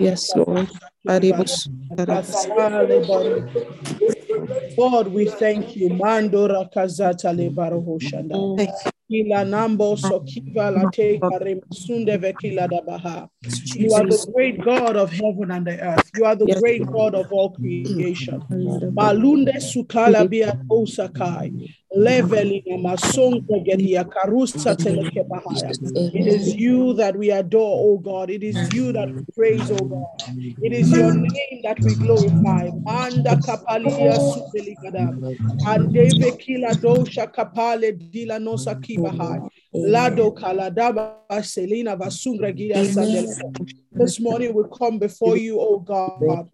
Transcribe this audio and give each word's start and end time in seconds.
Yes, 0.00 0.34
Lord. 0.34 0.68
God, 4.76 5.08
we 5.08 5.26
thank 5.26 5.76
you. 5.76 5.88
Mandora 5.90 6.68
kazata 6.72 7.32
le 7.36 7.50
barohoshanda. 7.50 8.36
Kila 9.08 9.44
nambo 9.44 9.96
sokiva 9.96 10.70
late 10.70 11.20
sunde 11.72 12.18
vekila 12.18 12.68
dabaha. 12.68 13.28
You 13.74 13.94
are 13.94 14.04
the 14.04 14.30
great 14.34 14.62
God 14.64 14.96
of 14.96 15.10
heaven 15.10 15.50
and 15.50 15.66
the 15.66 15.80
earth. 15.80 16.10
You 16.14 16.24
are 16.26 16.36
the 16.36 16.46
great 16.60 16.86
God 16.86 17.14
of 17.14 17.32
all 17.32 17.50
creation. 17.50 18.42
Malunde 18.94 19.54
sukala 19.60 20.28
bia 20.28 20.58
osakai. 20.70 21.74
Leveling 21.90 22.62
masonga 22.84 23.58
gedia 23.64 24.04
karusa 24.04 24.74
teleke 24.76 25.24
bahaya. 25.28 25.70
It 26.14 26.26
is 26.28 26.54
you 26.54 26.92
that 26.94 27.16
we 27.16 27.30
adore, 27.30 27.94
O 27.94 27.98
God. 27.98 28.30
It 28.30 28.42
is 28.42 28.72
you 28.72 28.92
that 28.92 29.08
we 29.14 29.22
praise, 29.34 29.70
O 29.70 29.84
God. 29.84 30.04
It 30.60 30.72
is 30.72 30.92
your 30.92 31.12
name 31.14 31.62
that 31.62 31.78
we 31.82 31.94
glorify. 31.94 32.70
Manda 32.84 33.36
kapalia 33.36 34.18
sudelikada. 34.18 35.14
And 35.66 35.92
David 35.92 36.38
kila 36.38 36.74
dosha 36.74 37.26
kapale 37.32 37.92
dila 37.92 38.38
nosa 38.38 38.74
kibahai. 38.74 39.48
Lado 39.72 40.30
kaladaba 40.32 41.44
selina 41.44 41.96
vasungra 41.96 42.54
This 43.94 44.20
morning 44.20 44.54
we 44.54 44.64
come 44.76 44.98
before 44.98 45.36
you, 45.36 45.60
O 45.60 45.78
God 45.78 46.48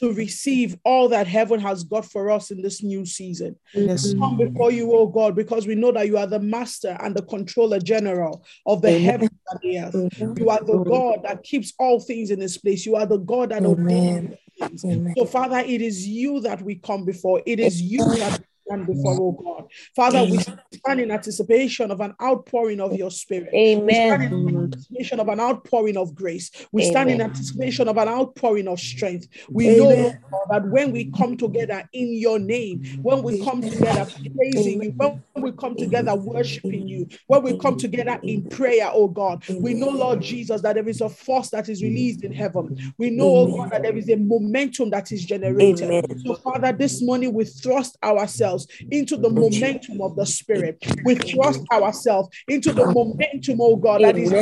to 0.00 0.12
receive 0.14 0.78
all 0.82 1.10
that 1.10 1.26
heaven 1.26 1.60
has 1.60 1.84
got 1.84 2.06
for 2.06 2.30
us 2.30 2.50
in 2.50 2.62
this 2.62 2.82
new 2.82 3.04
season. 3.04 3.54
Yes. 3.74 4.14
Come 4.14 4.38
before 4.38 4.70
you, 4.70 4.90
oh 4.94 5.06
God, 5.06 5.36
because 5.36 5.66
we 5.66 5.74
know 5.74 5.92
that 5.92 6.06
you 6.06 6.16
are 6.16 6.26
the 6.26 6.40
master 6.40 6.96
and 7.00 7.14
the 7.14 7.22
controller 7.22 7.78
general 7.78 8.42
of 8.64 8.80
the 8.80 8.88
Amen. 8.88 9.02
heavens 9.02 9.30
and 9.50 9.60
the 9.62 9.78
earth. 9.78 10.38
You 10.38 10.48
are 10.48 10.64
the 10.64 10.78
God 10.78 11.20
that 11.24 11.42
keeps 11.42 11.74
all 11.78 12.00
things 12.00 12.30
in 12.30 12.38
this 12.38 12.56
place. 12.56 12.86
You 12.86 12.96
are 12.96 13.04
the 13.04 13.18
God 13.18 13.50
that 13.50 13.62
Amen. 13.62 14.38
Amen. 14.84 15.14
So, 15.16 15.26
Father, 15.26 15.58
it 15.58 15.82
is 15.82 16.06
you 16.06 16.40
that 16.40 16.62
we 16.62 16.76
come 16.76 17.04
before. 17.04 17.42
It 17.44 17.60
is 17.60 17.80
you 17.80 17.98
that 18.18 18.40
stand 18.70 18.86
before, 18.86 19.14
oh 19.18 19.32
God. 19.32 19.70
Father, 19.94 20.24
we 20.24 20.38
stand 20.38 21.00
in 21.00 21.10
anticipation 21.10 21.90
of 21.90 22.00
an 22.00 22.14
outpouring 22.22 22.80
of 22.80 22.94
your 22.94 23.10
spirit. 23.10 23.52
Amen. 23.54 23.86
We 23.86 23.94
stand 23.94 24.22
in 24.22 24.62
anticipation 24.62 25.20
of 25.20 25.28
an 25.28 25.40
outpouring 25.40 25.96
of 25.96 26.14
grace. 26.14 26.50
We 26.72 26.82
Amen. 26.82 26.92
stand 26.92 27.10
in 27.10 27.20
anticipation 27.20 27.88
of 27.88 27.96
an 27.96 28.08
outpouring 28.08 28.68
of 28.68 28.78
strength. 28.78 29.28
We 29.52 29.66
Amen. 29.66 29.78
know 29.78 30.14
that 30.50 30.64
when 30.66 30.92
we 30.92 31.10
come 31.10 31.36
together 31.36 31.88
in 31.92 32.14
your 32.14 32.38
name, 32.38 32.82
when 33.02 33.22
we 33.22 33.44
come 33.44 33.62
together 33.62 34.06
praising 34.36 34.82
you, 34.82 34.92
when 34.98 35.18
we 35.42 35.52
come 35.52 35.76
together 35.76 36.14
worshiping 36.14 36.88
you, 36.88 37.06
when 37.26 37.42
we 37.42 37.54
come 37.54 37.76
together 37.76 38.20
in 38.26 38.48
prayer, 38.48 38.90
oh 38.92 39.08
God, 39.08 39.42
we 39.60 39.74
know, 39.74 39.90
Lord 39.90 40.22
Jesus, 40.22 40.62
that 40.62 40.74
there 40.74 40.88
is 40.88 41.00
a 41.00 41.08
force 41.08 41.50
that 41.50 41.68
is 41.68 41.82
released 41.82 42.24
in 42.24 42.32
heaven. 42.32 42.76
We 42.98 43.10
know, 43.10 43.26
oh 43.26 43.46
God, 43.48 43.70
that 43.72 43.82
there 43.82 43.96
is 43.96 44.08
a 44.08 44.16
momentum 44.16 44.90
that 44.90 45.12
is 45.12 45.24
generated. 45.24 46.04
So, 46.26 46.34
Father, 46.34 46.72
this 46.72 47.00
morning 47.02 47.32
we 47.32 47.44
thrust 47.44 47.96
ourselves 48.02 48.59
ourselves 48.60 48.66
into 48.90 49.16
the 49.16 49.30
momentum 49.30 50.00
of 50.00 50.16
the 50.16 50.26
Spirit. 50.26 50.82
We 51.04 51.14
thrust 51.14 51.62
ourselves 51.72 52.28
into 52.48 52.72
the 52.72 52.86
momentum, 52.86 53.60
oh 53.60 53.76
God, 53.76 54.02
that 54.02 54.18
is. 54.18 54.32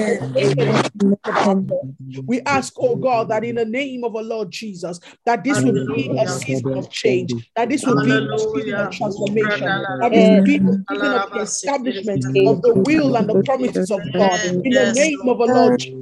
We 2.27 2.41
ask, 2.43 2.75
oh 2.79 2.97
God, 2.97 3.29
that 3.31 3.45
in 3.45 3.57
the 3.57 3.65
name 3.65 4.05
of 4.05 4.15
our 4.17 4.23
Lord 4.23 4.51
Jesus, 4.51 5.01
that 5.25 5.45
this 5.45 5.65
will 5.65 5.73
be 5.87 6.15
a 6.19 6.29
season 6.29 6.77
of 6.77 6.91
change, 6.91 7.33
that 7.57 7.69
this 7.69 7.87
will 7.87 8.03
be 8.03 8.11
a 8.11 8.39
season 8.39 8.79
of 8.79 8.91
transformation, 8.91 9.67
that 10.01 10.13
this 10.13 10.29
will 10.31 10.43
be 10.43 10.57
a 10.57 10.79
season 10.91 11.13
of 11.15 11.33
the 11.33 11.41
establishment 11.41 12.25
of 12.47 12.63
the 12.63 12.75
will 12.75 13.17
and 13.17 13.29
the 13.29 13.43
promises 13.43 13.91
of 13.91 14.01
God. 14.17 14.45
In 14.65 14.73
the 14.73 14.93
name 14.93 15.21
of 15.27 15.41
our 15.41 15.47
Lord 15.47 15.79
Jesus. 15.81 15.98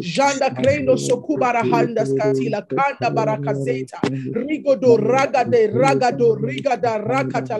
Janda 0.00 0.50
Kreno 0.54 0.96
Sokubara 0.96 1.62
Handas 1.62 2.12
Katila 2.14 2.62
Kanda 2.68 3.10
Barakazeta 3.14 4.00
Rigodo 4.34 4.96
ragade 4.98 5.68
ragado 5.68 6.36
rigada 6.36 6.98
rakata 6.98 7.58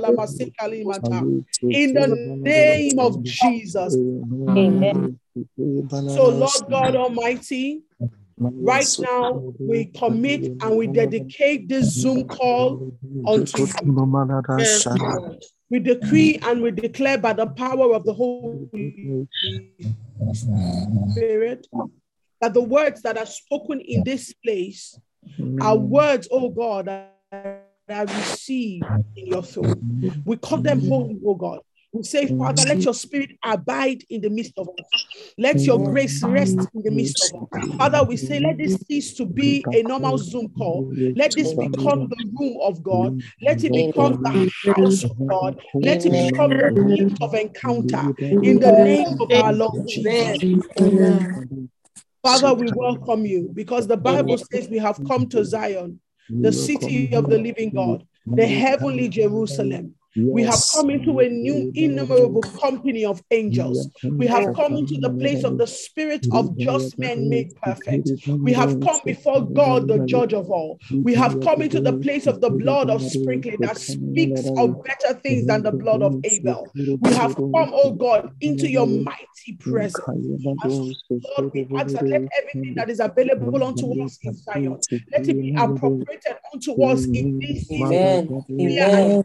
in 1.73 1.93
the 1.93 2.07
name 2.45 2.99
of 2.99 3.23
Jesus. 3.23 3.95
Amen. 3.95 5.19
So 6.07 6.29
Lord 6.29 6.71
God 6.71 6.97
Almighty, 6.97 7.83
Right 8.39 8.97
now, 9.01 9.43
we 9.59 9.87
commit 9.87 10.57
and 10.61 10.77
we 10.77 10.87
dedicate 10.87 11.69
this 11.69 12.01
Zoom 12.01 12.29
call 12.29 12.93
unto 13.27 13.63
you. 13.63 15.39
We 15.71 15.79
decree 15.81 16.39
and 16.43 16.63
we 16.63 16.71
declare 16.71 17.19
by 17.19 17.33
the 17.33 17.47
power 17.47 17.95
of 17.95 18.05
the 18.05 18.13
Holy 18.13 19.19
Spirit 21.11 21.67
that 22.41 22.53
the 22.55 22.63
words 22.63 23.03
that 23.03 23.17
are 23.17 23.27
spoken 23.27 23.81
in 23.81 24.05
this 24.05 24.33
place 24.35 24.99
are 25.61 25.77
words, 25.77 26.29
oh 26.31 26.51
God, 26.51 26.87
that 26.87 27.63
I 27.89 28.03
receive 28.03 28.83
in 29.17 29.27
your 29.29 29.43
soul. 29.45 29.83
We 30.25 30.37
call 30.37 30.61
them 30.61 30.81
holy, 30.81 31.19
oh 31.25 31.35
God. 31.35 31.61
We 31.97 32.03
say, 32.03 32.27
Father, 32.27 32.63
let 32.67 32.85
your 32.85 32.93
spirit 32.93 33.31
abide 33.43 34.05
in 34.11 34.21
the 34.21 34.29
midst 34.29 34.53
of 34.59 34.69
us. 34.79 34.87
Let 35.39 35.67
your 35.67 35.79
grace 35.91 36.23
rest 36.23 36.69
in 36.75 36.83
the 36.83 36.91
midst 36.91 37.23
of 37.23 37.43
us. 37.43 37.77
Father, 37.79 38.05
we 38.05 38.19
say, 38.19 38.39
let 38.39 38.59
this 38.59 38.79
cease 38.87 39.15
to 39.15 39.25
be 39.25 39.65
a 39.73 39.83
normal 39.83 40.19
Zoom 40.19 40.51
call. 40.51 40.93
Let 41.15 41.35
this 41.35 41.55
become 41.55 42.09
the 42.11 42.31
room 42.39 42.59
of 42.61 42.83
God. 42.83 43.19
Let 43.41 43.65
it 43.65 43.73
become 43.73 44.23
the 44.23 44.51
house 44.75 45.05
of 45.05 45.27
God. 45.27 45.59
Let 45.75 46.05
it 46.05 46.13
become 46.13 46.51
the 46.51 46.73
place 46.85 47.19
of 47.23 47.35
encounter 47.35 48.15
in 48.43 48.59
the 48.61 48.73
name 48.73 49.17
of 49.19 49.33
our 49.33 49.53
Lord 49.55 49.89
Jesus. 49.89 50.43
Father, 52.23 52.53
we 52.53 52.71
welcome 52.75 53.25
you 53.25 53.51
because 53.55 53.87
the 53.87 53.97
Bible 53.97 54.37
says 54.37 54.69
we 54.69 54.79
have 54.79 55.03
come 55.07 55.29
to 55.31 55.45
Zion 55.47 55.99
the 56.29 56.53
city 56.53 57.15
of 57.15 57.31
the 57.31 57.39
living 57.39 57.71
God, 57.71 58.05
the 58.27 58.47
heavenly 58.47 59.09
Jerusalem. 59.09 59.95
Yes. 60.17 60.33
We 60.33 60.43
have 60.45 60.63
come 60.73 60.91
into 60.91 61.19
a 61.19 61.29
new 61.29 61.71
innumerable 61.75 62.43
company 62.59 63.05
of 63.05 63.23
angels. 63.31 63.91
We 64.17 64.27
have 64.27 64.55
come 64.55 64.75
into 64.75 64.97
the 64.99 65.11
place 65.11 65.45
of 65.45 65.59
the 65.59 65.67
spirit 65.67 66.27
of 66.33 66.57
just 66.59 66.99
men 66.99 67.29
made 67.29 67.55
perfect. 67.57 68.09
We 68.43 68.53
have 68.55 68.81
come 68.81 69.01
before 69.05 69.43
God, 69.43 69.89
the 69.89 69.99
judge 70.07 70.33
of 70.33 70.51
all. 70.51 70.79
We 71.03 71.15
have 71.15 71.39
come 71.41 71.61
into 71.61 71.81
the 71.81 71.99
place 71.99 72.27
of 72.27 72.41
the 72.41 72.49
blood 72.49 72.89
of 72.89 73.03
sprinkling 73.03 73.59
that 73.61 73.77
speaks 73.77 74.41
of 74.57 74.83
better 74.85 75.21
things 75.21 75.47
than 75.47 75.63
the 75.63 75.73
blood 75.73 76.01
of 76.01 76.17
Abel. 76.25 76.73
We 77.01 77.13
have 77.13 77.35
come, 77.37 77.73
oh 77.75 77.93
God, 77.93 78.31
into 78.41 78.71
your 78.71 78.87
mighty 78.87 79.53
presence. 79.59 80.07
And 80.09 80.73
Lord, 81.39 81.53
we 81.53 81.69
ask 81.77 81.93
that 81.95 82.07
let 82.09 82.23
everything 82.39 82.75
that 82.77 82.89
is 82.89 83.01
available 83.01 83.63
unto 83.63 83.93
us 84.03 84.19
in 84.23 84.35
Zion, 84.35 84.79
let 85.13 85.29
it 85.29 85.41
be 85.41 85.53
appropriated 85.59 86.37
unto 86.53 86.83
us 86.83 87.07
in 87.13 87.39
this 87.41 87.67
season. 87.69 88.45
Amen. 88.61 89.23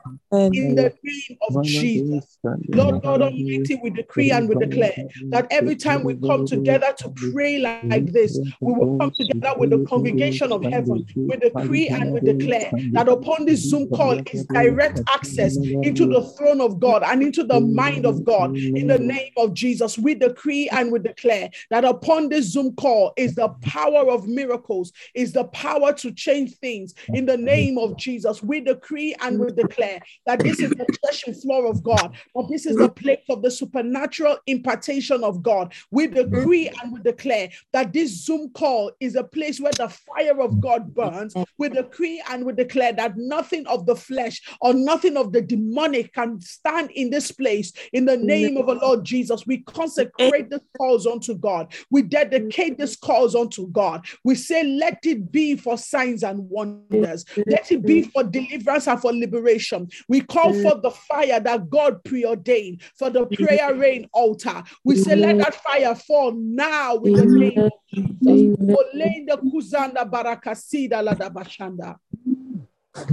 In 0.53 0.75
the 0.75 0.80
the 0.83 0.93
name 1.03 1.37
of 1.47 1.63
Jesus. 1.63 2.37
Lord 2.73 3.01
God 3.01 3.21
Almighty, 3.21 3.79
we 3.83 3.89
decree 3.89 4.31
and 4.31 4.47
we 4.47 4.55
declare 4.55 4.95
that 5.31 5.47
every 5.51 5.75
time 5.75 6.03
we 6.03 6.15
come 6.15 6.45
together 6.45 6.93
to 6.99 7.09
pray 7.31 7.59
like 7.59 8.11
this, 8.11 8.39
we 8.61 8.73
will 8.73 8.97
come 8.99 9.11
together 9.11 9.53
with 9.57 9.71
the 9.71 9.79
congregation 9.79 10.51
of 10.51 10.63
heaven. 10.63 11.05
We 11.27 11.35
decree 11.37 11.89
and 11.89 12.11
we 12.13 12.21
declare 12.21 12.71
that 12.93 13.09
upon 13.09 13.45
this 13.45 13.69
Zoom 13.69 13.89
call 13.89 14.17
is 14.31 14.45
direct 14.45 15.01
access 15.09 15.57
into 15.81 16.05
the 16.07 16.21
throne 16.37 16.61
of 16.61 16.79
God 16.79 17.03
and 17.03 17.21
into 17.21 17.43
the 17.43 17.59
mind 17.59 18.05
of 18.05 18.23
God. 18.23 18.55
In 18.75 18.87
the 18.87 18.99
name 18.99 19.33
of 19.37 19.53
Jesus, 19.53 19.97
we 19.97 20.15
decree 20.15 20.69
and 20.69 20.91
we 20.91 20.99
declare 20.99 21.49
that 21.69 21.83
upon 21.83 22.29
this 22.29 22.51
Zoom 22.51 22.73
call 22.75 23.13
is 23.17 23.35
the 23.35 23.49
power 23.61 24.09
of 24.09 24.27
miracles, 24.27 24.93
is 25.13 25.33
the 25.33 25.45
power 25.45 25.93
to 25.93 26.11
change 26.11 26.55
things. 26.57 26.93
In 27.13 27.25
the 27.25 27.37
name 27.37 27.77
of 27.77 27.97
Jesus, 27.97 28.41
we 28.41 28.61
decree 28.61 29.15
and 29.21 29.39
we 29.39 29.51
declare 29.51 29.99
that 30.25 30.39
this 30.39 30.59
is 30.59 30.70
the 30.77 30.87
threshing 31.03 31.33
floor 31.33 31.67
of 31.67 31.83
God, 31.83 32.15
but 32.33 32.47
this 32.49 32.65
is 32.65 32.77
the 32.77 32.89
place 32.89 33.23
of 33.29 33.41
the 33.41 33.51
supernatural 33.51 34.37
impartation 34.47 35.23
of 35.23 35.41
God. 35.43 35.73
We 35.91 36.07
decree 36.07 36.69
and 36.81 36.93
we 36.93 37.01
declare 37.01 37.49
that 37.73 37.93
this 37.93 38.25
Zoom 38.25 38.49
call 38.51 38.91
is 38.99 39.15
a 39.15 39.23
place 39.23 39.59
where 39.59 39.73
the 39.73 39.89
fire 39.89 40.41
of 40.41 40.59
God 40.61 40.93
burns. 40.93 41.33
We 41.57 41.69
decree 41.69 42.23
and 42.29 42.45
we 42.45 42.53
declare 42.53 42.93
that 42.93 43.17
nothing 43.17 43.65
of 43.67 43.85
the 43.85 43.95
flesh 43.95 44.41
or 44.61 44.73
nothing 44.73 45.17
of 45.17 45.31
the 45.31 45.41
demonic 45.41 46.13
can 46.13 46.39
stand 46.41 46.91
in 46.91 47.09
this 47.09 47.31
place. 47.31 47.71
In 47.93 48.05
the 48.05 48.17
name 48.17 48.57
of 48.57 48.67
the 48.67 48.75
Lord 48.75 49.03
Jesus, 49.03 49.45
we 49.45 49.59
consecrate 49.59 50.49
this 50.49 50.61
calls 50.77 51.05
unto 51.05 51.35
God. 51.35 51.73
We 51.89 52.01
dedicate 52.01 52.77
this 52.77 52.95
calls 52.95 53.35
unto 53.35 53.67
God. 53.69 54.05
We 54.23 54.35
say, 54.35 54.63
let 54.63 54.99
it 55.05 55.31
be 55.31 55.55
for 55.55 55.77
signs 55.77 56.23
and 56.23 56.49
wonders. 56.49 57.25
Let 57.47 57.71
it 57.71 57.85
be 57.85 58.03
for 58.03 58.23
deliverance 58.23 58.87
and 58.87 58.99
for 59.01 59.13
liberation. 59.13 59.89
We 60.07 60.21
call 60.21 60.50
for 60.53 60.75
the 60.81 60.91
fire 60.91 61.39
that 61.39 61.69
God 61.69 62.03
preordained 62.03 62.81
for 62.97 63.09
the 63.09 63.25
prayer 63.25 63.75
rain 63.75 64.07
altar. 64.13 64.63
We 64.83 64.95
say, 64.95 65.15
let 65.15 65.37
that 65.37 65.55
fire 65.55 65.95
fall 65.95 66.31
now 66.31 66.97
in 66.97 67.13
the 67.13 67.25
name 67.25 67.57
of 67.57 67.71
Jesus. 67.93 68.17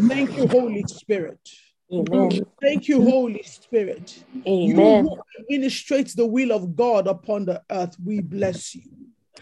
Thank 0.08 0.36
you, 0.36 0.46
Holy 0.46 0.84
Spirit. 0.86 1.40
Amen. 1.92 2.44
Thank 2.60 2.88
you, 2.88 3.02
Holy 3.02 3.42
Spirit. 3.42 4.24
Amen. 4.46 5.04
You 5.04 5.08
who 5.08 5.18
administrates 5.40 6.14
the 6.14 6.26
will 6.26 6.52
of 6.52 6.76
God 6.76 7.06
upon 7.06 7.46
the 7.46 7.62
earth, 7.70 7.96
we 8.04 8.20
bless 8.20 8.74
you. 8.74 8.82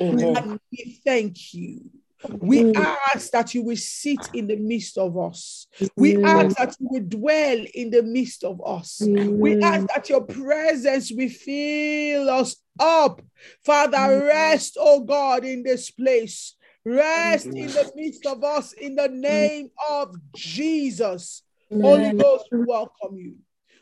Amen. 0.01 0.37
And 0.37 0.61
we 0.71 1.01
thank 1.05 1.55
you. 1.55 1.91
We 2.31 2.65
mm. 2.65 2.97
ask 3.15 3.31
that 3.31 3.55
you 3.55 3.63
will 3.63 3.77
sit 3.77 4.19
in 4.35 4.47
the 4.47 4.57
midst 4.57 4.99
of 4.99 5.19
us. 5.19 5.67
We 5.97 6.15
mm. 6.15 6.27
ask 6.27 6.57
that 6.57 6.77
you 6.81 6.89
will 6.91 7.05
dwell 7.07 7.65
in 7.75 7.91
the 7.91 8.03
midst 8.03 8.45
of 8.45 8.61
us. 8.65 9.01
We 9.01 9.57
mm. 9.57 9.63
ask 9.63 9.87
that 9.95 10.09
your 10.09 10.23
presence 10.23 11.13
will 11.13 11.29
fill 11.29 12.31
us 12.31 12.57
up. 12.79 13.23
Father, 13.65 14.25
rest, 14.27 14.77
oh 14.79 15.01
God, 15.01 15.45
in 15.45 15.63
this 15.63 15.91
place. 15.91 16.55
Rest 16.85 17.47
in 17.47 17.67
the 17.67 17.93
midst 17.97 18.27
of 18.27 18.45
us 18.45 18.73
in 18.73 18.95
the 18.95 19.09
name 19.09 19.71
of 19.91 20.15
Jesus. 20.37 21.43
Holy 21.71 22.13
Ghost, 22.13 22.47
we 22.53 22.65
welcome 22.65 23.17
you. 23.17 23.35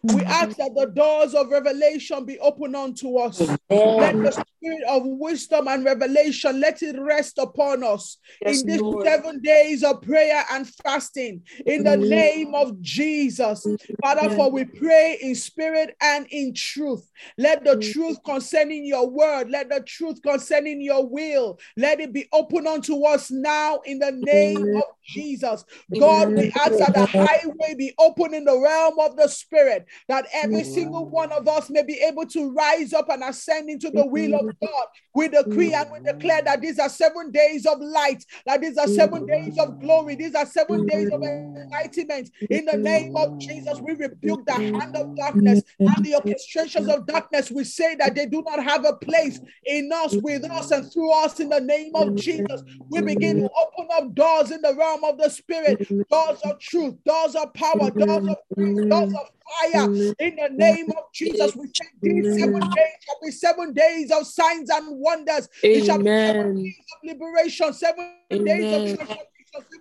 We 0.04 0.22
ask 0.24 0.56
that 0.58 0.74
the 0.74 0.86
doors 0.86 1.34
of 1.34 1.48
revelation 1.48 2.24
be 2.26 2.38
open 2.38 2.74
unto 2.74 3.16
us. 3.16 3.38
Let 3.70 4.22
the 4.22 4.32
spirit 4.32 4.82
of 4.88 5.02
wisdom 5.04 5.68
and 5.68 5.84
revelation 5.84 6.60
let 6.60 6.82
it 6.82 6.98
rest 7.00 7.38
upon 7.38 7.82
us 7.82 8.18
Yes, 8.40 8.60
in 8.60 8.66
these 8.66 8.80
Lord. 8.82 9.06
seven 9.06 9.40
days 9.40 9.82
of 9.82 10.02
prayer 10.02 10.44
and 10.50 10.68
fasting 10.84 11.42
in 11.64 11.84
the 11.84 11.96
name 11.96 12.54
of 12.54 12.80
Jesus. 12.80 13.66
Father, 14.02 14.28
for 14.34 14.50
we 14.50 14.64
pray 14.64 15.18
in 15.22 15.34
spirit 15.34 15.96
and 16.00 16.26
in 16.30 16.52
truth. 16.52 17.10
Let 17.38 17.64
the 17.64 17.76
truth 17.76 18.18
concerning 18.24 18.84
your 18.84 19.08
word, 19.08 19.48
let 19.50 19.70
the 19.70 19.80
truth 19.80 20.20
concerning 20.22 20.80
your 20.82 21.08
will, 21.08 21.58
let 21.76 22.00
it 22.00 22.12
be 22.12 22.28
open 22.32 22.66
unto 22.66 23.04
us 23.04 23.30
now 23.30 23.80
in 23.86 23.98
the 23.98 24.12
name 24.12 24.68
of 24.74 24.84
Jesus. 25.06 25.64
God, 25.98 26.34
we 26.36 26.50
ask 26.56 26.78
that 26.78 26.92
the 26.92 27.06
highway 27.06 27.74
be 27.76 27.94
open 27.98 28.34
in 28.34 28.44
the 28.44 28.58
realm 28.58 28.98
of 28.98 29.16
the 29.16 29.28
spirit, 29.28 29.86
that 30.08 30.26
every 30.32 30.64
single 30.64 31.08
one 31.08 31.32
of 31.32 31.46
us 31.49 31.70
may 31.70 31.82
be 31.82 31.94
able 31.94 32.26
to 32.26 32.52
rise 32.52 32.93
up 32.93 33.08
and 33.08 33.23
ascend 33.23 33.69
into 33.70 33.91
the 33.91 34.05
will 34.05 34.35
of 34.35 34.46
God. 34.61 34.87
We 35.14 35.29
decree 35.29 35.73
and 35.75 35.87
we 35.93 35.99
declare 36.05 36.43
that 36.43 36.61
these 36.61 36.79
are 36.79 36.88
seven 36.88 37.31
days 37.31 37.67
of 37.67 37.81
light, 37.81 38.25
that 38.46 38.61
these 38.61 38.76
are 38.79 38.88
seven 38.88 39.26
days 39.26 39.56
of 39.58 39.79
glory, 39.81 40.17
these 40.17 40.35
are 40.35 40.46
seven 40.46 40.87
days 40.87 41.11
of 41.11 41.20
enlightenment. 41.23 42.31
In 42.50 42.64
the 42.64 42.76
name 42.76 43.11
of 43.17 43.38
Jesus, 43.41 43.81
we 43.81 43.93
rebuke 43.94 44.44
the 44.46 44.52
hand 44.52 44.94
of 44.94 45.06
darkness 45.17 45.62
and 45.81 46.05
the 46.05 46.12
orchestrations 46.12 46.88
of 46.88 47.06
darkness. 47.06 47.50
We 47.50 47.64
say 47.64 47.94
that 47.96 48.14
they 48.14 48.26
do 48.26 48.43
not 48.43 48.62
have 48.62 48.85
a 48.85 48.94
place 48.94 49.41
in 49.64 49.91
us, 49.93 50.17
with 50.23 50.44
us, 50.44 50.70
and 50.70 50.91
through 50.93 51.12
us. 51.12 51.41
In 51.41 51.49
the 51.49 51.61
name 51.61 51.93
of 51.94 52.17
Jesus, 52.17 52.62
we 52.91 53.00
begin 53.02 53.37
to 53.38 53.50
open 53.61 53.88
up 53.94 54.14
doors 54.14 54.50
in 54.50 54.61
the 54.62 54.75
realm 54.75 55.05
of 55.05 55.19
the 55.19 55.29
spirit, 55.29 55.87
doors 56.11 56.38
of 56.44 56.58
truth, 56.61 56.94
doors 57.05 57.35
of 57.35 57.52
power, 57.55 57.91
doors 57.91 58.26
of 58.29 58.37
grace, 58.55 58.79
doors 58.91 59.12
of 59.20 59.31
fire. 59.44 59.88
In 60.19 60.37
the 60.37 60.49
name 60.50 60.91
of 60.91 61.12
Jesus, 61.12 61.56
we 61.56 61.67
say 61.69 61.87
these 62.02 62.37
seven 62.37 62.61
days 62.61 62.94
shall 63.05 63.19
be 63.23 63.31
seven 63.31 63.73
days 63.73 64.11
of 64.11 64.26
signs 64.26 64.70
and 64.70 64.99
wonders. 64.99 65.49
It 65.62 65.85
shall 65.85 65.99
be 65.99 66.11
seven 66.25 66.55
days 66.55 66.87
of 66.93 67.08
liberation, 67.08 67.73
seven 67.73 68.12
days 68.44 68.73
of 68.73 68.85
transformation, 68.85 69.26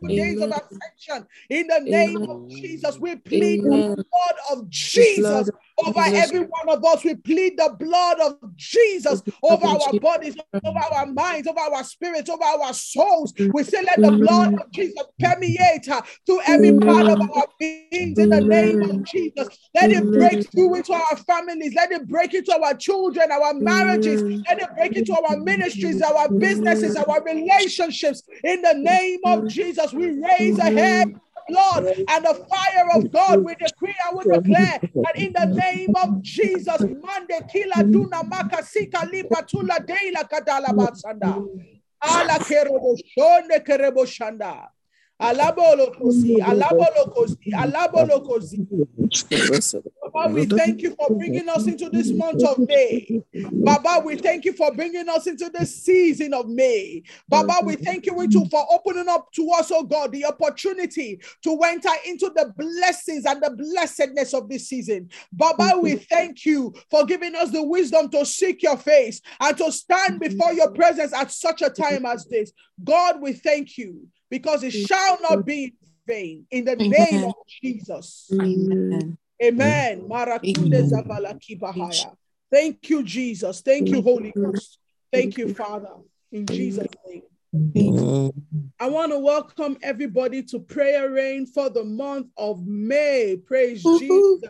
days 0.09 0.41
of 0.41 0.51
Amen. 0.51 1.27
In 1.49 1.67
the 1.67 1.79
name 1.79 2.17
Amen. 2.17 2.29
of 2.29 2.49
Jesus, 2.49 2.99
we 2.99 3.15
plead 3.15 3.63
the 3.63 3.95
blood 3.95 4.35
of 4.51 4.69
Jesus 4.69 5.49
over 5.77 5.99
every 6.15 6.39
one 6.39 6.69
of 6.69 6.83
us. 6.85 7.03
We 7.03 7.15
plead 7.15 7.57
the 7.57 7.75
blood 7.79 8.19
of 8.19 8.55
Jesus 8.55 9.21
over 9.41 9.65
our 9.65 9.93
bodies, 9.99 10.35
over 10.63 10.79
our 10.95 11.05
minds, 11.07 11.47
over 11.47 11.59
our 11.59 11.83
spirits, 11.83 12.29
over 12.29 12.43
our 12.43 12.73
souls. 12.73 13.33
We 13.53 13.63
say, 13.63 13.83
let 13.83 14.01
the 14.01 14.11
blood 14.11 14.49
of 14.61 14.71
Jesus 14.71 15.03
permeate 15.19 15.89
uh, 15.89 16.01
through 16.25 16.41
every 16.45 16.73
part 16.73 17.07
of 17.07 17.19
our 17.21 17.45
beings 17.59 18.17
in 18.19 18.29
the 18.29 18.41
name 18.41 18.81
of 18.83 19.03
Jesus. 19.03 19.47
Let 19.75 19.91
it 19.91 20.11
break 20.11 20.49
through 20.51 20.75
into 20.75 20.93
our 20.93 21.17
families. 21.17 21.73
Let 21.75 21.91
it 21.91 22.07
break 22.07 22.33
into 22.33 22.53
our 22.53 22.75
children, 22.75 23.31
our 23.31 23.53
marriages. 23.53 24.21
Let 24.47 24.61
it 24.61 24.69
break 24.77 24.95
into 24.95 25.13
our 25.13 25.37
ministries, 25.37 26.01
our 26.01 26.29
businesses, 26.29 26.95
our 26.95 27.23
relationships. 27.23 28.23
In 28.43 28.61
the 28.61 28.73
name 28.75 29.19
of 29.25 29.47
Jesus, 29.47 29.62
we 29.93 30.09
raise 30.11 30.57
a 30.59 30.63
head 30.71 31.07
blood 31.47 31.85
and 32.09 32.25
the 32.25 32.33
fire 32.49 32.87
of 32.95 33.11
God. 33.11 33.43
We 33.43 33.55
decree 33.55 33.95
and 34.07 34.17
we 34.17 34.23
declare 34.23 34.79
that 35.03 35.17
in 35.17 35.33
the 35.33 35.45
name 35.45 35.95
of 35.95 36.21
Jesus, 36.21 36.81
Mande 36.81 37.47
kila 37.51 37.83
duna 37.83 38.23
makasika 38.23 39.05
lipatula 39.11 39.85
deila 39.85 40.27
kadala 40.29 40.73
batsanda. 40.75 41.43
Ala 42.01 42.39
kerebo 42.39 42.97
shonde 43.17 43.59
kerebo 43.65 44.05
shanda. 44.05 44.67
Alabolo 45.23 45.95
kosi, 45.95 46.41
alabolo 46.41 47.13
kosi, 47.13 47.51
alabolo 47.53 48.19
kosi. 48.25 48.67
Baba, 50.13 50.33
we 50.33 50.45
thank 50.45 50.81
you 50.81 50.95
for 50.95 51.09
bringing 51.17 51.47
us 51.47 51.65
into 51.67 51.89
this 51.89 52.11
month 52.11 52.43
of 52.43 52.59
May. 52.59 53.21
Baba, 53.33 54.01
we 54.05 54.15
thank 54.17 54.43
you 54.43 54.53
for 54.53 54.71
bringing 54.73 55.07
us 55.07 55.27
into 55.27 55.49
this 55.49 55.83
season 55.83 56.33
of 56.33 56.49
May. 56.49 57.03
Baba, 57.29 57.65
we 57.65 57.75
thank 57.77 58.05
you 58.05 58.13
for 58.49 58.65
opening 58.71 59.07
up 59.07 59.31
to 59.33 59.49
us, 59.51 59.71
oh 59.71 59.83
God, 59.83 60.11
the 60.11 60.25
opportunity 60.25 61.21
to 61.43 61.59
enter 61.63 61.89
into 62.05 62.29
the 62.35 62.53
blessings 62.57 63.25
and 63.25 63.41
the 63.41 63.51
blessedness 63.51 64.33
of 64.33 64.49
this 64.49 64.67
season. 64.67 65.09
Baba, 65.31 65.79
we 65.79 65.95
thank 65.95 66.45
you 66.45 66.73
for 66.91 67.05
giving 67.05 67.35
us 67.35 67.51
the 67.51 67.63
wisdom 67.63 68.09
to 68.09 68.25
seek 68.25 68.61
your 68.61 68.77
face 68.77 69.21
and 69.39 69.57
to 69.57 69.71
stand 69.71 70.19
before 70.19 70.51
your 70.53 70.71
presence 70.71 71.13
at 71.13 71.31
such 71.31 71.61
a 71.61 71.69
time 71.69 72.05
as 72.05 72.25
this. 72.25 72.51
God, 72.83 73.21
we 73.21 73.33
thank 73.33 73.77
you 73.77 74.07
because 74.33 74.63
it 74.63 74.71
shall 74.71 75.21
not 75.21 75.45
be 75.45 75.65
in 75.65 75.73
vain 76.07 76.47
in 76.49 76.65
the 76.65 76.75
name 76.75 76.91
Amen. 76.91 77.23
of 77.25 77.35
Jesus. 77.61 78.31
Amen. 78.33 79.15
Amen. 79.43 80.09
Marakunde 80.09 80.73
Amen. 80.73 80.89
Zavala 80.89 81.39
Kibahaya. 81.39 82.15
Thank 82.51 82.89
you, 82.89 83.03
Jesus. 83.03 83.61
Thank 83.61 83.91
you, 83.91 84.01
Holy 84.01 84.31
Ghost. 84.31 84.79
Thank 85.11 85.37
you, 85.37 85.53
Father. 85.53 85.93
In 86.31 86.47
Jesus' 86.47 86.87
name. 87.05 88.31
I 88.79 88.87
want 88.89 89.11
to 89.11 89.19
welcome 89.19 89.77
everybody 89.83 90.41
to 90.45 90.57
prayer 90.57 91.11
rain 91.11 91.45
for 91.45 91.69
the 91.69 91.83
month 91.83 92.31
of 92.35 92.65
May. 92.65 93.37
Praise 93.37 93.83
Jesus. 93.83 94.49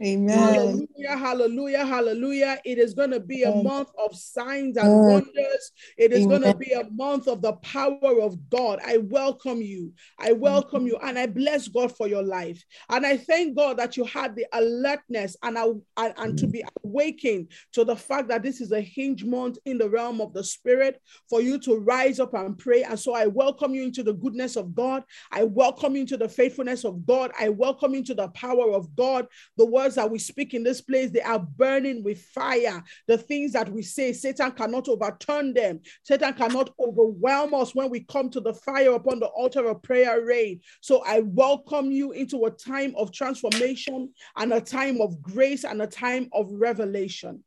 Amen. 0.00 0.38
Hallelujah, 0.38 1.16
hallelujah, 1.16 1.84
hallelujah. 1.84 2.58
It 2.64 2.78
is 2.78 2.94
going 2.94 3.10
to 3.10 3.18
be 3.18 3.42
a 3.42 3.52
month 3.52 3.90
of 3.98 4.16
signs 4.16 4.76
and 4.76 5.04
wonders. 5.04 5.72
It 5.96 6.12
is 6.12 6.24
going 6.26 6.42
to 6.42 6.54
be 6.54 6.72
a 6.72 6.88
month 6.90 7.26
of 7.26 7.42
the 7.42 7.54
power 7.54 8.20
of 8.20 8.48
God. 8.48 8.78
I 8.86 8.98
welcome 8.98 9.60
you. 9.60 9.92
I 10.18 10.32
welcome 10.32 10.86
you 10.86 10.98
and 11.02 11.18
I 11.18 11.26
bless 11.26 11.66
God 11.66 11.96
for 11.96 12.06
your 12.06 12.22
life. 12.22 12.62
And 12.88 13.04
I 13.04 13.16
thank 13.16 13.56
God 13.56 13.78
that 13.78 13.96
you 13.96 14.04
had 14.04 14.36
the 14.36 14.46
alertness 14.52 15.36
and, 15.42 15.58
and, 15.58 15.82
and 15.96 16.38
to 16.38 16.46
be 16.46 16.62
awakened 16.84 17.48
to 17.72 17.84
the 17.84 17.96
fact 17.96 18.28
that 18.28 18.42
this 18.44 18.60
is 18.60 18.70
a 18.70 18.80
hinge 18.80 19.24
month 19.24 19.58
in 19.64 19.78
the 19.78 19.88
realm 19.88 20.20
of 20.20 20.32
the 20.32 20.44
spirit 20.44 21.00
for 21.28 21.40
you 21.40 21.58
to 21.60 21.76
rise 21.76 22.20
up 22.20 22.34
and 22.34 22.56
pray. 22.56 22.84
And 22.84 22.98
so 22.98 23.14
I 23.14 23.26
welcome 23.26 23.74
you 23.74 23.82
into 23.82 24.04
the 24.04 24.14
goodness 24.14 24.54
of 24.56 24.74
God. 24.74 25.02
I 25.32 25.42
welcome 25.44 25.96
you 25.96 26.02
into 26.02 26.16
the 26.16 26.28
faithfulness 26.28 26.84
of 26.84 27.04
God. 27.04 27.32
I 27.38 27.48
welcome 27.48 27.92
you 27.92 27.98
into 27.98 28.14
the 28.14 28.28
power 28.28 28.70
of 28.72 28.94
God. 28.94 29.26
The 29.56 29.66
words 29.88 29.94
that 29.96 30.10
we 30.10 30.18
speak 30.18 30.52
in 30.52 30.62
this 30.62 30.82
place, 30.82 31.10
they 31.10 31.22
are 31.22 31.38
burning 31.38 32.04
with 32.04 32.20
fire. 32.20 32.84
The 33.06 33.16
things 33.16 33.52
that 33.52 33.70
we 33.70 33.82
say, 33.82 34.12
Satan 34.12 34.52
cannot 34.52 34.86
overturn 34.86 35.54
them. 35.54 35.80
Satan 36.02 36.34
cannot 36.34 36.70
overwhelm 36.78 37.54
us 37.54 37.74
when 37.74 37.88
we 37.88 38.00
come 38.00 38.28
to 38.30 38.40
the 38.40 38.52
fire 38.52 38.92
upon 38.92 39.18
the 39.18 39.28
altar 39.28 39.66
of 39.66 39.82
prayer 39.82 40.22
rain. 40.24 40.60
So 40.82 41.02
I 41.06 41.20
welcome 41.20 41.90
you 41.90 42.12
into 42.12 42.44
a 42.44 42.50
time 42.50 42.94
of 42.98 43.12
transformation 43.12 44.12
and 44.36 44.52
a 44.52 44.60
time 44.60 45.00
of 45.00 45.22
grace 45.22 45.64
and 45.64 45.80
a 45.80 45.86
time 45.86 46.28
of 46.32 46.50
revelation. 46.52 47.42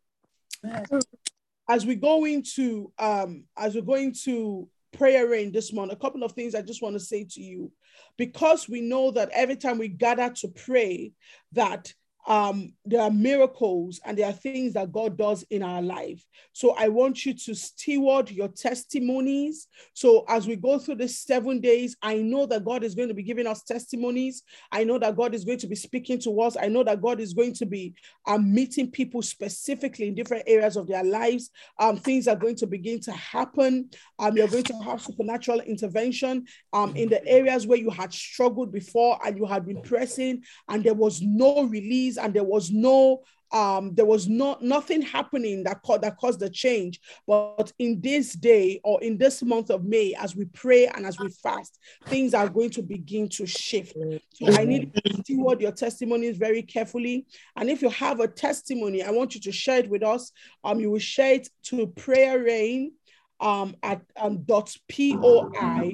As 1.69 1.85
we 1.85 1.95
go 1.95 2.25
into 2.25 2.91
um, 2.97 3.43
as 3.55 3.75
we're 3.75 3.81
going 3.81 4.15
to 4.25 4.67
prayer 4.91 5.27
rain 5.29 5.51
this 5.51 5.71
month, 5.71 5.91
a 5.91 5.95
couple 5.95 6.23
of 6.23 6.31
things 6.33 6.55
I 6.55 6.63
just 6.63 6.81
want 6.81 6.95
to 6.95 6.99
say 6.99 7.25
to 7.31 7.41
you. 7.41 7.71
Because 8.17 8.67
we 8.67 8.81
know 8.81 9.11
that 9.11 9.29
every 9.33 9.55
time 9.55 9.77
we 9.77 9.87
gather 9.87 10.29
to 10.29 10.47
pray, 10.49 11.13
that 11.53 11.93
um, 12.27 12.73
there 12.85 13.01
are 13.01 13.11
miracles 13.11 13.99
and 14.05 14.17
there 14.17 14.27
are 14.27 14.33
things 14.33 14.73
that 14.73 14.91
God 14.91 15.17
does 15.17 15.43
in 15.49 15.63
our 15.63 15.81
life. 15.81 16.23
So 16.53 16.75
I 16.77 16.87
want 16.87 17.25
you 17.25 17.33
to 17.33 17.55
steward 17.55 18.29
your 18.29 18.47
testimonies. 18.47 19.67
So 19.93 20.25
as 20.27 20.47
we 20.47 20.55
go 20.55 20.77
through 20.77 20.95
this 20.95 21.19
seven 21.19 21.59
days, 21.59 21.95
I 22.01 22.17
know 22.17 22.45
that 22.47 22.63
God 22.63 22.83
is 22.83 22.95
going 22.95 23.07
to 23.07 23.13
be 23.13 23.23
giving 23.23 23.47
us 23.47 23.63
testimonies. 23.63 24.43
I 24.71 24.83
know 24.83 24.99
that 24.99 25.15
God 25.15 25.33
is 25.33 25.45
going 25.45 25.59
to 25.59 25.67
be 25.67 25.75
speaking 25.75 26.19
to 26.19 26.41
us. 26.41 26.55
I 26.59 26.67
know 26.67 26.83
that 26.83 27.01
God 27.01 27.19
is 27.19 27.33
going 27.33 27.53
to 27.53 27.65
be 27.65 27.95
um, 28.27 28.53
meeting 28.53 28.91
people 28.91 29.21
specifically 29.21 30.07
in 30.07 30.15
different 30.15 30.43
areas 30.47 30.77
of 30.77 30.87
their 30.87 31.03
lives. 31.03 31.49
Um, 31.79 31.97
things 31.97 32.27
are 32.27 32.35
going 32.35 32.55
to 32.57 32.67
begin 32.67 32.99
to 33.01 33.11
happen. 33.13 33.89
Um, 34.19 34.37
you're 34.37 34.47
going 34.47 34.63
to 34.65 34.75
have 34.83 35.01
supernatural 35.01 35.61
intervention 35.61 36.45
um, 36.73 36.95
in 36.95 37.09
the 37.09 37.25
areas 37.27 37.65
where 37.65 37.79
you 37.79 37.89
had 37.89 38.13
struggled 38.13 38.71
before 38.71 39.19
and 39.25 39.37
you 39.37 39.45
had 39.45 39.65
been 39.65 39.81
pressing 39.81 40.43
and 40.69 40.83
there 40.83 40.93
was 40.93 41.21
no 41.21 41.63
release 41.63 42.10
and 42.17 42.33
there 42.33 42.43
was 42.43 42.71
no 42.71 43.21
um, 43.51 43.93
there 43.95 44.05
was 44.05 44.27
not 44.27 44.61
nothing 44.61 45.01
happening 45.01 45.63
that, 45.63 45.81
caused 45.83 46.01
that 46.03 46.17
caused 46.17 46.39
the 46.39 46.49
change. 46.49 46.99
But 47.27 47.73
in 47.79 47.99
this 48.01 48.33
day 48.33 48.79
or 48.83 49.01
in 49.03 49.17
this 49.17 49.43
month 49.43 49.69
of 49.69 49.83
May, 49.83 50.15
as 50.17 50.35
we 50.35 50.45
pray 50.45 50.87
and 50.87 51.05
as 51.05 51.19
we 51.19 51.29
fast, 51.29 51.77
things 52.05 52.33
are 52.33 52.47
going 52.47 52.69
to 52.71 52.81
begin 52.81 53.27
to 53.29 53.45
shift. 53.45 53.95
So 54.33 54.47
I 54.53 54.63
need 54.63 54.93
to 54.93 55.13
steward 55.21 55.61
your 55.61 55.71
testimonies 55.71 56.37
very 56.37 56.61
carefully. 56.61 57.25
And 57.55 57.69
if 57.69 57.81
you 57.81 57.89
have 57.89 58.19
a 58.19 58.27
testimony, 58.27 59.03
I 59.03 59.11
want 59.11 59.35
you 59.35 59.41
to 59.41 59.51
share 59.51 59.79
it 59.79 59.89
with 59.89 60.03
us. 60.03 60.31
Um, 60.63 60.79
you 60.79 60.91
will 60.91 60.99
share 60.99 61.33
it 61.33 61.49
to 61.63 61.87
prayer 61.87 62.41
rain 62.41 62.93
um, 63.41 63.75
at 63.81 64.01
um, 64.17 64.43
dot 64.43 64.73
poi 64.89 65.91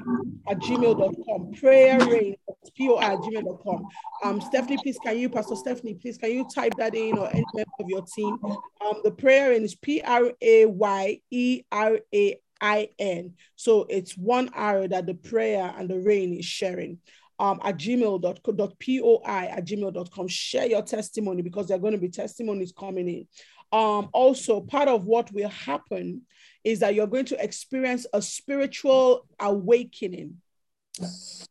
at 0.48 0.60
gmail.com. 0.60 1.54
Prayer 1.54 2.00
rain 2.06 2.36
poi 2.78 2.98
at 3.00 3.18
gmail.com. 3.20 3.88
Um, 4.24 4.42
Stephanie, 4.42 4.78
please 4.84 5.00
can 5.04 5.18
you, 5.18 5.30
Pastor 5.30 5.56
Stephanie, 5.56 5.96
please 5.96 6.18
can 6.18 6.32
you 6.32 6.46
type 6.54 6.74
that 6.78 6.94
in 6.94 7.18
or 7.18 7.30
any 7.30 7.46
member 7.56 7.72
of 7.80 7.88
your 7.88 8.04
team? 8.16 8.38
Um, 8.86 9.02
the 9.04 9.12
prayer 9.12 9.50
rain 9.50 9.64
is 9.64 9.76
P 9.76 10.02
R 10.02 10.32
A 10.42 10.66
Y 10.66 11.22
E 11.32 11.64
R 11.72 12.00
A 12.14 12.36
I 12.60 12.90
N. 13.00 13.34
So 13.56 13.86
it's 13.90 14.18
one 14.18 14.50
arrow 14.54 14.88
that 14.88 15.06
the 15.06 15.14
prayer 15.14 15.74
and 15.78 15.90
the 15.90 16.00
rain 16.00 16.34
is 16.34 16.46
sharing. 16.46 17.00
Um, 17.40 17.62
at 17.64 17.78
gmail.poi 17.78 19.20
at 19.28 19.66
gmail.com. 19.66 20.28
Share 20.28 20.66
your 20.66 20.82
testimony 20.82 21.44
because 21.44 21.68
there 21.68 21.78
are 21.78 21.80
going 21.80 21.94
to 21.94 22.00
be 22.00 22.10
testimonies 22.10 22.74
coming 22.78 23.08
in. 23.08 23.28
Um, 23.72 24.10
also, 24.14 24.62
part 24.62 24.88
of 24.88 25.06
what 25.06 25.32
will 25.32 25.50
happen 25.50 26.24
is 26.64 26.80
that 26.80 26.96
you're 26.96 27.08
going 27.08 27.26
to 27.26 27.44
experience 27.44 28.06
a 28.14 28.22
spiritual 28.22 29.26
awakening. 29.40 30.42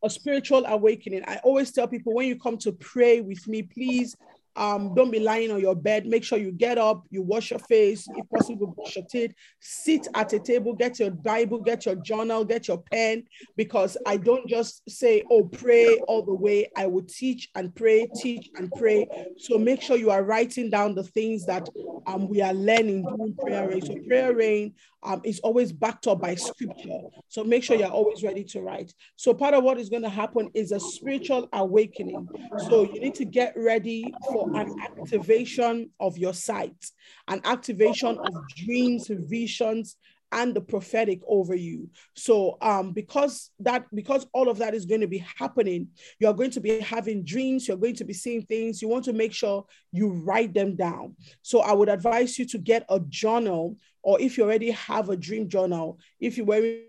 A 0.03 0.09
spiritual 0.09 0.65
awakening. 0.65 1.23
I 1.25 1.37
always 1.37 1.71
tell 1.71 1.87
people 1.87 2.13
when 2.13 2.27
you 2.27 2.37
come 2.37 2.57
to 2.59 2.71
pray 2.71 3.21
with 3.21 3.47
me, 3.47 3.63
please 3.63 4.15
um, 4.57 4.93
don't 4.93 5.11
be 5.11 5.19
lying 5.19 5.51
on 5.51 5.59
your 5.61 5.75
bed. 5.75 6.05
Make 6.05 6.23
sure 6.23 6.37
you 6.37 6.51
get 6.51 6.77
up, 6.77 7.05
you 7.09 7.21
wash 7.21 7.51
your 7.51 7.59
face, 7.59 8.09
if 8.15 8.29
possible, 8.29 8.67
brush 8.67 8.95
your 8.95 9.05
teeth, 9.05 9.33
sit 9.59 10.07
at 10.15 10.33
a 10.33 10.39
table, 10.39 10.73
get 10.73 10.99
your 10.99 11.11
Bible, 11.11 11.59
get 11.59 11.85
your 11.85 11.95
journal, 11.95 12.43
get 12.43 12.67
your 12.67 12.79
pen, 12.79 13.23
because 13.55 13.95
I 14.05 14.17
don't 14.17 14.47
just 14.47 14.81
say, 14.89 15.23
oh, 15.29 15.43
pray 15.43 15.99
all 16.07 16.23
the 16.23 16.33
way. 16.33 16.69
I 16.75 16.87
will 16.87 17.03
teach 17.03 17.49
and 17.55 17.73
pray, 17.73 18.07
teach 18.07 18.49
and 18.57 18.73
pray. 18.73 19.09
So 19.37 19.57
make 19.57 19.81
sure 19.81 19.95
you 19.95 20.09
are 20.09 20.23
writing 20.23 20.69
down 20.69 20.95
the 20.95 21.03
things 21.03 21.45
that 21.45 21.69
um, 22.07 22.27
we 22.27 22.41
are 22.41 22.53
learning 22.53 23.07
during 23.07 23.35
prayer 23.35 23.67
rain. 23.67 23.81
So 23.81 23.95
prayer 24.07 24.33
rain 24.33 24.73
um, 25.03 25.21
is 25.23 25.39
always 25.41 25.71
backed 25.71 26.07
up 26.07 26.21
by 26.21 26.35
scripture. 26.35 27.01
So 27.27 27.43
make 27.43 27.63
sure 27.63 27.75
you're 27.75 27.89
always 27.89 28.23
ready 28.23 28.45
to 28.45 28.61
write. 28.61 28.93
So 29.17 29.33
part 29.33 29.53
of 29.53 29.63
what 29.63 29.77
is 29.77 29.89
going 29.89 30.03
to 30.03 30.09
happen 30.09 30.49
is 30.53 30.71
a 30.71 30.79
spiritual 30.79 31.49
awakening. 31.51 32.29
So 32.55 32.83
you 32.83 33.01
need 33.01 33.15
to 33.15 33.25
get 33.25 33.53
ready 33.57 34.17
for 34.31 34.46
an 34.53 34.67
activation 34.81 35.89
of 35.99 36.17
your 36.17 36.33
sight, 36.33 36.85
an 37.27 37.41
activation 37.43 38.17
of 38.17 38.33
dreams, 38.55 39.07
visions, 39.09 39.97
and 40.31 40.53
the 40.53 40.61
prophetic 40.61 41.21
over 41.27 41.55
you. 41.55 41.89
So 42.13 42.57
um 42.61 42.91
because 42.91 43.51
that 43.59 43.85
because 43.93 44.27
all 44.33 44.49
of 44.49 44.57
that 44.57 44.73
is 44.73 44.85
going 44.85 45.01
to 45.01 45.07
be 45.07 45.25
happening, 45.37 45.87
you're 46.19 46.33
going 46.33 46.51
to 46.51 46.59
be 46.59 46.79
having 46.79 47.23
dreams, 47.23 47.67
you're 47.67 47.77
going 47.77 47.95
to 47.95 48.05
be 48.05 48.13
seeing 48.13 48.41
things, 48.41 48.81
you 48.81 48.87
want 48.87 49.05
to 49.05 49.13
make 49.13 49.33
sure 49.33 49.65
you 49.91 50.11
write 50.25 50.53
them 50.53 50.75
down. 50.75 51.15
So 51.41 51.61
I 51.61 51.73
would 51.73 51.89
advise 51.89 52.37
you 52.37 52.45
to 52.47 52.57
get 52.57 52.85
a 52.89 52.99
journal 52.99 53.77
or 54.03 54.19
if 54.19 54.37
you 54.37 54.43
already 54.43 54.71
have 54.71 55.09
a 55.09 55.17
dream 55.17 55.49
journal, 55.49 55.99
if 56.19 56.37
you 56.37 56.45
were 56.45 56.79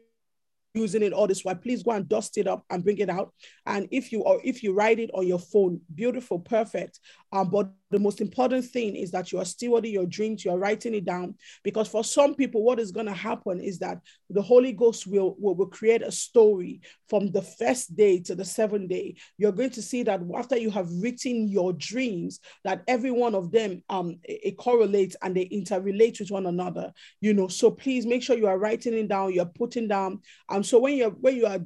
using 0.74 1.02
it 1.02 1.12
all 1.12 1.26
this 1.26 1.44
way 1.44 1.54
please 1.54 1.82
go 1.82 1.92
and 1.92 2.08
dust 2.08 2.38
it 2.38 2.46
up 2.46 2.64
and 2.70 2.84
bring 2.84 2.98
it 2.98 3.08
out. 3.08 3.32
And 3.66 3.88
if 3.90 4.12
you 4.12 4.22
or 4.22 4.40
if 4.44 4.62
you 4.62 4.72
write 4.74 4.98
it 4.98 5.10
on 5.14 5.26
your 5.26 5.38
phone, 5.38 5.80
beautiful, 5.94 6.38
perfect. 6.38 7.00
Um, 7.32 7.50
but 7.50 7.70
the 7.90 7.99
most 7.99 8.20
important 8.20 8.64
thing 8.64 8.97
is 8.97 9.11
that 9.11 9.32
you 9.32 9.38
are 9.38 9.44
stewarding 9.44 9.92
your 9.92 10.06
dreams, 10.06 10.44
you 10.44 10.50
are 10.50 10.58
writing 10.58 10.94
it 10.94 11.04
down. 11.04 11.35
Because 11.62 11.88
for 11.88 12.04
some 12.04 12.35
people, 12.35 12.62
what 12.62 12.78
is 12.78 12.92
going 12.92 13.06
to 13.06 13.12
happen 13.12 13.61
is 13.61 13.78
that 13.80 14.00
the 14.30 14.42
Holy 14.42 14.73
Ghost 14.73 15.06
will, 15.06 15.37
will, 15.38 15.54
will 15.54 15.66
create 15.66 16.02
a 16.02 16.12
story 16.12 16.80
from 17.08 17.30
the 17.30 17.42
first 17.42 17.97
day 17.97 18.20
to 18.20 18.35
the 18.35 18.44
seventh 18.44 18.88
day. 18.88 19.16
You're 19.37 19.52
going 19.52 19.70
to 19.70 19.82
see 19.82 20.02
that 20.04 20.20
after 20.37 20.56
you 20.56 20.70
have 20.70 20.88
written 20.90 21.49
your 21.49 21.73
dreams, 21.73 22.40
that 22.64 22.82
every 22.87 23.11
one 23.11 23.35
of 23.35 23.50
them 23.50 23.82
um 23.88 24.18
it, 24.25 24.40
it 24.44 24.56
correlates 24.58 25.16
and 25.23 25.35
they 25.35 25.47
interrelate 25.47 26.20
with 26.20 26.30
one 26.30 26.47
another. 26.47 26.92
You 27.20 27.35
know, 27.35 27.49
so 27.49 27.70
please 27.70 28.06
make 28.06 28.23
sure 28.23 28.37
you 28.37 28.47
are 28.47 28.58
writing 28.58 28.94
it 28.94 29.08
down, 29.08 29.32
you're 29.32 29.47
putting 29.47 29.88
down. 29.88 30.20
Um, 30.49 30.62
so 30.62 30.78
when 30.78 30.97
you're 30.97 31.11
when 31.11 31.37
you 31.37 31.47
are 31.47 31.61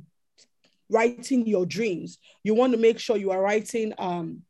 writing 0.88 1.46
your 1.46 1.66
dreams, 1.66 2.18
you 2.42 2.54
want 2.54 2.72
to 2.72 2.78
make 2.78 2.98
sure 2.98 3.16
you 3.16 3.30
are 3.30 3.40
writing 3.40 3.92
um 3.98 4.42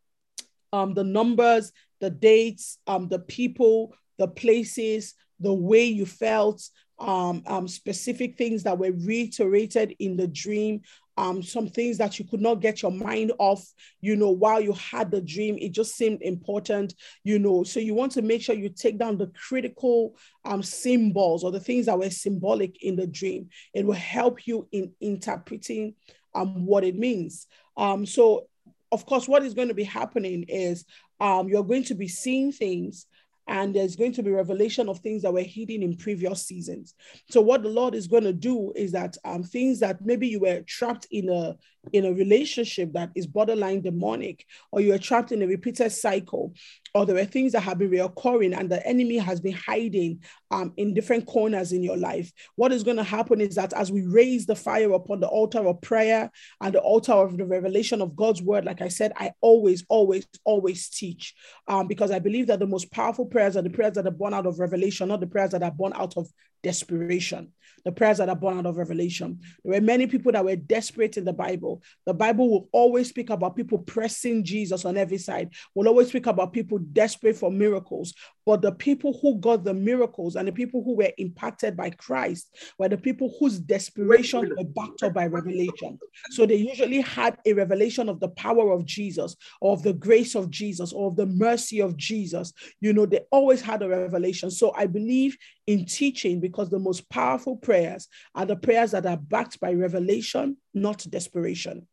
um, 0.72 0.94
the 0.94 1.04
numbers, 1.04 1.72
the 2.00 2.10
dates, 2.10 2.78
um, 2.86 3.08
the 3.08 3.18
people, 3.18 3.94
the 4.18 4.28
places, 4.28 5.14
the 5.40 5.52
way 5.52 5.84
you 5.84 6.06
felt, 6.06 6.62
um, 6.98 7.42
um, 7.46 7.66
specific 7.66 8.36
things 8.36 8.62
that 8.62 8.78
were 8.78 8.92
reiterated 8.92 9.94
in 9.98 10.16
the 10.16 10.28
dream, 10.28 10.82
um, 11.16 11.42
some 11.42 11.68
things 11.68 11.98
that 11.98 12.18
you 12.18 12.24
could 12.24 12.40
not 12.40 12.60
get 12.60 12.80
your 12.80 12.90
mind 12.90 13.32
off, 13.38 13.62
you 14.00 14.16
know, 14.16 14.30
while 14.30 14.60
you 14.60 14.72
had 14.72 15.10
the 15.10 15.20
dream. 15.20 15.58
It 15.60 15.72
just 15.72 15.94
seemed 15.94 16.22
important, 16.22 16.94
you 17.22 17.38
know. 17.38 17.64
So 17.64 17.80
you 17.80 17.94
want 17.94 18.12
to 18.12 18.22
make 18.22 18.40
sure 18.40 18.54
you 18.54 18.70
take 18.70 18.98
down 18.98 19.18
the 19.18 19.30
critical 19.48 20.16
um, 20.44 20.62
symbols 20.62 21.44
or 21.44 21.50
the 21.50 21.60
things 21.60 21.86
that 21.86 21.98
were 21.98 22.10
symbolic 22.10 22.82
in 22.82 22.96
the 22.96 23.06
dream. 23.06 23.48
It 23.74 23.84
will 23.84 23.94
help 23.94 24.46
you 24.46 24.68
in 24.72 24.92
interpreting 25.00 25.94
um, 26.34 26.64
what 26.64 26.84
it 26.84 26.96
means. 26.96 27.46
Um, 27.76 28.06
so 28.06 28.46
of 28.92 29.06
course, 29.06 29.26
what 29.26 29.44
is 29.44 29.54
going 29.54 29.68
to 29.68 29.74
be 29.74 29.84
happening 29.84 30.44
is 30.48 30.84
um, 31.18 31.48
you're 31.48 31.64
going 31.64 31.84
to 31.84 31.94
be 31.94 32.08
seeing 32.08 32.52
things 32.52 33.06
and 33.48 33.74
there's 33.74 33.96
going 33.96 34.12
to 34.12 34.22
be 34.22 34.30
revelation 34.30 34.88
of 34.88 35.00
things 35.00 35.22
that 35.22 35.32
were 35.32 35.42
hidden 35.42 35.82
in 35.82 35.96
previous 35.96 36.46
seasons. 36.46 36.94
So 37.28 37.40
what 37.40 37.62
the 37.62 37.68
Lord 37.68 37.94
is 37.94 38.06
going 38.06 38.22
to 38.24 38.32
do 38.32 38.72
is 38.76 38.92
that 38.92 39.16
um, 39.24 39.42
things 39.42 39.80
that 39.80 40.04
maybe 40.04 40.28
you 40.28 40.40
were 40.40 40.60
trapped 40.66 41.08
in 41.10 41.28
a 41.28 41.56
in 41.92 42.04
a 42.04 42.12
relationship 42.12 42.92
that 42.92 43.10
is 43.14 43.26
borderline 43.26 43.80
demonic, 43.80 44.46
or 44.70 44.80
you 44.80 44.92
are 44.94 44.98
trapped 44.98 45.32
in 45.32 45.42
a 45.42 45.46
repeated 45.46 45.90
cycle, 45.90 46.54
or 46.94 47.04
there 47.04 47.16
are 47.16 47.24
things 47.24 47.52
that 47.52 47.60
have 47.60 47.78
been 47.78 47.90
reoccurring 47.90 48.56
and 48.56 48.70
the 48.70 48.86
enemy 48.86 49.16
has 49.16 49.40
been 49.40 49.54
hiding 49.54 50.22
um, 50.50 50.72
in 50.76 50.94
different 50.94 51.26
corners 51.26 51.72
in 51.72 51.82
your 51.82 51.96
life. 51.96 52.30
What 52.54 52.72
is 52.72 52.84
going 52.84 52.98
to 52.98 53.02
happen 53.02 53.40
is 53.40 53.56
that 53.56 53.72
as 53.72 53.90
we 53.90 54.02
raise 54.02 54.46
the 54.46 54.54
fire 54.54 54.92
upon 54.92 55.20
the 55.20 55.26
altar 55.26 55.66
of 55.66 55.80
prayer 55.80 56.30
and 56.60 56.74
the 56.74 56.80
altar 56.80 57.12
of 57.12 57.36
the 57.36 57.46
revelation 57.46 58.00
of 58.00 58.14
God's 58.14 58.42
word, 58.42 58.64
like 58.64 58.80
I 58.80 58.88
said, 58.88 59.12
I 59.16 59.32
always, 59.40 59.84
always, 59.88 60.26
always 60.44 60.88
teach 60.88 61.34
um, 61.66 61.88
because 61.88 62.10
I 62.10 62.20
believe 62.20 62.46
that 62.46 62.60
the 62.60 62.66
most 62.66 62.92
powerful 62.92 63.26
prayers 63.26 63.56
are 63.56 63.62
the 63.62 63.70
prayers 63.70 63.94
that 63.94 64.06
are 64.06 64.12
born 64.12 64.34
out 64.34 64.46
of 64.46 64.60
revelation, 64.60 65.08
not 65.08 65.20
the 65.20 65.26
prayers 65.26 65.50
that 65.50 65.62
are 65.62 65.70
born 65.70 65.92
out 65.96 66.16
of 66.16 66.28
desperation 66.62 67.52
the 67.84 67.92
prayers 67.92 68.18
that 68.18 68.28
are 68.28 68.36
born 68.36 68.58
out 68.58 68.66
of 68.66 68.76
revelation. 68.76 69.40
There 69.64 69.74
were 69.74 69.84
many 69.84 70.06
people 70.06 70.32
that 70.32 70.44
were 70.44 70.56
desperate 70.56 71.16
in 71.16 71.24
the 71.24 71.32
Bible. 71.32 71.82
The 72.06 72.14
Bible 72.14 72.48
will 72.48 72.68
always 72.72 73.08
speak 73.08 73.30
about 73.30 73.56
people 73.56 73.78
pressing 73.78 74.44
Jesus 74.44 74.84
on 74.84 74.96
every 74.96 75.18
side, 75.18 75.52
will 75.74 75.88
always 75.88 76.08
speak 76.08 76.26
about 76.26 76.52
people 76.52 76.78
desperate 76.78 77.36
for 77.36 77.50
miracles. 77.50 78.14
But 78.44 78.62
the 78.62 78.72
people 78.72 79.18
who 79.20 79.38
got 79.38 79.64
the 79.64 79.74
miracles 79.74 80.36
and 80.36 80.48
the 80.48 80.52
people 80.52 80.82
who 80.82 80.96
were 80.96 81.12
impacted 81.18 81.76
by 81.76 81.90
Christ 81.90 82.48
were 82.78 82.88
the 82.88 82.98
people 82.98 83.34
whose 83.38 83.58
desperation 83.58 84.52
were 84.56 84.64
backed 84.64 85.02
up 85.02 85.14
by 85.14 85.26
revelation. 85.26 85.98
So 86.30 86.46
they 86.46 86.56
usually 86.56 87.00
had 87.00 87.38
a 87.46 87.52
revelation 87.52 88.08
of 88.08 88.20
the 88.20 88.28
power 88.28 88.72
of 88.72 88.84
Jesus, 88.84 89.36
or 89.60 89.72
of 89.72 89.82
the 89.82 89.92
grace 89.92 90.34
of 90.34 90.50
Jesus, 90.50 90.92
or 90.92 91.08
of 91.08 91.16
the 91.16 91.26
mercy 91.26 91.80
of 91.80 91.96
Jesus. 91.96 92.52
You 92.80 92.92
know, 92.92 93.06
they 93.06 93.20
always 93.30 93.60
had 93.60 93.82
a 93.82 93.88
revelation. 93.88 94.50
So 94.50 94.72
I 94.76 94.86
believe 94.86 95.36
in 95.66 95.84
teaching 95.84 96.40
because 96.40 96.68
the 96.68 96.78
most 96.78 97.08
powerful 97.08 97.56
prayers 97.56 98.08
are 98.34 98.46
the 98.46 98.56
prayers 98.56 98.90
that 98.90 99.06
are 99.06 99.16
backed 99.16 99.60
by 99.60 99.72
revelation, 99.72 100.56
not 100.74 101.06
desperation. 101.08 101.86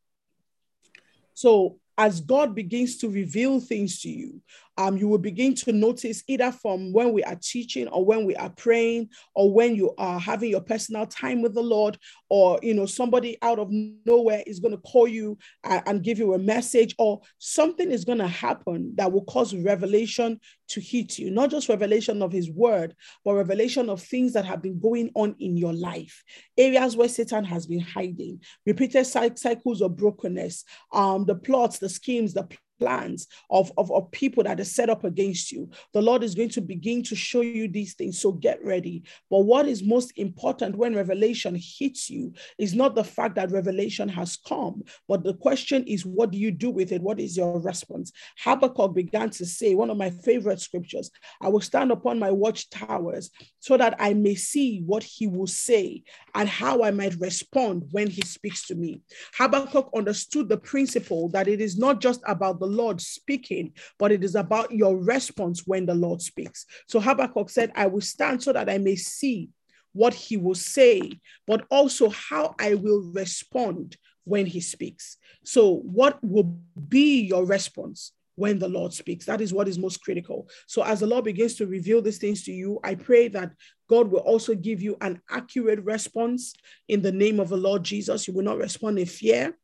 So 1.33 1.79
as 1.97 2.21
God 2.21 2.55
begins 2.55 2.97
to 2.97 3.09
reveal 3.09 3.59
things 3.59 4.01
to 4.01 4.09
you, 4.09 4.41
um, 4.79 4.95
you 4.95 5.09
will 5.09 5.17
begin 5.17 5.53
to 5.53 5.73
notice 5.73 6.23
either 6.27 6.53
from 6.53 6.93
when 6.93 7.11
we 7.11 7.21
are 7.25 7.35
teaching 7.35 7.89
or 7.89 8.05
when 8.05 8.23
we 8.23 8.33
are 8.37 8.49
praying 8.49 9.09
or 9.35 9.51
when 9.53 9.75
you 9.75 9.93
are 9.97 10.17
having 10.17 10.49
your 10.49 10.61
personal 10.61 11.05
time 11.05 11.41
with 11.41 11.53
the 11.53 11.61
Lord 11.61 11.97
or 12.29 12.57
you 12.63 12.73
know 12.73 12.85
somebody 12.85 13.37
out 13.41 13.59
of 13.59 13.67
nowhere 14.05 14.41
is 14.47 14.61
going 14.61 14.73
to 14.73 14.81
call 14.81 15.05
you 15.05 15.37
and, 15.65 15.83
and 15.85 16.03
give 16.03 16.17
you 16.17 16.33
a 16.33 16.39
message 16.39 16.95
or 16.97 17.19
something 17.39 17.91
is 17.91 18.05
going 18.05 18.19
to 18.19 18.27
happen 18.27 18.93
that 18.95 19.11
will 19.11 19.25
cause 19.25 19.53
revelation 19.53 20.39
to 20.69 20.79
hit 20.79 21.19
you. 21.19 21.29
Not 21.29 21.51
just 21.51 21.67
revelation 21.67 22.21
of 22.21 22.31
his 22.31 22.49
word 22.49 22.95
but 23.25 23.33
revelation 23.33 23.89
of 23.89 24.01
things 24.01 24.31
that 24.31 24.45
have 24.45 24.61
been 24.61 24.79
going 24.79 25.11
on 25.13 25.35
in 25.39 25.57
your 25.57 25.73
life. 25.73 26.23
Areas 26.57 26.95
where 26.95 27.09
satan 27.09 27.43
has 27.43 27.67
been 27.67 27.81
hiding 27.81 28.39
repeated 28.65 29.05
cycles 29.05 29.81
of 29.81 29.97
brokenness 29.97 30.63
um 30.93 31.25
the 31.25 31.35
plots 31.35 31.79
the 31.79 31.89
schemes 31.89 32.33
the 32.33 32.47
plans 32.79 33.27
of, 33.49 33.71
of, 33.77 33.91
of 33.91 34.09
people 34.11 34.43
that 34.43 34.59
are 34.59 34.65
set 34.65 34.89
up 34.89 35.03
against 35.03 35.51
you. 35.51 35.69
The 35.93 36.01
Lord 36.01 36.23
is 36.23 36.35
going 36.35 36.49
to 36.49 36.61
begin 36.61 37.03
to 37.03 37.15
show 37.15 37.41
you 37.41 37.67
these 37.67 37.93
things. 37.93 38.19
So 38.19 38.31
get 38.31 38.63
ready. 38.63 39.03
But 39.29 39.41
what 39.41 39.67
is 39.67 39.83
most 39.83 40.13
important 40.15 40.75
when 40.75 40.95
revelation 40.95 41.55
hits 41.55 42.09
you 42.09 42.33
is 42.57 42.73
not 42.73 42.95
the 42.95 43.03
fact 43.03 43.35
that 43.35 43.51
revelation 43.51 44.09
has 44.09 44.37
come, 44.37 44.83
but 45.07 45.23
the 45.23 45.33
question 45.33 45.83
is, 45.85 46.05
what 46.05 46.31
do 46.31 46.37
you 46.37 46.51
do 46.51 46.69
with 46.69 46.91
it? 46.91 47.01
What 47.01 47.19
is 47.19 47.37
your 47.37 47.59
response? 47.59 48.11
Habakkuk 48.39 48.95
began 48.95 49.29
to 49.31 49.45
say, 49.45 49.75
one 49.75 49.89
of 49.89 49.97
my 49.97 50.09
favorite 50.09 50.61
scriptures, 50.61 51.11
I 51.41 51.49
will 51.49 51.61
stand 51.61 51.91
upon 51.91 52.19
my 52.19 52.31
watchtowers 52.31 53.29
so 53.59 53.77
that 53.77 53.95
I 53.99 54.13
may 54.13 54.35
see 54.35 54.81
what 54.85 55.03
he 55.03 55.27
will 55.27 55.47
say 55.47 56.03
and 56.33 56.47
how 56.47 56.83
I 56.83 56.91
might 56.91 57.19
respond 57.19 57.87
when 57.91 58.09
he 58.09 58.21
speaks 58.21 58.67
to 58.67 58.75
me. 58.75 59.01
Habakkuk 59.35 59.89
understood 59.95 60.49
the 60.49 60.57
principle 60.57 61.29
that 61.29 61.47
it 61.47 61.61
is 61.61 61.77
not 61.77 62.01
just 62.01 62.21
about 62.25 62.59
the 62.59 62.65
Lord 62.69 63.01
speaking, 63.01 63.73
but 63.97 64.11
it 64.11 64.23
is 64.23 64.35
about 64.35 64.71
your 64.71 64.97
response 64.97 65.63
when 65.65 65.85
the 65.85 65.95
Lord 65.95 66.21
speaks. 66.21 66.65
So 66.87 66.99
Habakkuk 66.99 67.49
said, 67.49 67.71
I 67.75 67.87
will 67.87 68.01
stand 68.01 68.43
so 68.43 68.53
that 68.53 68.69
I 68.69 68.77
may 68.77 68.95
see 68.95 69.49
what 69.93 70.13
he 70.13 70.37
will 70.37 70.55
say, 70.55 71.19
but 71.47 71.65
also 71.69 72.09
how 72.09 72.55
I 72.59 72.75
will 72.75 73.11
respond 73.13 73.97
when 74.23 74.45
he 74.45 74.61
speaks. 74.61 75.17
So, 75.43 75.77
what 75.77 76.19
will 76.23 76.59
be 76.87 77.21
your 77.21 77.45
response? 77.45 78.13
when 78.39 78.57
the 78.57 78.69
Lord 78.69 78.93
speaks. 78.93 79.25
That 79.25 79.41
is 79.41 79.53
what 79.53 79.67
is 79.67 79.77
most 79.77 80.01
critical. 80.01 80.47
So, 80.65 80.81
as 80.81 81.01
the 81.01 81.05
Lord 81.05 81.25
begins 81.25 81.55
to 81.55 81.67
reveal 81.67 82.01
these 82.01 82.19
things 82.19 82.43
to 82.45 82.53
you, 82.53 82.79
I 82.85 82.95
pray 82.95 83.27
that 83.27 83.51
God 83.89 84.09
will 84.09 84.21
also 84.21 84.55
give 84.55 84.81
you 84.81 84.95
an 85.01 85.21
accurate 85.29 85.83
response 85.83 86.53
in 86.87 87.01
the 87.01 87.11
name 87.11 87.41
of 87.41 87.49
the 87.49 87.57
Lord 87.57 87.83
Jesus. 87.83 88.29
You 88.29 88.33
will 88.33 88.45
not 88.45 88.57
respond 88.57 88.97
in 88.97 89.07
fear. 89.07 89.57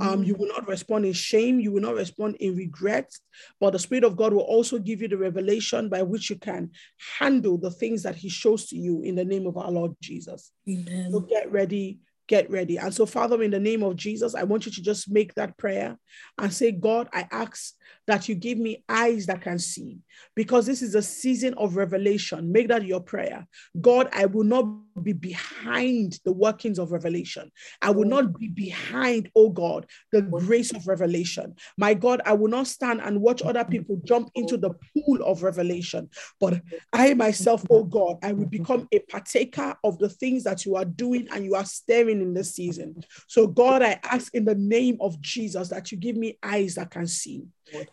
Um, 0.00 0.24
you 0.24 0.34
will 0.34 0.48
not 0.48 0.68
respond 0.68 1.04
in 1.04 1.12
shame. 1.12 1.60
You 1.60 1.72
will 1.72 1.82
not 1.82 1.94
respond 1.94 2.36
in 2.36 2.56
regret. 2.56 3.10
But 3.60 3.70
the 3.70 3.78
Spirit 3.78 4.04
of 4.04 4.16
God 4.16 4.32
will 4.32 4.42
also 4.42 4.78
give 4.78 5.00
you 5.00 5.08
the 5.08 5.16
revelation 5.16 5.88
by 5.88 6.02
which 6.02 6.30
you 6.30 6.36
can 6.36 6.70
handle 7.18 7.58
the 7.58 7.70
things 7.70 8.02
that 8.02 8.16
He 8.16 8.28
shows 8.28 8.66
to 8.66 8.76
you 8.76 9.02
in 9.02 9.14
the 9.14 9.24
name 9.24 9.46
of 9.46 9.56
our 9.56 9.70
Lord 9.70 9.94
Jesus. 10.00 10.52
Amen. 10.68 11.10
So 11.12 11.20
get 11.20 11.50
ready 11.50 11.98
get 12.28 12.50
ready. 12.50 12.76
And 12.76 12.92
so, 12.92 13.06
Father, 13.06 13.42
in 13.42 13.50
the 13.50 13.60
name 13.60 13.82
of 13.82 13.96
Jesus, 13.96 14.34
I 14.34 14.42
want 14.42 14.66
you 14.66 14.72
to 14.72 14.82
just 14.82 15.10
make 15.10 15.34
that 15.34 15.56
prayer 15.56 15.96
and 16.38 16.52
say, 16.52 16.72
God, 16.72 17.08
I 17.12 17.26
ask 17.30 17.74
that 18.06 18.28
you 18.28 18.34
give 18.34 18.58
me 18.58 18.84
eyes 18.88 19.26
that 19.26 19.42
can 19.42 19.58
see, 19.58 19.98
because 20.34 20.66
this 20.66 20.82
is 20.82 20.94
a 20.94 21.02
season 21.02 21.54
of 21.54 21.76
revelation. 21.76 22.52
Make 22.52 22.68
that 22.68 22.84
your 22.84 23.00
prayer. 23.00 23.46
God, 23.80 24.08
I 24.12 24.26
will 24.26 24.44
not 24.44 24.64
be 25.02 25.12
behind 25.12 26.18
the 26.24 26.32
workings 26.32 26.78
of 26.78 26.92
revelation. 26.92 27.50
I 27.82 27.90
will 27.90 28.06
not 28.06 28.38
be 28.38 28.48
behind, 28.48 29.30
oh 29.34 29.50
God, 29.50 29.86
the 30.12 30.22
grace 30.22 30.72
of 30.72 30.86
revelation. 30.86 31.54
My 31.76 31.94
God, 31.94 32.20
I 32.24 32.32
will 32.32 32.48
not 32.48 32.66
stand 32.66 33.00
and 33.02 33.20
watch 33.20 33.42
other 33.42 33.64
people 33.64 34.00
jump 34.04 34.30
into 34.34 34.56
the 34.56 34.70
pool 34.70 35.22
of 35.24 35.42
revelation, 35.42 36.08
but 36.40 36.60
I 36.92 37.14
myself, 37.14 37.64
oh 37.70 37.84
God, 37.84 38.18
I 38.22 38.32
will 38.32 38.46
become 38.46 38.88
a 38.92 38.98
partaker 39.00 39.76
of 39.84 39.98
the 39.98 40.08
things 40.08 40.44
that 40.44 40.64
you 40.64 40.76
are 40.76 40.84
doing 40.84 41.28
and 41.32 41.44
you 41.44 41.54
are 41.54 41.64
staring 41.64 42.20
in 42.20 42.34
this 42.34 42.54
season. 42.54 43.02
So, 43.26 43.46
God, 43.46 43.82
I 43.82 43.98
ask 44.02 44.34
in 44.34 44.44
the 44.44 44.54
name 44.54 44.98
of 45.00 45.20
Jesus 45.20 45.68
that 45.68 45.92
you 45.92 45.98
give 45.98 46.16
me 46.16 46.38
eyes 46.42 46.76
that 46.76 46.90
can 46.90 47.06
see. 47.06 47.44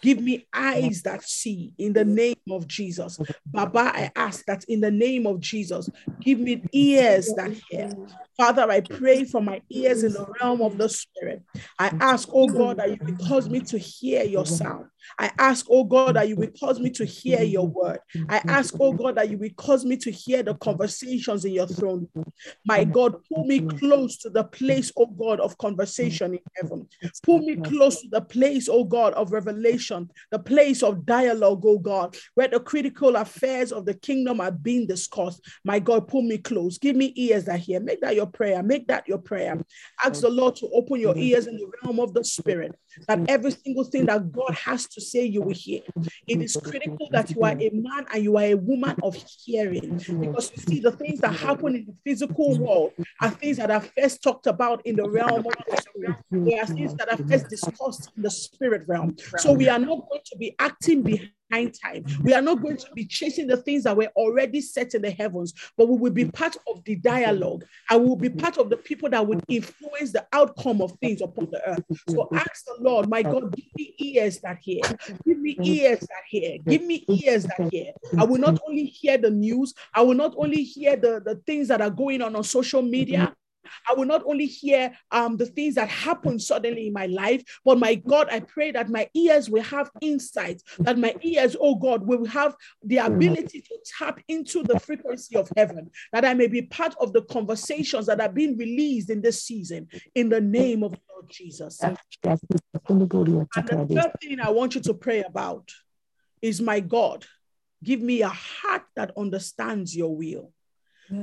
Give 0.02 0.22
me 0.22 0.48
eyes 0.54 1.02
that 1.04 1.24
see 1.24 1.74
in 1.78 1.94
the 1.94 2.06
name 2.06 2.36
of 2.52 2.68
Jesus. 2.68 3.20
Baba, 3.46 3.92
I 3.94 4.12
ask 4.16 4.46
that 4.46 4.64
in 4.66 4.82
the 4.82 4.92
name 4.92 5.26
of 5.26 5.40
Jesus, 5.40 5.90
give 6.22 6.40
me 6.40 6.64
ears 6.72 7.34
that 7.34 7.54
hear. 7.70 7.96
Father, 8.38 8.70
I 8.70 8.82
pray 8.82 9.26
for 9.26 9.42
my 9.42 9.62
ears 9.70 10.04
in 10.04 10.14
the 10.14 10.26
realm 10.42 10.62
of 10.62 10.78
the 10.78 10.90
Spirit. 10.90 11.44
I 11.78 11.94
ask, 12.00 12.28
oh 12.32 12.48
God, 12.48 12.78
that 12.78 12.90
you 12.90 13.18
cause 13.28 13.50
me 13.50 13.62
to 13.62 13.78
hear 13.78 14.24
your 14.24 14.46
sound. 14.46 14.88
I 15.20 15.32
ask, 15.38 15.66
oh 15.70 15.84
God, 15.84 16.16
that 16.16 16.28
you 16.28 16.36
will 16.36 16.52
cause 16.60 16.80
me 16.80 16.90
to 16.92 17.06
hear 17.06 17.42
your 17.44 17.68
word. 17.68 18.00
I 18.30 18.44
ask, 18.48 18.74
oh 18.80 18.94
God, 18.94 19.16
that 19.16 19.30
you 19.30 19.38
will 19.38 19.50
cause 19.56 19.86
me 19.86 19.98
to 19.98 20.12
hear 20.12 20.44
the 20.44 20.56
conversations 20.56 21.46
in 21.46 21.54
your 21.54 21.68
throne. 21.68 22.10
My 22.66 22.84
God, 22.84 23.16
pull 23.32 23.46
me 23.46 23.60
close 23.62 24.18
to 24.18 24.30
the 24.30 24.44
place, 24.44 24.92
oh 24.98 25.08
God, 25.08 25.40
of 25.40 25.58
conversation 25.58 26.34
in 26.34 26.40
heaven. 26.56 26.88
Pull 27.24 27.40
me 27.40 27.56
close 27.56 28.02
to 28.02 28.08
the 28.10 28.22
place, 28.22 28.68
oh 28.70 28.84
God, 28.84 29.14
of 29.14 29.32
revelation, 29.32 30.10
the 30.32 30.40
place 30.40 30.84
of 30.84 31.06
dialogue, 31.06 31.64
oh 31.66 31.80
God, 31.80 32.16
where 32.36 32.48
the 32.48 32.60
critical 32.60 33.16
affairs 33.16 33.72
of 33.72 33.86
the 33.86 33.94
kingdom 33.94 34.42
are 34.42 34.52
being 34.52 34.88
discussed. 34.88 35.42
My 35.64 35.80
God, 35.80 36.08
pull 36.08 36.22
me 36.22 36.38
close. 36.38 36.78
Give 36.78 36.96
me 36.96 37.14
ears 37.16 37.46
that 37.46 37.60
hear. 37.60 37.80
Make 37.80 38.02
that 38.02 38.16
your 38.16 38.28
prayer. 38.28 38.64
Make 38.64 38.88
that 38.88 39.08
your 39.08 39.20
prayer. 39.20 39.60
Ask 40.04 40.22
the 40.22 40.30
Lord 40.30 40.56
to 40.58 40.70
open 40.74 41.00
your 41.00 41.18
ears 41.18 41.48
in 41.48 41.58
the 41.58 41.70
realm 41.84 42.00
of 42.00 42.14
the 42.14 42.24
spirit, 42.24 42.76
that 43.08 43.20
every 43.28 43.52
single 43.52 43.84
thing 43.84 44.06
that 44.06 44.32
God 44.32 44.54
has 44.54 44.88
to 44.88 45.02
say 45.02 45.24
you 45.26 45.42
will 45.42 45.54
hear. 45.54 45.82
It 46.28 46.42
is 46.42 46.56
critical 46.58 47.10
that 47.12 47.32
you 47.32 47.44
are 47.44 47.56
a 47.60 47.70
man 47.74 48.06
and 48.14 48.24
you 48.24 48.38
are 48.38 48.44
a 48.44 48.56
woman 48.56 48.96
of 49.04 49.16
hearing 49.44 49.98
because 49.98 50.52
you 50.56 50.64
see 50.64 50.80
the 50.80 50.92
things 50.92 51.20
that 51.22 51.34
happen 51.34 51.76
in 51.76 51.86
the 51.86 51.96
physical 52.04 52.58
world 52.58 52.94
are 53.22 53.32
things 53.32 53.58
that 53.58 53.72
are 53.72 53.82
first 53.82 54.24
talked 54.24 54.48
about 54.48 54.86
in 54.86 54.96
the 54.96 55.10
realm 55.10 55.46
of 55.46 55.54
the 55.70 55.78
spirit. 55.78 56.18
They 56.32 56.60
are 56.60 56.66
things 56.66 56.94
that 56.96 57.12
are 57.12 57.18
first 57.28 57.50
discussed 57.50 58.12
in 58.16 58.24
the 58.24 58.32
spirit 58.32 58.84
realm. 58.88 59.16
So 59.38 59.54
we 59.54 59.70
are 59.70 59.80
not 59.80 60.10
going 60.10 60.22
to 60.26 60.38
be 60.38 60.56
acting 60.60 61.04
behind 61.04 61.32
time. 61.62 62.06
We 62.24 62.34
are 62.34 62.42
not 62.42 62.62
going 62.62 62.78
to 62.78 62.88
be 62.94 63.06
chasing 63.06 63.48
the 63.48 63.58
things 63.58 63.84
that 63.84 63.96
were 63.96 64.12
already 64.16 64.62
set 64.62 64.94
in 64.94 65.02
the 65.02 65.12
heavens, 65.12 65.54
but 65.78 65.88
we 65.88 65.98
will 65.98 66.12
be 66.12 66.26
part 66.26 66.56
of 66.68 66.84
the 66.84 66.96
dialogue 66.96 67.64
and 67.90 68.02
we 68.02 68.08
will 68.08 68.16
be 68.16 68.30
part 68.30 68.58
of 68.58 68.70
the 68.70 68.78
people 68.78 69.10
that 69.10 69.26
would 69.26 69.44
influence 69.48 70.12
the 70.12 70.26
outcome 70.34 70.82
of 70.82 70.92
things 71.02 71.22
upon 71.22 71.50
the 71.52 71.62
earth. 71.68 71.84
So 72.10 72.30
ask 72.34 72.66
the 72.66 72.78
Lord, 72.80 73.10
my 73.10 73.22
God, 73.22 73.56
give 73.56 73.66
me 73.78 73.96
ears 74.00 74.40
that 74.42 74.58
hear, 74.62 74.82
give 75.26 75.40
me 75.40 75.58
ears 75.64 76.00
that 76.00 76.24
hear, 76.30 76.58
give 76.68 76.84
me 76.84 77.06
ears 77.10 77.44
that 77.44 77.70
hear. 77.72 77.94
I 78.18 78.24
will 78.24 78.40
not 78.40 78.60
only 78.68 78.86
hear 78.86 79.18
the 79.18 79.30
news, 79.30 79.74
I 79.94 80.02
will 80.02 80.16
not 80.16 80.34
only 80.38 80.64
hear 80.64 80.96
the, 80.96 81.22
the 81.24 81.36
things 81.46 81.68
that 81.68 81.82
are 81.82 81.90
going 81.90 82.22
on 82.22 82.36
on 82.36 82.44
social 82.44 82.82
media, 82.82 83.34
I 83.90 83.94
will 83.94 84.06
not 84.06 84.24
only 84.26 84.46
hear 84.46 84.92
um, 85.12 85.38
the 85.38 85.46
things 85.46 85.76
that 85.76 85.90
happen 85.90 86.40
suddenly 86.40 86.88
in 86.88 86.94
my 86.94 87.06
life, 87.08 87.44
but 87.66 87.80
my 87.80 87.96
God, 87.96 88.28
I 88.32 88.40
pray 88.40 88.72
that 88.72 88.90
my 88.90 89.10
ears 89.14 89.50
will 89.50 89.64
have 89.64 89.92
insight, 90.02 90.62
that 90.80 90.98
my 90.98 91.16
ears, 91.22 91.56
oh 91.60 91.76
God, 91.76 92.06
will 92.06 92.26
have 92.26 92.56
the 92.84 92.98
ability 92.98 93.62
to 93.62 93.78
tap 93.98 94.20
into 94.28 94.64
the 94.64 94.80
frequency 94.80 95.36
of 95.36 95.52
heaven, 95.56 95.90
that 96.12 96.26
I 96.26 96.34
may 96.34 96.48
be 96.48 96.64
part 96.64 96.96
of 97.00 97.14
the 97.14 97.24
conversations 97.24 98.06
that 98.08 98.22
are 98.22 98.30
being 98.30 98.58
released 98.58 99.10
in 99.10 99.22
this 99.22 99.44
season 99.44 99.88
in 100.16 100.30
the 100.30 100.42
name 100.42 100.84
of 100.84 100.96
Lord 101.10 101.30
Jesus. 101.30 101.80
And 103.56 103.68
the 103.68 103.88
third 104.02 104.12
thing 104.22 104.40
I 104.40 104.50
want 104.50 104.76
you 104.76 104.82
to 104.82 104.94
pray 104.94 105.24
about 105.24 105.70
is 106.42 106.62
my 106.62 106.80
God, 106.80 107.26
give 107.84 108.02
me 108.02 108.22
a 108.22 108.30
heart 108.30 108.84
that 108.96 109.12
understands 109.18 109.96
your 109.96 110.16
will. 110.16 110.52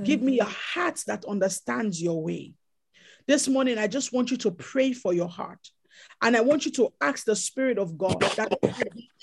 Give 0.05 0.23
me 0.23 0.40
a 0.40 0.45
mm. 0.45 0.49
heart 0.75 1.03
that 1.07 1.25
understands 1.25 2.01
your 2.01 2.23
way. 2.23 2.55
This 3.27 3.49
morning, 3.49 3.79
I 3.79 3.87
just 3.87 4.12
want 4.12 4.31
you 4.31 4.37
to 4.38 4.51
pray 4.51 4.93
for 4.93 5.12
your 5.12 5.29
heart. 5.29 5.61
And 6.23 6.37
I 6.37 6.40
want 6.40 6.64
you 6.64 6.73
to 6.73 6.93
ask 7.01 7.25
the 7.25 7.37
Spirit 7.37 7.79
of 7.79 7.99
God 7.99 8.21
that 8.21 8.53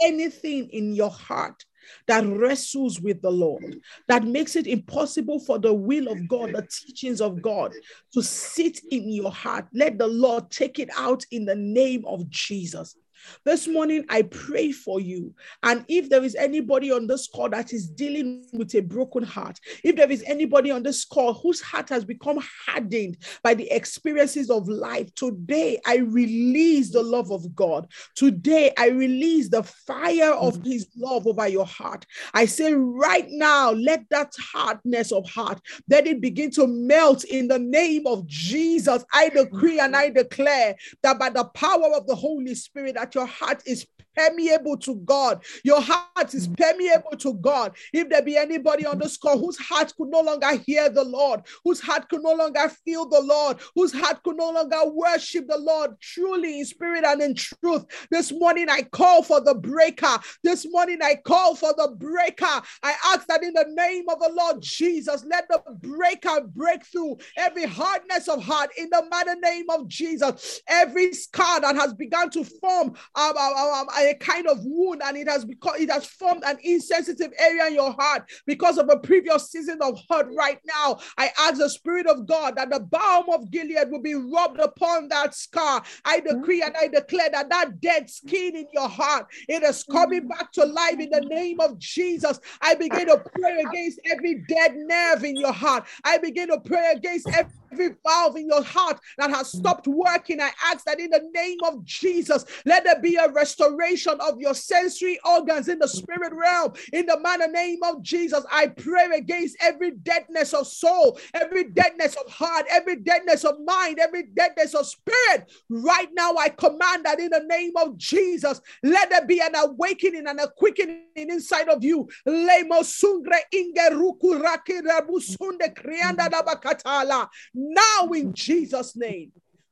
anything 0.02 0.70
in 0.70 0.94
your 0.94 1.10
heart 1.10 1.64
that 2.08 2.26
wrestles 2.26 3.00
with 3.00 3.22
the 3.22 3.32
Lord, 3.32 3.80
that 4.08 4.24
makes 4.24 4.56
it 4.56 4.68
impossible 4.68 5.40
for 5.40 5.58
the 5.58 5.74
will 5.74 6.08
of 6.10 6.28
God, 6.28 6.54
the 6.54 6.68
teachings 6.70 7.22
of 7.22 7.42
God 7.42 7.74
to 8.14 8.22
sit 8.22 8.82
in 8.92 9.10
your 9.10 9.32
heart. 9.32 9.68
Let 9.74 9.98
the 9.98 10.08
Lord 10.08 10.52
take 10.52 10.80
it 10.80 10.90
out 10.98 11.24
in 11.32 11.46
the 11.46 11.56
name 11.56 12.04
of 12.06 12.30
Jesus. 12.30 12.96
This 13.46 13.68
morning, 13.68 14.06
I 14.10 14.24
pray 14.24 14.72
for 14.72 15.00
you. 15.00 15.34
And 15.64 15.86
if 15.88 16.10
there 16.10 16.24
is 16.24 16.36
anybody 16.36 16.92
on 16.92 17.08
this 17.08 17.28
call 17.28 17.50
that 17.50 17.74
is 17.74 17.88
dealing 17.88 18.46
with 18.54 18.74
a 18.76 18.82
broken 18.82 19.24
heart, 19.24 19.60
if 19.84 19.96
there 19.96 20.12
is 20.12 20.24
anybody 20.26 20.72
on 20.72 20.84
this 20.84 21.06
call 21.06 21.34
whose 21.34 21.62
heart 21.62 21.90
has 21.90 22.06
become 22.06 22.40
hardened 22.66 23.18
by 23.44 23.54
the 23.54 23.70
experiences 23.72 24.50
of 24.50 24.68
life, 24.68 25.14
today 25.16 25.80
I 25.86 25.98
release 25.98 26.92
the 26.92 27.04
love 27.04 27.32
of 27.32 27.56
God. 27.56 27.88
Today 28.16 28.74
I 28.78 28.90
release 28.90 29.50
the 29.50 29.64
fire 29.64 30.34
of 30.34 30.64
His 30.64 30.88
love 30.98 31.28
over 31.28 31.48
your 31.48 31.66
heart. 31.66 32.06
I 32.34 32.46
say, 32.46 32.74
right 32.74 33.28
now, 33.30 33.72
let 33.72 34.04
that 34.10 34.34
hardness 34.40 35.12
of 35.12 35.28
heart, 35.30 35.60
let 35.90 36.08
it 36.08 36.22
begin 36.22 36.52
to 36.52 36.68
melt 36.68 37.24
in 37.24 37.48
the 37.48 37.60
name 37.60 38.08
of 38.08 38.26
Jesus. 38.28 39.04
I 39.14 39.30
decree 39.30 39.80
and 39.80 39.96
I 39.96 40.10
declare 40.10 40.76
that 41.04 41.20
by 41.20 41.30
the 41.30 41.46
power 41.46 41.96
of 41.96 42.08
the 42.08 42.16
Holy 42.16 42.56
Spirit, 42.56 42.98
that 43.08 43.16
your 43.16 43.26
heart 43.26 43.64
is 43.66 43.88
permeable 44.18 44.78
to 44.78 44.96
God. 44.96 45.44
Your 45.64 45.82
heart 45.82 46.34
is 46.34 46.48
permeable 46.48 47.16
to 47.18 47.34
God. 47.36 47.76
If 47.94 48.10
there 48.10 48.22
be 48.22 48.38
anybody 48.38 48.86
on 48.86 49.00
this 49.00 49.18
call 49.18 49.38
whose 49.38 49.58
heart 49.58 49.94
could 49.96 50.10
no 50.10 50.22
longer 50.22 50.56
hear 50.66 50.90
the 50.90 51.04
Lord, 51.04 51.42
whose 51.64 51.80
heart 51.80 52.10
could 52.10 52.24
no 52.24 52.34
longer 52.34 52.70
feel 52.84 53.08
the 53.08 53.22
Lord, 53.22 53.58
whose 53.76 53.94
heart 53.94 54.24
could 54.24 54.38
no 54.38 54.52
longer 54.52 54.90
worship 54.90 55.48
the 55.48 55.58
Lord 55.58 56.00
truly 56.02 56.60
in 56.60 56.66
spirit 56.66 57.04
and 57.06 57.22
in 57.22 57.36
truth, 57.36 57.86
this 58.10 58.32
morning 58.32 58.68
I 58.70 58.82
call 58.84 59.24
for 59.24 59.42
the 59.42 59.54
breaker. 59.54 60.18
This 60.44 60.66
morning 60.70 61.00
I 61.02 61.16
call 61.16 61.56
for 61.56 61.74
the 61.78 61.94
breaker. 61.96 62.46
I 62.84 62.94
ask 63.06 63.28
that 63.28 63.44
in 63.44 63.54
the 63.54 63.66
name 63.70 64.06
of 64.10 64.20
the 64.20 64.32
Lord 64.34 64.62
Jesus, 64.62 65.26
let 65.30 65.48
the 65.50 65.62
breaker 65.82 66.42
break 66.48 66.86
through 66.86 67.18
every 67.36 67.66
hardness 67.66 68.28
of 68.28 68.42
heart 68.44 68.72
in 68.78 68.90
the 68.90 69.06
mighty 69.10 69.40
name 69.40 69.70
of 69.70 69.88
Jesus. 69.88 70.62
Every 70.68 71.14
scar 71.14 71.62
that 71.62 71.76
has 71.76 71.94
begun 71.94 72.30
to 72.32 72.44
form 72.44 72.94
um, 73.16 73.38
um, 73.38 73.54
um, 73.56 73.88
a 74.08 74.16
kind 74.16 74.48
of 74.48 74.60
wound 74.64 75.02
and 75.04 75.18
it 75.18 75.28
has 75.28 75.46
become 75.46 75.76
it 75.78 75.92
has 75.92 76.06
formed 76.06 76.44
an 76.46 76.58
insensitive 76.64 77.32
area 77.38 77.68
in 77.68 77.76
your 77.76 77.92
heart 77.92 78.30
because 78.46 78.78
of 78.78 78.90
a 78.90 78.98
previous 78.98 79.52
season 79.52 79.80
of 79.82 80.00
hurt 80.10 80.28
right 80.36 80.60
now. 80.66 81.00
I 81.18 81.32
ask 81.40 81.58
the 81.58 81.70
spirit 81.70 82.08
of 82.08 82.26
god 82.26 82.56
that 82.56 82.70
the 82.70 82.80
balm 82.80 83.26
of 83.30 83.52
gilead 83.52 83.90
will 83.92 84.02
be 84.02 84.16
rubbed 84.16 84.60
upon 84.60 85.10
that 85.10 85.36
scar. 85.36 85.84
I 86.06 86.20
decree 86.20 86.62
and 86.62 86.76
i 86.78 86.88
declare 86.88 87.30
that 87.32 87.50
that 87.50 87.80
dead 87.82 88.10
skin 88.10 88.56
in 88.56 88.68
your 88.74 88.90
heart 88.90 89.28
it 89.48 89.64
is 89.64 89.84
coming 89.84 90.24
mm. 90.24 90.30
back 90.30 90.52
to 90.54 90.66
life 90.66 91.00
in 91.00 91.10
the 91.10 91.22
name 91.22 91.60
of 91.60 91.78
jesus. 91.78 92.40
I 92.62 92.76
begin 92.76 93.08
to 93.08 93.22
pray 93.36 93.64
against 93.68 94.00
every 94.12 94.44
dead 94.48 94.76
nerve 94.76 95.24
in 95.24 95.36
your 95.36 95.54
heart. 95.54 95.86
I 96.04 96.18
begin 96.18 96.50
to 96.50 96.60
pray 96.60 96.94
against 96.96 97.28
every 97.30 97.52
every 97.72 97.96
valve 98.06 98.36
in 98.36 98.48
your 98.48 98.64
heart 98.64 99.00
that 99.18 99.30
has 99.30 99.52
stopped 99.52 99.88
working, 99.88 100.42
I 100.42 100.52
ask 100.66 100.86
that 100.86 101.00
in 101.00 101.10
the 101.10 101.30
name 101.34 101.58
of 101.64 101.84
Jesus, 101.84 102.46
let 102.66 102.84
there 102.84 103.00
be 103.00 103.16
a 103.16 103.30
restoration 103.32 104.18
of 104.20 104.40
your 104.40 104.54
sensory 104.54 105.20
organs 105.26 105.68
in 105.68 105.80
the 105.80 105.88
spirit 105.88 106.34
realm. 106.34 106.74
In 106.94 107.06
the 107.06 107.20
manner 107.20 107.48
name 107.48 107.80
of 107.84 108.02
Jesus, 108.02 108.44
I 108.52 108.68
pray 108.68 109.08
against 109.16 109.58
every 109.62 109.92
deadness 109.92 110.54
of 110.54 110.68
soul, 110.68 111.20
every 111.34 111.66
deadness 111.66 112.16
of 112.16 112.32
heart, 112.32 112.66
every 112.70 112.98
deadness 112.98 113.44
of 113.44 113.56
mind, 113.66 114.00
every 114.00 114.24
deadness 114.24 114.74
of 114.74 114.86
spirit. 114.86 115.52
Right 115.70 116.10
now, 116.14 116.36
I 116.36 116.50
command 116.50 117.06
that 117.06 117.20
in 117.20 117.30
the 117.30 117.44
name 117.48 117.74
of 117.78 117.98
Jesus, 117.98 118.62
let 118.84 119.10
there 119.10 119.26
be 119.26 119.40
an 119.40 119.56
awakening 119.56 120.28
and 120.28 120.40
a 120.40 120.48
quickening 120.48 121.04
inside 121.16 121.70
of 121.70 121.84
you. 121.84 122.08
Lemo 122.28 122.84
sungre 122.84 123.38
ingeruku 123.54 124.42
rakirabusunde 124.42 125.74
krianda 125.74 126.30
dabakatala 126.30 127.28
now 127.58 128.10
in 128.14 128.34
Jesus' 128.34 128.96
name. 128.96 129.32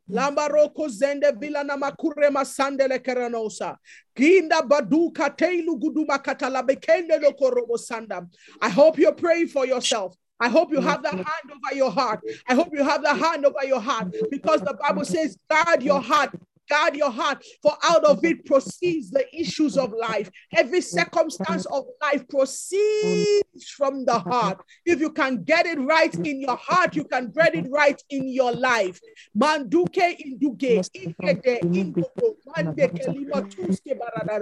Lambaroko 0.10 0.88
zende 0.88 1.32
vila 1.39 1.63
na 1.63 1.78
makure 1.78 2.30
masandele 2.30 3.00
keranosa. 3.00 3.78
Ginda 4.15 4.62
baduka 4.62 5.30
teilu 5.36 5.80
guduma 5.80 6.19
katala 6.19 6.62
bekende 6.63 7.19
lokorobo 7.19 7.78
sanda. 7.78 8.28
I 8.62 8.69
hope 8.69 9.00
you're 9.00 9.13
praying 9.13 9.48
for 9.48 9.65
yourself. 9.65 10.15
I 10.39 10.50
hope 10.50 10.71
you 10.71 10.82
have 10.82 11.02
the 11.02 11.10
hand 11.10 11.26
over 11.50 11.76
your 11.76 11.89
heart. 11.89 12.19
I 12.48 12.56
hope 12.56 12.69
you 12.74 12.84
have 12.84 13.02
the 13.02 13.13
hand 13.13 13.45
over 13.45 13.65
your 13.65 13.80
heart 13.80 14.13
because 14.30 14.62
the 14.62 14.74
Bible 14.74 15.06
says, 15.06 15.38
guard 15.50 15.82
your 15.82 16.02
heart 16.02 16.32
guard 16.69 16.95
your 16.95 17.12
heart, 17.12 17.43
for 17.62 17.73
out 17.84 18.04
of 18.04 18.23
it 18.23 18.45
proceeds 18.45 19.12
the 19.12 19.25
issues 19.36 19.78
of 19.78 19.93
life. 19.93 20.30
Every 20.56 20.82
circumstance 20.82 21.65
of 21.65 21.86
life 22.01 22.28
proceeds 22.28 23.69
from 23.75 24.06
the 24.06 24.19
heart. 24.19 24.60
If 24.86 24.99
you 24.99 25.12
can 25.12 25.43
get 25.43 25.65
it 25.65 25.80
right 25.80 26.13
in 26.13 26.41
your 26.41 26.58
heart, 26.58 26.95
you 26.95 27.06
can 27.06 27.32
get 27.32 27.56
it 27.56 27.67
right 27.69 28.01
in 28.10 28.28
your 28.28 28.51
life. 28.51 28.99
Manduke 29.38 30.17
induke, 30.19 30.82
ikede 30.93 31.62
indoko, 31.62 32.36
mandeke 32.47 33.08
lima 33.13 33.41
tuske 33.41 33.95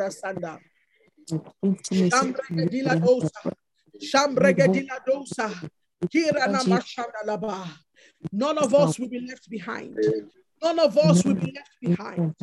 sanda. 0.09 0.59
None 8.31 8.57
of 8.57 8.73
us 8.73 8.99
will 8.99 9.09
be 9.09 9.19
left 9.21 9.49
behind. 9.49 9.95
None 10.63 10.79
of 10.79 10.97
us 10.97 11.25
will 11.25 11.35
be 11.35 11.53
left 11.53 11.71
behind. 11.81 12.33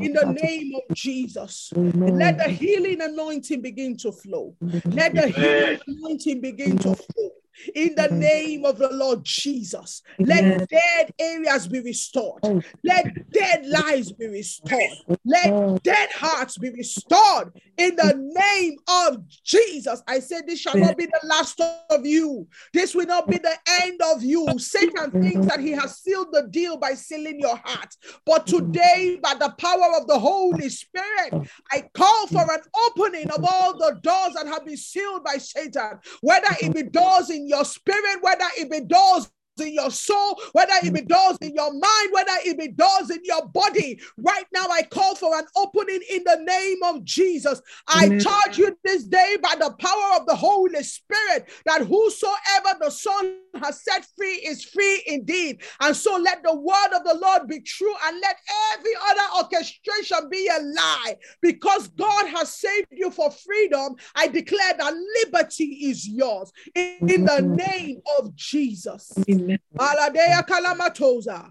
In 0.00 0.12
the 0.12 0.36
name 0.40 0.72
of 0.76 0.94
Jesus, 0.94 1.72
let 1.74 2.38
the 2.38 2.48
healing 2.48 3.00
anointing 3.00 3.62
begin 3.62 3.96
to 3.98 4.12
flow. 4.12 4.56
Let 4.84 5.14
the 5.14 5.28
healing 5.28 5.78
anointing 5.86 6.40
begin 6.40 6.78
to 6.78 6.94
flow 6.94 7.30
in 7.74 7.94
the 7.94 8.08
name 8.08 8.64
of 8.64 8.78
the 8.78 8.90
Lord 8.92 9.24
Jesus. 9.24 10.02
Let 10.24 10.66
dead 10.68 11.12
areas 11.18 11.68
be 11.68 11.80
restored. 11.80 12.42
Let 12.84 13.06
dead 13.32 13.66
lives 13.66 14.12
be 14.12 14.26
restored. 14.26 14.98
Let 15.24 15.82
dead 15.82 16.10
hearts 16.12 16.58
be 16.58 16.70
restored 16.70 17.52
in 17.76 17.96
the 17.96 18.14
name 18.16 18.76
of 18.88 19.26
Jesus. 19.44 20.02
I 20.06 20.20
said, 20.20 20.46
This 20.46 20.60
shall 20.60 20.78
not 20.78 20.96
be 20.96 21.06
the 21.06 21.20
last 21.26 21.60
of 21.90 22.06
you. 22.06 22.46
This 22.72 22.94
will 22.94 23.06
not 23.06 23.28
be 23.28 23.38
the 23.38 23.56
end 23.82 24.00
of 24.02 24.22
you. 24.22 24.58
Satan 24.58 25.12
thinks 25.20 25.46
that 25.46 25.60
he 25.60 25.70
has 25.72 25.98
sealed 25.98 26.28
the 26.32 26.48
deal 26.50 26.76
by 26.76 26.94
sealing 26.94 27.40
your 27.40 27.56
heart. 27.56 27.94
But 28.26 28.46
today, 28.46 29.18
by 29.22 29.34
the 29.34 29.54
power 29.58 29.96
of 29.98 30.06
the 30.06 30.18
Holy 30.18 30.68
Spirit, 30.68 31.34
I 31.72 31.88
call 31.94 32.26
for 32.26 32.42
an 32.42 32.60
opening 32.88 33.30
of 33.30 33.44
all 33.44 33.78
the 33.78 33.98
doors 34.02 34.34
that 34.34 34.46
have 34.46 34.64
been 34.64 34.76
sealed 34.76 35.24
by 35.24 35.38
Satan, 35.38 35.98
whether 36.20 36.48
it 36.62 36.74
be 36.74 36.82
doors 36.82 37.30
in 37.30 37.46
your 37.50 37.66
spirit, 37.66 38.22
whether 38.22 38.46
it 38.58 38.70
be 38.70 38.80
doors 38.80 39.30
in 39.60 39.74
your 39.74 39.90
soul, 39.90 40.40
whether 40.52 40.72
it 40.82 40.92
be 40.92 41.00
mm. 41.00 41.08
doors 41.08 41.38
in 41.40 41.54
your 41.54 41.72
mind, 41.72 42.08
whether 42.12 42.32
it 42.44 42.58
be 42.58 42.68
doors 42.68 43.10
in 43.10 43.20
your 43.24 43.46
body. 43.48 44.00
Right 44.18 44.46
now, 44.52 44.66
I 44.70 44.82
call 44.82 45.14
for 45.14 45.36
an 45.38 45.44
opening 45.56 46.00
in 46.10 46.24
the 46.24 46.40
name 46.42 46.78
of 46.84 47.04
Jesus. 47.04 47.60
I 47.88 48.06
Amen. 48.06 48.20
charge 48.20 48.58
you 48.58 48.76
this 48.84 49.04
day 49.04 49.36
by 49.42 49.54
the 49.58 49.72
power 49.78 50.20
of 50.20 50.26
the 50.26 50.34
Holy 50.34 50.82
Spirit 50.82 51.50
that 51.66 51.86
whosoever 51.86 52.78
the 52.80 52.90
Son 52.90 53.36
has 53.56 53.82
set 53.82 54.06
free 54.16 54.36
is 54.36 54.64
free 54.64 55.02
indeed. 55.06 55.62
And 55.80 55.94
so 55.94 56.16
let 56.16 56.42
the 56.42 56.54
word 56.54 56.90
of 56.94 57.04
the 57.04 57.18
Lord 57.20 57.48
be 57.48 57.60
true 57.60 57.94
and 58.06 58.20
let 58.20 58.36
every 58.74 58.92
other 59.10 59.44
orchestration 59.44 60.28
be 60.30 60.48
a 60.48 60.62
lie. 60.62 61.16
Because 61.42 61.88
God 61.88 62.26
has 62.28 62.54
saved 62.54 62.88
you 62.90 63.10
for 63.10 63.30
freedom, 63.30 63.96
I 64.14 64.28
declare 64.28 64.74
that 64.78 64.94
liberty 65.24 65.64
is 65.64 66.06
yours 66.06 66.52
in, 66.74 66.96
in 67.08 67.24
the 67.24 67.40
name 67.42 68.00
of 68.18 68.34
Jesus. 68.34 69.12
Amen. 69.28 69.49
Aladea 69.78 70.42
kalamatoza. 70.42 71.50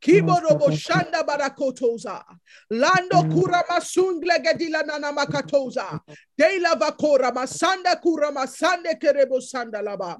Kiborobo 0.00 0.70
shanda 0.70 1.22
barakotoza. 1.22 2.24
Lando 2.70 3.22
kura 3.34 3.64
masungle 3.68 4.38
gedila 4.42 4.86
nana 4.86 5.12
makatoza. 5.12 6.00
Deila 6.38 6.74
vakora 6.76 7.32
masanda 7.32 7.96
kura 8.00 8.30
masande 8.32 8.94
kerebo 9.00 9.40
sanda 9.40 9.82
laba. 9.82 10.18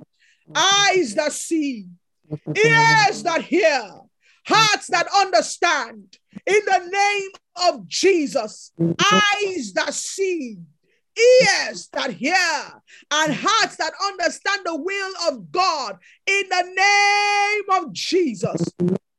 Eyes 0.55 1.15
that 1.15 1.33
see, 1.33 1.87
ears 2.55 3.23
that 3.23 3.43
hear, 3.43 3.83
hearts 4.47 4.87
that 4.89 5.09
understand. 5.21 6.19
In 6.47 6.61
the 6.65 6.89
name 6.89 7.31
of 7.69 7.87
Jesus, 7.89 8.73
eyes 8.81 9.73
that 9.73 9.93
see, 9.95 10.59
ears 11.19 11.89
that 11.93 12.11
hear 12.11 12.35
and 13.11 13.35
hearts 13.35 13.77
that 13.77 13.93
understand 14.07 14.61
the 14.65 14.77
will 14.77 15.13
of 15.29 15.51
God 15.51 15.99
in 16.27 16.43
the 16.49 16.63
name 16.77 17.83
of 17.83 17.93
Jesus. 17.93 18.63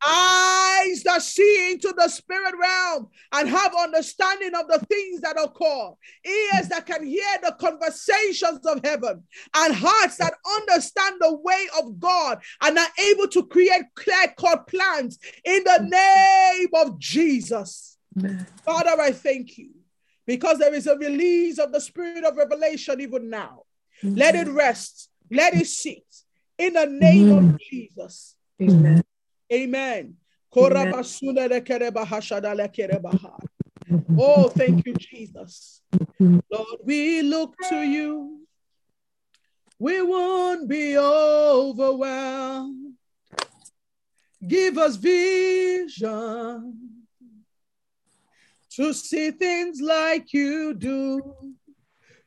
Eyes 0.08 1.02
that 1.04 1.24
see 1.24 1.72
into 1.72 1.92
the 1.98 2.08
spirit 2.08 2.54
realm 2.62 3.08
and 3.34 3.50
have 3.50 3.74
understanding 3.76 4.54
of 4.54 4.68
the 4.68 4.78
things 4.86 5.22
that 5.22 5.42
occur, 5.42 5.92
ears 6.24 6.68
that 6.70 6.86
can 6.86 7.04
hear 7.04 7.26
the 7.42 7.56
conversations 7.60 8.64
of 8.68 8.80
heaven, 8.84 9.24
and 9.56 9.74
hearts 9.76 10.18
that 10.18 10.36
understand 10.60 11.16
the 11.20 11.36
way 11.38 11.68
of 11.82 12.00
God 12.00 12.40
and 12.62 12.78
are 12.78 12.88
able 13.10 13.28
to 13.30 13.48
create 13.48 13.86
clear 13.96 14.34
cut 14.38 14.68
plans 14.68 15.18
in 15.44 15.64
the 15.64 15.88
name 15.90 16.70
of 16.76 17.00
Jesus. 17.00 17.98
Father, 18.64 19.02
I 19.02 19.12
thank 19.12 19.58
you 19.58 19.77
because 20.28 20.60
there 20.60 20.74
is 20.74 20.86
a 20.86 20.98
release 20.98 21.58
of 21.58 21.72
the 21.72 21.80
spirit 21.80 22.26
of 22.26 22.36
revelation 22.36 23.02
even 23.02 23.30
now. 23.30 23.64
Mm-hmm. 24.04 24.16
Let 24.16 24.36
it 24.36 24.50
rest, 24.50 25.10
let 25.32 25.56
it 25.56 25.68
sit 25.68 26.04
in 26.58 26.74
the 26.74 26.86
name 26.86 27.30
mm-hmm. 27.30 27.56
of 27.56 27.60
Jesus. 27.60 28.36
Amen. 28.62 29.04
Amen. 29.52 30.16
Oh, 34.20 34.50
thank 34.50 34.86
you, 34.86 34.94
Jesus. 34.96 35.82
Lord, 36.20 36.80
we 36.84 37.22
look 37.22 37.56
to 37.70 37.82
you. 37.82 38.42
We 39.80 40.02
won't 40.02 40.68
be 40.68 40.98
overwhelmed. 40.98 42.96
Give 44.46 44.78
us 44.78 44.98
vision 44.98 46.97
to 48.78 48.94
see 48.94 49.32
things 49.32 49.82
like 49.82 50.32
you 50.34 50.76
do. 50.76 51.36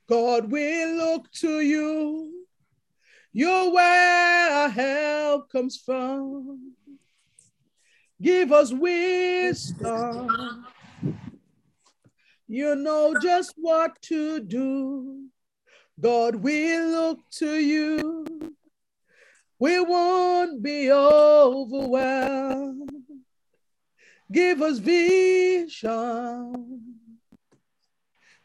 God 0.08 0.50
will 0.50 0.96
look 0.96 1.30
to 1.34 1.60
you. 1.60 2.44
You're 3.32 3.72
where 3.72 4.50
our 4.50 4.68
help 4.68 5.52
comes 5.52 5.76
from. 5.76 6.72
Give 8.20 8.50
us 8.50 8.72
wisdom. 8.72 10.26
You 12.48 12.74
know 12.74 13.14
just 13.22 13.54
what 13.56 14.02
to 14.02 14.40
do. 14.40 15.26
God 16.00 16.34
will 16.34 16.88
look 16.88 17.20
to 17.36 17.54
you. 17.54 18.26
We 19.60 19.78
won't 19.78 20.64
be 20.64 20.90
overwhelmed. 20.90 22.90
Give 24.30 24.62
us 24.62 24.78
vision 24.78 26.52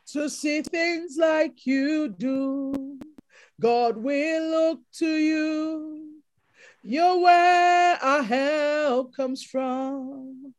to 0.07 0.29
see 0.29 0.63
things 0.63 1.15
like 1.17 1.65
you 1.67 2.09
do. 2.09 2.97
God 3.61 3.97
will 3.97 4.49
look 4.49 4.79
to 4.97 5.07
you. 5.07 6.21
You're 6.83 7.19
where 7.19 7.97
our 8.03 8.23
help 8.23 9.15
comes 9.15 9.43
from. 9.43 10.53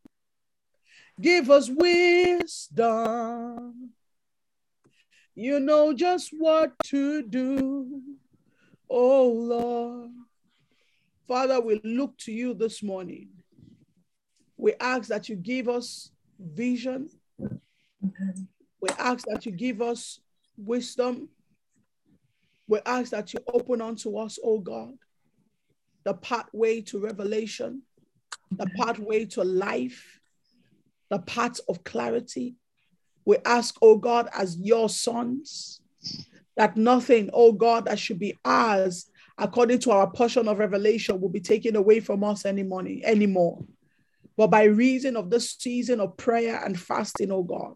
Give 1.21 1.51
us 1.51 1.69
wisdom. 1.71 3.17
You 5.35 5.59
know 5.61 5.93
just 5.93 6.31
what 6.39 6.73
to 6.87 7.23
do. 7.23 8.01
Oh 8.89 9.27
Lord. 9.29 10.11
Father, 11.27 11.61
we 11.61 11.81
look 11.83 12.17
to 12.19 12.33
you 12.33 12.55
this 12.55 12.83
morning. 12.83 13.36
We 14.57 14.75
ask 14.81 15.09
that 15.09 15.29
you 15.29 15.37
give 15.37 15.69
us 15.69 16.11
vision. 16.39 17.11
We 18.81 18.89
ask 18.99 19.27
that 19.27 19.47
you 19.47 19.53
give 19.53 19.83
us 19.83 20.21
wisdom. 20.57 21.29
We 22.69 22.81
ask 22.85 23.11
that 23.11 23.33
you 23.33 23.41
open 23.53 23.81
unto 23.81 24.17
us, 24.17 24.39
oh 24.43 24.59
God, 24.59 24.95
the 26.05 26.15
pathway 26.15 26.81
to 26.83 26.99
revelation, 26.99 27.83
the 28.51 28.67
pathway 28.77 29.27
to 29.27 29.45
life, 29.45 30.21
the 31.11 31.21
path 31.21 31.61
of 31.69 31.85
clarity. 31.85 32.57
We 33.25 33.37
ask, 33.45 33.77
oh 33.83 33.99
God, 33.99 34.29
as 34.37 34.59
your 34.59 34.89
sons, 34.89 35.81
that 36.57 36.77
nothing, 36.77 37.31
oh 37.33 37.53
God, 37.53 37.85
that 37.85 37.99
should 37.99 38.19
be 38.19 38.37
ours 38.45 39.11
according 39.39 39.79
to 39.81 39.91
our 39.91 40.11
portion 40.11 40.49
of 40.49 40.59
revelation 40.59 41.21
will 41.21 41.29
be 41.29 41.41
taken 41.41 41.77
away 41.77 42.01
from 42.01 42.25
us 42.25 42.47
any 42.47 42.63
money 42.63 43.03
anymore. 43.05 43.63
But 44.37 44.49
by 44.49 44.65
reason 44.65 45.17
of 45.17 45.31
this 45.31 45.57
season 45.59 46.01
of 46.01 46.17
prayer 46.17 46.63
and 46.65 46.79
fasting, 46.79 47.33
oh 47.33 47.43
God, 47.43 47.75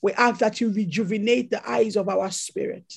we 0.00 0.12
ask 0.12 0.40
that 0.40 0.60
you 0.60 0.72
rejuvenate 0.72 1.50
the 1.50 1.68
eyes 1.68 1.96
of 1.96 2.08
our 2.08 2.30
spirit 2.30 2.92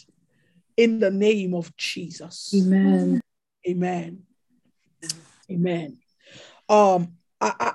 in 0.76 1.00
the 1.00 1.12
name 1.12 1.54
of 1.54 1.76
Jesus. 1.78 2.52
Amen. 2.56 3.22
Amen. 3.68 4.24
Amen. 5.52 5.98
Um, 6.68 7.14
I, 7.40 7.74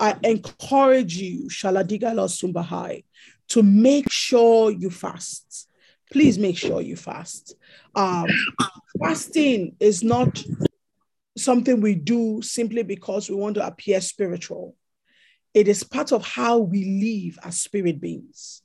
I, 0.00 0.14
I 0.14 0.16
encourage 0.24 1.16
you, 1.16 1.48
Shaladigala 1.48 2.28
Sumbahai, 2.28 3.04
to 3.48 3.62
make 3.62 4.10
sure 4.10 4.70
you 4.70 4.90
fast. 4.90 5.68
Please 6.10 6.38
make 6.38 6.56
sure 6.56 6.80
you 6.80 6.96
fast. 6.96 7.54
Um, 7.94 8.28
fasting 9.02 9.76
is 9.80 10.02
not 10.02 10.42
something 11.36 11.80
we 11.80 11.94
do 11.94 12.40
simply 12.42 12.82
because 12.82 13.28
we 13.28 13.36
want 13.36 13.54
to 13.56 13.66
appear 13.66 14.00
spiritual. 14.00 14.74
It 15.54 15.68
is 15.68 15.82
part 15.82 16.12
of 16.12 16.26
how 16.26 16.58
we 16.58 16.84
live 16.84 17.38
as 17.44 17.60
spirit 17.60 18.00
beings. 18.00 18.62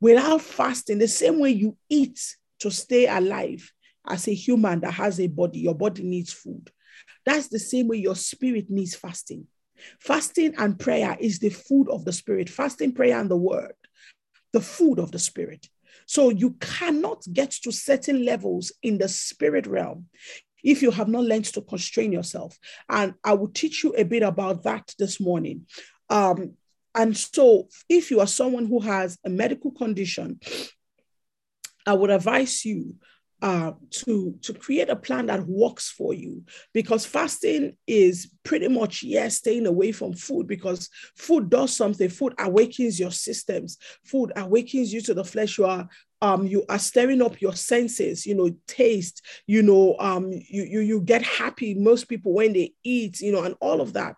Without 0.00 0.42
fasting, 0.42 0.98
the 0.98 1.08
same 1.08 1.38
way 1.38 1.50
you 1.50 1.76
eat 1.88 2.20
to 2.60 2.70
stay 2.70 3.06
alive 3.06 3.72
as 4.06 4.28
a 4.28 4.34
human 4.34 4.80
that 4.80 4.92
has 4.92 5.18
a 5.20 5.26
body, 5.26 5.60
your 5.60 5.74
body 5.74 6.02
needs 6.02 6.32
food. 6.32 6.70
That's 7.24 7.48
the 7.48 7.58
same 7.58 7.88
way 7.88 7.98
your 7.98 8.16
spirit 8.16 8.70
needs 8.70 8.94
fasting. 8.94 9.46
Fasting 10.00 10.54
and 10.58 10.78
prayer 10.78 11.16
is 11.20 11.38
the 11.38 11.50
food 11.50 11.88
of 11.90 12.04
the 12.04 12.12
spirit. 12.12 12.48
Fasting, 12.48 12.92
prayer, 12.92 13.18
and 13.18 13.30
the 13.30 13.36
word, 13.36 13.74
the 14.52 14.60
food 14.60 14.98
of 14.98 15.12
the 15.12 15.18
spirit. 15.18 15.66
So 16.06 16.30
you 16.30 16.52
cannot 16.60 17.24
get 17.32 17.50
to 17.62 17.72
certain 17.72 18.24
levels 18.24 18.72
in 18.82 18.98
the 18.98 19.08
spirit 19.08 19.66
realm 19.66 20.06
if 20.66 20.82
you 20.82 20.90
have 20.90 21.08
not 21.08 21.22
learned 21.22 21.44
to 21.44 21.62
constrain 21.62 22.12
yourself. 22.12 22.58
And 22.90 23.14
I 23.24 23.34
will 23.34 23.48
teach 23.48 23.84
you 23.84 23.94
a 23.96 24.02
bit 24.02 24.22
about 24.22 24.64
that 24.64 24.92
this 24.98 25.20
morning. 25.20 25.66
Um, 26.10 26.54
and 26.94 27.16
so, 27.16 27.68
if 27.88 28.10
you 28.10 28.20
are 28.20 28.26
someone 28.26 28.66
who 28.66 28.80
has 28.80 29.16
a 29.24 29.30
medical 29.30 29.70
condition, 29.70 30.40
I 31.86 31.92
would 31.92 32.10
advise 32.10 32.64
you 32.64 32.96
uh, 33.42 33.72
to 33.90 34.34
to 34.42 34.54
create 34.54 34.88
a 34.88 34.96
plan 34.96 35.26
that 35.26 35.46
works 35.46 35.90
for 35.90 36.14
you. 36.14 36.44
Because 36.72 37.04
fasting 37.04 37.76
is 37.86 38.30
pretty 38.44 38.68
much 38.68 39.02
yes 39.02 39.36
staying 39.36 39.66
away 39.66 39.92
from 39.92 40.14
food 40.14 40.46
because 40.46 40.88
food 41.16 41.50
does 41.50 41.76
something. 41.76 42.08
Food 42.08 42.34
awakens 42.38 42.98
your 42.98 43.10
systems. 43.10 43.78
Food 44.04 44.32
awakens 44.36 44.92
you 44.92 45.00
to 45.02 45.14
the 45.14 45.24
flesh. 45.24 45.58
You 45.58 45.66
are 45.66 45.88
um 46.22 46.46
you 46.46 46.64
are 46.70 46.78
stirring 46.78 47.20
up 47.20 47.42
your 47.42 47.54
senses 47.54 48.24
you 48.24 48.34
know 48.34 48.50
taste 48.66 49.20
you 49.46 49.60
know 49.62 49.94
um 49.98 50.32
you 50.32 50.62
you, 50.62 50.80
you 50.80 51.00
get 51.02 51.22
happy. 51.22 51.74
Most 51.74 52.08
people 52.08 52.32
when 52.32 52.54
they 52.54 52.72
eat 52.82 53.20
you 53.20 53.32
know 53.32 53.42
and 53.42 53.54
all 53.60 53.80
of 53.80 53.92
that. 53.92 54.16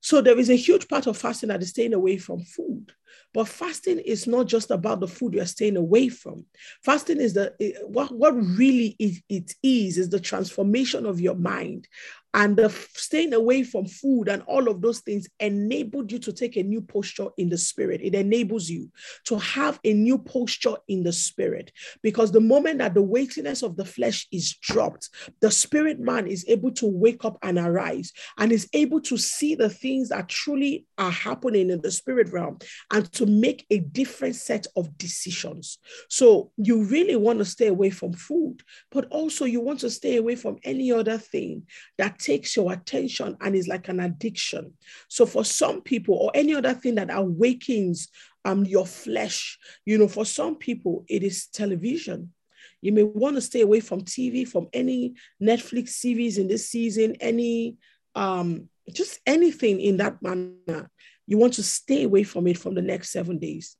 So 0.00 0.20
there 0.20 0.38
is 0.38 0.48
a 0.50 0.56
huge 0.56 0.88
part 0.88 1.06
of 1.06 1.16
fasting 1.16 1.50
that 1.50 1.62
is 1.62 1.70
staying 1.70 1.94
away 1.94 2.16
from 2.18 2.40
food 2.42 2.92
but 3.34 3.48
fasting 3.48 3.98
is 3.98 4.26
not 4.26 4.46
just 4.46 4.70
about 4.70 5.00
the 5.00 5.08
food 5.08 5.34
you're 5.34 5.46
staying 5.46 5.76
away 5.76 6.08
from. 6.08 6.46
Fasting 6.82 7.20
is 7.20 7.34
the 7.34 7.52
what, 7.86 8.10
what 8.12 8.32
really 8.32 8.96
it, 8.98 9.22
it 9.28 9.54
is 9.62 9.98
is 9.98 10.08
the 10.08 10.20
transformation 10.20 11.06
of 11.06 11.20
your 11.20 11.34
mind 11.34 11.86
and 12.34 12.56
the 12.56 12.68
staying 12.94 13.32
away 13.32 13.62
from 13.62 13.86
food 13.86 14.28
and 14.28 14.42
all 14.42 14.68
of 14.68 14.82
those 14.82 15.00
things 15.00 15.26
enabled 15.40 16.12
you 16.12 16.18
to 16.18 16.32
take 16.32 16.56
a 16.56 16.62
new 16.62 16.80
posture 16.80 17.28
in 17.38 17.48
the 17.48 17.56
spirit. 17.56 18.00
It 18.02 18.14
enables 18.14 18.68
you 18.68 18.90
to 19.24 19.38
have 19.38 19.80
a 19.84 19.92
new 19.94 20.18
posture 20.18 20.76
in 20.88 21.02
the 21.02 21.12
spirit 21.12 21.72
because 22.02 22.30
the 22.30 22.40
moment 22.40 22.78
that 22.78 22.94
the 22.94 23.02
weightiness 23.02 23.62
of 23.62 23.76
the 23.76 23.84
flesh 23.84 24.26
is 24.30 24.56
dropped, 24.56 25.08
the 25.40 25.50
spirit 25.50 25.98
man 25.98 26.26
is 26.26 26.44
able 26.48 26.70
to 26.72 26.86
wake 26.86 27.24
up 27.24 27.38
and 27.42 27.58
arise 27.58 28.12
and 28.38 28.52
is 28.52 28.68
able 28.72 29.00
to 29.00 29.16
see 29.16 29.54
the 29.54 29.70
things 29.70 30.10
that 30.10 30.28
truly 30.28 30.86
are 30.98 31.10
happening 31.10 31.70
in 31.70 31.80
the 31.80 31.90
spirit 31.90 32.30
realm 32.32 32.58
and 32.92 33.10
to 33.12 33.24
make 33.24 33.64
a 33.70 33.78
different 33.78 34.36
set 34.36 34.66
of 34.76 34.96
decisions. 34.98 35.78
So 36.08 36.52
you 36.56 36.84
really 36.84 37.16
want 37.16 37.38
to 37.38 37.44
stay 37.44 37.68
away 37.68 37.90
from 37.90 38.12
food, 38.12 38.62
but 38.90 39.06
also 39.10 39.44
you 39.44 39.60
want 39.60 39.80
to 39.80 39.90
stay 39.90 40.16
away 40.16 40.36
from 40.36 40.58
any 40.64 40.92
other 40.92 41.16
thing 41.16 41.66
that 41.96 42.17
takes 42.18 42.56
your 42.56 42.72
attention 42.72 43.36
and 43.40 43.54
is 43.54 43.68
like 43.68 43.88
an 43.88 44.00
addiction. 44.00 44.72
So 45.08 45.26
for 45.26 45.44
some 45.44 45.80
people, 45.82 46.14
or 46.14 46.30
any 46.34 46.54
other 46.54 46.74
thing 46.74 46.96
that 46.96 47.10
awakens 47.10 48.08
um, 48.44 48.64
your 48.64 48.86
flesh, 48.86 49.58
you 49.84 49.98
know, 49.98 50.08
for 50.08 50.24
some 50.24 50.56
people, 50.56 51.04
it 51.08 51.22
is 51.22 51.46
television. 51.46 52.32
You 52.80 52.92
may 52.92 53.02
want 53.02 53.36
to 53.36 53.40
stay 53.40 53.62
away 53.62 53.80
from 53.80 54.02
TV, 54.02 54.46
from 54.46 54.68
any 54.72 55.14
Netflix 55.42 55.90
series 55.90 56.38
in 56.38 56.48
this 56.48 56.68
season, 56.68 57.16
any 57.20 57.76
um, 58.14 58.68
just 58.92 59.20
anything 59.26 59.80
in 59.80 59.98
that 59.98 60.22
manner. 60.22 60.90
You 61.26 61.38
want 61.38 61.54
to 61.54 61.62
stay 61.62 62.04
away 62.04 62.22
from 62.22 62.46
it 62.46 62.58
from 62.58 62.74
the 62.74 62.82
next 62.82 63.10
seven 63.10 63.38
days. 63.38 63.76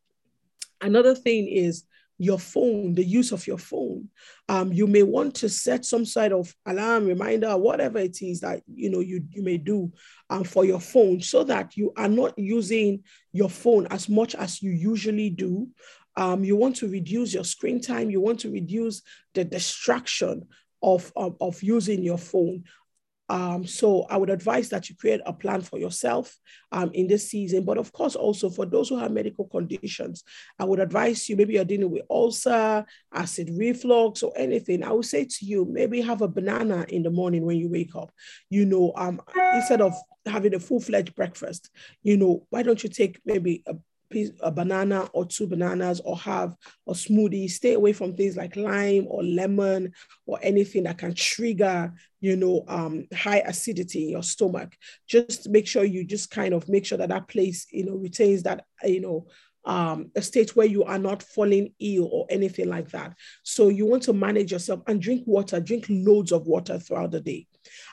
Another 0.80 1.14
thing 1.14 1.48
is 1.48 1.84
your 2.18 2.38
phone, 2.38 2.94
the 2.94 3.04
use 3.04 3.32
of 3.32 3.46
your 3.46 3.58
phone. 3.58 4.08
Um, 4.48 4.72
you 4.72 4.86
may 4.86 5.04
want 5.04 5.36
to 5.36 5.48
set 5.48 5.84
some 5.84 6.04
sort 6.04 6.32
of 6.32 6.54
alarm, 6.66 7.06
reminder, 7.06 7.56
whatever 7.56 7.98
it 7.98 8.20
is 8.20 8.40
that 8.40 8.62
you 8.66 8.90
know 8.90 9.00
you, 9.00 9.24
you 9.30 9.42
may 9.42 9.56
do 9.56 9.92
um, 10.28 10.44
for 10.44 10.64
your 10.64 10.80
phone 10.80 11.20
so 11.20 11.44
that 11.44 11.76
you 11.76 11.92
are 11.96 12.08
not 12.08 12.36
using 12.36 13.04
your 13.32 13.48
phone 13.48 13.86
as 13.86 14.08
much 14.08 14.34
as 14.34 14.60
you 14.60 14.72
usually 14.72 15.30
do. 15.30 15.68
Um, 16.16 16.42
you 16.42 16.56
want 16.56 16.74
to 16.76 16.88
reduce 16.88 17.32
your 17.32 17.44
screen 17.44 17.80
time, 17.80 18.10
you 18.10 18.20
want 18.20 18.40
to 18.40 18.50
reduce 18.50 19.02
the 19.34 19.44
distraction 19.44 20.48
of, 20.82 21.12
of, 21.14 21.36
of 21.40 21.62
using 21.62 22.02
your 22.02 22.18
phone. 22.18 22.64
Um, 23.28 23.66
so 23.66 24.06
I 24.08 24.16
would 24.16 24.30
advise 24.30 24.68
that 24.70 24.88
you 24.88 24.96
create 24.96 25.20
a 25.26 25.32
plan 25.32 25.60
for 25.60 25.78
yourself 25.78 26.36
um, 26.72 26.90
in 26.94 27.06
this 27.06 27.30
season. 27.30 27.64
But 27.64 27.78
of 27.78 27.92
course, 27.92 28.16
also 28.16 28.48
for 28.48 28.64
those 28.64 28.88
who 28.88 28.98
have 28.98 29.10
medical 29.10 29.46
conditions, 29.46 30.24
I 30.58 30.64
would 30.64 30.80
advise 30.80 31.28
you 31.28 31.36
maybe 31.36 31.54
you're 31.54 31.64
dealing 31.64 31.90
with 31.90 32.04
ulcer, 32.10 32.84
acid 33.12 33.50
reflux, 33.54 34.22
or 34.22 34.32
anything. 34.36 34.82
I 34.82 34.92
would 34.92 35.04
say 35.04 35.24
to 35.24 35.44
you, 35.44 35.66
maybe 35.70 36.00
have 36.00 36.22
a 36.22 36.28
banana 36.28 36.86
in 36.88 37.02
the 37.02 37.10
morning 37.10 37.44
when 37.44 37.58
you 37.58 37.68
wake 37.68 37.94
up. 37.94 38.12
You 38.50 38.64
know, 38.64 38.92
um, 38.96 39.20
instead 39.54 39.80
of 39.80 39.94
having 40.26 40.54
a 40.54 40.60
full 40.60 40.80
fledged 40.80 41.14
breakfast, 41.14 41.70
you 42.02 42.16
know, 42.16 42.46
why 42.50 42.62
don't 42.62 42.82
you 42.82 42.88
take 42.88 43.20
maybe 43.24 43.62
a 43.66 43.74
piece, 44.10 44.30
a 44.40 44.50
banana 44.50 45.08
or 45.12 45.24
two 45.26 45.46
bananas 45.46 46.00
or 46.04 46.16
have 46.18 46.54
a 46.86 46.92
smoothie. 46.92 47.50
Stay 47.50 47.74
away 47.74 47.92
from 47.92 48.14
things 48.14 48.36
like 48.36 48.56
lime 48.56 49.06
or 49.08 49.22
lemon 49.22 49.92
or 50.26 50.38
anything 50.42 50.84
that 50.84 50.98
can 50.98 51.14
trigger, 51.14 51.92
you 52.20 52.36
know, 52.36 52.64
um, 52.68 53.06
high 53.14 53.40
acidity 53.40 54.04
in 54.04 54.10
your 54.10 54.22
stomach. 54.22 54.74
Just 55.06 55.48
make 55.48 55.66
sure 55.66 55.84
you 55.84 56.04
just 56.04 56.30
kind 56.30 56.54
of 56.54 56.68
make 56.68 56.86
sure 56.86 56.98
that 56.98 57.10
that 57.10 57.28
place, 57.28 57.66
you 57.70 57.84
know, 57.84 57.94
retains 57.94 58.42
that, 58.44 58.64
you 58.84 59.00
know, 59.00 59.26
um, 59.64 60.10
a 60.16 60.22
state 60.22 60.56
where 60.56 60.66
you 60.66 60.84
are 60.84 60.98
not 60.98 61.22
falling 61.22 61.74
ill 61.78 62.08
or 62.10 62.26
anything 62.30 62.68
like 62.68 62.90
that. 62.90 63.14
So 63.42 63.68
you 63.68 63.86
want 63.86 64.02
to 64.04 64.12
manage 64.14 64.50
yourself 64.50 64.80
and 64.86 65.00
drink 65.00 65.24
water, 65.26 65.60
drink 65.60 65.86
loads 65.90 66.32
of 66.32 66.46
water 66.46 66.78
throughout 66.78 67.10
the 67.10 67.20
day. 67.20 67.46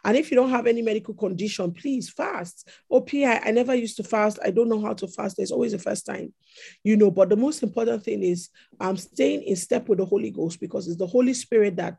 And 0.04 0.18
if 0.18 0.32
you 0.32 0.36
don't 0.36 0.50
have 0.50 0.68
any 0.68 0.82
medical 0.82 1.14
condition, 1.14 1.72
please 1.72 2.10
fast. 2.10 2.70
Oh, 2.90 3.02
PI, 3.02 3.42
I 3.44 3.52
never 3.52 3.76
used 3.76 3.98
to 3.98 4.04
fast. 4.04 4.40
I 4.44 4.52
don't 4.52 4.70
know 4.70 4.82
how 4.82 4.94
to 4.94 5.08
fast. 5.08 5.38
There's 5.38 5.52
always 5.52 5.74
a 5.74 5.80
first 5.80 6.06
time, 6.06 6.34
you 6.84 6.98
know. 6.98 7.12
But 7.12 7.30
the 7.30 7.36
most 7.36 7.64
important 7.64 8.04
thing 8.04 8.24
is 8.24 8.50
um, 8.80 8.98
staying 8.98 9.44
in 9.44 9.56
step 9.56 9.88
with 9.88 10.00
the 10.00 10.06
Holy 10.06 10.32
Ghost 10.32 10.60
because 10.60 10.88
it's 10.88 10.98
the 10.98 11.08
Holy 11.08 11.34
Spirit 11.34 11.76
that 11.78 11.98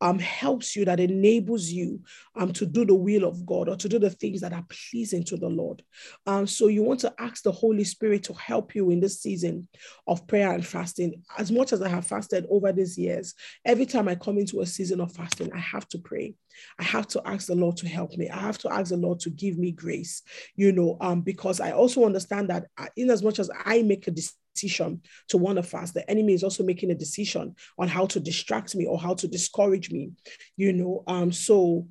um, 0.00 0.18
helps 0.18 0.76
you, 0.76 0.84
that 0.84 1.00
enables 1.00 1.68
you 1.68 2.00
um, 2.36 2.52
to 2.52 2.66
do 2.66 2.84
the 2.84 2.94
will 2.94 3.24
of 3.24 3.46
God 3.46 3.68
or 3.68 3.76
to 3.76 3.88
do 3.88 3.98
the 3.98 4.10
things 4.10 4.40
that 4.40 4.52
are 4.52 4.64
pleasing 4.90 5.24
to 5.24 5.36
the 5.36 5.48
Lord. 5.48 5.82
Um, 6.26 6.46
so 6.46 6.68
you 6.68 6.82
want 6.82 7.00
to 7.00 7.14
ask 7.18 7.42
the 7.42 7.52
Holy 7.52 7.84
Spirit 7.84 8.24
to 8.24 8.34
help 8.34 8.74
you 8.74 8.90
in 8.90 9.00
this 9.00 9.20
season 9.20 9.68
of 10.06 10.26
prayer 10.26 10.52
and 10.52 10.66
fasting. 10.66 11.22
As 11.38 11.50
much 11.50 11.72
as 11.72 11.82
I 11.82 11.88
have 11.88 12.06
fasted 12.06 12.46
over 12.50 12.72
these 12.72 12.98
years, 12.98 13.34
every 13.64 13.86
time 13.86 14.08
I 14.08 14.14
come 14.14 14.38
into 14.38 14.60
a 14.60 14.66
season 14.66 15.00
of 15.00 15.12
fasting, 15.12 15.50
I 15.52 15.58
have 15.58 15.88
to 15.88 15.98
pray. 15.98 16.34
I 16.78 16.84
have 16.84 17.06
to 17.08 17.22
ask 17.24 17.46
the 17.46 17.54
Lord 17.54 17.76
to 17.78 17.88
help 17.88 18.16
me. 18.16 18.28
I 18.28 18.38
have 18.38 18.58
to 18.58 18.72
ask 18.72 18.90
the 18.90 18.96
Lord 18.96 19.20
to 19.20 19.30
give 19.30 19.58
me 19.58 19.72
grace, 19.72 20.22
you 20.54 20.72
know, 20.72 20.96
um, 21.00 21.20
because 21.20 21.60
I 21.60 21.72
also 21.72 22.04
understand 22.04 22.50
that 22.50 22.66
uh, 22.78 22.86
in 22.96 23.10
as 23.10 23.22
much 23.22 23.38
as 23.38 23.50
I 23.64 23.82
make 23.82 24.06
a 24.06 24.10
decision 24.10 24.38
decision 24.54 25.02
to 25.28 25.36
want 25.36 25.56
to 25.56 25.62
fast. 25.62 25.94
The 25.94 26.08
enemy 26.10 26.34
is 26.34 26.44
also 26.44 26.62
making 26.62 26.90
a 26.90 26.94
decision 26.94 27.54
on 27.78 27.88
how 27.88 28.06
to 28.06 28.20
distract 28.20 28.74
me 28.74 28.86
or 28.86 28.98
how 28.98 29.14
to 29.14 29.28
discourage 29.28 29.90
me. 29.90 30.12
You 30.56 30.72
know, 30.72 31.04
um, 31.06 31.32
so 31.32 31.88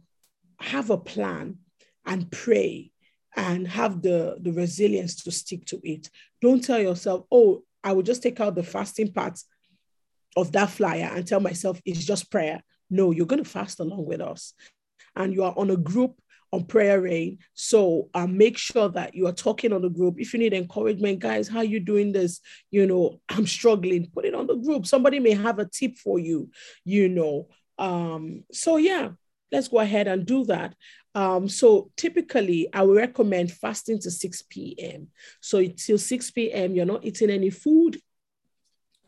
have 0.60 0.90
a 0.90 0.98
plan 0.98 1.58
and 2.06 2.32
pray 2.32 2.92
and 3.36 3.68
have 3.68 4.02
the, 4.02 4.38
the 4.40 4.52
resilience 4.52 5.24
to 5.24 5.32
stick 5.32 5.66
to 5.66 5.80
it. 5.84 6.10
Don't 6.42 6.64
tell 6.64 6.80
yourself, 6.80 7.26
oh, 7.32 7.64
I 7.84 7.94
will 7.94 8.04
just 8.04 8.24
take 8.24 8.40
out 8.40 8.56
the 8.56 8.64
fasting 8.64 9.12
part 9.12 9.40
of 10.36 10.52
that 10.54 10.70
flyer 10.70 11.12
and 11.14 11.28
tell 11.28 11.40
myself 11.40 11.82
it's 11.86 12.06
just 12.06 12.32
prayer. 12.32 12.64
No, 12.90 13.12
you're 13.12 13.26
going 13.26 13.44
to 13.44 13.50
fast 13.50 13.80
along 13.80 14.06
with 14.06 14.22
us. 14.22 14.54
And 15.16 15.34
you 15.34 15.44
are 15.44 15.54
on 15.58 15.70
a 15.70 15.78
group 15.78 16.20
on 16.54 16.64
prayer 16.66 17.02
rain. 17.02 17.40
So 17.56 18.10
um, 18.14 18.38
make 18.38 18.60
sure 18.60 18.88
that 18.90 19.16
you 19.16 19.26
are 19.26 19.34
talking 19.34 19.74
on 19.74 19.82
the 19.82 19.90
group. 19.90 20.20
If 20.20 20.34
you 20.34 20.40
need 20.40 20.54
encouragement, 20.54 21.18
guys, 21.18 21.48
how 21.48 21.62
you 21.62 21.80
doing 21.80 22.12
this? 22.12 22.42
You 22.70 22.86
know, 22.86 23.20
I'm 23.30 23.48
struggling. 23.48 24.12
Put 24.14 24.26
it 24.26 24.36
on 24.36 24.46
the 24.46 24.56
group. 24.56 24.86
Somebody 24.86 25.20
may 25.20 25.34
have 25.34 25.58
a 25.58 25.66
tip 25.66 25.98
for 25.98 26.20
you, 26.20 26.52
you 26.86 27.10
know. 27.10 27.48
Um, 27.80 28.44
so 28.52 28.78
yeah, 28.78 29.10
let's 29.52 29.68
go 29.68 29.80
ahead 29.80 30.08
and 30.08 30.28
do 30.28 30.46
that. 30.46 30.76
Um, 31.16 31.50
so 31.50 31.92
typically, 31.98 32.70
I 32.72 32.84
would 32.84 32.98
recommend 32.98 33.52
fasting 33.52 34.00
to 34.02 34.12
6 34.12 34.44
p.m. 34.44 35.08
So 35.42 35.66
till 35.66 35.98
6 35.98 36.32
p.m., 36.32 36.76
you're 36.76 36.86
not 36.86 37.04
eating 37.04 37.32
any 37.32 37.50
food. 37.50 37.98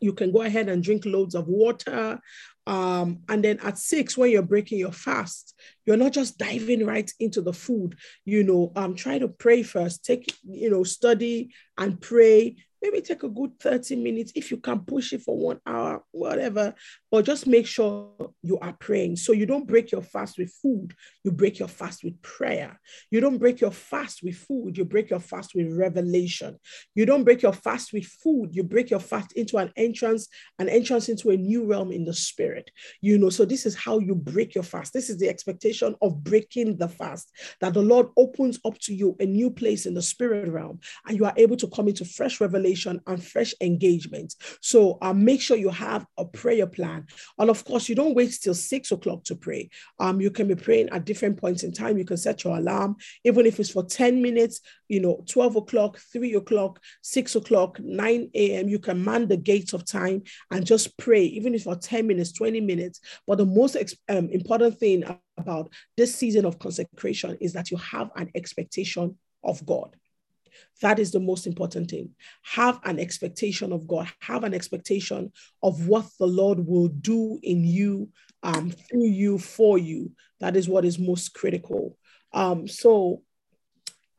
You 0.00 0.14
can 0.14 0.32
go 0.32 0.42
ahead 0.42 0.68
and 0.68 0.82
drink 0.82 1.04
loads 1.06 1.36
of 1.36 1.46
water. 1.46 2.20
Um, 2.66 3.20
and 3.28 3.44
then 3.44 3.60
at 3.60 3.78
six, 3.78 4.16
when 4.16 4.30
you're 4.30 4.42
breaking 4.42 4.78
your 4.78 4.92
fast, 4.92 5.54
you're 5.84 5.96
not 5.96 6.12
just 6.12 6.38
diving 6.38 6.84
right 6.84 7.10
into 7.20 7.40
the 7.40 7.52
food. 7.52 7.96
You 8.24 8.42
know, 8.42 8.72
um, 8.74 8.94
try 8.94 9.18
to 9.18 9.28
pray 9.28 9.62
first. 9.62 10.04
Take, 10.04 10.34
you 10.44 10.70
know, 10.70 10.82
study 10.82 11.50
and 11.78 12.00
pray 12.00 12.56
maybe 12.82 13.00
take 13.00 13.22
a 13.22 13.28
good 13.28 13.58
30 13.60 13.96
minutes 13.96 14.32
if 14.34 14.50
you 14.50 14.58
can 14.58 14.80
push 14.80 15.12
it 15.12 15.22
for 15.22 15.36
one 15.36 15.60
hour 15.66 16.02
whatever 16.12 16.74
but 17.10 17.24
just 17.24 17.46
make 17.46 17.66
sure 17.66 18.10
you 18.42 18.58
are 18.58 18.74
praying. 18.74 19.16
So 19.16 19.32
you 19.32 19.46
don't 19.46 19.66
break 19.66 19.90
your 19.90 20.02
fast 20.02 20.38
with 20.38 20.52
food 20.62 20.94
you 21.24 21.32
break 21.32 21.58
your 21.58 21.68
fast 21.68 22.04
with 22.04 22.20
prayer. 22.22 22.78
You 23.10 23.20
don't 23.20 23.38
break 23.38 23.60
your 23.60 23.70
fast 23.70 24.20
with 24.22 24.36
food 24.36 24.76
you 24.76 24.84
break 24.84 25.10
your 25.10 25.20
fast 25.20 25.52
with 25.54 25.72
revelation. 25.72 26.58
You 26.94 27.06
don't 27.06 27.24
break 27.24 27.42
your 27.42 27.52
fast 27.52 27.92
with 27.92 28.06
food 28.06 28.50
you 28.52 28.62
break 28.62 28.90
your 28.90 29.00
fast 29.00 29.32
into 29.32 29.56
an 29.58 29.72
entrance 29.76 30.28
an 30.58 30.68
entrance 30.68 31.08
into 31.08 31.30
a 31.30 31.36
new 31.36 31.64
realm 31.64 31.92
in 31.92 32.04
the 32.04 32.14
spirit. 32.14 32.70
You 33.00 33.18
know 33.18 33.30
so 33.30 33.44
this 33.44 33.66
is 33.66 33.74
how 33.74 33.98
you 33.98 34.14
break 34.14 34.54
your 34.54 34.64
fast. 34.64 34.92
This 34.92 35.10
is 35.10 35.18
the 35.18 35.28
expectation 35.28 35.94
of 36.02 36.22
breaking 36.22 36.76
the 36.76 36.88
fast 36.88 37.32
that 37.60 37.74
the 37.74 37.82
lord 37.82 38.08
opens 38.16 38.58
up 38.64 38.78
to 38.80 38.94
you 38.94 39.16
a 39.20 39.26
new 39.26 39.50
place 39.50 39.86
in 39.86 39.94
the 39.94 40.02
spirit 40.02 40.48
realm 40.48 40.80
and 41.06 41.16
you 41.16 41.24
are 41.24 41.34
able 41.36 41.56
to 41.56 41.68
come 41.68 41.88
into 41.88 42.04
fresh 42.04 42.40
revelation 42.40 42.65
revelation 42.66 43.00
and 43.06 43.22
fresh 43.22 43.54
engagement. 43.60 44.34
So 44.60 44.98
uh, 45.00 45.12
make 45.12 45.40
sure 45.40 45.56
you 45.56 45.70
have 45.70 46.06
a 46.18 46.24
prayer 46.24 46.66
plan. 46.66 47.06
And 47.38 47.50
of 47.50 47.64
course, 47.64 47.88
you 47.88 47.94
don't 47.94 48.14
wait 48.14 48.36
till 48.40 48.54
six 48.54 48.92
o'clock 48.92 49.24
to 49.24 49.36
pray. 49.36 49.70
Um, 49.98 50.20
you 50.20 50.30
can 50.30 50.48
be 50.48 50.54
praying 50.54 50.88
at 50.90 51.04
different 51.04 51.40
points 51.40 51.62
in 51.62 51.72
time. 51.72 51.98
You 51.98 52.04
can 52.04 52.16
set 52.16 52.44
your 52.44 52.56
alarm, 52.56 52.96
even 53.24 53.46
if 53.46 53.60
it's 53.60 53.70
for 53.70 53.84
10 53.84 54.20
minutes, 54.20 54.60
you 54.88 55.00
know, 55.00 55.24
12 55.28 55.56
o'clock, 55.56 55.98
3 56.12 56.34
o'clock, 56.34 56.80
6 57.02 57.36
o'clock, 57.36 57.78
9 57.80 58.30
a.m. 58.34 58.68
You 58.68 58.78
can 58.78 59.04
man 59.04 59.28
the 59.28 59.36
gates 59.36 59.72
of 59.72 59.84
time 59.84 60.22
and 60.50 60.66
just 60.66 60.96
pray, 60.98 61.22
even 61.24 61.54
if 61.54 61.64
for 61.64 61.76
10 61.76 62.06
minutes, 62.06 62.32
20 62.32 62.60
minutes. 62.60 63.00
But 63.26 63.38
the 63.38 63.46
most 63.46 63.76
um, 64.08 64.28
important 64.30 64.78
thing 64.78 65.04
about 65.38 65.70
this 65.96 66.14
season 66.14 66.44
of 66.44 66.58
consecration 66.58 67.36
is 67.40 67.52
that 67.52 67.70
you 67.70 67.76
have 67.76 68.10
an 68.16 68.30
expectation 68.34 69.16
of 69.44 69.64
God. 69.64 69.96
That 70.82 70.98
is 70.98 71.10
the 71.10 71.20
most 71.20 71.46
important 71.46 71.90
thing. 71.90 72.10
Have 72.42 72.80
an 72.84 72.98
expectation 72.98 73.72
of 73.72 73.86
God, 73.86 74.08
have 74.20 74.44
an 74.44 74.54
expectation 74.54 75.32
of 75.62 75.88
what 75.88 76.06
the 76.18 76.26
Lord 76.26 76.66
will 76.66 76.88
do 76.88 77.38
in 77.42 77.64
you, 77.64 78.10
um, 78.42 78.70
through 78.70 79.08
you, 79.08 79.38
for 79.38 79.78
you. 79.78 80.12
That 80.40 80.56
is 80.56 80.68
what 80.68 80.84
is 80.84 80.98
most 80.98 81.34
critical. 81.34 81.96
Um, 82.32 82.68
so, 82.68 83.22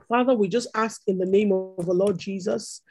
Father, 0.09 0.33
we 0.33 0.47
just 0.47 0.69
ask 0.73 1.01
in 1.07 1.17
the 1.17 1.25
name 1.25 1.51
of 1.51 1.85
the 1.85 1.93
Lord 1.93 2.17
Jesus 2.17 2.81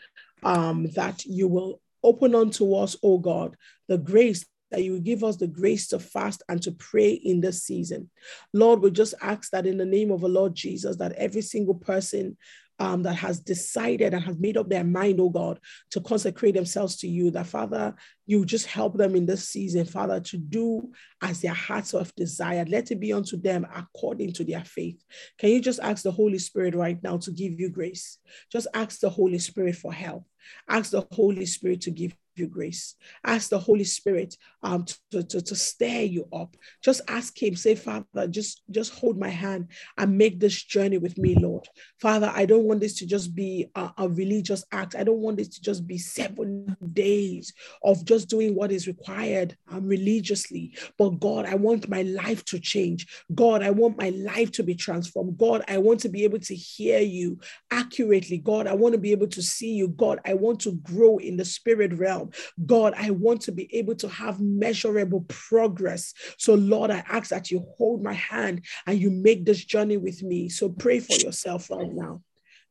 um, 0.43 0.87
that 0.95 1.25
you 1.25 1.49
will 1.49 1.81
open 2.05 2.35
unto 2.35 2.75
us, 2.75 2.97
oh 3.03 3.19
God, 3.19 3.57
the 3.89 3.99
grace 3.99 4.45
that 4.71 4.83
you 4.83 4.99
give 5.01 5.23
us 5.23 5.37
the 5.37 5.47
grace 5.47 5.89
to 5.89 5.99
fast 5.99 6.43
and 6.49 6.61
to 6.63 6.73
pray 6.73 7.13
in 7.13 7.41
this 7.41 7.63
season. 7.63 8.11
Lord, 8.53 8.81
we 8.81 8.91
just 8.91 9.15
ask 9.21 9.51
that 9.51 9.67
in 9.67 9.79
the 9.79 9.85
name 9.85 10.11
of 10.11 10.21
the 10.21 10.29
Lord 10.29 10.55
Jesus, 10.55 10.97
that 10.97 11.13
every 11.13 11.43
single 11.43 11.75
person 11.75 12.37
um, 12.79 13.03
that 13.03 13.15
has 13.15 13.41
decided 13.41 14.12
and 14.12 14.23
has 14.23 14.39
made 14.39 14.57
up 14.57 14.69
their 14.69 14.85
mind, 14.85 15.21
oh 15.21 15.31
God, 15.31 15.59
to 15.91 16.01
consecrate 16.01 16.55
themselves 16.55 16.97
to 16.99 17.09
you, 17.09 17.31
that 17.31 17.47
Father, 17.47 17.95
you 18.27 18.45
just 18.45 18.67
help 18.67 18.97
them 18.97 19.15
in 19.15 19.27
this 19.27 19.49
season, 19.49 19.85
Father, 19.85 20.21
to 20.21 20.37
do 20.37 20.93
as 21.23 21.41
their 21.41 21.55
hearts 21.55 21.93
have 21.93 22.15
desired. 22.15 22.69
Let 22.69 22.91
it 22.91 23.01
be 23.01 23.12
unto 23.12 23.37
them 23.37 23.67
according 23.75 24.33
to 24.35 24.45
their 24.45 24.65
faith. 24.65 25.03
Can 25.39 25.51
you 25.51 25.61
just 25.61 25.81
ask 25.81 26.03
the 26.03 26.11
Holy 26.11 26.39
Spirit 26.39 26.75
right 26.75 27.03
now 27.03 27.17
to 27.19 27.31
give 27.31 27.59
you 27.59 27.71
grace? 27.71 28.19
Just 28.53 28.67
ask 28.75 29.01
the 29.01 29.11
Holy 29.11 29.39
Spirit 29.39 29.77
for 29.77 29.93
help. 29.93 30.25
Ask 30.69 30.91
the 30.91 31.07
Holy 31.12 31.47
Spirit 31.47 31.81
to 31.83 31.91
give 31.91 32.15
you 32.38 32.46
grace. 32.46 32.94
Ask 33.25 33.51
the 33.51 33.59
Holy 33.59 33.85
Spirit 33.85 34.37
um, 34.62 34.85
to, 35.11 35.22
to, 35.22 35.40
to 35.40 35.55
stir 35.55 36.03
you 36.03 36.29
up. 36.33 36.57
Just 36.83 37.01
ask 37.09 37.40
Him, 37.40 37.57
say, 37.57 37.75
Father, 37.75 38.27
just, 38.29 38.62
just 38.70 38.94
hold 38.94 39.18
my 39.18 39.29
hand 39.29 39.68
and 39.99 40.18
make 40.18 40.40
this 40.40 40.62
journey 40.62 40.99
with 40.99 41.18
me, 41.18 41.35
Lord. 41.35 41.68
Father, 42.01 42.33
I 42.35 42.46
don't 42.46 42.64
want 42.64 42.81
this 42.81 42.99
to 42.99 43.07
just 43.07 43.35
be 43.35 43.68
a, 43.75 43.90
a 43.99 44.09
religious 44.09 44.64
act. 44.72 44.94
I 44.94 45.05
don't 45.05 45.20
want 45.20 45.37
this 45.38 45.49
to 45.49 45.61
just 45.61 45.87
be 45.87 45.99
seven 45.99 46.77
days 46.92 47.53
of 47.83 48.05
just 48.05 48.29
doing 48.29 48.55
what 48.55 48.72
is 48.72 48.87
required 48.87 49.57
um, 49.70 49.87
religiously. 49.87 50.75
But 50.99 51.20
God, 51.20 51.46
I 51.46 51.55
want 51.55 51.88
my 51.88 52.03
life 52.03 52.44
to 52.46 52.59
change. 52.59 53.07
God, 53.35 53.62
I 53.62 53.70
want 53.70 53.99
my 53.99 54.11
life 54.11 54.53
to 54.53 54.62
be 54.62 54.75
transformed. 54.75 55.38
God, 55.38 55.62
I 55.68 55.79
want 55.79 56.01
to 56.01 56.09
be 56.09 56.25
able 56.25 56.38
to 56.40 56.55
hear 56.55 57.01
you 57.01 57.38
accurately. 57.70 58.38
God, 58.38 58.66
I 58.66 58.75
want 58.75 58.92
to 58.94 59.01
be 59.01 59.12
able 59.12 59.29
to 59.29 59.42
see 59.42 59.72
you. 59.72 59.88
God, 59.88 60.20
I 60.25 60.35
want 60.35 60.61
to 60.61 60.72
grow 60.72 61.18
in 61.18 61.37
the 61.37 61.44
spirit 61.44 61.92
realm. 61.99 62.26
God, 62.65 62.95
I 62.97 63.11
want 63.11 63.43
to 63.43 63.53
be 63.53 63.75
able 63.75 63.95
to 63.97 64.09
have 64.09 64.41
measurable 64.41 65.25
progress. 65.29 66.15
So, 66.39 66.55
Lord, 66.55 66.91
I 66.91 67.05
ask 67.09 67.31
that 67.31 67.51
you 67.51 67.67
hold 67.77 68.03
my 68.03 68.15
hand 68.15 68.65
and 68.87 68.99
you 68.99 69.11
make 69.11 69.45
this 69.45 69.65
journey 69.65 69.97
with 69.97 70.23
me. 70.23 70.49
So, 70.49 70.69
pray 70.69 71.01
for 71.01 71.19
yourself 71.19 71.71
right 71.71 71.93
now. 71.93 72.23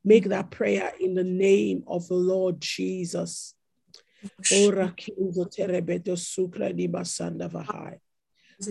Make 0.03 0.25
that 0.25 0.51
prayer 0.51 0.93
in 0.99 1.15
the 1.15 1.23
name 1.23 1.83
of 1.87 2.07
the 2.07 2.15
Lord 2.15 2.61
Jesus. 2.61 3.55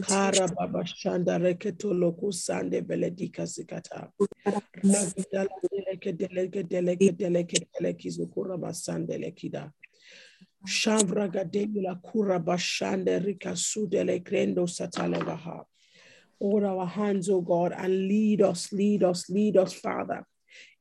Kara 0.07 0.49
baba 0.49 0.85
shanda 0.85 1.39
reketo 1.39 1.93
loku 1.93 2.33
sande 2.33 2.83
deleke 5.63 6.13
deleke 6.13 6.63
deleke 6.69 7.13
deleke 7.13 7.67
deleke 7.75 8.11
zukura 8.11 8.57
basande 8.59 9.19
lekida. 9.19 9.73
Shavra 10.67 11.29
gademula 11.29 12.03
kura 12.03 12.41
bashande 12.41 13.25
rika 13.25 13.51
sudele 13.51 14.23
krendo 14.23 14.67
satalevaha. 14.67 15.65
Hold 16.41 16.65
our 16.65 16.87
hands, 16.87 17.29
oh 17.29 17.41
God, 17.41 17.73
and 17.73 18.09
lead 18.09 18.43
us, 18.43 18.73
lead 18.73 19.03
us, 19.03 19.29
lead 19.31 19.57
us, 19.57 19.73
Father, 19.73 20.27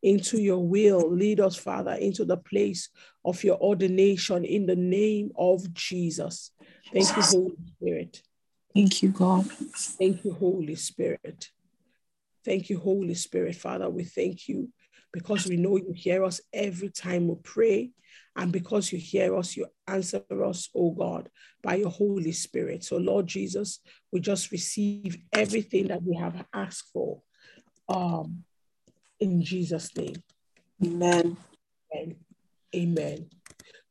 into 0.02 0.40
your 0.42 0.60
will. 0.60 1.10
Lead 1.12 1.40
us, 1.40 1.56
Father, 1.56 1.94
into 1.94 2.26
the 2.26 2.38
place 2.38 2.90
of 3.24 3.44
your 3.44 3.58
ordination 3.60 4.44
in 4.46 4.66
the 4.66 4.76
name 4.76 5.32
of 5.38 5.74
Jesus. 5.74 6.52
Thank 6.92 7.16
you, 7.16 7.24
Holy 7.24 7.58
Spirit. 7.78 8.22
Thank 8.74 9.04
you, 9.04 9.10
God. 9.10 9.46
Thank 10.00 10.26
you, 10.26 10.34
Holy 10.34 10.76
Spirit. 10.76 11.50
Thank 12.44 12.70
you, 12.70 12.80
Holy 12.80 13.14
Spirit. 13.14 13.56
Father, 13.56 13.90
we 13.90 14.04
thank 14.04 14.48
you 14.48 14.70
because 15.14 15.46
we 15.46 15.56
know 15.56 15.78
you 15.78 15.94
hear 15.96 16.24
us 16.24 16.42
every 16.52 16.90
time 16.90 17.28
we 17.28 17.36
pray. 17.44 17.92
And 18.36 18.52
because 18.52 18.92
you 18.92 18.98
hear 18.98 19.36
us, 19.38 19.56
you 19.56 19.68
answer 19.88 20.24
us, 20.44 20.70
oh 20.76 20.92
God, 20.92 21.30
by 21.62 21.76
your 21.76 21.90
Holy 21.90 22.32
Spirit. 22.32 22.84
So, 22.84 22.98
Lord 22.98 23.28
Jesus, 23.28 23.80
we 24.12 24.20
just 24.20 24.52
receive 24.52 25.18
everything 25.32 25.88
that 25.88 26.02
we 26.02 26.16
have 26.18 26.44
asked 26.54 26.90
for 26.92 27.22
um, 27.88 28.44
in 29.20 29.44
Jesus' 29.44 29.96
name. 29.96 30.16
Amen. 30.84 31.38
Amen. 31.94 32.16
Amen. 32.76 33.30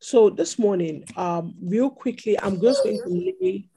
So, 0.00 0.28
this 0.28 0.58
morning, 0.58 1.04
um, 1.16 1.54
real 1.62 1.88
quickly, 1.88 2.38
I'm 2.40 2.60
just 2.60 2.82
going 2.82 2.98
to 2.98 3.34
lay 3.40 3.68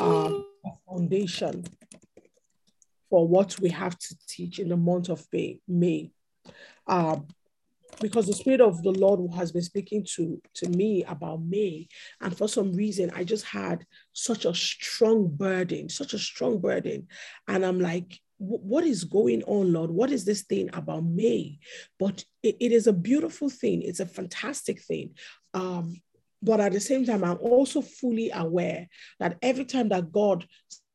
um, 0.00 0.44
a 0.66 0.70
foundation 0.88 1.64
for 3.08 3.26
what 3.26 3.58
we 3.60 3.70
have 3.70 3.96
to 3.98 4.16
teach 4.28 4.58
in 4.58 4.68
the 4.68 4.76
month 4.76 5.08
of 5.08 5.24
May. 5.32 5.60
May. 5.68 6.10
Um, 6.86 7.28
because 8.00 8.26
the 8.26 8.32
spirit 8.32 8.60
of 8.60 8.82
the 8.82 8.90
lord 8.90 9.20
has 9.34 9.52
been 9.52 9.62
speaking 9.62 10.04
to 10.16 10.40
to 10.54 10.68
me 10.70 11.04
about 11.04 11.42
me. 11.42 11.88
And 12.20 12.36
for 12.36 12.48
some 12.48 12.72
reason 12.72 13.10
i 13.14 13.24
just 13.24 13.44
had 13.44 13.84
such 14.12 14.44
a 14.44 14.54
strong 14.54 15.28
burden 15.28 15.88
such 15.88 16.14
a 16.14 16.18
strong 16.18 16.60
burden. 16.60 17.08
And 17.46 17.64
i'm 17.64 17.80
like 17.80 18.18
what 18.40 18.84
is 18.84 19.02
going 19.02 19.42
on 19.44 19.72
lord? 19.72 19.90
What 19.90 20.12
is 20.12 20.24
this 20.24 20.42
thing 20.42 20.70
about 20.72 21.04
me? 21.04 21.58
But 21.98 22.24
it, 22.42 22.56
it 22.60 22.70
is 22.70 22.86
a 22.86 22.92
beautiful 22.92 23.50
thing. 23.50 23.82
It's 23.82 24.00
a 24.00 24.06
fantastic 24.06 24.80
thing. 24.80 25.14
Um 25.54 26.00
but 26.40 26.60
at 26.60 26.72
the 26.72 26.80
same 26.80 27.04
time, 27.04 27.24
I'm 27.24 27.38
also 27.38 27.80
fully 27.80 28.30
aware 28.32 28.86
that 29.18 29.38
every 29.42 29.64
time 29.64 29.88
that 29.88 30.12
God 30.12 30.46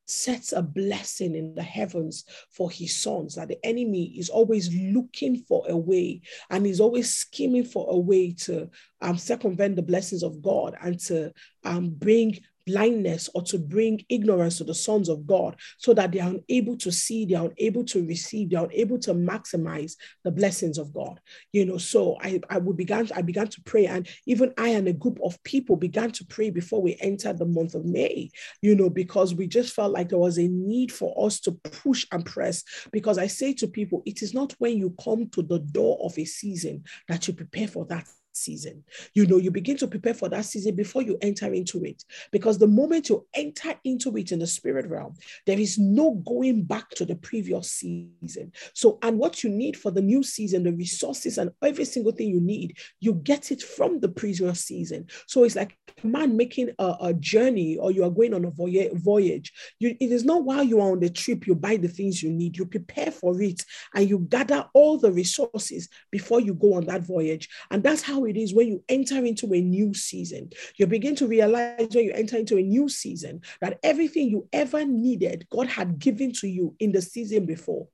sets 0.06 0.52
a 0.52 0.62
blessing 0.62 1.36
in 1.36 1.56
the 1.56 1.64
heavens 1.64 2.26
for 2.50 2.70
his 2.70 2.96
sons 2.96 3.36
that 3.36 3.48
the 3.48 3.66
enemy 3.66 4.14
is 4.18 4.30
always 4.30 4.74
looking 4.74 5.38
for 5.38 5.64
a 5.70 5.78
way 5.78 6.22
and 6.50 6.66
he's 6.66 6.80
always 6.80 7.14
scheming 7.14 7.64
for 7.64 7.88
a 7.90 7.98
way 7.98 8.34
to 8.34 8.70
um, 9.02 9.18
circumvent 9.18 9.76
the 9.76 9.82
blessings 9.82 10.24
of 10.24 10.42
god 10.42 10.76
and 10.82 11.00
to 11.00 11.32
um, 11.64 11.90
bring 11.90 12.38
blindness 12.66 13.30
or 13.34 13.42
to 13.44 13.58
bring 13.58 14.04
ignorance 14.10 14.58
to 14.58 14.64
the 14.64 14.74
sons 14.74 15.10
of 15.10 15.26
God 15.26 15.56
so 15.78 15.94
that 15.94 16.12
they 16.12 16.20
are 16.20 16.34
unable 16.50 16.78
to 16.78 16.92
see, 16.92 17.26
they 17.26 17.36
are 17.36 17.50
unable 17.58 17.84
to 17.86 18.06
receive, 18.06 18.50
they 18.50 18.56
are 18.56 18.66
unable 18.66 19.00
to 19.00 19.14
maximize 19.14 19.94
the 20.24 20.32
blessings 20.32 20.78
of 20.78 20.94
God. 20.94 21.20
You 21.52 21.66
know, 21.66 21.78
so 21.78 22.18
I, 22.22 22.42
I 22.50 22.58
would 22.58 22.78
began, 22.78 23.10
I 23.16 23.22
began 23.22 23.48
to 23.48 23.62
pray, 23.62 23.88
and 23.88 24.08
even 24.26 24.54
I 24.58 24.70
and 24.70 24.88
a 24.88 24.94
group 24.94 25.20
of 25.24 25.42
people 25.44 25.76
began 25.76 26.12
to 26.12 26.26
pray 26.26 26.50
before 26.50 26.82
we 26.82 26.98
entered 27.00 27.38
the 27.38 27.46
month 27.46 27.76
of 27.76 27.86
May, 27.86 28.30
you 28.62 28.76
know, 28.76 28.90
because 28.90 29.34
we 29.34 29.48
just 29.48 29.74
felt 29.74 29.94
like 29.94 30.10
there 30.10 30.20
was 30.20 30.38
a 30.38 30.48
need 30.48 30.92
for 30.92 31.26
us 31.26 31.40
to 31.42 31.52
push 31.52 32.06
and 32.12 32.26
press. 32.26 32.64
Because 32.92 33.18
I 33.18 33.28
say 33.28 33.54
to 33.56 33.68
people, 33.68 34.02
it 34.06 34.22
is 34.22 34.34
not 34.34 34.54
when 34.60 34.78
you 34.78 34.96
come 35.04 35.30
to 35.30 35.42
the 35.42 35.60
door 35.60 36.00
of 36.04 36.18
a 36.18 36.26
season 36.26 36.84
that 37.08 37.28
you 37.28 37.34
prepare 37.34 37.68
for 37.68 37.86
that 37.86 38.08
season. 38.36 38.84
You 39.14 39.26
know, 39.26 39.38
you 39.38 39.52
begin 39.52 39.78
to 39.78 39.88
prepare 39.88 40.14
for 40.14 40.30
that 40.30 40.46
season 40.46 40.76
before 40.76 41.02
you 41.02 41.18
enter 41.22 41.54
into 41.54 41.84
it. 41.84 42.04
Because 42.32 42.58
the 42.58 42.68
moment 42.68 43.10
you 43.10 43.26
enter 43.34 43.76
into 43.84 44.16
it 44.18 44.32
in 44.32 44.40
the 44.40 44.48
spirit 44.48 44.88
realm, 44.88 45.16
there 45.46 45.60
is 45.60 45.78
no 45.78 46.16
going 46.26 46.64
back 46.64 46.90
to 46.92 47.06
the 47.06 47.16
previous 47.16 47.72
season. 47.72 48.52
So, 48.74 49.00
and 49.02 49.18
what 49.18 49.44
you 49.44 49.50
need 49.50 49.78
for 49.78 49.92
the 49.92 50.02
new 50.02 50.24
season, 50.24 50.64
the 50.64 50.74
resources 50.74 51.38
and 51.38 51.52
every 51.62 51.86
single 51.86 52.12
thing 52.12 52.30
you 52.30 52.42
need, 52.42 52.78
you 53.00 53.14
get 53.14 53.52
it 53.52 53.62
from 53.62 54.00
the 54.00 54.10
previous 54.10 54.62
season. 54.62 55.08
So 55.28 55.44
it's 55.44 55.56
like 55.56 55.78
a 56.04 56.08
man 56.08 56.36
making 56.38 56.72
a, 56.80 56.96
a 57.02 57.14
journey 57.14 57.78
or 57.78 57.92
you 57.92 58.04
are 58.04 58.10
going 58.10 58.34
on 58.34 58.46
a 58.46 58.52
voyage. 58.52 59.54
You, 59.80 59.96
it 60.00 60.12
is 60.12 60.26
not 60.26 60.44
while 60.44 60.64
you 60.64 60.80
are 60.80 60.92
on 60.92 61.00
the 61.00 61.10
trip, 61.10 61.48
you 61.48 61.56
buy 61.56 61.78
the 61.78 61.88
things 61.88 62.22
you 62.22 62.32
need, 62.32 62.58
you 62.58 62.66
prepare 62.66 63.12
for 63.12 63.40
it, 63.42 63.64
and 63.96 64.10
you 64.10 64.20
gather 64.30 64.66
all 64.74 64.98
the 64.98 65.12
resources 65.12 65.90
before 66.12 66.40
you 66.40 66.54
go 66.54 66.76
on 66.76 66.86
that 66.86 67.04
voyage. 67.04 67.50
And 67.72 67.84
that's 67.84 68.02
how 68.02 68.23
it 68.28 68.38
is 68.38 68.54
when 68.54 68.68
you 68.68 68.84
enter 68.90 69.24
into 69.26 69.54
a 69.54 69.62
new 69.62 69.94
season. 69.94 70.50
You 70.78 70.88
begin 70.88 71.16
to 71.18 71.28
realize 71.28 71.90
when 71.92 72.06
you 72.06 72.12
enter 72.14 72.38
into 72.38 72.58
a 72.58 72.62
new 72.62 72.90
season 72.90 73.42
that 73.62 73.80
everything 73.84 74.30
you 74.30 74.48
ever 74.54 74.86
needed, 74.86 75.48
God 75.50 75.68
had 75.68 76.00
given 76.00 76.32
to 76.34 76.48
you 76.48 76.76
in 76.80 76.92
the 76.92 77.02
season 77.02 77.46
before. 77.46 77.88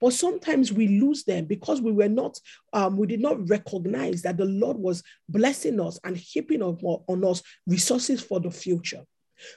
But 0.00 0.12
sometimes 0.12 0.72
we 0.72 0.88
lose 0.88 1.24
them 1.24 1.44
because 1.44 1.80
we 1.80 1.92
were 1.92 2.08
not, 2.08 2.38
um, 2.72 2.96
we 2.96 3.06
did 3.06 3.20
not 3.20 3.48
recognize 3.48 4.22
that 4.22 4.36
the 4.36 4.44
Lord 4.44 4.76
was 4.76 5.02
blessing 5.28 5.80
us 5.80 5.98
and 6.04 6.16
heaping 6.16 6.62
on, 6.62 6.76
on 7.06 7.24
us 7.24 7.42
resources 7.66 8.20
for 8.20 8.40
the 8.40 8.50
future. 8.50 9.04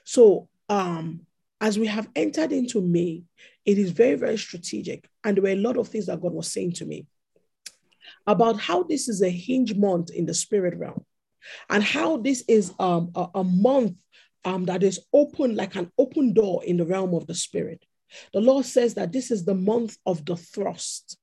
So, 0.03 0.49
um, 0.69 1.21
as 1.59 1.79
we 1.79 1.87
have 1.87 2.09
entered 2.15 2.51
into 2.51 2.81
May, 2.81 3.23
it 3.65 3.77
is 3.77 3.91
very, 3.91 4.15
very 4.15 4.37
strategic. 4.37 5.07
And 5.23 5.37
there 5.37 5.43
were 5.43 5.49
a 5.49 5.55
lot 5.55 5.77
of 5.77 5.87
things 5.87 6.07
that 6.07 6.21
God 6.21 6.33
was 6.33 6.51
saying 6.51 6.73
to 6.73 6.85
me 6.85 7.05
about 8.27 8.59
how 8.59 8.83
this 8.83 9.07
is 9.07 9.21
a 9.21 9.29
hinge 9.29 9.75
month 9.75 10.11
in 10.11 10.25
the 10.25 10.33
spirit 10.33 10.77
realm 10.77 11.03
and 11.69 11.83
how 11.83 12.17
this 12.17 12.43
is 12.47 12.73
um, 12.79 13.11
a, 13.15 13.27
a 13.35 13.43
month 13.43 13.97
um, 14.45 14.65
that 14.65 14.83
is 14.83 14.99
open 15.13 15.55
like 15.55 15.75
an 15.75 15.91
open 15.97 16.33
door 16.33 16.63
in 16.63 16.77
the 16.77 16.85
realm 16.85 17.13
of 17.13 17.27
the 17.27 17.35
spirit. 17.35 17.83
The 18.33 18.41
Lord 18.41 18.65
says 18.65 18.93
that 18.95 19.11
this 19.11 19.31
is 19.31 19.45
the 19.45 19.55
month 19.55 19.97
of 20.05 20.25
the 20.25 20.35
thrust 20.35 21.17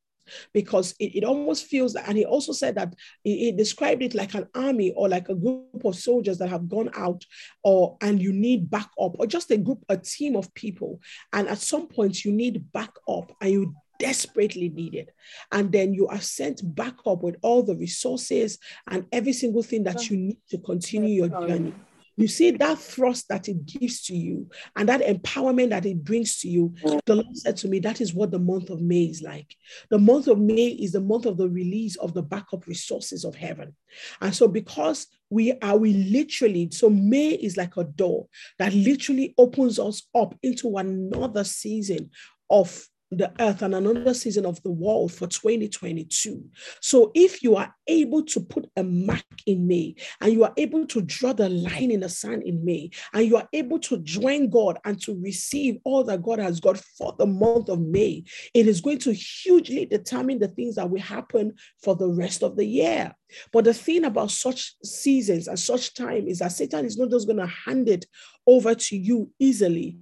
because 0.53 0.95
it, 0.99 1.17
it 1.17 1.25
almost 1.25 1.67
feels 1.67 1.95
and 1.97 2.17
he 2.17 2.25
also 2.25 2.53
said 2.53 2.77
that 2.77 2.95
he, 3.25 3.47
he, 3.47 3.53
described 3.53 4.03
it 4.03 4.15
like 4.15 4.35
an 4.35 4.47
army 4.55 4.93
or 4.93 5.09
like 5.09 5.29
a 5.29 5.35
group 5.35 5.85
of 5.85 5.97
soldiers 5.97 6.39
that 6.39 6.49
have 6.49 6.69
gone 6.69 6.89
out 6.95 7.25
or 7.65 7.97
and 8.01 8.23
you 8.23 8.33
need 8.33 8.71
backup 8.71 9.19
or 9.19 9.27
just 9.27 9.51
a 9.51 9.57
group 9.57 9.85
a 9.89 9.97
team 9.97 10.37
of 10.37 10.53
people 10.55 11.01
and 11.33 11.49
at 11.49 11.59
some 11.59 11.89
point 11.89 12.25
you 12.25 12.33
need 12.33 12.65
backup 12.73 13.33
and 13.41 13.51
you 13.51 13.75
desperately 14.01 14.71
needed. 14.71 15.13
And 15.53 15.71
then 15.71 15.95
you 15.95 16.09
are 16.09 16.21
sent 16.21 16.63
back 16.75 16.97
up 17.07 17.23
with 17.23 17.37
all 17.43 17.63
the 17.63 17.77
resources 17.77 18.59
and 18.89 19.07
every 19.13 19.33
single 19.33 19.63
thing 19.63 19.85
that 19.85 20.11
you 20.11 20.17
need 20.17 20.39
to 20.49 20.59
continue 20.59 21.25
your 21.25 21.29
journey. 21.47 21.75
You 22.17 22.29
see 22.29 22.51
that 22.51 22.79
thrust 22.79 23.29
that 23.29 23.49
it 23.49 23.65
gives 23.65 24.03
to 24.03 24.17
you 24.17 24.51
and 24.77 24.89
that 24.91 25.01
empowerment 25.01 25.71
that 25.71 25.87
it 25.87 26.05
brings 26.05 26.39
to 26.41 26.49
you. 26.49 26.75
The 27.07 27.15
Lord 27.15 27.37
said 27.37 27.57
to 27.59 27.69
me, 27.69 27.79
that 27.79 28.03
is 28.03 28.13
what 28.13 28.31
the 28.31 28.39
month 28.39 28.69
of 28.69 28.83
May 28.83 29.05
is 29.05 29.23
like. 29.23 29.55
The 29.89 29.99
month 29.99 30.27
of 30.27 30.39
May 30.39 30.69
is 30.69 30.93
the 30.93 31.01
month 31.01 31.25
of 31.25 31.39
the 31.39 31.49
release 31.49 31.97
of 31.97 32.13
the 32.13 32.23
backup 32.23 32.67
resources 32.67 33.25
of 33.25 33.35
heaven. 33.35 33.75
And 34.21 34.35
so, 34.35 34.49
because 34.49 35.07
we 35.31 35.53
are, 35.63 35.79
we 35.79 35.95
literally, 35.95 36.69
so 36.73 36.91
May 36.91 37.31
is 37.31 37.57
like 37.57 37.79
a 37.79 37.85
door 37.85 38.27
that 38.59 38.75
literally 38.75 39.33
opens 39.39 39.79
us 39.79 40.03
up 40.15 40.35
into 40.43 40.77
another 40.77 41.45
season 41.45 42.11
of 42.51 42.87
the 43.11 43.33
earth 43.41 43.63
and 43.63 43.75
another 43.75 44.15
season 44.15 44.47
of 44.47 44.63
the 44.63 44.71
world 44.71 45.13
for 45.13 45.27
2022. 45.27 46.45
So 46.81 47.11
if 47.15 47.43
you 47.43 47.57
are 47.57 47.75
able 47.89 48.23
to 48.27 48.41
put 48.41 48.71
a 48.77 48.85
mark 48.85 49.25
in 49.47 49.67
May 49.67 49.97
and 50.21 50.33
you 50.33 50.45
are 50.45 50.53
able 50.57 50.87
to 50.87 51.03
draw 51.03 51.33
the 51.33 51.49
line 51.49 51.91
in 51.91 52.01
the 52.01 52.09
sand 52.09 52.45
in 52.45 52.65
May 52.65 52.91
and 53.13 53.27
you 53.27 53.37
are 53.37 53.49
able 53.53 53.81
to 53.81 53.99
join 53.99 54.49
God 54.49 54.79
and 54.85 55.01
to 55.03 55.21
receive 55.21 55.79
all 55.85 56.05
that 56.05 56.23
God 56.23 56.39
has 56.39 56.61
got 56.61 56.79
for 56.79 57.15
the 57.19 57.27
month 57.27 57.69
of 57.69 57.81
May, 57.81 58.25
it 58.55 58.67
is 58.67 58.81
going 58.81 58.99
to 59.01 59.13
hugely 59.13 59.87
determine 59.87 60.39
the 60.39 60.49
things 60.49 60.77
that 60.77 60.89
will 60.89 61.01
happen 61.01 61.55
for 61.83 61.97
the 61.97 62.09
rest 62.09 62.43
of 62.43 62.57
the 62.57 62.65
year. 62.65 63.13
But 63.53 63.65
the 63.65 63.75
thing 63.75 64.05
about 64.05 64.31
such 64.31 64.75
seasons 64.85 65.49
and 65.49 65.59
such 65.59 65.95
time 65.95 66.29
is 66.29 66.39
that 66.39 66.53
Satan 66.53 66.85
is 66.85 66.97
not 66.97 67.11
just 67.11 67.27
going 67.27 67.39
to 67.39 67.47
hand 67.47 67.89
it 67.89 68.07
over 68.47 68.75
to 68.75 68.97
you 68.97 69.31
easily 69.39 69.99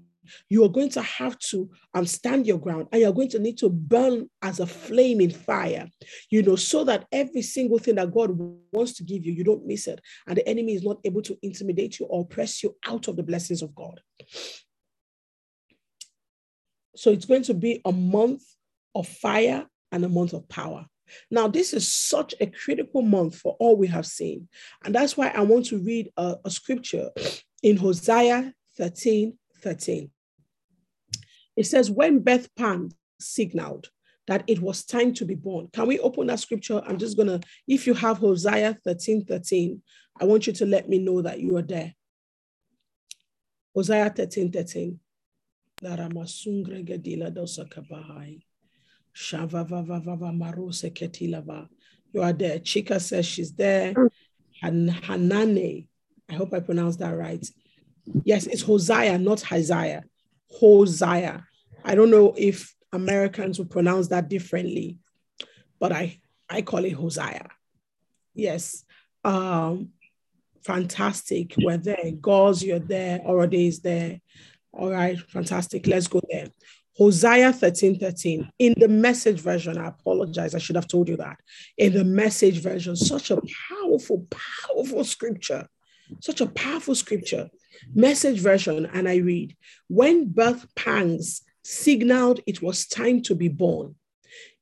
you 0.48 0.64
are 0.64 0.68
going 0.68 0.90
to 0.90 1.02
have 1.02 1.38
to 1.38 1.68
um, 1.94 2.06
stand 2.06 2.46
your 2.46 2.58
ground 2.58 2.88
and 2.92 3.00
you're 3.00 3.12
going 3.12 3.30
to 3.30 3.38
need 3.38 3.58
to 3.58 3.68
burn 3.68 4.28
as 4.42 4.60
a 4.60 4.66
flame 4.66 5.20
in 5.20 5.30
fire, 5.30 5.88
you 6.30 6.42
know, 6.42 6.56
so 6.56 6.84
that 6.84 7.06
every 7.12 7.42
single 7.42 7.78
thing 7.78 7.96
that 7.96 8.12
God 8.12 8.30
wants 8.72 8.92
to 8.94 9.04
give 9.04 9.24
you, 9.24 9.32
you 9.32 9.44
don't 9.44 9.66
miss 9.66 9.86
it. 9.86 10.00
And 10.26 10.36
the 10.36 10.48
enemy 10.48 10.74
is 10.74 10.84
not 10.84 10.98
able 11.04 11.22
to 11.22 11.38
intimidate 11.42 11.98
you 11.98 12.06
or 12.06 12.26
press 12.26 12.62
you 12.62 12.76
out 12.86 13.08
of 13.08 13.16
the 13.16 13.22
blessings 13.22 13.62
of 13.62 13.74
God. 13.74 14.00
So 16.96 17.10
it's 17.10 17.26
going 17.26 17.44
to 17.44 17.54
be 17.54 17.80
a 17.84 17.92
month 17.92 18.42
of 18.94 19.06
fire 19.06 19.66
and 19.92 20.04
a 20.04 20.08
month 20.08 20.32
of 20.32 20.48
power. 20.48 20.86
Now, 21.30 21.48
this 21.48 21.72
is 21.72 21.90
such 21.92 22.34
a 22.40 22.46
critical 22.46 23.02
month 23.02 23.36
for 23.36 23.56
all 23.58 23.76
we 23.76 23.86
have 23.86 24.06
seen. 24.06 24.48
And 24.84 24.94
that's 24.94 25.16
why 25.16 25.28
I 25.28 25.40
want 25.40 25.66
to 25.66 25.78
read 25.78 26.10
a, 26.16 26.36
a 26.44 26.50
scripture 26.50 27.10
in 27.62 27.76
Hosea 27.76 28.52
13 28.76 29.38
13. 29.60 30.10
It 31.58 31.66
says, 31.66 31.90
when 31.90 32.20
Beth 32.20 32.54
Pan 32.54 32.90
signaled 33.18 33.88
that 34.28 34.44
it 34.46 34.60
was 34.60 34.84
time 34.84 35.12
to 35.14 35.24
be 35.24 35.34
born. 35.34 35.68
Can 35.72 35.88
we 35.88 35.98
open 35.98 36.28
that 36.28 36.38
scripture? 36.38 36.80
I'm 36.86 36.98
just 36.98 37.16
going 37.16 37.28
to, 37.28 37.40
if 37.66 37.84
you 37.86 37.94
have 37.94 38.18
Hosea 38.18 38.78
13 38.84 39.24
13, 39.24 39.82
I 40.20 40.24
want 40.24 40.46
you 40.46 40.52
to 40.52 40.66
let 40.66 40.88
me 40.88 40.98
know 41.00 41.20
that 41.22 41.40
you 41.40 41.56
are 41.56 41.62
there. 41.62 41.94
Hosea 43.74 44.10
13 44.10 44.52
13. 44.52 45.00
You 45.82 45.88
are 52.22 52.32
there. 52.32 52.58
Chika 52.60 53.00
says 53.00 53.26
she's 53.26 53.52
there. 53.52 53.94
And 54.62 54.90
Hanane, 54.90 55.86
I 56.28 56.34
hope 56.34 56.52
I 56.52 56.60
pronounced 56.60 56.98
that 57.00 57.16
right. 57.16 57.44
Yes, 58.24 58.46
it's 58.46 58.62
Hosea, 58.62 59.18
not 59.18 59.50
Isaiah. 59.50 60.04
Hosea. 60.50 61.47
I 61.88 61.94
don't 61.94 62.10
know 62.10 62.34
if 62.36 62.74
Americans 62.92 63.58
would 63.58 63.70
pronounce 63.70 64.08
that 64.08 64.28
differently, 64.28 64.98
but 65.80 65.90
I, 65.90 66.20
I 66.48 66.60
call 66.60 66.84
it 66.84 66.92
Hosea. 66.92 67.48
Yes. 68.34 68.84
Um, 69.24 69.88
fantastic. 70.62 71.54
We're 71.56 71.78
there. 71.78 72.12
Gauze, 72.20 72.62
you're 72.62 72.78
there. 72.78 73.20
Already 73.20 73.68
is 73.68 73.80
there. 73.80 74.20
All 74.70 74.90
right, 74.90 75.18
fantastic. 75.30 75.86
Let's 75.86 76.08
go 76.08 76.20
there. 76.30 76.48
Hosea 76.98 77.54
13 77.54 77.98
13. 77.98 78.50
In 78.58 78.74
the 78.76 78.88
message 78.88 79.40
version, 79.40 79.78
I 79.78 79.88
apologize. 79.88 80.54
I 80.54 80.58
should 80.58 80.76
have 80.76 80.88
told 80.88 81.08
you 81.08 81.16
that. 81.16 81.38
In 81.78 81.94
the 81.94 82.04
message 82.04 82.60
version, 82.60 82.96
such 82.96 83.30
a 83.30 83.40
powerful, 83.70 84.26
powerful 84.30 85.04
scripture. 85.04 85.66
Such 86.20 86.42
a 86.42 86.46
powerful 86.46 86.94
scripture. 86.94 87.48
Message 87.94 88.40
version, 88.40 88.84
and 88.92 89.08
I 89.08 89.16
read 89.16 89.56
When 89.86 90.28
birth 90.28 90.66
pangs 90.74 91.42
signaled 91.68 92.40
it 92.46 92.62
was 92.62 92.86
time 92.86 93.20
to 93.22 93.34
be 93.34 93.48
born, 93.48 93.94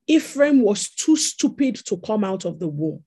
Ephraim 0.08 0.62
was 0.62 0.88
too 0.88 1.16
stupid 1.16 1.76
to 1.86 1.96
come 1.98 2.24
out 2.24 2.44
of 2.44 2.58
the 2.58 2.68
womb. 2.68 3.04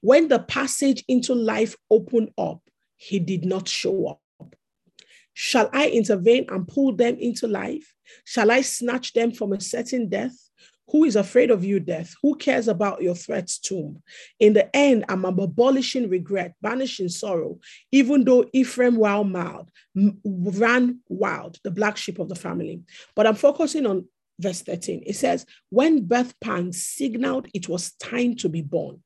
When 0.00 0.28
the 0.28 0.40
passage 0.40 1.04
into 1.08 1.34
life 1.34 1.76
opened 1.90 2.32
up, 2.36 2.60
he 2.96 3.18
did 3.20 3.44
not 3.44 3.68
show 3.68 4.08
up. 4.08 4.20
Shall 5.32 5.70
I 5.72 5.88
intervene 5.88 6.46
and 6.48 6.66
pull 6.66 6.96
them 6.96 7.16
into 7.16 7.46
life? 7.46 7.94
Shall 8.24 8.50
I 8.50 8.62
snatch 8.62 9.12
them 9.12 9.30
from 9.30 9.52
a 9.52 9.60
certain 9.60 10.08
death? 10.08 10.47
Who 10.90 11.04
is 11.04 11.16
afraid 11.16 11.50
of 11.50 11.64
you, 11.64 11.80
death? 11.80 12.14
Who 12.22 12.36
cares 12.36 12.66
about 12.66 13.02
your 13.02 13.14
threats, 13.14 13.58
tomb? 13.58 14.02
In 14.40 14.54
the 14.54 14.74
end, 14.74 15.04
I'm 15.08 15.24
abolishing 15.24 16.08
regret, 16.08 16.54
banishing 16.62 17.10
sorrow, 17.10 17.58
even 17.92 18.24
though 18.24 18.46
Ephraim 18.52 18.96
wild 18.96 19.30
mild, 19.30 19.70
ran 20.24 21.00
wild, 21.08 21.58
the 21.62 21.70
black 21.70 21.96
sheep 21.96 22.18
of 22.18 22.28
the 22.28 22.34
family. 22.34 22.82
But 23.14 23.26
I'm 23.26 23.34
focusing 23.34 23.86
on 23.86 24.06
verse 24.40 24.62
13. 24.62 25.02
It 25.06 25.16
says, 25.16 25.44
When 25.68 26.06
birth 26.06 26.34
pangs 26.40 26.82
signaled 26.84 27.48
it 27.52 27.68
was 27.68 27.92
time 27.94 28.36
to 28.36 28.48
be 28.48 28.62
born, 28.62 29.02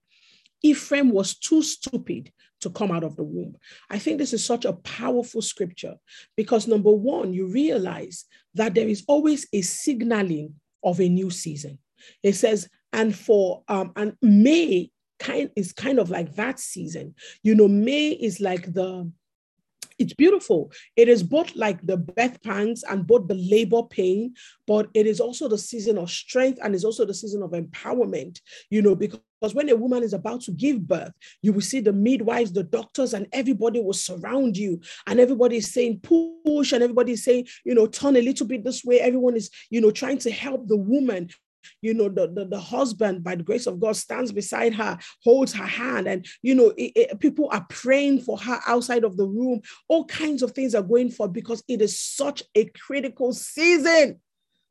Ephraim 0.63 1.11
was 1.11 1.35
too 1.35 1.63
stupid 1.63 2.31
to 2.61 2.71
come 2.71 2.93
out 2.93 3.03
of 3.03 3.17
the 3.17 3.25
womb. 3.25 3.57
I 3.91 3.99
think 3.99 4.19
this 4.19 4.33
is 4.33 4.45
such 4.45 4.65
a 4.65 4.75
powerful 4.75 5.43
scripture 5.43 5.97
because 6.37 6.69
number 6.69 6.93
one, 6.93 7.33
you 7.33 7.47
realize 7.47 8.25
that 8.55 8.75
there 8.75 8.87
is 8.87 9.03
always 9.09 9.49
a 9.53 9.63
signaling 9.63 10.55
of 10.83 11.01
a 11.01 11.09
new 11.09 11.31
season. 11.31 11.79
It 12.23 12.35
says, 12.35 12.69
and 12.93 13.15
for 13.15 13.63
um, 13.69 13.93
and 13.97 14.17
May 14.21 14.91
kind 15.19 15.51
is 15.57 15.73
kind 15.73 15.99
of 15.99 16.11
like 16.11 16.35
that 16.35 16.59
season. 16.59 17.15
You 17.43 17.55
know, 17.55 17.69
May 17.69 18.09
is 18.09 18.41
like 18.41 18.73
the 18.73 19.11
it's 19.99 20.15
beautiful. 20.15 20.73
It 20.97 21.09
is 21.09 21.23
both 21.23 21.55
like 21.55 21.85
the 21.87 21.97
birth 21.97 22.43
pangs 22.43 22.83
and 22.83 23.07
both 23.07 23.29
the 23.29 23.35
labor 23.35 23.83
pain, 23.85 24.35
but 24.67 24.89
it 24.95 25.07
is 25.07 25.21
also 25.21 25.49
the 25.49 25.59
season 25.59 25.97
of 25.97 26.11
strength 26.11 26.59
and 26.63 26.75
is 26.75 26.85
also 26.85 27.05
the 27.05 27.15
season 27.15 27.43
of 27.43 27.53
empowerment, 27.53 28.41
you 28.71 28.83
know, 28.83 28.97
because 28.97 29.21
when 29.51 29.69
a 29.69 29.77
woman 29.77 30.03
is 30.03 30.13
about 30.13 30.41
to 30.43 30.53
give 30.53 30.87
birth, 30.87 31.13
you 31.43 31.53
will 31.53 31.61
see 31.61 31.81
the 31.81 31.93
midwives, 31.93 32.53
the 32.53 32.63
doctors, 32.63 33.15
and 33.15 33.27
everybody 33.33 33.81
will 33.81 33.93
surround 33.93 34.57
you. 34.57 34.81
And 35.07 35.19
everybody 35.19 35.57
is 35.57 35.73
saying, 35.73 36.01
push, 36.01 36.73
and 36.73 36.83
everybody 36.83 37.13
is 37.13 37.25
saying, 37.25 37.49
you 37.65 37.75
know, 37.75 37.87
turn 37.87 38.17
a 38.17 38.23
little 38.23 38.47
bit 38.47 38.65
this 38.65 38.85
way. 38.85 39.01
Everyone 39.01 39.37
is, 39.37 39.51
you 39.71 39.81
know, 39.81 39.91
trying 39.91 40.19
to 40.19 40.31
help 40.31 40.69
the 40.69 40.77
woman 40.77 41.29
you 41.81 41.95
know 41.95 42.09
the, 42.09 42.27
the, 42.27 42.45
the, 42.45 42.59
husband 42.59 43.23
by 43.23 43.37
the 43.37 43.43
grace 43.45 43.69
of 43.69 43.79
god 43.79 43.95
stands 43.95 44.33
beside 44.33 44.75
her 44.75 44.99
holds 45.23 45.53
her 45.53 45.65
hand 45.65 46.09
and 46.09 46.27
you 46.43 46.57
know 46.57 46.71
it, 46.77 46.93
it, 46.97 47.21
people 47.21 47.49
are 47.53 47.65
praying 47.69 48.21
for 48.21 48.37
her 48.37 48.59
outside 48.67 49.05
of 49.05 49.17
the 49.17 49.25
room 49.25 49.61
all 49.89 50.05
kinds 50.07 50.43
of 50.43 50.51
things 50.53 50.75
are 50.75 50.83
going 50.83 51.09
for 51.09 51.29
because 51.29 51.63
it 51.69 51.81
is 51.81 52.01
such 52.01 52.43
a 52.57 52.65
critical 52.65 53.33
season 53.33 54.21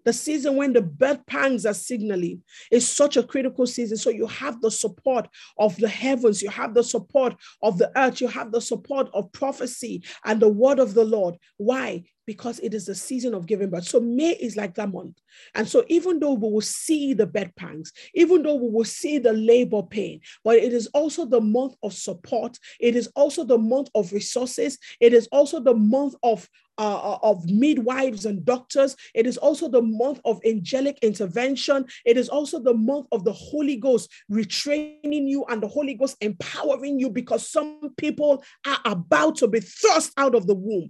the 0.05 0.13
season 0.13 0.55
when 0.55 0.73
the 0.73 0.81
birth 0.81 1.25
pangs 1.25 1.65
are 1.65 1.73
signaling 1.73 2.43
is 2.71 2.87
such 2.87 3.17
a 3.17 3.23
critical 3.23 3.65
season. 3.65 3.97
So 3.97 4.09
you 4.09 4.27
have 4.27 4.61
the 4.61 4.71
support 4.71 5.27
of 5.57 5.75
the 5.77 5.89
heavens, 5.89 6.41
you 6.41 6.49
have 6.49 6.73
the 6.73 6.83
support 6.83 7.35
of 7.61 7.77
the 7.77 7.91
earth, 7.97 8.21
you 8.21 8.27
have 8.27 8.51
the 8.51 8.61
support 8.61 9.09
of 9.13 9.31
prophecy 9.31 10.03
and 10.25 10.39
the 10.39 10.49
word 10.49 10.79
of 10.79 10.93
the 10.93 11.05
Lord. 11.05 11.37
Why? 11.57 12.03
Because 12.25 12.59
it 12.59 12.73
is 12.73 12.85
the 12.85 12.95
season 12.95 13.33
of 13.33 13.45
giving 13.45 13.69
birth. 13.69 13.85
So 13.85 13.99
May 13.99 14.31
is 14.31 14.55
like 14.55 14.75
that 14.75 14.91
month. 14.91 15.17
And 15.55 15.67
so 15.67 15.83
even 15.87 16.19
though 16.19 16.33
we 16.33 16.49
will 16.49 16.61
see 16.61 17.13
the 17.13 17.25
bed 17.25 17.55
pangs, 17.55 17.91
even 18.13 18.43
though 18.43 18.55
we 18.55 18.69
will 18.69 18.85
see 18.85 19.17
the 19.17 19.33
labor 19.33 19.83
pain, 19.83 20.21
but 20.43 20.57
it 20.57 20.73
is 20.73 20.87
also 20.87 21.25
the 21.25 21.41
month 21.41 21.75
of 21.83 21.93
support. 21.93 22.57
It 22.79 22.95
is 22.95 23.07
also 23.15 23.43
the 23.43 23.57
month 23.57 23.89
of 23.95 24.13
resources. 24.13 24.77
It 24.99 25.13
is 25.13 25.27
also 25.31 25.59
the 25.59 25.75
month 25.75 26.15
of 26.23 26.47
uh, 26.77 27.17
of 27.21 27.45
midwives 27.47 28.25
and 28.25 28.43
doctors. 28.43 28.95
It 29.13 29.27
is 29.27 29.37
also 29.37 29.67
the 29.67 29.81
month 29.81 30.19
of 30.25 30.39
angelic 30.45 30.97
intervention. 31.03 31.85
It 32.05 32.17
is 32.17 32.27
also 32.29 32.59
the 32.59 32.73
month 32.73 33.07
of 33.11 33.23
the 33.23 33.33
Holy 33.33 33.75
Ghost 33.75 34.09
retraining 34.31 35.27
you 35.27 35.45
and 35.49 35.61
the 35.61 35.67
Holy 35.67 35.93
Ghost 35.93 36.17
empowering 36.21 36.99
you 36.99 37.09
because 37.09 37.47
some 37.47 37.93
people 37.97 38.43
are 38.65 38.79
about 38.85 39.35
to 39.37 39.47
be 39.47 39.59
thrust 39.59 40.13
out 40.17 40.33
of 40.33 40.47
the 40.47 40.55
womb 40.55 40.89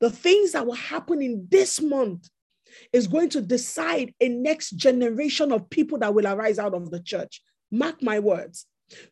the 0.00 0.10
things 0.10 0.52
that 0.52 0.66
will 0.66 0.74
happen 0.74 1.22
in 1.22 1.46
this 1.50 1.80
month 1.80 2.28
is 2.92 3.06
going 3.06 3.28
to 3.30 3.40
decide 3.40 4.14
a 4.20 4.28
next 4.28 4.70
generation 4.70 5.52
of 5.52 5.70
people 5.70 5.98
that 5.98 6.14
will 6.14 6.26
arise 6.26 6.58
out 6.58 6.74
of 6.74 6.90
the 6.90 7.00
church. 7.00 7.42
Mark 7.70 8.02
my 8.02 8.18
words. 8.18 8.66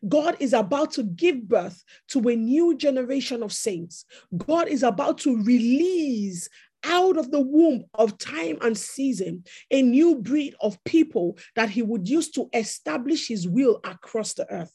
God 0.07 0.35
is 0.39 0.53
about 0.53 0.91
to 0.93 1.03
give 1.03 1.47
birth 1.47 1.83
to 2.09 2.27
a 2.27 2.35
new 2.35 2.75
generation 2.75 3.43
of 3.43 3.53
saints. 3.53 4.05
God 4.35 4.67
is 4.67 4.83
about 4.83 5.19
to 5.19 5.41
release 5.43 6.49
out 6.83 7.17
of 7.17 7.31
the 7.31 7.41
womb 7.41 7.85
of 7.93 8.17
time 8.17 8.57
and 8.61 8.77
season 8.77 9.43
a 9.71 9.81
new 9.81 10.15
breed 10.15 10.55
of 10.61 10.81
people 10.85 11.37
that 11.55 11.69
he 11.69 11.81
would 11.81 12.07
use 12.07 12.29
to 12.31 12.49
establish 12.53 13.27
his 13.27 13.47
will 13.47 13.79
across 13.83 14.33
the 14.33 14.49
earth. 14.51 14.73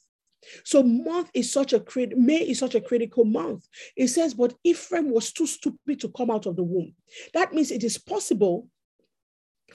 So 0.64 0.82
month 0.82 1.30
is 1.34 1.52
such 1.52 1.72
a 1.72 1.80
crit- 1.80 2.16
May 2.18 2.38
is 2.38 2.58
such 2.58 2.74
a 2.74 2.80
critical 2.80 3.24
month. 3.24 3.66
It 3.96 4.08
says, 4.08 4.34
but 4.34 4.54
Ephraim 4.64 5.10
was 5.10 5.32
too 5.32 5.46
stupid 5.46 6.00
to 6.00 6.08
come 6.08 6.30
out 6.30 6.46
of 6.46 6.56
the 6.56 6.62
womb. 6.62 6.94
That 7.32 7.52
means 7.52 7.70
it 7.70 7.84
is 7.84 7.98
possible 7.98 8.68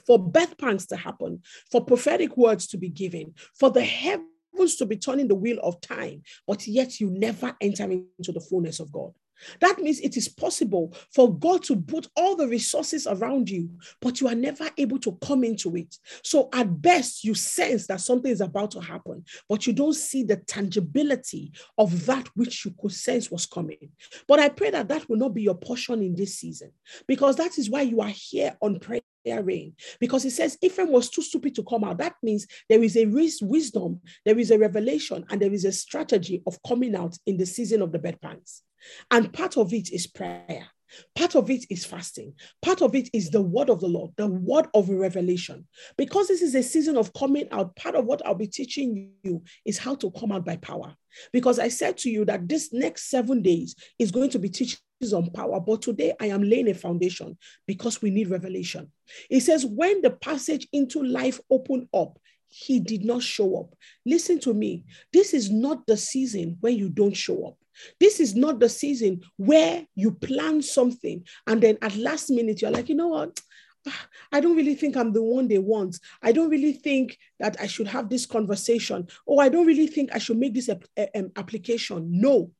for 0.06 0.18
birth 0.18 0.56
pangs 0.58 0.86
to 0.86 0.96
happen, 0.96 1.42
for 1.70 1.84
prophetic 1.84 2.36
words 2.36 2.66
to 2.68 2.78
be 2.78 2.88
given, 2.88 3.34
for 3.58 3.70
the 3.70 3.82
heavens 3.82 4.76
to 4.76 4.86
be 4.86 4.96
turning 4.96 5.28
the 5.28 5.34
wheel 5.34 5.58
of 5.62 5.80
time, 5.80 6.22
but 6.46 6.66
yet 6.66 7.00
you 7.00 7.10
never 7.10 7.54
enter 7.60 7.84
into 7.84 8.32
the 8.32 8.40
fullness 8.40 8.80
of 8.80 8.90
God. 8.92 9.12
That 9.60 9.78
means 9.78 10.00
it 10.00 10.16
is 10.16 10.28
possible 10.28 10.94
for 11.14 11.32
God 11.32 11.62
to 11.64 11.76
put 11.76 12.08
all 12.16 12.36
the 12.36 12.48
resources 12.48 13.06
around 13.06 13.48
you, 13.50 13.70
but 14.00 14.20
you 14.20 14.28
are 14.28 14.34
never 14.34 14.68
able 14.76 14.98
to 15.00 15.16
come 15.22 15.44
into 15.44 15.76
it. 15.76 15.96
So, 16.22 16.48
at 16.52 16.80
best, 16.80 17.24
you 17.24 17.34
sense 17.34 17.86
that 17.86 18.00
something 18.00 18.30
is 18.30 18.40
about 18.40 18.70
to 18.72 18.80
happen, 18.80 19.24
but 19.48 19.66
you 19.66 19.72
don't 19.72 19.94
see 19.94 20.22
the 20.22 20.36
tangibility 20.36 21.52
of 21.78 22.06
that 22.06 22.28
which 22.34 22.64
you 22.64 22.74
could 22.80 22.92
sense 22.92 23.30
was 23.30 23.46
coming. 23.46 23.90
But 24.26 24.40
I 24.40 24.48
pray 24.48 24.70
that 24.70 24.88
that 24.88 25.08
will 25.08 25.16
not 25.16 25.34
be 25.34 25.42
your 25.42 25.54
portion 25.54 26.02
in 26.02 26.14
this 26.14 26.36
season, 26.36 26.72
because 27.06 27.36
that 27.36 27.58
is 27.58 27.70
why 27.70 27.82
you 27.82 28.00
are 28.00 28.08
here 28.14 28.56
on 28.60 28.78
prayer 28.80 29.00
rain 29.24 29.74
because 29.98 30.24
it 30.24 30.30
says 30.30 30.56
Ephraim 30.62 30.90
was 30.90 31.10
too 31.10 31.22
stupid 31.22 31.54
to 31.54 31.62
come 31.62 31.84
out. 31.84 31.98
That 31.98 32.14
means 32.22 32.46
there 32.68 32.82
is 32.82 32.96
a 32.96 33.06
wisdom, 33.06 34.00
there 34.24 34.38
is 34.38 34.50
a 34.50 34.58
revelation, 34.58 35.24
and 35.28 35.40
there 35.40 35.52
is 35.52 35.64
a 35.64 35.72
strategy 35.72 36.42
of 36.46 36.58
coming 36.66 36.94
out 36.96 37.16
in 37.26 37.36
the 37.36 37.46
season 37.46 37.82
of 37.82 37.92
the 37.92 37.98
bedpans. 37.98 38.62
And 39.10 39.32
part 39.32 39.56
of 39.56 39.72
it 39.72 39.90
is 39.90 40.06
prayer. 40.06 40.66
Part 41.14 41.36
of 41.36 41.50
it 41.50 41.66
is 41.70 41.84
fasting. 41.84 42.34
Part 42.62 42.82
of 42.82 42.94
it 42.94 43.10
is 43.12 43.30
the 43.30 43.42
word 43.42 43.70
of 43.70 43.80
the 43.80 43.86
Lord, 43.86 44.10
the 44.16 44.26
word 44.26 44.66
of 44.74 44.88
revelation. 44.88 45.66
Because 45.96 46.28
this 46.28 46.42
is 46.42 46.54
a 46.54 46.62
season 46.62 46.96
of 46.96 47.12
coming 47.12 47.46
out, 47.52 47.76
part 47.76 47.94
of 47.94 48.06
what 48.06 48.24
I'll 48.26 48.34
be 48.34 48.48
teaching 48.48 49.12
you 49.22 49.42
is 49.64 49.78
how 49.78 49.94
to 49.96 50.10
come 50.10 50.32
out 50.32 50.44
by 50.44 50.56
power. 50.56 50.94
Because 51.32 51.58
I 51.58 51.68
said 51.68 51.96
to 51.98 52.10
you 52.10 52.24
that 52.24 52.48
this 52.48 52.72
next 52.72 53.10
seven 53.10 53.42
days 53.42 53.76
is 53.98 54.10
going 54.10 54.30
to 54.30 54.38
be 54.38 54.48
teaching 54.48 54.78
on 55.14 55.30
power, 55.30 55.58
but 55.60 55.80
today 55.80 56.12
I 56.20 56.26
am 56.26 56.42
laying 56.42 56.68
a 56.68 56.74
foundation 56.74 57.38
because 57.66 58.02
we 58.02 58.10
need 58.10 58.28
revelation. 58.28 58.92
It 59.30 59.40
says, 59.40 59.64
when 59.64 60.02
the 60.02 60.10
passage 60.10 60.68
into 60.72 61.02
life 61.02 61.40
opened 61.50 61.88
up, 61.94 62.18
he 62.48 62.80
did 62.80 63.04
not 63.04 63.22
show 63.22 63.60
up. 63.60 63.74
Listen 64.04 64.38
to 64.40 64.52
me. 64.52 64.84
This 65.12 65.32
is 65.32 65.50
not 65.50 65.86
the 65.86 65.96
season 65.96 66.58
when 66.60 66.76
you 66.76 66.90
don't 66.90 67.16
show 67.16 67.46
up. 67.46 67.56
This 67.98 68.20
is 68.20 68.34
not 68.34 68.60
the 68.60 68.68
season 68.68 69.22
where 69.36 69.86
you 69.94 70.12
plan 70.12 70.62
something 70.62 71.24
and 71.46 71.62
then 71.62 71.78
at 71.82 71.96
last 71.96 72.30
minute 72.30 72.62
you're 72.62 72.70
like, 72.70 72.88
you 72.88 72.94
know 72.94 73.08
what? 73.08 73.40
I 74.32 74.40
don't 74.40 74.56
really 74.56 74.74
think 74.74 74.96
I'm 74.96 75.12
the 75.12 75.22
one 75.22 75.48
they 75.48 75.58
want. 75.58 75.98
I 76.22 76.32
don't 76.32 76.50
really 76.50 76.72
think 76.72 77.18
that 77.38 77.56
I 77.60 77.66
should 77.66 77.88
have 77.88 78.08
this 78.08 78.26
conversation. 78.26 79.08
Oh, 79.26 79.38
I 79.38 79.48
don't 79.48 79.66
really 79.66 79.86
think 79.86 80.10
I 80.14 80.18
should 80.18 80.38
make 80.38 80.54
this 80.54 80.68
eh, 80.68 81.06
application. 81.36 82.08
No, 82.20 82.50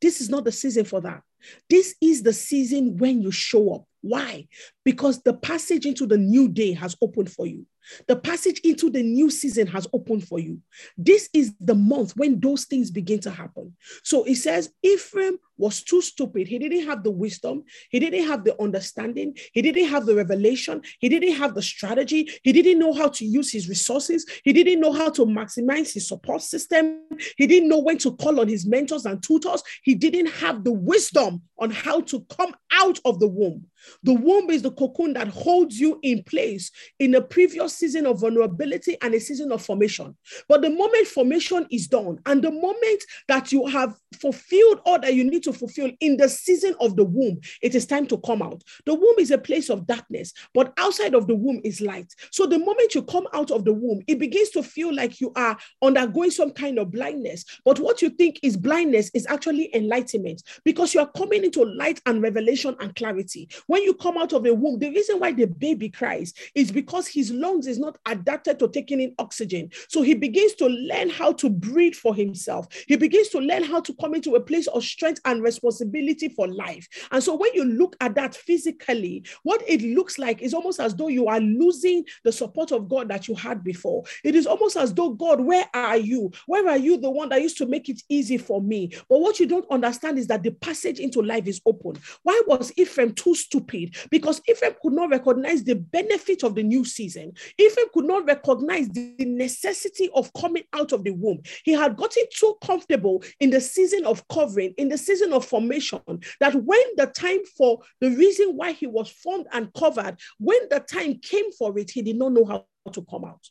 this 0.00 0.20
is 0.20 0.28
not 0.28 0.44
the 0.44 0.52
season 0.52 0.84
for 0.84 1.00
that. 1.02 1.22
This 1.68 1.94
is 2.00 2.22
the 2.22 2.32
season 2.32 2.96
when 2.98 3.20
you 3.20 3.30
show 3.30 3.74
up. 3.74 3.84
Why? 4.00 4.48
Because 4.84 5.22
the 5.22 5.34
passage 5.34 5.86
into 5.86 6.06
the 6.06 6.18
new 6.18 6.48
day 6.48 6.72
has 6.72 6.96
opened 7.00 7.30
for 7.30 7.46
you. 7.46 7.66
The 8.08 8.16
passage 8.16 8.60
into 8.60 8.90
the 8.90 9.02
new 9.02 9.30
season 9.30 9.66
has 9.68 9.86
opened 9.92 10.26
for 10.26 10.38
you. 10.38 10.60
This 10.96 11.28
is 11.32 11.54
the 11.60 11.74
month 11.74 12.16
when 12.16 12.40
those 12.40 12.64
things 12.64 12.90
begin 12.90 13.20
to 13.20 13.30
happen. 13.30 13.74
So 14.02 14.24
it 14.24 14.36
says 14.36 14.72
Ephraim 14.82 15.38
was 15.56 15.82
too 15.82 16.00
stupid. 16.00 16.48
He 16.48 16.58
didn't 16.58 16.86
have 16.86 17.02
the 17.02 17.10
wisdom. 17.10 17.64
He 17.90 17.98
didn't 17.98 18.26
have 18.26 18.44
the 18.44 18.60
understanding. 18.60 19.36
He 19.52 19.62
didn't 19.62 19.88
have 19.88 20.06
the 20.06 20.14
revelation. 20.14 20.82
He 20.98 21.08
didn't 21.08 21.34
have 21.34 21.54
the 21.54 21.62
strategy. 21.62 22.30
He 22.42 22.52
didn't 22.52 22.78
know 22.78 22.92
how 22.92 23.08
to 23.08 23.24
use 23.24 23.52
his 23.52 23.68
resources. 23.68 24.26
He 24.44 24.52
didn't 24.52 24.80
know 24.80 24.92
how 24.92 25.10
to 25.10 25.26
maximize 25.26 25.92
his 25.92 26.08
support 26.08 26.42
system. 26.42 27.00
He 27.36 27.46
didn't 27.46 27.68
know 27.68 27.80
when 27.80 27.98
to 27.98 28.16
call 28.16 28.40
on 28.40 28.48
his 28.48 28.66
mentors 28.66 29.06
and 29.06 29.22
tutors. 29.22 29.62
He 29.82 29.94
didn't 29.94 30.26
have 30.26 30.64
the 30.64 30.72
wisdom 30.72 31.42
on 31.58 31.70
how 31.70 32.00
to 32.00 32.24
come 32.36 32.54
out 32.72 32.98
of 33.04 33.20
the 33.20 33.28
womb. 33.28 33.66
The 34.02 34.14
womb 34.14 34.50
is 34.50 34.62
the 34.62 34.70
cocoon 34.70 35.12
that 35.14 35.28
holds 35.28 35.78
you 35.78 35.98
in 36.02 36.22
place 36.24 36.70
in 36.98 37.14
a 37.14 37.20
previous 37.20 37.76
season 37.76 38.06
of 38.06 38.20
vulnerability 38.20 38.96
and 39.02 39.14
a 39.14 39.20
season 39.20 39.52
of 39.52 39.62
formation. 39.62 40.16
But 40.48 40.62
the 40.62 40.70
moment 40.70 41.06
formation 41.06 41.66
is 41.70 41.88
done 41.88 42.18
and 42.26 42.42
the 42.42 42.50
moment 42.50 43.02
that 43.28 43.52
you 43.52 43.66
have 43.66 43.94
fulfilled 44.20 44.80
all 44.84 45.00
that 45.00 45.14
you 45.14 45.24
need 45.24 45.41
to 45.42 45.52
fulfill 45.52 45.90
in 46.00 46.16
the 46.16 46.28
season 46.28 46.74
of 46.80 46.96
the 46.96 47.04
womb, 47.04 47.40
it 47.60 47.74
is 47.74 47.86
time 47.86 48.06
to 48.06 48.18
come 48.18 48.42
out. 48.42 48.62
The 48.86 48.94
womb 48.94 49.16
is 49.18 49.30
a 49.30 49.38
place 49.38 49.70
of 49.70 49.86
darkness, 49.86 50.32
but 50.54 50.72
outside 50.78 51.14
of 51.14 51.26
the 51.26 51.34
womb 51.34 51.60
is 51.64 51.80
light. 51.80 52.12
So 52.30 52.46
the 52.46 52.58
moment 52.58 52.94
you 52.94 53.02
come 53.02 53.26
out 53.32 53.50
of 53.50 53.64
the 53.64 53.72
womb, 53.72 54.02
it 54.06 54.18
begins 54.18 54.50
to 54.50 54.62
feel 54.62 54.94
like 54.94 55.20
you 55.20 55.32
are 55.36 55.56
undergoing 55.82 56.30
some 56.30 56.50
kind 56.50 56.78
of 56.78 56.90
blindness. 56.90 57.44
But 57.64 57.78
what 57.78 58.02
you 58.02 58.10
think 58.10 58.40
is 58.42 58.56
blindness 58.56 59.10
is 59.14 59.26
actually 59.26 59.74
enlightenment 59.74 60.42
because 60.64 60.94
you 60.94 61.00
are 61.00 61.10
coming 61.16 61.44
into 61.44 61.64
light 61.64 62.00
and 62.06 62.22
revelation 62.22 62.76
and 62.80 62.94
clarity. 62.94 63.48
When 63.66 63.82
you 63.82 63.94
come 63.94 64.18
out 64.18 64.32
of 64.32 64.42
the 64.42 64.54
womb, 64.54 64.78
the 64.78 64.90
reason 64.90 65.18
why 65.18 65.32
the 65.32 65.46
baby 65.46 65.88
cries 65.88 66.32
is 66.54 66.70
because 66.70 67.08
his 67.08 67.30
lungs 67.30 67.66
is 67.66 67.78
not 67.78 67.98
adapted 68.06 68.58
to 68.58 68.68
taking 68.68 69.00
in 69.00 69.14
oxygen. 69.18 69.70
So 69.88 70.02
he 70.02 70.14
begins 70.14 70.54
to 70.54 70.66
learn 70.66 71.10
how 71.10 71.32
to 71.34 71.50
breathe 71.50 71.94
for 71.94 72.14
himself. 72.14 72.66
He 72.86 72.96
begins 72.96 73.28
to 73.30 73.38
learn 73.38 73.64
how 73.64 73.80
to 73.80 73.94
come 74.00 74.14
into 74.14 74.34
a 74.34 74.40
place 74.40 74.66
of 74.68 74.84
strength 74.84 75.20
and 75.24 75.31
responsibility 75.40 76.28
for 76.28 76.48
life. 76.48 76.86
And 77.10 77.22
so 77.22 77.34
when 77.34 77.54
you 77.54 77.64
look 77.64 77.96
at 78.00 78.14
that 78.16 78.34
physically, 78.34 79.24
what 79.42 79.62
it 79.68 79.82
looks 79.82 80.18
like 80.18 80.42
is 80.42 80.54
almost 80.54 80.80
as 80.80 80.94
though 80.94 81.08
you 81.08 81.28
are 81.28 81.40
losing 81.40 82.04
the 82.24 82.32
support 82.32 82.72
of 82.72 82.88
God 82.88 83.08
that 83.08 83.28
you 83.28 83.34
had 83.34 83.62
before. 83.64 84.04
It 84.24 84.34
is 84.34 84.46
almost 84.46 84.76
as 84.76 84.92
though, 84.92 85.10
God, 85.10 85.40
where 85.40 85.66
are 85.74 85.96
you? 85.96 86.30
Where 86.46 86.68
are 86.68 86.76
you, 86.76 86.98
the 86.98 87.10
one 87.10 87.28
that 87.30 87.42
used 87.42 87.58
to 87.58 87.66
make 87.66 87.88
it 87.88 88.02
easy 88.08 88.38
for 88.38 88.60
me? 88.60 88.92
But 89.08 89.20
what 89.20 89.38
you 89.38 89.46
don't 89.46 89.70
understand 89.70 90.18
is 90.18 90.26
that 90.26 90.42
the 90.42 90.50
passage 90.50 90.98
into 90.98 91.22
life 91.22 91.46
is 91.46 91.60
open. 91.66 91.96
Why 92.22 92.40
was 92.46 92.72
Ephraim 92.76 93.14
too 93.14 93.34
stupid? 93.34 93.96
Because 94.10 94.40
Ephraim 94.48 94.74
could 94.82 94.92
not 94.92 95.10
recognize 95.10 95.62
the 95.62 95.76
benefit 95.76 96.42
of 96.42 96.54
the 96.54 96.62
new 96.62 96.84
season. 96.84 97.32
Ephraim 97.58 97.86
could 97.94 98.06
not 98.06 98.26
recognize 98.26 98.88
the 98.88 99.14
necessity 99.18 100.10
of 100.14 100.32
coming 100.34 100.64
out 100.72 100.92
of 100.92 101.04
the 101.04 101.12
womb. 101.12 101.40
He 101.64 101.72
had 101.72 101.96
gotten 101.96 102.24
too 102.34 102.56
comfortable 102.64 103.22
in 103.40 103.50
the 103.50 103.60
season 103.60 104.04
of 104.04 104.26
covering, 104.28 104.74
in 104.76 104.88
the 104.88 104.98
season 104.98 105.21
of 105.30 105.44
formation, 105.44 106.00
that 106.40 106.54
when 106.54 106.82
the 106.96 107.06
time 107.06 107.44
for 107.56 107.80
the 108.00 108.10
reason 108.10 108.56
why 108.56 108.72
he 108.72 108.86
was 108.86 109.10
formed 109.10 109.46
and 109.52 109.72
covered, 109.74 110.16
when 110.38 110.68
the 110.70 110.80
time 110.80 111.18
came 111.18 111.52
for 111.52 111.78
it, 111.78 111.90
he 111.90 112.00
did 112.00 112.16
not 112.16 112.32
know 112.32 112.44
how 112.46 112.64
to 112.90 113.02
come 113.02 113.24
out. 113.26 113.46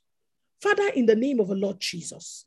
Father, 0.61 0.87
in 0.89 1.05
the 1.05 1.15
name 1.15 1.39
of 1.39 1.49
the 1.49 1.55
Lord 1.55 1.79
Jesus, 1.79 2.45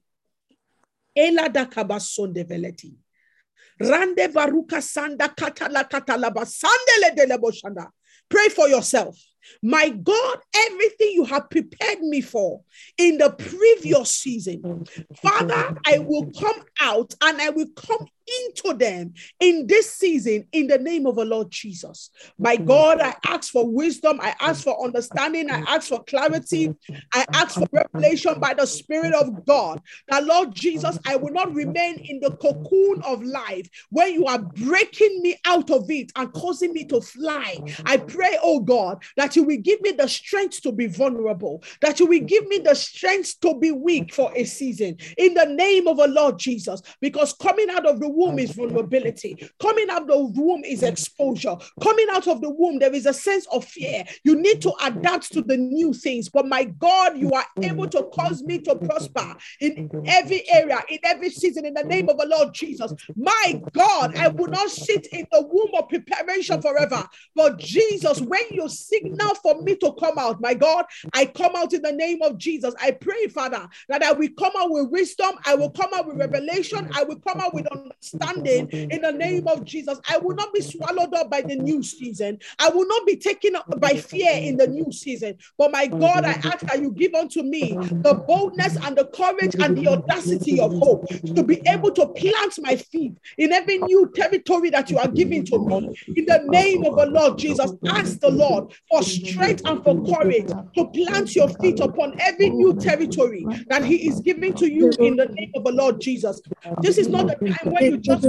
Rande 3.80 4.28
baruka 4.32 4.80
sanda 4.80 5.28
katala 5.34 5.88
katalaba 5.88 6.44
sandele 6.44 7.16
deleboshanda. 7.16 7.88
Pray 8.28 8.48
for 8.48 8.68
yourself. 8.68 9.16
My 9.62 9.88
God, 9.88 10.38
everything 10.54 11.12
you 11.12 11.24
have 11.24 11.50
prepared 11.50 12.00
me 12.00 12.20
for 12.20 12.62
in 12.98 13.18
the 13.18 13.30
previous 13.30 14.10
season, 14.10 14.86
Father, 15.16 15.78
I 15.86 15.98
will 15.98 16.30
come 16.38 16.62
out 16.80 17.14
and 17.22 17.40
I 17.40 17.50
will 17.50 17.68
come 17.76 18.06
into 18.46 18.74
them 18.74 19.12
in 19.40 19.66
this 19.66 19.92
season 19.92 20.46
in 20.52 20.66
the 20.66 20.78
name 20.78 21.06
of 21.06 21.16
the 21.16 21.24
Lord 21.24 21.50
Jesus. 21.50 22.10
My 22.38 22.56
God, 22.56 23.00
I 23.00 23.14
ask 23.26 23.52
for 23.52 23.68
wisdom, 23.68 24.18
I 24.22 24.34
ask 24.40 24.64
for 24.64 24.82
understanding, 24.82 25.50
I 25.50 25.62
ask 25.66 25.88
for 25.88 26.02
clarity, 26.04 26.70
I 27.12 27.26
ask 27.34 27.58
for 27.58 27.68
revelation 27.72 28.40
by 28.40 28.54
the 28.54 28.66
Spirit 28.66 29.14
of 29.14 29.44
God. 29.44 29.80
That 30.08 30.24
Lord 30.24 30.54
Jesus, 30.54 30.98
I 31.06 31.16
will 31.16 31.32
not 31.32 31.54
remain 31.54 31.98
in 32.08 32.20
the 32.20 32.30
cocoon 32.36 33.02
of 33.04 33.22
life 33.22 33.68
where 33.90 34.08
you 34.08 34.26
are 34.26 34.38
breaking 34.38 35.20
me 35.22 35.36
out 35.44 35.70
of 35.70 35.90
it 35.90 36.10
and 36.16 36.32
causing 36.32 36.72
me 36.72 36.84
to 36.86 37.00
fly. 37.00 37.58
I 37.84 37.98
pray, 37.98 38.38
oh 38.42 38.60
God, 38.60 39.02
that 39.16 39.33
you 39.36 39.42
will 39.44 39.58
give 39.58 39.80
me 39.80 39.92
the 39.92 40.08
strength 40.08 40.62
to 40.62 40.72
be 40.72 40.86
vulnerable, 40.86 41.62
that 41.80 42.00
you 42.00 42.06
will 42.06 42.20
give 42.20 42.46
me 42.48 42.58
the 42.58 42.74
strength 42.74 43.40
to 43.40 43.54
be 43.58 43.70
weak 43.72 44.12
for 44.14 44.32
a 44.34 44.44
season 44.44 44.96
in 45.18 45.34
the 45.34 45.46
name 45.46 45.86
of 45.88 45.96
the 45.96 46.08
Lord 46.08 46.38
Jesus, 46.38 46.80
because 47.00 47.32
coming 47.34 47.70
out 47.70 47.86
of 47.86 48.00
the 48.00 48.08
womb 48.08 48.38
is 48.38 48.52
vulnerability. 48.52 49.50
Coming 49.60 49.90
out 49.90 50.02
of 50.02 50.08
the 50.34 50.40
womb 50.40 50.64
is 50.64 50.82
exposure. 50.82 51.56
Coming 51.82 52.06
out 52.10 52.28
of 52.28 52.40
the 52.40 52.50
womb, 52.50 52.78
there 52.78 52.94
is 52.94 53.06
a 53.06 53.14
sense 53.14 53.46
of 53.52 53.64
fear. 53.64 54.04
You 54.24 54.36
need 54.36 54.60
to 54.62 54.72
adapt 54.82 55.32
to 55.32 55.42
the 55.42 55.56
new 55.56 55.92
things. 55.92 56.28
But 56.28 56.46
my 56.46 56.64
God, 56.64 57.18
you 57.18 57.32
are 57.32 57.46
able 57.62 57.88
to 57.88 58.04
cause 58.04 58.42
me 58.42 58.58
to 58.60 58.76
prosper 58.76 59.36
in 59.60 59.90
every 60.06 60.48
area, 60.50 60.82
in 60.88 60.98
every 61.04 61.30
season, 61.30 61.64
in 61.64 61.74
the 61.74 61.84
name 61.84 62.08
of 62.08 62.18
the 62.18 62.26
Lord 62.26 62.54
Jesus. 62.54 62.92
My 63.16 63.62
God, 63.72 64.14
I 64.16 64.28
will 64.28 64.48
not 64.48 64.70
sit 64.70 65.06
in 65.06 65.26
the 65.32 65.42
womb 65.42 65.70
of 65.74 65.88
preparation 65.88 66.60
forever. 66.60 67.08
But 67.34 67.58
Jesus, 67.58 68.20
when 68.20 68.42
you 68.50 68.68
signal 68.68 69.23
for 69.42 69.62
me 69.62 69.76
to 69.76 69.92
come 69.98 70.18
out, 70.18 70.40
my 70.40 70.54
God, 70.54 70.84
I 71.12 71.26
come 71.26 71.54
out 71.56 71.72
in 71.72 71.82
the 71.82 71.92
name 71.92 72.22
of 72.22 72.38
Jesus. 72.38 72.74
I 72.80 72.92
pray, 72.92 73.26
Father, 73.28 73.68
that 73.88 74.02
I 74.02 74.12
will 74.12 74.28
come 74.38 74.52
out 74.58 74.70
with 74.70 74.90
wisdom, 74.90 75.32
I 75.44 75.54
will 75.54 75.70
come 75.70 75.90
out 75.94 76.06
with 76.06 76.18
revelation, 76.18 76.88
I 76.94 77.04
will 77.04 77.18
come 77.20 77.40
out 77.40 77.54
with 77.54 77.66
understanding 77.68 78.68
in 78.90 79.02
the 79.02 79.12
name 79.12 79.46
of 79.48 79.64
Jesus. 79.64 79.98
I 80.08 80.18
will 80.18 80.36
not 80.36 80.52
be 80.52 80.60
swallowed 80.60 81.14
up 81.14 81.30
by 81.30 81.42
the 81.42 81.56
new 81.56 81.82
season. 81.82 82.38
I 82.58 82.68
will 82.70 82.86
not 82.86 83.06
be 83.06 83.16
taken 83.16 83.56
up 83.56 83.80
by 83.80 83.94
fear 83.94 84.30
in 84.42 84.56
the 84.56 84.66
new 84.66 84.90
season. 84.92 85.38
But 85.58 85.72
my 85.72 85.86
God, 85.86 86.24
I 86.24 86.32
ask 86.32 86.66
that 86.66 86.80
you 86.80 86.90
give 86.92 87.14
unto 87.14 87.42
me 87.42 87.78
the 88.02 88.14
boldness 88.14 88.76
and 88.84 88.96
the 88.96 89.06
courage 89.06 89.54
and 89.60 89.76
the 89.76 89.88
audacity 89.88 90.60
of 90.60 90.74
hope 90.78 91.08
to 91.34 91.42
be 91.42 91.62
able 91.66 91.90
to 91.92 92.06
plant 92.08 92.58
my 92.58 92.76
feet 92.76 93.14
in 93.38 93.52
every 93.52 93.78
new 93.78 94.10
territory 94.14 94.70
that 94.70 94.90
you 94.90 94.98
are 94.98 95.08
giving 95.08 95.44
to 95.46 95.58
me. 95.58 95.94
In 96.16 96.26
the 96.26 96.42
name 96.44 96.84
of 96.84 96.96
the 96.96 97.06
Lord 97.06 97.38
Jesus, 97.38 97.72
ask 97.86 98.20
the 98.20 98.30
Lord 98.30 98.72
for 98.88 99.02
strength 99.14 99.62
and 99.66 99.82
for 99.82 99.94
courage 100.04 100.48
to 100.76 100.84
plant 100.88 101.34
your 101.36 101.48
feet 101.48 101.80
upon 101.80 102.14
every 102.20 102.50
new 102.50 102.74
territory 102.74 103.46
that 103.68 103.84
He 103.84 104.08
is 104.08 104.20
giving 104.20 104.54
to 104.54 104.70
you 104.70 104.90
in 105.00 105.16
the 105.16 105.26
name 105.26 105.50
of 105.54 105.64
the 105.64 105.72
Lord 105.72 106.00
Jesus. 106.00 106.40
This 106.82 106.98
is 106.98 107.08
not 107.08 107.30
a 107.30 107.36
time 107.36 107.72
when 107.72 107.84
you 107.84 107.96
just 107.98 108.22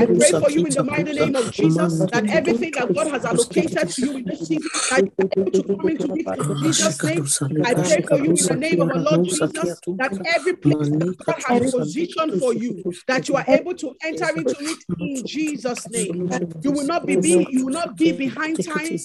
I 0.00 0.06
pray 0.06 0.32
for 0.40 0.50
you 0.50 0.66
in 0.66 0.74
the 0.74 0.84
mighty 0.84 1.12
name 1.14 1.36
of 1.36 1.52
Jesus 1.52 2.06
that 2.12 2.24
everything 2.30 2.72
that 2.72 2.92
God 2.94 3.08
has 3.08 3.24
allocated 3.24 3.88
to 3.90 4.02
you 4.02 4.16
in 4.18 4.24
this 4.24 4.46
season, 4.48 4.70
I 4.90 5.02
able 5.36 5.52
to 5.52 5.62
come 5.64 5.88
into 5.88 6.14
it 6.14 6.26
in 6.48 6.62
Jesus' 6.62 7.02
name. 7.04 7.24
I 7.64 7.74
pray 7.74 8.02
for 8.08 8.18
you 8.18 8.30
in 8.36 8.46
the 8.46 8.56
name 8.56 8.80
of 8.80 8.92
the 8.92 8.98
Lord 9.00 9.24
Jesus 9.24 9.80
that 9.98 10.12
every 10.24 10.54
place 10.56 10.90
that 10.90 11.16
God 11.26 11.42
has 11.46 11.71
positioned 11.72 12.38
for 12.38 12.52
you, 12.54 12.82
that 13.08 13.28
you 13.28 13.36
are 13.36 13.44
able 13.48 13.74
to 13.74 13.94
enter 14.04 14.28
into 14.36 14.56
it 14.60 14.78
in 14.98 15.26
Jesus' 15.26 15.88
name. 15.90 16.28
You 16.62 16.72
will 16.72 16.84
not 16.84 17.06
be, 17.06 17.16
be 17.16 17.46
you 17.50 17.64
will 17.66 17.72
not 17.72 17.96
be 17.96 18.12
behind 18.12 18.62
time. 18.64 18.98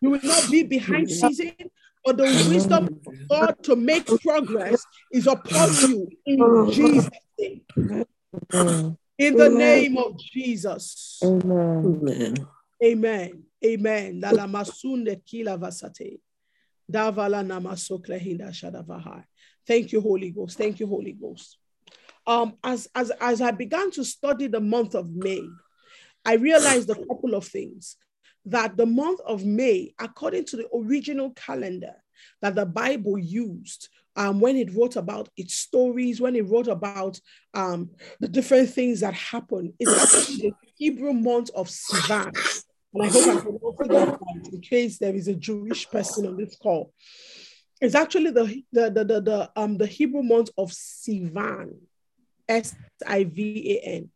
You 0.00 0.10
will 0.10 0.20
not 0.22 0.50
be 0.50 0.62
behind 0.62 1.10
season. 1.10 1.52
But 2.04 2.18
the 2.18 2.24
wisdom 2.24 2.88
of 3.06 3.14
God 3.30 3.62
to 3.62 3.76
make 3.76 4.06
progress 4.20 4.84
is 5.10 5.26
upon 5.26 5.70
you 5.76 6.08
in 6.26 6.70
Jesus' 6.70 7.08
name. 7.38 7.62
In 9.18 9.36
the 9.36 9.48
name 9.48 9.96
of 9.96 10.18
Jesus. 10.18 11.20
Amen. 11.24 12.44
Amen. 12.84 13.44
Amen. 13.64 14.22
Thank 19.66 19.92
you, 19.92 20.00
Holy 20.02 20.30
Ghost. 20.30 20.58
Thank 20.58 20.80
you, 20.80 20.86
Holy 20.86 21.12
Ghost 21.12 21.58
um, 22.26 22.54
as, 22.62 22.88
as, 22.94 23.10
as 23.20 23.40
I 23.40 23.50
began 23.50 23.90
to 23.92 24.04
study 24.04 24.46
the 24.46 24.60
month 24.60 24.94
of 24.94 25.10
May, 25.10 25.42
I 26.24 26.34
realized 26.34 26.90
a 26.90 26.94
couple 26.94 27.34
of 27.34 27.46
things. 27.46 27.96
That 28.46 28.76
the 28.76 28.84
month 28.84 29.20
of 29.26 29.44
May, 29.44 29.94
according 29.98 30.44
to 30.46 30.56
the 30.56 30.68
original 30.74 31.30
calendar 31.30 31.94
that 32.42 32.54
the 32.54 32.66
Bible 32.66 33.16
used 33.18 33.88
um, 34.16 34.38
when 34.40 34.56
it 34.56 34.74
wrote 34.74 34.96
about 34.96 35.28
its 35.36 35.54
stories, 35.54 36.20
when 36.20 36.36
it 36.36 36.46
wrote 36.46 36.68
about 36.68 37.18
um, 37.54 37.90
the 38.20 38.28
different 38.28 38.70
things 38.70 39.00
that 39.00 39.14
happened, 39.14 39.72
is 39.80 39.88
actually 39.88 40.50
the 40.50 40.52
Hebrew 40.76 41.12
month 41.12 41.50
of 41.54 41.68
Sivan. 41.68 42.32
And 42.94 43.02
I 43.02 43.08
hope 43.08 43.26
I'm 43.26 43.76
pronouncing 43.76 44.18
that 44.20 44.52
in 44.52 44.60
case 44.60 44.98
there 44.98 45.14
is 45.14 45.26
a 45.26 45.34
Jewish 45.34 45.88
person 45.90 46.26
on 46.26 46.36
this 46.36 46.56
call. 46.56 46.92
It's 47.80 47.94
actually 47.94 48.30
the, 48.30 48.62
the, 48.72 48.90
the, 48.90 49.04
the, 49.04 49.20
the, 49.20 49.50
um, 49.56 49.78
the 49.78 49.86
Hebrew 49.86 50.22
month 50.22 50.50
of 50.56 50.70
Sivan. 50.70 51.76
S 52.48 52.74
I 53.06 53.24
V 53.24 53.78
A 53.78 53.88
N. 53.88 54.10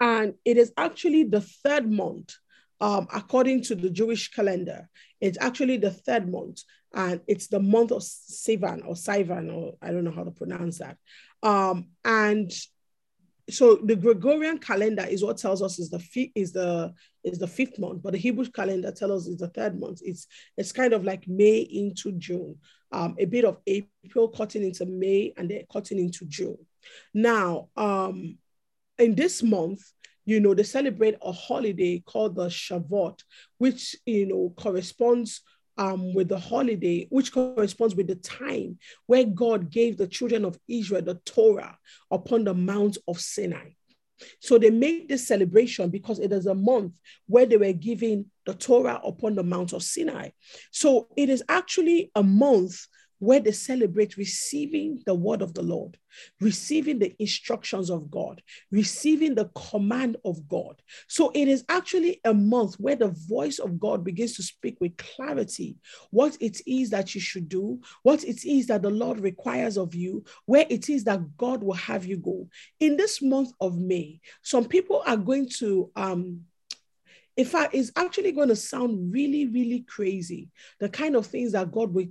And 0.00 0.34
it 0.44 0.58
is 0.58 0.72
actually 0.76 1.24
the 1.24 1.40
third 1.40 1.90
month, 1.90 2.34
um, 2.80 3.08
according 3.14 3.62
to 3.64 3.74
the 3.74 3.90
Jewish 3.90 4.30
calendar. 4.30 4.88
It's 5.20 5.38
actually 5.40 5.78
the 5.78 5.90
third 5.90 6.30
month, 6.30 6.62
and 6.94 7.20
it's 7.26 7.46
the 7.46 7.60
month 7.60 7.92
of 7.92 8.02
Sivan 8.02 8.86
or 8.86 8.94
Sivan, 8.94 9.54
or 9.54 9.76
I 9.80 9.92
don't 9.92 10.04
know 10.04 10.10
how 10.10 10.24
to 10.24 10.30
pronounce 10.30 10.78
that. 10.78 10.98
Um, 11.42 11.88
and 12.04 12.52
so 13.48 13.76
the 13.76 13.96
Gregorian 13.96 14.58
calendar 14.58 15.04
is 15.04 15.22
what 15.22 15.38
tells 15.38 15.62
us 15.62 15.78
is 15.78 15.88
the 15.88 16.00
fifth 16.00 16.32
is 16.34 16.52
the 16.52 16.92
is 17.24 17.38
the 17.38 17.46
fifth 17.46 17.78
month, 17.78 18.02
but 18.02 18.12
the 18.12 18.18
Hebrew 18.18 18.44
calendar 18.46 18.92
tells 18.92 19.22
us 19.22 19.28
is 19.28 19.38
the 19.38 19.48
third 19.48 19.78
month. 19.78 20.00
It's 20.04 20.26
it's 20.56 20.72
kind 20.72 20.92
of 20.92 21.04
like 21.04 21.26
May 21.28 21.58
into 21.60 22.12
June, 22.12 22.56
um, 22.92 23.16
a 23.18 23.24
bit 23.24 23.44
of 23.44 23.58
April 23.66 24.28
cutting 24.28 24.64
into 24.64 24.84
May 24.84 25.32
and 25.36 25.50
then 25.50 25.64
cutting 25.72 25.98
into 25.98 26.26
June. 26.26 26.58
Now, 27.14 27.68
um, 27.76 28.38
in 28.98 29.14
this 29.14 29.42
month, 29.42 29.80
you 30.24 30.40
know, 30.40 30.54
they 30.54 30.64
celebrate 30.64 31.16
a 31.22 31.32
holiday 31.32 32.02
called 32.04 32.34
the 32.34 32.46
Shavuot, 32.46 33.20
which 33.58 33.94
you 34.04 34.26
know 34.26 34.52
corresponds 34.56 35.42
um, 35.78 36.14
with 36.14 36.28
the 36.28 36.38
holiday, 36.38 37.06
which 37.10 37.32
corresponds 37.32 37.94
with 37.94 38.08
the 38.08 38.16
time 38.16 38.78
where 39.06 39.24
God 39.24 39.70
gave 39.70 39.96
the 39.96 40.06
children 40.06 40.44
of 40.44 40.58
Israel 40.68 41.02
the 41.02 41.20
Torah 41.24 41.78
upon 42.10 42.44
the 42.44 42.54
Mount 42.54 42.98
of 43.06 43.20
Sinai. 43.20 43.70
So 44.40 44.58
they 44.58 44.70
made 44.70 45.08
this 45.08 45.28
celebration 45.28 45.90
because 45.90 46.18
it 46.18 46.32
is 46.32 46.46
a 46.46 46.54
month 46.54 46.94
where 47.26 47.44
they 47.46 47.58
were 47.58 47.72
giving 47.72 48.26
the 48.46 48.54
Torah 48.54 49.00
upon 49.04 49.34
the 49.34 49.42
Mount 49.42 49.72
of 49.74 49.82
Sinai. 49.82 50.30
So 50.70 51.08
it 51.16 51.28
is 51.28 51.42
actually 51.48 52.10
a 52.14 52.22
month 52.22 52.86
where 53.18 53.40
they 53.40 53.52
celebrate 53.52 54.16
receiving 54.16 55.02
the 55.06 55.14
word 55.14 55.42
of 55.42 55.54
the 55.54 55.62
Lord, 55.62 55.98
receiving 56.40 56.98
the 56.98 57.14
instructions 57.18 57.90
of 57.90 58.10
God, 58.10 58.42
receiving 58.70 59.34
the 59.34 59.50
command 59.54 60.16
of 60.24 60.46
God. 60.48 60.80
So 61.08 61.30
it 61.34 61.48
is 61.48 61.64
actually 61.68 62.20
a 62.24 62.34
month 62.34 62.74
where 62.74 62.96
the 62.96 63.14
voice 63.28 63.58
of 63.58 63.80
God 63.80 64.04
begins 64.04 64.36
to 64.36 64.42
speak 64.42 64.76
with 64.80 64.96
clarity 64.96 65.76
what 66.10 66.36
it 66.40 66.60
is 66.66 66.90
that 66.90 67.14
you 67.14 67.20
should 67.20 67.48
do, 67.48 67.80
what 68.02 68.24
it 68.24 68.44
is 68.44 68.66
that 68.66 68.82
the 68.82 68.90
Lord 68.90 69.20
requires 69.20 69.76
of 69.76 69.94
you, 69.94 70.24
where 70.44 70.66
it 70.68 70.88
is 70.88 71.04
that 71.04 71.36
God 71.36 71.62
will 71.62 71.74
have 71.74 72.04
you 72.04 72.16
go. 72.16 72.48
In 72.80 72.96
this 72.96 73.22
month 73.22 73.52
of 73.60 73.78
May, 73.78 74.20
some 74.42 74.66
people 74.66 75.02
are 75.06 75.16
going 75.16 75.48
to 75.58 75.90
um 75.96 76.42
in 77.36 77.44
fact, 77.44 77.74
it's 77.74 77.92
actually 77.96 78.32
going 78.32 78.48
to 78.48 78.56
sound 78.56 79.12
really, 79.12 79.46
really 79.46 79.80
crazy. 79.80 80.48
The 80.80 80.88
kind 80.88 81.14
of 81.14 81.26
things 81.26 81.52
that 81.52 81.70
God 81.70 81.92
will 81.92 82.06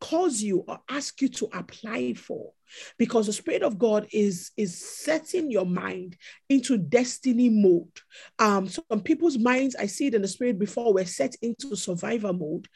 cause 0.00 0.40
you 0.42 0.64
or 0.66 0.80
ask 0.88 1.20
you 1.20 1.28
to 1.28 1.48
apply 1.52 2.14
for. 2.14 2.52
Because 2.98 3.26
the 3.26 3.32
spirit 3.32 3.62
of 3.62 3.78
god 3.78 4.08
is 4.12 4.50
is 4.56 4.76
setting 5.04 5.50
your 5.50 5.66
mind 5.66 6.16
into 6.48 6.76
destiny 6.76 7.48
mode. 7.48 8.00
Um 8.38 8.68
some 8.68 9.00
people's 9.02 9.38
minds 9.38 9.76
i 9.76 9.86
see 9.86 10.08
it 10.08 10.14
in 10.14 10.22
the 10.22 10.28
spirit 10.28 10.58
before 10.58 10.92
were 10.92 11.04
set 11.04 11.36
into 11.42 11.76
survivor 11.76 12.32
mode. 12.32 12.66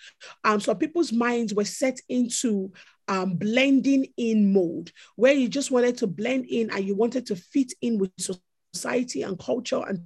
Um 0.45 0.61
some 0.61 0.79
people's 0.79 1.13
minds 1.13 1.55
were 1.55 1.65
set 1.65 1.99
into 2.09 2.73
um, 3.09 3.35
blending 3.35 4.07
in 4.17 4.53
mode 4.53 4.93
where 5.17 5.33
you 5.33 5.49
just 5.49 5.73
wanted 5.73 5.99
to 5.99 6.07
blend 6.07 6.47
in 6.47 6.71
and 6.71 6.85
you 6.85 6.95
wanted 6.95 7.27
to 7.27 7.35
fit 7.35 7.73
in 7.83 7.99
with 7.99 8.13
society 8.73 9.23
and 9.23 9.37
culture 9.37 9.83
and 9.89 10.05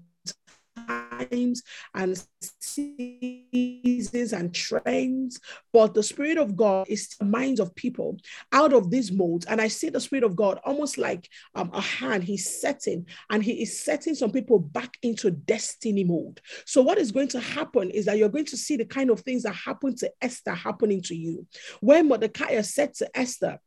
times 1.30 1.62
and 1.94 2.22
seasons 2.60 4.32
and 4.32 4.54
trends, 4.54 5.40
but 5.72 5.94
the 5.94 6.02
Spirit 6.02 6.38
of 6.38 6.56
God 6.56 6.86
is 6.88 7.08
the 7.18 7.24
minds 7.24 7.60
of 7.60 7.74
people 7.74 8.16
out 8.52 8.72
of 8.72 8.90
these 8.90 9.12
modes. 9.12 9.46
And 9.46 9.60
I 9.60 9.68
see 9.68 9.90
the 9.90 10.00
Spirit 10.00 10.24
of 10.24 10.36
God 10.36 10.60
almost 10.64 10.98
like 10.98 11.28
um, 11.54 11.70
a 11.72 11.80
hand 11.80 12.24
He's 12.24 12.60
setting, 12.60 13.06
and 13.30 13.42
He 13.42 13.62
is 13.62 13.82
setting 13.82 14.14
some 14.14 14.30
people 14.30 14.58
back 14.58 14.96
into 15.02 15.30
destiny 15.30 16.04
mode. 16.04 16.40
So, 16.66 16.82
what 16.82 16.98
is 16.98 17.12
going 17.12 17.28
to 17.28 17.40
happen 17.40 17.90
is 17.90 18.06
that 18.06 18.18
you're 18.18 18.28
going 18.28 18.44
to 18.46 18.56
see 18.56 18.76
the 18.76 18.84
kind 18.84 19.10
of 19.10 19.20
things 19.20 19.42
that 19.44 19.54
happened 19.54 19.98
to 19.98 20.10
Esther 20.20 20.54
happening 20.54 21.02
to 21.02 21.14
you. 21.14 21.46
When 21.80 22.08
Mordecai 22.08 22.60
said 22.62 22.94
to 22.94 23.18
Esther, 23.18 23.58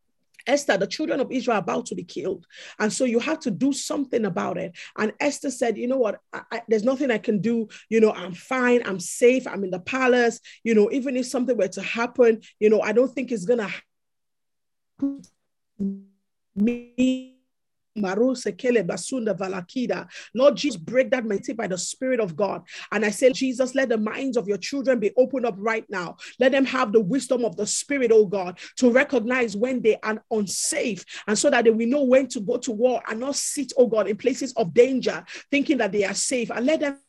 Esther, 0.48 0.78
the 0.78 0.88
children 0.88 1.20
of 1.20 1.32
Israel 1.32 1.58
are 1.58 1.60
about 1.60 1.86
to 1.88 1.96
be 1.96 2.04
killed. 2.04 2.46
And 2.80 2.92
so 2.92 3.06
you 3.06 3.20
have 3.20 3.40
to 3.42 3.52
do 3.52 3.74
something 3.74 4.26
about 4.26 4.58
it. 4.58 4.76
And 4.98 5.14
Esther 5.20 5.52
said, 5.52 5.78
You 5.78 5.88
know 5.88 5.98
what? 5.98 6.20
I, 6.34 6.42
I, 6.52 6.62
there's 6.68 6.84
nothing 6.84 7.12
I 7.12 7.18
can 7.18 7.42
do. 7.42 7.68
You 7.90 8.00
know, 8.00 8.12
I'm 8.12 8.34
fine. 8.34 8.82
I'm 8.86 9.00
safe. 9.00 9.48
I'm 9.48 9.64
in 9.64 9.72
the 9.72 9.80
palace. 9.80 10.40
You 10.64 10.74
know, 10.76 10.90
even 10.92 11.16
if 11.18 11.28
something 11.28 11.58
were 11.58 11.68
to 11.68 11.82
happen, 11.82 12.42
you 12.60 12.70
know, 12.70 12.82
I 12.82 12.94
don't 12.94 13.14
think 13.14 13.32
it's 13.32 13.46
going 13.46 13.60
to 13.60 13.72
me 16.56 17.37
Lord 20.34 20.58
Jesus, 20.58 20.78
break 20.78 21.12
that 21.12 21.26
mentality 21.26 21.54
by 21.54 21.68
the 21.68 21.78
Spirit 21.78 22.20
of 22.20 22.36
God. 22.36 22.64
And 22.92 23.06
I 23.06 23.10
say, 23.10 23.32
Jesus, 23.32 23.76
let 23.76 23.90
the 23.90 23.98
minds 23.98 24.38
of 24.38 24.48
your 24.48 24.58
children 24.58 25.00
be 25.00 25.12
opened 25.18 25.46
up 25.46 25.56
right 25.58 25.86
now. 25.90 26.18
Let 26.40 26.52
them 26.52 26.66
have 26.66 26.92
the 26.92 27.02
wisdom 27.02 27.46
of 27.46 27.56
the 27.56 27.66
Spirit, 27.66 28.12
oh 28.14 28.26
God, 28.26 28.60
to 28.78 28.92
recognize 28.92 29.56
when 29.56 29.82
they 29.82 29.98
are 30.04 30.24
unsafe 30.32 31.06
and 31.28 31.38
so 31.38 31.50
that 31.50 31.66
they 31.66 31.72
will 31.72 31.88
know 31.88 32.04
when 32.04 32.28
to 32.28 32.40
go 32.40 32.58
to 32.58 32.72
war 32.72 33.02
and 33.08 33.20
not 33.20 33.36
sit, 33.36 33.74
oh 33.78 33.88
God, 33.88 34.08
in 34.08 34.18
places 34.18 34.54
of 34.54 34.74
danger, 34.74 35.24
thinking 35.52 35.78
that 35.78 35.92
they 35.92 36.04
are 36.04 36.14
safe. 36.14 36.50
And 36.52 36.66
let 36.66 36.82
them 36.82 37.00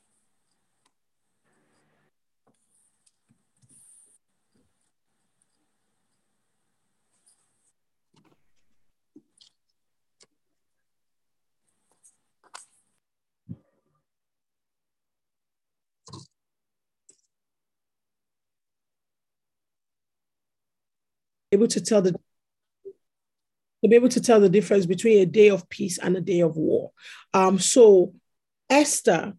able 21.52 21.68
to 21.68 21.80
tell 21.80 22.02
the 22.02 22.12
to 23.82 23.88
be 23.88 23.94
able 23.94 24.08
to 24.08 24.20
tell 24.20 24.40
the 24.40 24.48
difference 24.48 24.86
between 24.86 25.18
a 25.18 25.26
day 25.26 25.50
of 25.50 25.68
peace 25.68 25.98
and 25.98 26.16
a 26.16 26.20
day 26.20 26.40
of 26.40 26.56
war. 26.56 26.90
Um, 27.32 27.60
so 27.60 28.12
Esther 28.68 29.34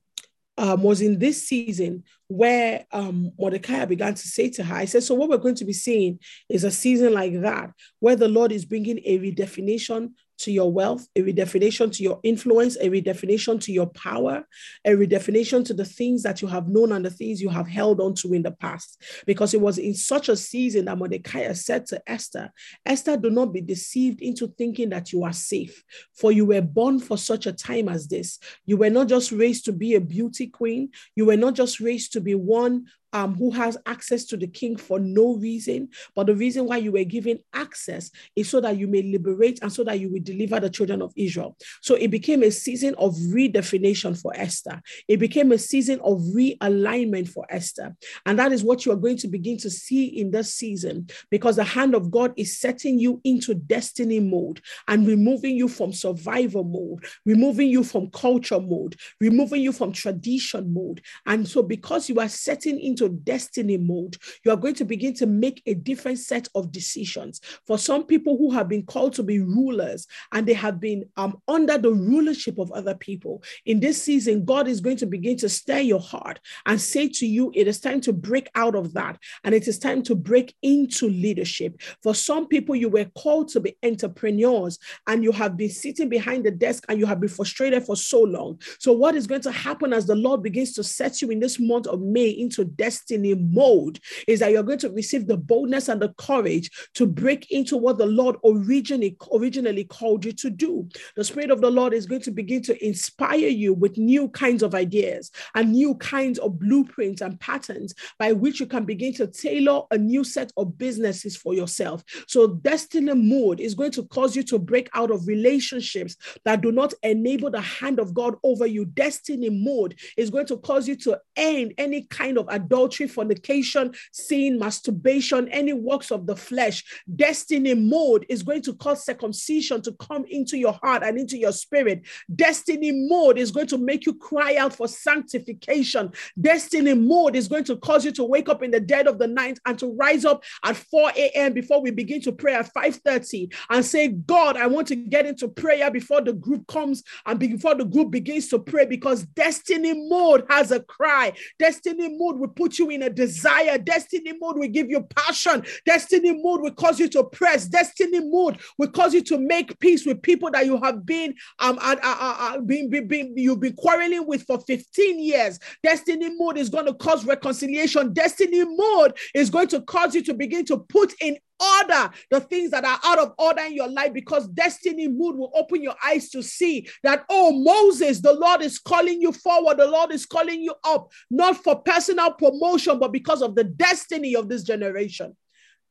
um, 0.57 0.84
was 0.84 1.01
in 1.01 1.20
this 1.20 1.47
season 1.47 2.03
where 2.28 2.86
um, 2.91 3.32
Mordecai 3.38 3.86
began 3.86 4.14
to 4.14 4.28
say 4.28 4.49
to 4.51 4.64
her, 4.64 4.76
I 4.76 4.86
said, 4.86 5.03
So, 5.03 5.16
what 5.16 5.30
we're 5.30 5.38
going 5.38 5.55
to 5.55 5.66
be 5.66 5.74
seeing 5.74 6.20
is 6.49 6.64
a 6.64 6.72
season 6.72 7.14
like 7.14 7.41
that, 7.41 7.72
where 7.99 8.16
the 8.16 8.28
Lord 8.28 8.51
is 8.51 8.66
bringing 8.66 8.99
a 9.05 9.20
redefinition 9.20 10.12
to 10.39 10.51
your 10.51 10.71
wealth, 10.71 11.07
a 11.15 11.21
redefinition 11.21 11.91
to 11.95 12.03
your 12.03 12.19
influence, 12.23 12.75
a 12.77 12.89
redefinition 12.89 13.61
to 13.61 13.71
your 13.71 13.87
power, 13.87 14.45
a 14.85 14.91
redefinition 14.91 15.65
to 15.65 15.73
the 15.73 15.85
things 15.85 16.23
that 16.23 16.41
you 16.41 16.47
have 16.47 16.67
known 16.67 16.91
and 16.91 17.05
the 17.05 17.09
things 17.09 17.41
you 17.41 17.49
have 17.49 17.67
held 17.67 17.99
on 17.99 18.13
to 18.15 18.33
in 18.33 18.41
the 18.41 18.51
past. 18.51 19.01
Because 19.25 19.53
it 19.53 19.61
was 19.61 19.77
in 19.77 19.93
such 19.93 20.29
a 20.29 20.35
season 20.35 20.85
that 20.85 20.97
Mordecai 20.97 21.51
said 21.53 21.85
to 21.87 22.01
Esther, 22.07 22.51
Esther, 22.85 23.17
do 23.17 23.29
not 23.29 23.53
be 23.53 23.61
deceived 23.61 24.21
into 24.21 24.47
thinking 24.47 24.89
that 24.89 25.11
you 25.11 25.23
are 25.23 25.33
safe, 25.33 25.83
for 26.13 26.31
you 26.31 26.45
were 26.45 26.61
born 26.61 26.99
for 26.99 27.17
such 27.17 27.45
a 27.45 27.53
time 27.53 27.89
as 27.89 28.07
this. 28.07 28.39
You 28.65 28.77
were 28.77 28.89
not 28.89 29.07
just 29.07 29.31
raised 29.31 29.65
to 29.65 29.71
be 29.71 29.95
a 29.95 30.01
beauty 30.01 30.47
queen, 30.47 30.89
you 31.15 31.25
were 31.25 31.37
not 31.37 31.53
just 31.53 31.79
raised 31.79 32.13
to 32.13 32.21
be 32.21 32.35
one 32.35 32.85
um, 33.14 33.36
who 33.36 33.51
has 33.51 33.78
access 33.86 34.26
to 34.26 34.38
the 34.38 34.47
king 34.47 34.76
for 34.78 34.99
no 34.99 35.36
reason. 35.36 35.89
But 36.16 36.28
the 36.28 36.36
reason 36.36 36.66
why 36.66 36.78
you 36.78 36.91
were 36.91 37.03
given 37.03 37.39
access 37.53 38.12
is 38.36 38.49
so 38.49 38.62
that 38.62 38.78
you 38.78 38.88
may 38.88 39.01
liberate 39.01 39.60
and 39.62 39.72
so 39.72 39.84
that 39.84 39.99
you 39.99 40.12
will 40.12 40.22
deliver 40.22 40.60
the 40.60 40.70
children 40.70 41.01
of 41.01 41.14
Israel. 41.16 41.55
So 41.82 41.95
it 41.95 42.10
became 42.10 42.43
a 42.43 42.51
season 42.51 42.95
of 42.97 43.16
redefinition 43.16 44.20
for 44.20 44.34
Esther. 44.36 44.82
It 45.07 45.18
became 45.18 45.51
a 45.51 45.57
season 45.57 45.99
of 46.01 46.20
realignment 46.36 47.30
for 47.30 47.45
Esther. 47.49 47.95
And 48.26 48.38
that 48.39 48.51
is 48.51 48.64
what 48.64 48.86
you 48.86 48.91
are 48.91 48.97
going 48.97 49.18
to 49.18 49.28
begin 49.28 49.57
to 49.60 49.70
see 49.70 50.05
in 50.05 50.32
this 50.32 50.53
season 50.53 51.07
because 51.30 51.55
the 51.55 51.64
hand 51.64 51.95
of 51.95 52.12
God 52.12 52.34
is 52.38 52.60
setting 52.60 52.99
you 52.99 53.22
into 53.24 53.53
destiny 53.53 54.20
mode 54.20 54.62
and 54.88 55.07
removing 55.07 55.55
you 55.55 55.68
from 55.68 55.93
survival 55.93 56.64
mode, 56.64 57.05
removing 57.26 57.70
you 57.70 57.84
from 57.84 58.10
culture 58.12 58.60
mode, 58.60 58.95
removing 59.20 59.62
you 59.62 59.72
from 59.72 59.91
tradition 59.91 60.74
mode. 60.74 61.01
And 61.26 61.47
so 61.47 61.64
because 61.64 62.10
you 62.10 62.20
are 62.20 62.30
setting 62.30 62.80
into 62.80 62.98
into 62.99 63.13
destiny 63.23 63.77
mode, 63.77 64.17
you 64.43 64.51
are 64.51 64.57
going 64.57 64.75
to 64.75 64.85
begin 64.85 65.13
to 65.15 65.25
make 65.25 65.61
a 65.65 65.73
different 65.73 66.19
set 66.19 66.47
of 66.55 66.71
decisions. 66.71 67.41
For 67.65 67.77
some 67.77 68.05
people 68.05 68.37
who 68.37 68.51
have 68.51 68.67
been 68.67 68.85
called 68.85 69.13
to 69.13 69.23
be 69.23 69.39
rulers 69.39 70.07
and 70.31 70.47
they 70.47 70.53
have 70.53 70.79
been 70.79 71.05
um, 71.17 71.41
under 71.47 71.77
the 71.77 71.91
rulership 71.91 72.57
of 72.57 72.71
other 72.71 72.95
people, 72.95 73.43
in 73.65 73.79
this 73.79 74.01
season, 74.01 74.45
God 74.45 74.67
is 74.67 74.81
going 74.81 74.97
to 74.97 75.05
begin 75.05 75.37
to 75.37 75.49
stir 75.49 75.79
your 75.79 75.99
heart 75.99 76.39
and 76.65 76.79
say 76.79 77.07
to 77.09 77.25
you, 77.25 77.51
it 77.55 77.67
is 77.67 77.79
time 77.79 78.01
to 78.01 78.13
break 78.13 78.49
out 78.55 78.75
of 78.75 78.93
that 78.93 79.17
and 79.43 79.53
it 79.55 79.67
is 79.67 79.79
time 79.79 80.03
to 80.03 80.15
break 80.15 80.53
into 80.61 81.09
leadership. 81.09 81.81
For 82.03 82.15
some 82.15 82.47
people, 82.47 82.75
you 82.75 82.89
were 82.89 83.05
called 83.17 83.49
to 83.49 83.59
be 83.59 83.77
entrepreneurs 83.83 84.79
and 85.07 85.23
you 85.23 85.31
have 85.31 85.57
been 85.57 85.69
sitting 85.69 86.09
behind 86.09 86.45
the 86.45 86.51
desk 86.51 86.85
and 86.89 86.99
you 86.99 87.05
have 87.05 87.19
been 87.19 87.29
frustrated 87.29 87.83
for 87.83 87.95
so 87.95 88.21
long. 88.21 88.59
So, 88.79 88.93
what 88.93 89.15
is 89.15 89.27
going 89.27 89.41
to 89.41 89.51
happen 89.51 89.93
as 89.93 90.05
the 90.05 90.15
Lord 90.15 90.43
begins 90.43 90.73
to 90.73 90.83
set 90.83 91.21
you 91.21 91.29
in 91.29 91.39
this 91.39 91.59
month 91.59 91.87
of 91.87 92.01
May 92.01 92.29
into 92.29 92.65
destiny? 92.65 92.88
Destiny 92.89 93.35
mode 93.35 93.99
is 94.27 94.39
that 94.39 94.51
you're 94.51 94.63
going 94.63 94.79
to 94.79 94.89
receive 94.89 95.27
the 95.27 95.37
boldness 95.37 95.89
and 95.89 96.01
the 96.01 96.09
courage 96.17 96.71
to 96.95 97.05
break 97.05 97.51
into 97.51 97.77
what 97.77 97.99
the 97.99 98.05
Lord 98.07 98.35
originally, 98.43 99.15
originally 99.31 99.83
called 99.83 100.25
you 100.25 100.31
to 100.33 100.49
do. 100.49 100.89
The 101.15 101.23
Spirit 101.23 101.51
of 101.51 101.61
the 101.61 101.69
Lord 101.69 101.93
is 101.93 102.07
going 102.07 102.21
to 102.21 102.31
begin 102.31 102.63
to 102.63 102.83
inspire 102.83 103.37
you 103.37 103.75
with 103.75 103.99
new 103.99 104.27
kinds 104.29 104.63
of 104.63 104.73
ideas 104.73 105.29
and 105.53 105.71
new 105.71 105.93
kinds 105.95 106.39
of 106.39 106.57
blueprints 106.57 107.21
and 107.21 107.39
patterns 107.39 107.93
by 108.17 108.31
which 108.31 108.59
you 108.59 108.65
can 108.65 108.85
begin 108.85 109.13
to 109.13 109.27
tailor 109.27 109.83
a 109.91 109.97
new 109.99 110.23
set 110.23 110.51
of 110.57 110.75
businesses 110.79 111.37
for 111.37 111.53
yourself. 111.53 112.03
So, 112.27 112.47
destiny 112.47 113.13
mode 113.13 113.59
is 113.59 113.75
going 113.75 113.91
to 113.91 114.03
cause 114.05 114.35
you 114.35 114.41
to 114.43 114.57
break 114.57 114.89
out 114.95 115.11
of 115.11 115.27
relationships 115.27 116.15
that 116.43 116.61
do 116.61 116.71
not 116.71 116.95
enable 117.03 117.51
the 117.51 117.61
hand 117.61 117.99
of 117.99 118.15
God 118.15 118.33
over 118.43 118.65
you. 118.65 118.85
Destiny 118.85 119.51
mode 119.51 119.93
is 120.17 120.31
going 120.31 120.47
to 120.47 120.57
cause 120.57 120.87
you 120.87 120.95
to 120.95 121.19
end 121.35 121.75
any 121.77 122.07
kind 122.09 122.39
of 122.39 122.47
adultery, 122.80 123.07
fornication, 123.07 123.93
sin, 124.13 124.57
masturbation, 124.57 125.49
any 125.49 125.73
works 125.73 126.11
of 126.11 126.25
the 126.25 126.36
flesh. 126.36 126.84
Destiny 127.13 127.73
mode 127.73 128.25
is 128.30 128.41
going 128.41 128.61
to 128.61 128.73
cause 128.75 129.03
circumcision 129.03 129.82
to 129.82 129.91
come 129.93 130.23
into 130.30 130.57
your 130.57 130.71
heart 130.82 131.03
and 131.03 131.19
into 131.19 131.38
your 131.38 131.51
spirit. 131.51 132.01
Destiny 132.34 132.91
mode 132.93 133.38
is 133.38 133.51
going 133.51 133.67
to 133.67 133.77
make 133.77 134.05
you 134.05 134.13
cry 134.13 134.55
out 134.55 134.73
for 134.73 134.88
sanctification. 134.88 136.09
Destiny 136.39 136.93
mode 136.93 137.36
is 137.36 137.49
going 137.49 137.65
to 137.65 137.75
cause 137.75 138.05
you 138.05 138.11
to 138.13 138.23
wake 138.23 138.47
up 138.47 138.63
in 138.63 138.71
the 138.71 138.80
dead 138.80 139.07
of 139.07 139.19
the 139.19 139.27
night 139.27 139.59
and 139.65 139.77
to 139.77 139.93
rise 139.95 140.23
up 140.23 140.41
at 140.63 140.77
4 140.77 141.11
a.m. 141.17 141.51
before 141.51 141.82
we 141.82 141.91
begin 141.91 142.21
to 142.21 142.32
pray 142.32 142.53
at 142.53 142.73
5:30 142.73 143.53
and 143.69 143.84
say, 143.84 144.07
God, 144.07 144.55
I 144.55 144.67
want 144.67 144.88
to 144.88 144.95
get 144.95 145.25
into 145.25 145.49
prayer 145.49 145.91
before 145.91 146.21
the 146.21 146.34
group 146.34 146.65
comes 146.67 147.03
and 147.25 147.38
before 147.39 147.75
the 147.75 147.84
group 147.84 148.11
begins 148.11 148.47
to 148.49 148.59
pray 148.59 148.86
because 148.86 149.25
destiny 149.36 150.07
mode 150.07 150.45
has 150.49 150.71
a 150.71 150.80
cry. 150.80 151.34
Destiny 151.57 152.07
mode 152.17 152.39
will 152.39 152.47
put 152.47 152.68
you 152.78 152.89
in 152.89 153.03
a 153.03 153.09
desire. 153.09 153.78
Destiny 153.78 154.34
mode 154.39 154.57
will 154.57 154.67
give 154.67 154.89
you 154.89 155.01
passion. 155.01 155.63
Destiny 155.86 156.34
mode 156.34 156.61
will 156.61 156.74
cause 156.74 156.99
you 156.99 157.07
to 157.09 157.24
press. 157.24 157.65
Destiny 157.65 158.20
mode 158.20 158.59
will 158.78 158.89
cause 158.89 159.13
you 159.13 159.22
to 159.24 159.38
make 159.38 159.80
peace 159.80 160.05
with 160.05 160.22
people 160.22 160.51
that 160.51 160.65
you 160.65 160.78
have 160.82 161.05
been 161.05 161.34
um 161.59 161.80
uh, 161.82 161.95
uh, 162.03 162.36
uh, 162.39 162.59
been, 162.59 162.89
been, 162.89 163.07
been, 163.07 163.34
you've 163.36 163.59
been 163.59 163.74
quarreling 163.74 164.28
with 164.28 164.43
for 164.43 164.59
15 164.61 165.20
years. 165.20 165.59
Destiny 165.84 166.30
mode 166.38 166.57
is 166.57 166.70
going 166.70 166.86
to 166.86 166.93
cause 166.93 167.26
reconciliation. 167.26 168.13
Destiny 168.13 168.63
mode 168.65 169.17
is 169.34 169.49
going 169.49 169.67
to 169.70 169.82
cause 169.82 170.13
you 170.13 170.22
to 170.24 170.34
begin 170.34 170.65
to 170.65 170.78
put 170.78 171.13
in 171.22 171.38
order 171.60 172.10
the 172.32 172.39
things 172.41 172.72
that 172.72 172.86
are 172.86 172.99
out 173.03 173.20
of 173.20 173.34
order 173.38 173.62
in 173.62 173.74
your 173.74 173.89
life 173.89 174.14
because 174.14 174.47
destiny 174.47 175.07
mood 175.07 175.38
will 175.38 175.51
open 175.55 175.82
your 175.82 175.95
eyes 176.05 176.30
to 176.30 176.41
see 176.41 176.88
that, 177.03 177.26
oh, 177.30 177.51
Moses, 177.51 178.20
the 178.22 178.34
Lord 178.34 178.62
is 178.62 178.80
calling 178.80 179.22
you 179.22 179.32
forward, 179.32 179.78
the 179.78 179.88
Lord 179.88 180.12
is 180.12 180.26
calling 180.26 180.62
you 180.62 180.74
up, 180.84 181.12
not 181.30 181.57
for 181.57 181.82
personal 181.82 182.32
promotion, 182.34 182.99
but 182.99 183.12
because 183.12 183.41
of 183.41 183.55
the 183.55 183.64
destiny 183.64 184.36
of 184.36 184.49
this 184.49 184.64
generation. 184.64 185.36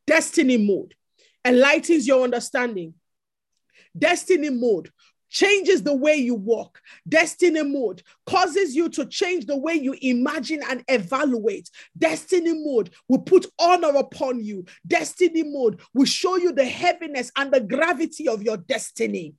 Destiny 0.06 0.56
mode 0.56 0.94
enlightens 1.44 2.06
your 2.06 2.24
understanding. 2.24 2.94
Destiny 3.96 4.50
mode 4.50 4.90
changes 5.30 5.82
the 5.82 5.94
way 5.94 6.16
you 6.16 6.34
walk. 6.34 6.80
Destiny 7.08 7.62
mode 7.62 8.02
causes 8.26 8.74
you 8.74 8.88
to 8.90 9.06
change 9.06 9.46
the 9.46 9.56
way 9.56 9.74
you 9.74 9.94
imagine 10.00 10.62
and 10.68 10.82
evaluate. 10.88 11.70
Destiny 11.96 12.52
mode 12.54 12.90
will 13.08 13.20
put 13.20 13.46
honor 13.58 13.96
upon 13.96 14.42
you. 14.42 14.64
Destiny 14.86 15.42
mode 15.44 15.80
will 15.94 16.06
show 16.06 16.36
you 16.36 16.52
the 16.52 16.64
heaviness 16.64 17.30
and 17.36 17.52
the 17.52 17.60
gravity 17.60 18.28
of 18.28 18.42
your 18.42 18.56
destiny. 18.56 19.34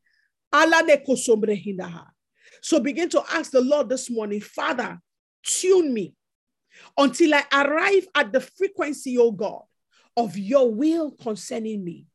So 2.61 2.79
begin 2.79 3.09
to 3.09 3.23
ask 3.31 3.51
the 3.51 3.61
Lord 3.61 3.89
this 3.89 4.09
morning, 4.09 4.41
Father, 4.41 4.99
tune 5.43 5.93
me 5.93 6.13
until 6.97 7.35
I 7.35 7.43
arrive 7.51 8.07
at 8.15 8.31
the 8.31 8.41
frequency, 8.41 9.17
O 9.17 9.31
God, 9.31 9.61
of 10.17 10.37
your 10.37 10.71
will 10.71 11.11
concerning 11.11 11.83
me. 11.83 12.07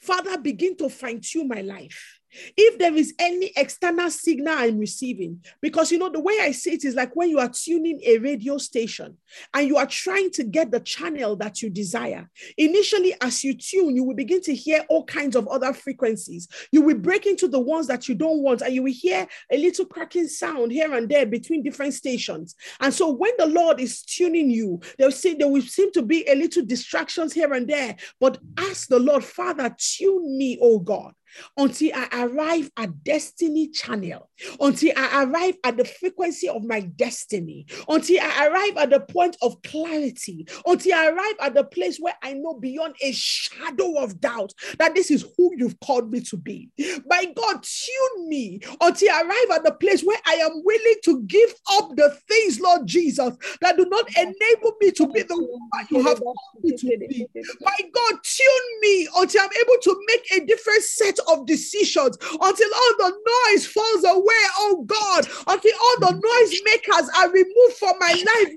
Father, 0.00 0.36
begin 0.38 0.76
to 0.76 0.88
fine 0.88 1.20
tune 1.20 1.48
my 1.48 1.60
life 1.60 2.17
if 2.56 2.78
there 2.78 2.94
is 2.94 3.14
any 3.18 3.52
external 3.56 4.10
signal 4.10 4.54
I'm 4.56 4.78
receiving, 4.78 5.42
because 5.60 5.90
you 5.90 5.98
know, 5.98 6.10
the 6.10 6.20
way 6.20 6.38
I 6.40 6.52
see 6.52 6.72
it 6.72 6.84
is 6.84 6.94
like 6.94 7.14
when 7.16 7.30
you 7.30 7.38
are 7.38 7.48
tuning 7.48 8.00
a 8.04 8.18
radio 8.18 8.58
station 8.58 9.16
and 9.54 9.66
you 9.66 9.76
are 9.76 9.86
trying 9.86 10.30
to 10.32 10.44
get 10.44 10.70
the 10.70 10.80
channel 10.80 11.36
that 11.36 11.62
you 11.62 11.70
desire. 11.70 12.28
Initially, 12.56 13.14
as 13.20 13.44
you 13.44 13.54
tune, 13.54 13.96
you 13.96 14.04
will 14.04 14.14
begin 14.14 14.40
to 14.42 14.54
hear 14.54 14.84
all 14.88 15.04
kinds 15.04 15.36
of 15.36 15.48
other 15.48 15.72
frequencies. 15.72 16.48
You 16.72 16.82
will 16.82 16.98
break 16.98 17.26
into 17.26 17.48
the 17.48 17.60
ones 17.60 17.86
that 17.86 18.08
you 18.08 18.14
don't 18.14 18.42
want, 18.42 18.62
and 18.62 18.74
you 18.74 18.82
will 18.82 18.92
hear 18.92 19.26
a 19.50 19.58
little 19.58 19.86
cracking 19.86 20.28
sound 20.28 20.72
here 20.72 20.92
and 20.94 21.08
there 21.08 21.26
between 21.26 21.62
different 21.62 21.94
stations. 21.94 22.54
And 22.80 22.92
so, 22.92 23.10
when 23.10 23.32
the 23.38 23.46
Lord 23.46 23.80
is 23.80 24.02
tuning 24.02 24.50
you, 24.50 24.80
they'll 24.98 25.12
see 25.12 25.34
there 25.34 25.48
will 25.48 25.62
seem 25.62 25.92
to 25.92 26.02
be 26.02 26.26
a 26.28 26.34
little 26.34 26.64
distractions 26.64 27.32
here 27.32 27.52
and 27.54 27.68
there. 27.68 27.96
But 28.20 28.38
ask 28.56 28.88
the 28.88 28.98
Lord, 28.98 29.24
Father, 29.24 29.74
tune 29.78 30.36
me, 30.36 30.58
oh 30.60 30.78
God 30.78 31.14
until 31.56 31.92
I 31.94 32.24
arrive 32.24 32.70
at 32.76 33.04
destiny 33.04 33.68
channel, 33.68 34.28
until 34.60 34.92
I 34.96 35.24
arrive 35.24 35.56
at 35.64 35.76
the 35.76 35.84
frequency 35.84 36.48
of 36.48 36.64
my 36.64 36.80
destiny, 36.80 37.66
until 37.88 38.20
I 38.22 38.46
arrive 38.46 38.76
at 38.76 38.90
the 38.90 39.00
point 39.00 39.36
of 39.42 39.60
clarity, 39.62 40.46
until 40.66 40.94
I 40.94 41.08
arrive 41.08 41.34
at 41.40 41.54
the 41.54 41.64
place 41.64 41.98
where 41.98 42.14
I 42.22 42.34
know 42.34 42.54
beyond 42.54 42.96
a 43.02 43.12
shadow 43.12 43.98
of 43.98 44.20
doubt 44.20 44.52
that 44.78 44.94
this 44.94 45.10
is 45.10 45.26
who 45.36 45.52
you've 45.56 45.78
called 45.80 46.10
me 46.10 46.20
to 46.22 46.36
be. 46.36 46.70
By 47.08 47.26
God, 47.26 47.62
tune 47.62 48.28
me 48.28 48.60
until 48.80 49.12
I 49.12 49.22
arrive 49.22 49.56
at 49.56 49.64
the 49.64 49.72
place 49.72 50.02
where 50.02 50.18
I 50.26 50.34
am 50.34 50.62
willing 50.64 50.96
to 51.04 51.22
give 51.22 51.54
up 51.72 51.96
the 51.96 52.16
things, 52.28 52.60
Lord 52.60 52.86
Jesus, 52.86 53.36
that 53.60 53.76
do 53.76 53.86
not 53.86 54.08
enable 54.16 54.72
me 54.80 54.90
to 54.92 55.06
be 55.08 55.22
the 55.22 55.36
one 55.36 55.70
you 55.90 56.02
have 56.02 56.20
called 56.20 56.38
me 56.62 56.76
to 56.76 56.98
be. 57.08 57.26
By 57.64 57.76
God, 57.92 58.18
tune 58.22 58.80
me 58.80 59.08
until 59.16 59.42
I'm 59.42 59.50
able 59.60 59.80
to 59.82 60.04
make 60.06 60.42
a 60.42 60.46
different 60.46 60.82
set 60.82 61.17
of 61.30 61.46
decisions 61.46 62.16
until 62.20 62.70
all 62.74 62.94
the 62.98 63.12
noise 63.52 63.66
falls 63.66 64.04
away, 64.04 64.44
oh 64.58 64.84
God, 64.86 65.26
until 65.46 65.72
all 65.80 65.96
the 66.00 66.12
noise 66.12 66.60
makers 66.64 67.10
are 67.18 67.30
removed 67.30 67.76
from 67.78 67.98
my 67.98 68.12
life, 68.12 68.54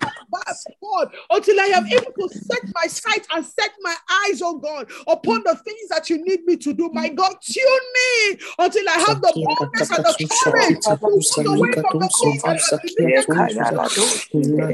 God, 0.84 1.14
until 1.30 1.60
I 1.60 1.66
am 1.66 1.86
able 1.86 2.14
to 2.28 2.36
set 2.36 2.62
my 2.74 2.88
sight 2.88 3.26
and 3.34 3.46
set 3.46 3.72
my 3.82 3.96
eyes, 4.28 4.42
oh 4.42 4.58
God, 4.58 4.90
upon 5.08 5.44
the 5.44 5.56
things 5.64 5.90
that 5.90 6.10
you 6.10 6.24
need 6.24 6.44
me 6.46 6.58
to 6.58 6.74
do. 6.74 6.90
My 6.94 7.10
God, 7.10 7.36
tune 7.42 7.64
me 7.94 8.40
until 8.60 8.90
I 8.90 8.94
have 8.94 9.22
the 9.22 9.34
boldness 9.34 9.92
and 9.92 10.04
the 10.04 10.14
courage 10.14 10.84
to 10.84 10.98
move 11.02 11.24
away 11.48 11.74
from 11.82 12.00
the 12.00 12.10
things 12.22 12.44
that 12.44 12.60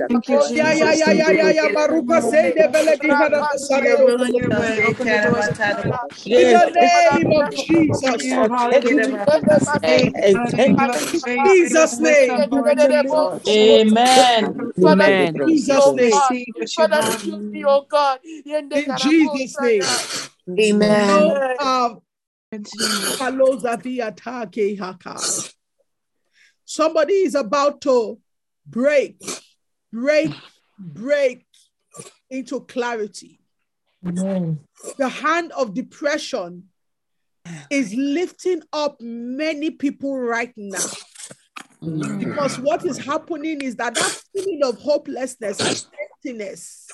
Thank 0.07 0.29
you, 0.29 0.39
Yeah, 0.51 0.73
yeah, 0.73 0.93
Jesus. 0.93 1.07
yeah, 1.07 1.11
yeah, 1.13 1.31
yeah, 1.31 1.51
yeah. 1.51 1.69
Baruka 1.69 2.21
say 2.21 2.53
the 2.53 2.67
beledi 2.73 3.09
hada 3.09 3.29
Your 3.29 3.41
basare. 3.41 4.05
will 4.05 4.23
and 4.23 4.35
your 4.35 4.51
way. 4.59 4.83
Open 4.83 5.07
the 5.09 5.19
doors 5.19 5.47
of 5.47 5.57
heaven. 5.57 5.91
In 6.25 6.51
the 6.51 6.71
name 6.75 7.31
of 7.33 7.49
Thank 7.51 7.67
Jesus. 7.67 8.23
you. 8.23 8.47
Hallelujah. 8.49 9.25
Jesus' 11.55 11.99
name. 11.99 12.41
Amen. 13.47 14.61
Amen. 14.85 15.35
Jesus' 15.47 15.93
name. 15.95 16.11
Receive 16.11 16.47
what 16.55 16.77
you 16.77 16.83
Father, 16.83 16.95
have. 16.95 17.21
show 17.21 17.39
me, 17.53 17.63
oh 17.65 17.85
God. 17.89 18.19
Yende 18.45 18.73
In 18.73 18.95
Jesus' 18.97 19.57
name. 19.61 19.81
Amen. 20.49 21.09
So, 21.59 21.65
um, 21.65 22.01
In 22.51 22.63
Jesus. 22.63 23.17
Somebody 26.65 27.13
is 27.13 27.35
about 27.35 27.81
to 27.81 28.19
break, 28.65 29.17
break, 29.91 30.31
break 30.79 31.45
into 32.29 32.61
clarity. 32.61 33.39
The 34.97 35.09
hand 35.09 35.51
of 35.51 35.73
depression 35.73 36.65
is 37.69 37.93
lifting 37.93 38.61
up 38.73 38.97
many 38.99 39.71
people 39.71 40.17
right 40.17 40.53
now. 40.55 40.85
Because 41.81 42.57
what 42.57 42.85
is 42.85 42.97
happening 42.97 43.61
is 43.61 43.75
that 43.75 43.95
that 43.95 44.19
feeling 44.33 44.61
of 44.63 44.79
hopelessness 44.79 45.59
and 45.61 45.79
emptiness, 46.25 46.87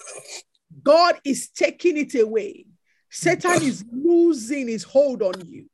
God 0.84 1.16
is 1.24 1.50
taking 1.50 1.98
it 1.98 2.14
away. 2.16 2.66
Satan 3.12 3.62
is 3.62 3.84
losing 3.92 4.70
his 4.70 4.84
hold 4.84 5.22
on 5.22 5.34
you. 5.46 5.66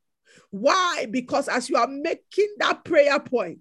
Why? 0.51 1.07
Because 1.11 1.49
as 1.49 1.69
you 1.69 1.75
are 1.75 1.87
making 1.87 2.47
that 2.59 2.85
prayer 2.85 3.19
point, 3.19 3.59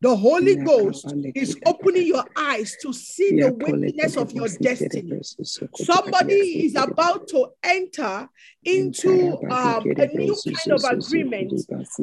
the 0.00 0.16
Holy 0.16 0.56
Ghost 0.56 1.12
is 1.34 1.56
opening 1.66 2.06
your 2.06 2.24
eyes 2.36 2.74
to 2.82 2.92
see 2.92 3.38
the 3.38 3.52
weightiness 3.52 4.16
of 4.16 4.32
your 4.32 4.48
destiny. 4.48 5.20
Somebody 5.74 6.64
is 6.64 6.74
about 6.74 7.28
to 7.28 7.48
enter 7.62 8.28
into 8.64 9.38
um, 9.50 9.84
a 9.98 10.06
new 10.06 10.36
kind 10.44 10.72
of 10.72 10.84
agreement 10.84 11.52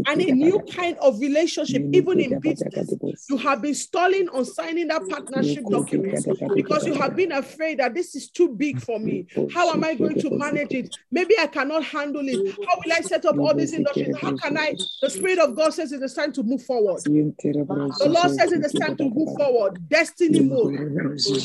and 0.08 0.22
a 0.22 0.32
new 0.32 0.60
kind 0.74 0.98
of 1.02 1.20
relationship, 1.20 1.82
even 1.94 2.20
in 2.20 2.40
business. 2.40 3.26
You 3.30 3.38
have 3.38 3.62
been 3.62 3.74
stalling 3.76 4.30
on 4.30 4.46
signing 4.46 4.90
that 4.90 5.08
partnership 5.10 5.64
document 5.70 6.26
because 6.54 6.86
you 6.86 6.94
have 6.96 7.16
been 7.16 7.32
afraid 7.32 7.80
that 7.80 7.94
this 7.96 8.16
is 8.16 8.30
too 8.30 8.50
big 8.50 8.80
for 8.82 9.00
me. 9.00 9.26
How 9.54 9.72
am 9.72 9.84
I 9.84 9.96
going 9.96 10.20
to 10.20 10.30
manage 10.32 10.74
it? 10.74 10.96
Maybe 11.12 11.36
I 11.40 11.48
cannot 11.48 11.84
handle 11.84 12.28
it. 12.28 12.56
How 12.68 12.78
will 12.86 12.94
I 12.94 13.02
set 13.02 13.26
up 13.26 13.38
all 13.40 13.56
these 13.56 13.74
industries? 13.74 14.16
How 14.22 14.36
can 14.38 14.58
I? 14.58 14.76
The 15.02 15.10
Spirit 15.10 15.40
of 15.40 15.56
God 15.56 15.74
says 15.74 15.92
it's 15.92 16.14
time 16.14 16.32
to 16.34 16.44
move 16.44 16.64
forward. 16.64 17.02
The 17.06 18.10
Lord 18.10 18.32
says 18.32 18.52
it's 18.52 18.74
time 18.74 18.98
to 18.98 19.10
move 19.10 19.34
forward. 19.36 19.90
Destiny 19.90 20.42
mode. 20.42 20.76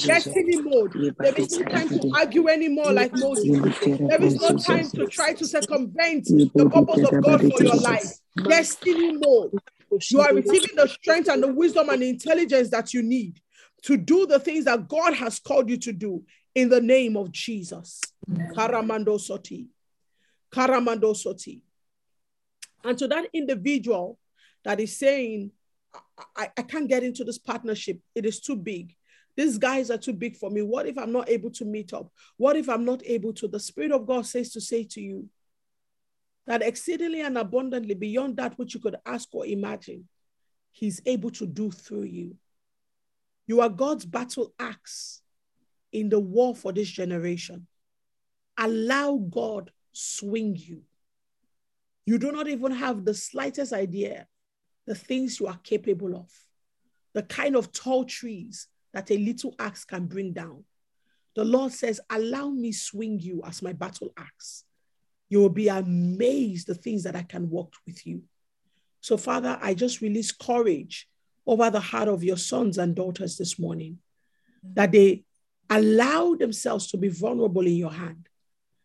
Destiny 0.06 0.56
mode. 0.62 0.92
There 1.20 1.34
is 1.36 1.50
no 1.50 1.58
time 1.68 1.88
to 1.88 2.10
argue 2.14 2.48
anymore 2.48 2.92
like 2.92 3.14
Moses. 3.14 3.44
There 4.08 4.22
is 4.22 4.36
no 4.36 4.56
time 4.56 4.90
to 4.90 5.06
try 5.06 5.34
to 5.34 5.46
circumvent 5.46 6.26
the 6.26 6.68
purpose 6.68 7.04
of 7.04 7.22
God 7.22 7.40
for 7.40 7.62
your 7.62 7.76
life. 7.76 8.12
Destiny 8.48 9.16
mode. 9.18 9.52
You 10.10 10.20
are 10.20 10.34
receiving 10.34 10.76
the 10.76 10.88
strength 10.88 11.28
and 11.28 11.42
the 11.42 11.52
wisdom 11.52 11.88
and 11.88 12.02
the 12.02 12.08
intelligence 12.08 12.70
that 12.70 12.92
you 12.92 13.02
need 13.02 13.40
to 13.82 13.96
do 13.96 14.26
the 14.26 14.40
things 14.40 14.64
that 14.64 14.88
God 14.88 15.14
has 15.14 15.38
called 15.38 15.68
you 15.68 15.76
to 15.78 15.92
do 15.92 16.24
in 16.54 16.68
the 16.68 16.80
name 16.80 17.16
of 17.16 17.30
Jesus. 17.30 18.00
Karamando 18.56 19.18
Soti. 19.20 19.66
Karamando 20.52 21.14
Soti. 21.14 21.60
And 22.84 22.98
to 22.98 23.08
that 23.08 23.28
individual 23.32 24.18
that 24.64 24.80
is 24.80 24.98
saying, 24.98 25.50
I, 26.36 26.50
I 26.56 26.62
can't 26.62 26.88
get 26.88 27.02
into 27.02 27.24
this 27.24 27.38
partnership, 27.38 28.00
it 28.14 28.26
is 28.26 28.40
too 28.40 28.56
big. 28.56 28.94
These 29.36 29.58
guys 29.58 29.90
are 29.90 29.98
too 29.98 30.12
big 30.12 30.36
for 30.36 30.50
me. 30.50 30.62
What 30.62 30.86
if 30.86 30.96
I'm 30.96 31.12
not 31.12 31.28
able 31.28 31.50
to 31.52 31.64
meet 31.64 31.92
up? 31.92 32.08
What 32.36 32.56
if 32.56 32.68
I'm 32.68 32.84
not 32.84 33.02
able 33.04 33.32
to? 33.34 33.48
The 33.48 33.58
Spirit 33.58 33.90
of 33.90 34.06
God 34.06 34.26
says 34.26 34.50
to 34.52 34.60
say 34.60 34.84
to 34.90 35.00
you 35.00 35.28
that 36.46 36.62
exceedingly 36.62 37.20
and 37.22 37.36
abundantly 37.38 37.94
beyond 37.94 38.36
that 38.36 38.56
which 38.58 38.74
you 38.74 38.80
could 38.80 38.96
ask 39.06 39.28
or 39.32 39.46
imagine, 39.46 40.08
He's 40.70 41.00
able 41.06 41.30
to 41.30 41.46
do 41.46 41.70
through 41.70 42.04
you. 42.04 42.36
You 43.46 43.60
are 43.60 43.68
God's 43.68 44.04
battle 44.04 44.52
axe 44.58 45.20
in 45.92 46.08
the 46.08 46.18
war 46.18 46.54
for 46.54 46.72
this 46.72 46.88
generation. 46.88 47.66
Allow 48.58 49.16
God 49.16 49.70
swing 49.92 50.56
you. 50.56 50.82
You 52.06 52.18
do 52.18 52.32
not 52.32 52.48
even 52.48 52.72
have 52.72 53.04
the 53.04 53.14
slightest 53.14 53.72
idea 53.72 54.26
the 54.86 54.94
things 54.94 55.40
you 55.40 55.46
are 55.46 55.58
capable 55.62 56.14
of, 56.14 56.30
the 57.14 57.22
kind 57.22 57.56
of 57.56 57.72
tall 57.72 58.04
trees 58.04 58.68
that 58.92 59.10
a 59.10 59.16
little 59.16 59.54
axe 59.58 59.84
can 59.84 60.06
bring 60.06 60.32
down. 60.32 60.64
The 61.34 61.44
Lord 61.44 61.72
says, 61.72 62.00
Allow 62.10 62.50
me 62.50 62.72
swing 62.72 63.18
you 63.18 63.42
as 63.44 63.62
my 63.62 63.72
battle 63.72 64.12
axe. 64.16 64.64
You 65.28 65.40
will 65.40 65.48
be 65.48 65.68
amazed 65.68 66.66
the 66.66 66.74
things 66.74 67.02
that 67.04 67.16
I 67.16 67.22
can 67.22 67.48
work 67.50 67.72
with 67.86 68.06
you. 68.06 68.22
So, 69.00 69.16
Father, 69.16 69.58
I 69.60 69.74
just 69.74 70.00
release 70.00 70.32
courage 70.32 71.08
over 71.46 71.70
the 71.70 71.80
heart 71.80 72.08
of 72.08 72.22
your 72.22 72.36
sons 72.36 72.78
and 72.78 72.94
daughters 72.94 73.36
this 73.36 73.58
morning 73.58 73.98
that 74.74 74.92
they 74.92 75.24
allow 75.68 76.34
themselves 76.34 76.86
to 76.88 76.96
be 76.96 77.08
vulnerable 77.08 77.66
in 77.66 77.74
your 77.74 77.92
hand 77.92 78.28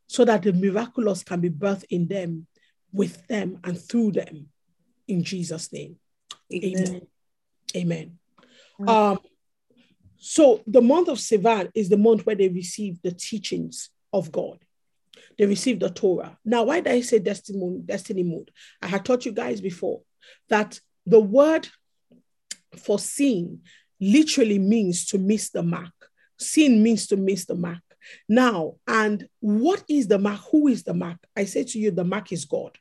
so 0.07 0.25
that 0.25 0.43
the 0.43 0.51
miraculous 0.51 1.23
can 1.23 1.39
be 1.39 1.49
birthed 1.49 1.85
in 1.89 2.07
them, 2.07 2.47
with 2.91 3.27
them, 3.27 3.59
and 3.63 3.79
through 3.79 4.13
them. 4.13 4.47
In 5.07 5.23
Jesus' 5.23 5.71
name. 5.71 5.97
Amen. 6.53 7.07
Amen. 7.75 8.19
Um, 8.87 9.19
so 10.17 10.61
the 10.67 10.81
month 10.81 11.07
of 11.07 11.17
Sivan 11.17 11.69
is 11.75 11.89
the 11.89 11.97
month 11.97 12.25
where 12.25 12.35
they 12.35 12.49
receive 12.49 13.01
the 13.01 13.11
teachings 13.11 13.89
of 14.11 14.31
God. 14.31 14.59
They 15.37 15.45
receive 15.45 15.79
the 15.79 15.89
Torah. 15.89 16.37
Now, 16.43 16.63
why 16.63 16.81
did 16.81 16.91
I 16.91 17.01
say 17.01 17.19
destiny 17.19 17.59
mode? 17.59 17.87
Destiny 17.87 18.23
mode? 18.23 18.51
I 18.81 18.87
had 18.87 19.05
taught 19.05 19.25
you 19.25 19.31
guys 19.31 19.61
before 19.61 20.01
that 20.49 20.79
the 21.05 21.19
word 21.19 21.67
for 22.77 22.99
sin 22.99 23.61
literally 23.99 24.59
means 24.59 25.05
to 25.07 25.17
miss 25.17 25.49
the 25.49 25.63
mark. 25.63 25.93
Sin 26.37 26.83
means 26.83 27.07
to 27.07 27.17
miss 27.17 27.45
the 27.45 27.55
mark. 27.55 27.81
Now, 28.27 28.75
and 28.87 29.27
what 29.39 29.83
is 29.89 30.07
the 30.07 30.19
mark? 30.19 30.41
Who 30.51 30.67
is 30.67 30.83
the 30.83 30.93
mark? 30.93 31.17
I 31.35 31.45
say 31.45 31.63
to 31.63 31.79
you, 31.79 31.91
the 31.91 32.03
mark 32.03 32.31
is 32.31 32.45
God. 32.45 32.77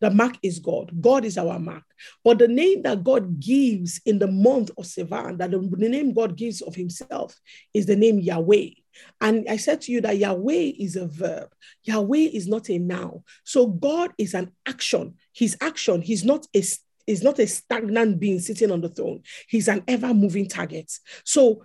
The 0.00 0.10
mark 0.10 0.36
is 0.42 0.58
God. 0.58 0.90
God 1.00 1.24
is 1.24 1.38
our 1.38 1.58
mark. 1.58 1.84
But 2.24 2.38
the 2.38 2.48
name 2.48 2.82
that 2.82 3.04
God 3.04 3.40
gives 3.40 4.00
in 4.04 4.18
the 4.18 4.26
month 4.26 4.70
of 4.76 4.84
Sivan, 4.84 5.38
that 5.38 5.52
the, 5.52 5.58
the 5.58 5.88
name 5.88 6.12
God 6.12 6.36
gives 6.36 6.60
of 6.60 6.74
himself 6.74 7.38
is 7.72 7.86
the 7.86 7.96
name 7.96 8.18
Yahweh. 8.18 8.70
And 9.20 9.46
I 9.48 9.56
said 9.56 9.80
to 9.82 9.92
you 9.92 10.00
that 10.02 10.18
Yahweh 10.18 10.72
is 10.78 10.96
a 10.96 11.06
verb. 11.06 11.48
Yahweh 11.84 12.30
is 12.32 12.48
not 12.48 12.68
a 12.68 12.78
noun. 12.78 13.22
So 13.44 13.66
God 13.66 14.10
is 14.18 14.34
an 14.34 14.52
action. 14.66 15.14
His 15.32 15.56
action, 15.60 16.02
he's 16.02 16.24
not 16.24 16.46
a 16.54 16.62
is 17.06 17.22
not 17.22 17.40
a 17.40 17.46
stagnant 17.46 18.20
being 18.20 18.38
sitting 18.38 18.70
on 18.70 18.80
the 18.80 18.88
throne. 18.88 19.22
He's 19.48 19.66
an 19.66 19.82
ever-moving 19.88 20.48
target. 20.48 20.92
So 21.24 21.64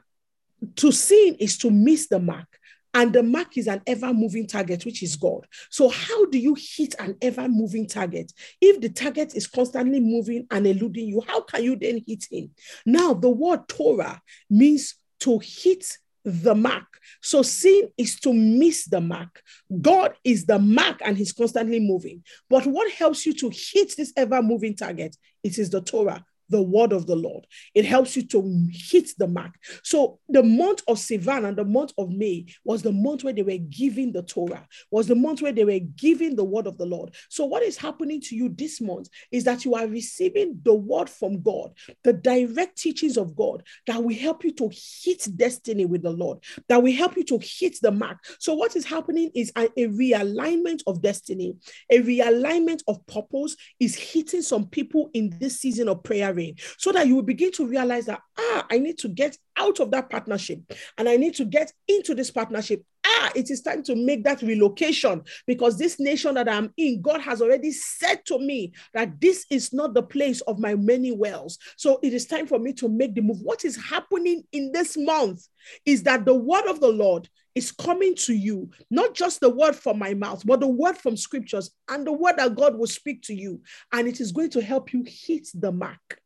to 0.78 0.91
sin 0.91 1.36
is 1.39 1.58
to 1.60 1.70
miss 1.70 2.08
the 2.08 2.20
mark. 2.20 2.57
And 2.98 3.14
the 3.14 3.22
mark 3.22 3.60
is 3.60 3.68
an 3.68 3.84
ever 3.86 4.12
moving 4.12 4.48
target, 4.48 4.84
which 4.84 5.04
is 5.04 5.16
God. 5.16 5.45
So, 5.70 5.88
how 5.88 6.26
do 6.26 6.39
you 6.39 6.58
hit 6.58 6.95
an 6.98 7.16
ever 7.22 7.48
moving 7.48 7.86
target? 7.86 8.34
If 8.60 8.82
the 8.82 8.89
target 8.89 9.36
is 9.36 9.45
constantly 9.45 10.00
moving 10.00 10.48
and 10.50 10.66
eluding 10.66 11.10
you, 11.10 11.22
how 11.28 11.41
can 11.41 11.64
you 11.64 11.76
then 11.76 12.04
hit 12.08 12.26
him? 12.32 12.50
Now, 12.88 13.14
the 13.14 13.30
word 13.30 13.68
Torah 13.68 14.20
means 14.50 14.95
to 15.20 15.38
hit 15.38 15.86
the 16.26 16.56
mark. 16.56 16.86
So, 17.22 17.43
sin 17.43 17.89
is 18.00 18.20
to 18.22 18.34
miss 18.34 18.86
the 18.86 19.00
mark. 19.00 19.43
God 19.80 20.16
is 20.24 20.48
the 20.48 20.58
mark 20.58 21.00
and 21.06 21.16
he's 21.16 21.34
constantly 21.34 21.80
moving. 21.80 22.24
But 22.50 22.66
what 22.66 22.91
helps 22.91 23.28
you 23.28 23.34
to 23.34 23.52
hit 23.54 23.93
this 23.95 24.12
ever 24.18 24.41
moving 24.41 24.76
target? 24.76 25.16
It 25.43 25.60
is 25.60 25.70
the 25.70 25.82
Torah 25.82 26.26
the 26.50 26.62
word 26.62 26.93
of 26.93 27.08
the 27.08 27.16
Lord. 27.16 27.45
It 27.74 27.86
helps 27.86 28.16
you 28.16 28.24
to 28.28 28.68
hit 28.72 29.12
the 29.18 29.28
mark. 29.28 29.54
So 29.84 30.20
the 30.30 30.43
month 30.43 30.82
of 30.88 30.98
Sivan 30.98 31.48
and 31.48 31.58
the 31.58 31.66
month 31.66 31.93
of 31.98 32.12
May 32.12 32.45
was 32.64 32.82
the 32.82 32.91
month 32.91 33.24
where 33.24 33.34
they 33.34 33.43
were 33.43 33.58
giving 33.58 34.12
the 34.12 34.24
Torah, 34.24 34.68
was 34.91 35.08
the 35.08 35.16
month 35.16 35.41
where 35.41 35.52
they 35.52 35.66
were 35.66 35.80
giving 35.80 36.36
the 36.36 36.43
word 36.43 36.68
of 36.68 36.78
the 36.78 36.86
Lord. 36.86 37.16
So 37.30 37.45
what 37.45 37.64
is 37.64 37.78
happening 37.78 38.22
to 38.22 38.36
you 38.36 38.50
this 38.50 38.82
month 38.82 39.10
is 39.32 39.43
that 39.43 39.66
you 39.66 39.76
are 39.76 39.88
receiving 39.88 40.60
the 40.64 40.74
word 40.74 41.10
from 41.10 41.41
God, 41.41 41.74
the 42.04 42.14
direct 42.14 42.78
teachings 42.78 43.18
of 43.18 43.36
God 43.36 43.64
that 43.88 44.04
will 44.04 44.16
help 44.16 44.43
you 44.43 44.52
to 44.54 44.70
hit 45.04 45.28
destiny 45.36 45.86
with 45.86 46.04
the 46.04 46.12
Lord, 46.12 46.43
that 46.70 46.82
will 46.82 46.93
help 46.93 47.18
you 47.18 47.24
to 47.26 47.39
hit 47.41 47.78
the 47.82 47.91
mark. 47.91 48.18
So 48.39 48.54
what 48.54 48.76
is 48.76 48.86
happening 48.86 49.32
is 49.36 49.52
a, 49.56 49.66
a 49.78 49.88
realignment 49.88 50.82
of 50.88 51.02
destiny, 51.02 51.56
a 51.89 52.02
realignment 52.02 52.82
of 52.88 53.06
purpose 53.08 53.56
is 53.80 53.95
hitting 53.95 54.41
some 54.41 54.68
people 54.68 55.10
in 55.14 55.36
this 55.39 55.60
season 55.60 55.89
of 55.89 56.04
prayer 56.04 56.34
declaring 56.38 56.57
so 56.77 56.91
that 56.91 57.07
you 57.07 57.15
will 57.15 57.23
begin 57.23 57.51
to 57.53 57.67
realize 57.67 58.05
that, 58.05 58.21
ah, 58.38 58.65
I 58.69 58.79
need 58.79 58.97
to 58.99 59.07
get 59.07 59.38
out 59.57 59.79
of 59.79 59.91
that 59.91 60.09
partnership 60.09 60.59
and 60.97 61.09
I 61.09 61.17
need 61.17 61.35
to 61.35 61.45
get 61.45 61.71
into 61.88 62.13
this 62.15 62.31
partnership. 62.31 62.83
Ah, 63.05 63.31
it 63.35 63.49
is 63.49 63.61
time 63.61 63.83
to 63.83 63.95
make 63.95 64.23
that 64.25 64.41
relocation 64.41 65.23
because 65.45 65.77
this 65.77 65.99
nation 65.99 66.35
that 66.35 66.49
I'm 66.49 66.73
in, 66.77 67.01
God 67.01 67.21
has 67.21 67.41
already 67.41 67.71
said 67.71 68.25
to 68.25 68.38
me 68.38 68.73
that 68.93 69.19
this 69.19 69.45
is 69.49 69.73
not 69.73 69.93
the 69.93 70.03
place 70.03 70.41
of 70.41 70.59
my 70.59 70.75
many 70.75 71.11
wells. 71.11 71.57
So 71.77 71.99
it 72.03 72.13
is 72.13 72.25
time 72.25 72.47
for 72.47 72.59
me 72.59 72.73
to 72.73 72.89
make 72.89 73.15
the 73.15 73.21
move. 73.21 73.41
What 73.41 73.65
is 73.65 73.77
happening 73.77 74.43
in 74.51 74.71
this 74.71 74.97
month 74.97 75.47
is 75.85 76.03
that 76.03 76.25
the 76.25 76.35
word 76.35 76.65
of 76.67 76.79
the 76.79 76.89
Lord 76.89 77.29
is 77.57 77.71
coming 77.71 78.13
to 78.13 78.35
you, 78.35 78.69
not 78.91 79.15
just 79.15 79.39
the 79.39 79.49
word 79.49 79.75
from 79.75 79.97
my 79.97 80.13
mouth, 80.13 80.45
but 80.45 80.59
the 80.59 80.67
word 80.67 80.95
from 80.95 81.17
scriptures 81.17 81.71
and 81.89 82.05
the 82.05 82.13
word 82.13 82.35
that 82.38 82.55
God 82.55 82.77
will 82.77 82.88
speak 82.88 83.23
to 83.23 83.33
you. 83.33 83.61
And 83.91 84.07
it 84.07 84.21
is 84.21 84.31
going 84.31 84.51
to 84.51 84.61
help 84.61 84.93
you 84.93 85.03
hit 85.07 85.47
the 85.55 85.71
mark. 85.71 86.21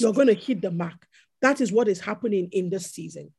You're 0.00 0.12
going 0.12 0.28
to 0.28 0.34
hit 0.34 0.62
the 0.62 0.70
mark. 0.70 1.06
That 1.42 1.60
is 1.60 1.72
what 1.72 1.88
is 1.88 2.00
happening 2.00 2.48
in 2.52 2.70
this 2.70 2.86
season. 2.86 3.32